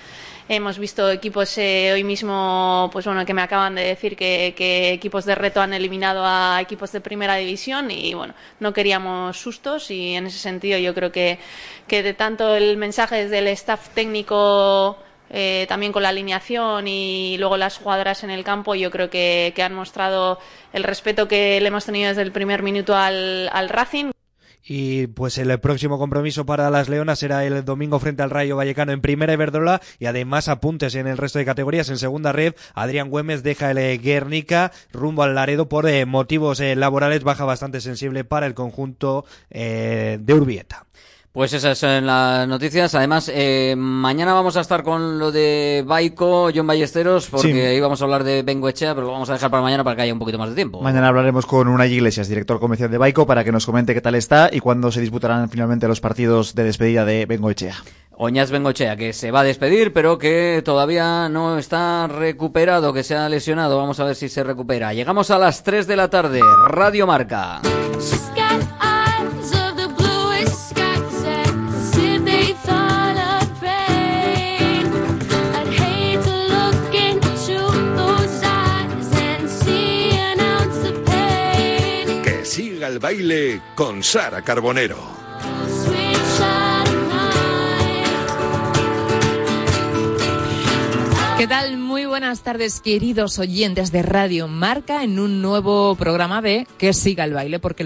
Hemos 0.48 0.78
visto 0.78 1.10
equipos 1.10 1.58
eh, 1.58 1.92
hoy 1.92 2.04
mismo, 2.04 2.88
pues 2.94 3.06
bueno, 3.06 3.26
que 3.26 3.34
me 3.34 3.42
acaban 3.42 3.74
de 3.74 3.82
decir 3.82 4.16
que, 4.16 4.54
que, 4.56 4.92
equipos 4.92 5.26
de 5.26 5.34
reto 5.34 5.60
han 5.60 5.74
eliminado 5.74 6.24
a 6.24 6.60
equipos 6.62 6.92
de 6.92 7.02
primera 7.02 7.36
división 7.36 7.90
y 7.90 8.14
bueno, 8.14 8.36
no 8.60 8.72
queríamos 8.72 9.38
sustos 9.38 9.90
y 9.90 10.14
en 10.14 10.28
ese 10.28 10.38
sentido 10.38 10.78
yo 10.78 10.94
creo 10.94 11.12
que, 11.12 11.40
que 11.88 12.04
de 12.04 12.14
tanto 12.14 12.56
el 12.56 12.78
mensaje 12.78 13.24
desde 13.24 13.40
el 13.40 13.48
staff 13.48 13.90
técnico 13.96 15.00
eh, 15.32 15.66
también 15.68 15.92
con 15.92 16.04
la 16.04 16.10
alineación 16.10 16.88
y 16.88 17.38
luego 17.40 17.58
las 17.58 17.80
jugadoras 17.80 18.24
en 18.24 18.30
el 18.30 18.44
campo, 18.44 18.76
yo 18.76 18.92
creo 18.92 19.10
que, 19.10 19.52
que 19.56 19.64
han 19.64 19.74
mostrado 19.74 20.38
el 20.74 20.84
respeto 20.84 21.28
que 21.28 21.60
le 21.60 21.68
hemos 21.70 21.86
tenido 21.86 22.10
desde 22.10 22.22
el 22.22 22.32
primer 22.32 22.62
minuto 22.62 22.96
al, 22.96 23.50
al 23.52 23.70
Racing. 23.70 24.12
Y 24.68 25.08
pues 25.08 25.38
el 25.38 25.60
próximo 25.60 26.00
compromiso 26.00 26.46
para 26.46 26.72
las 26.72 26.90
Leonas 26.90 27.20
será 27.20 27.46
el 27.46 27.64
domingo 27.64 28.00
frente 28.00 28.24
al 28.24 28.32
Rayo 28.32 28.56
Vallecano 28.56 28.92
en 28.94 29.02
primera 29.02 29.34
Iberdrola 29.34 29.80
y 30.00 30.08
además 30.08 30.48
apuntes 30.48 30.96
en 30.96 31.06
el 31.06 31.18
resto 31.18 31.38
de 31.38 31.46
categorías. 31.46 31.90
En 31.90 32.00
segunda 32.00 32.32
red, 32.32 32.56
Adrián 32.74 33.10
Güemes 33.10 33.44
deja 33.44 33.70
el 33.70 34.02
Guernica 34.02 34.72
rumbo 34.92 35.22
al 35.22 35.36
Laredo 35.36 35.70
por 35.70 35.88
eh, 35.88 36.06
motivos 36.06 36.60
eh, 36.60 36.76
laborales, 36.76 37.24
baja 37.24 37.46
bastante 37.46 37.80
sensible 37.80 38.24
para 38.24 38.48
el 38.48 38.56
conjunto 38.56 39.26
eh, 39.52 40.18
de 40.20 40.34
Urbieta. 40.34 40.88
Pues 41.36 41.52
esas 41.52 41.78
son 41.78 42.06
las 42.06 42.48
noticias. 42.48 42.96
Además, 42.96 43.30
eh, 43.34 43.76
mañana 43.78 44.34
vamos 44.34 44.56
a 44.56 44.62
estar 44.62 44.84
con 44.84 45.20
lo 45.20 45.34
de 45.34 45.84
Baico, 45.86 46.50
John 46.56 46.66
Ballesteros, 46.66 47.28
porque 47.28 47.72
sí. 47.72 47.76
íbamos 47.76 48.00
a 48.00 48.06
hablar 48.06 48.24
de 48.24 48.42
Bengoechea, 48.42 48.96
pero 48.96 49.08
lo 49.08 49.12
vamos 49.12 49.30
a 49.30 49.34
dejar 49.34 49.52
para 49.52 49.62
mañana 49.62 49.84
para 49.84 49.98
que 49.98 50.04
haya 50.04 50.14
un 50.14 50.20
poquito 50.20 50.38
más 50.38 50.48
de 50.48 50.56
tiempo. 50.56 50.80
Mañana 50.80 51.10
hablaremos 51.10 51.46
con 51.46 51.68
Unai 51.68 51.92
Iglesias, 51.92 52.30
director 52.30 52.58
comercial 52.62 52.90
de 52.90 52.98
Baico, 52.98 53.28
para 53.28 53.44
que 53.44 53.52
nos 53.52 53.66
comente 53.66 53.94
qué 53.94 54.00
tal 54.00 54.16
está 54.16 54.50
y 54.50 54.62
cuándo 54.62 54.94
se 54.94 55.02
disputarán 55.02 55.50
finalmente 55.50 55.90
los 55.90 56.00
partidos 56.00 56.56
de 56.56 56.64
despedida 56.64 57.04
de 57.04 57.26
Bengoechea. 57.26 57.76
Oñaz 58.12 58.50
Bengochea, 58.50 58.96
que 58.96 59.12
se 59.12 59.32
va 59.32 59.42
a 59.42 59.44
despedir, 59.44 59.92
pero 59.92 60.18
que 60.18 60.62
todavía 60.64 61.28
no 61.28 61.58
está 61.58 62.08
recuperado, 62.08 62.94
que 62.94 63.04
se 63.04 63.14
ha 63.14 63.28
lesionado. 63.28 63.78
Vamos 63.78 64.00
a 64.00 64.06
ver 64.06 64.16
si 64.16 64.30
se 64.30 64.42
recupera. 64.42 64.94
Llegamos 64.94 65.30
a 65.32 65.38
las 65.38 65.64
3 65.64 65.86
de 65.86 65.96
la 65.98 66.10
tarde. 66.10 66.40
Radio 66.70 67.06
Marca. 67.06 67.60
El 82.88 83.00
baile 83.00 83.62
con 83.76 84.04
Sara 84.04 84.42
Carbonero. 84.42 84.98
¿Qué 91.38 91.48
tal? 91.48 91.78
Muy 91.78 92.06
buenas 92.06 92.44
tardes, 92.44 92.80
queridos 92.80 93.40
oyentes 93.40 93.92
de 93.92 94.02
Radio 94.02 94.48
Marca, 94.48 95.04
en 95.04 95.20
un 95.20 95.42
nuevo 95.42 95.96
programa 95.96 96.42
de 96.42 96.66
Que 96.78 96.94
siga 96.94 97.26
el 97.26 97.34
baile, 97.34 97.60
porque 97.60 97.84